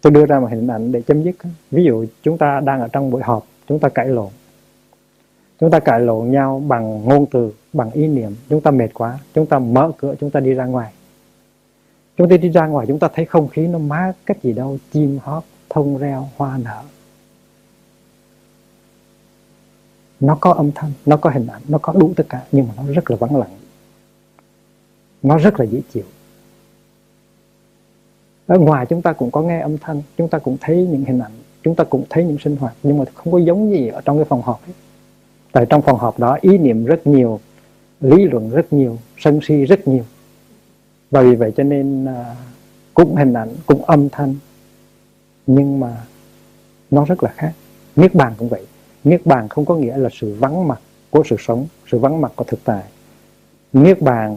Tôi 0.01 0.11
đưa 0.11 0.27
ra 0.27 0.41
một 0.41 0.49
hình 0.51 0.67
ảnh 0.67 0.93
để 0.93 1.03
chấm 1.03 1.23
dứt. 1.23 1.37
Ví 1.71 1.85
dụ 1.85 2.07
chúng 2.23 2.39
ta 2.39 2.61
đang 2.61 2.81
ở 2.81 2.89
trong 2.89 3.11
buổi 3.11 3.23
họp, 3.23 3.47
chúng 3.69 3.79
ta 3.79 3.89
cãi 3.89 4.09
lộn 4.09 4.31
chúng 5.61 5.71
ta 5.71 5.81
cãi 5.81 6.01
lộn 6.01 6.31
nhau 6.31 6.63
bằng 6.69 7.05
ngôn 7.05 7.27
từ, 7.31 7.53
bằng 7.73 7.91
ý 7.91 8.07
niệm. 8.07 8.37
Chúng 8.49 8.61
ta 8.61 8.71
mệt 8.71 8.89
quá. 8.95 9.19
Chúng 9.35 9.47
ta 9.47 9.59
mở 9.59 9.93
cửa, 9.99 10.15
chúng 10.21 10.31
ta 10.31 10.41
đi 10.41 10.53
ra 10.53 10.65
ngoài. 10.65 10.93
Chúng 12.17 12.29
ta 12.29 12.37
đi 12.37 12.49
ra 12.49 12.67
ngoài, 12.67 12.87
chúng 12.87 12.99
ta 12.99 13.09
thấy 13.15 13.25
không 13.25 13.49
khí 13.49 13.67
nó 13.67 13.79
mát 13.79 14.13
cách 14.27 14.43
gì 14.43 14.53
đâu. 14.53 14.79
Chim 14.93 15.19
hót, 15.23 15.43
thông 15.69 15.99
reo, 15.99 16.29
hoa 16.37 16.59
nở. 16.59 16.83
Nó 20.21 20.39
có 20.41 20.53
âm 20.53 20.71
thanh, 20.75 20.91
nó 21.07 21.17
có 21.17 21.31
hình 21.31 21.47
ảnh, 21.47 21.63
nó 21.69 21.79
có 21.79 21.93
đủ 21.93 22.13
tất 22.17 22.25
cả, 22.29 22.43
nhưng 22.53 22.69
mà 22.69 22.75
nó 22.77 22.93
rất 22.93 23.11
là 23.11 23.17
vắng 23.17 23.37
lặng. 23.37 23.59
Nó 25.23 25.39
rất 25.39 25.61
là 25.61 25.67
dễ 25.67 25.81
chịu. 25.93 26.05
Ở 28.47 28.59
ngoài 28.59 28.87
chúng 28.87 29.03
ta 29.03 29.13
cũng 29.13 29.31
có 29.31 29.43
nghe 29.43 29.61
âm 29.61 29.79
thanh, 29.79 30.03
chúng 30.17 30.29
ta 30.29 30.39
cũng 30.39 30.57
thấy 30.61 30.77
những 30.77 31.05
hình 31.05 31.19
ảnh, 31.19 31.33
chúng 31.63 31.75
ta 31.75 31.85
cũng 31.85 32.05
thấy 32.11 32.25
những 32.25 32.39
sinh 32.39 32.57
hoạt, 32.57 32.75
nhưng 32.83 32.99
mà 32.99 33.05
không 33.15 33.33
có 33.33 33.39
giống 33.39 33.71
gì 33.71 33.89
ở 33.89 34.01
trong 34.01 34.19
cái 34.19 34.25
phòng 34.25 34.43
họp 34.43 34.67
ấy 34.67 34.75
tại 35.57 35.67
trong 35.69 35.83
phòng 35.83 35.99
họp 35.99 36.19
đó, 36.19 36.39
ý 36.41 36.59
niệm 36.59 36.85
rất 36.85 37.07
nhiều, 37.07 37.41
lý 38.01 38.25
luận 38.25 38.51
rất 38.51 38.73
nhiều, 38.73 38.99
sân 39.19 39.41
si 39.43 39.65
rất 39.65 39.89
nhiều. 39.89 40.05
Và 41.11 41.23
vì 41.23 41.35
vậy 41.35 41.53
cho 41.57 41.63
nên 41.63 42.05
à, 42.05 42.37
cũng 42.95 43.17
hình 43.17 43.33
ảnh, 43.33 43.49
cũng 43.67 43.85
âm 43.85 44.09
thanh, 44.09 44.35
nhưng 45.47 45.81
mà 45.81 45.97
nó 46.91 47.05
rất 47.05 47.23
là 47.23 47.33
khác. 47.37 47.53
Niết 47.97 48.15
bàn 48.15 48.33
cũng 48.39 48.49
vậy. 48.49 48.67
Niết 49.05 49.27
bàn 49.27 49.49
không 49.49 49.65
có 49.65 49.75
nghĩa 49.75 49.97
là 49.97 50.09
sự 50.13 50.37
vắng 50.39 50.69
mặt 50.69 50.81
của 51.11 51.23
sự 51.27 51.37
sống, 51.39 51.67
sự 51.91 51.99
vắng 51.99 52.21
mặt 52.21 52.33
của 52.37 52.45
thực 52.45 52.61
tại. 52.65 52.85
Niết 53.73 54.03
bàn 54.03 54.37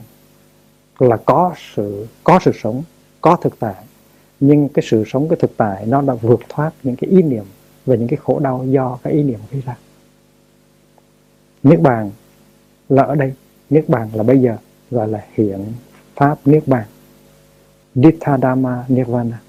là 1.00 1.18
có 1.18 1.54
sự 1.76 2.08
có 2.24 2.40
sự 2.46 2.52
sống, 2.64 2.84
có 3.22 3.36
thực 3.36 3.60
tại. 3.60 3.76
Nhưng 4.40 4.70
cái 4.70 4.84
sự 4.88 5.04
sống, 5.08 5.30
cái 5.30 5.38
thực 5.42 5.58
tại 5.58 5.86
nó 5.86 6.02
đã 6.02 6.14
vượt 6.14 6.40
thoát 6.50 6.72
những 6.84 6.96
cái 6.96 7.10
ý 7.10 7.22
niệm 7.22 7.46
về 7.86 7.98
những 7.98 8.08
cái 8.08 8.18
khổ 8.24 8.40
đau 8.40 8.66
do 8.70 8.98
cái 9.04 9.14
ý 9.14 9.24
niệm 9.24 9.40
gây 9.52 9.62
ra 9.66 9.76
niết 11.64 11.82
bàn 11.82 12.12
là 12.90 13.04
ở 13.04 13.16
đây. 13.16 13.34
Niết 13.70 13.90
bàn 13.90 14.10
là 14.14 14.24
bây 14.24 14.42
giờ, 14.42 14.58
gọi 14.92 15.08
là 15.08 15.26
hiện 15.34 15.66
pháp 16.16 16.38
niết 16.46 16.68
bàn. 16.68 16.86
Dittha 17.96 18.38
dhamma 18.38 18.84
nirvana. 18.88 19.40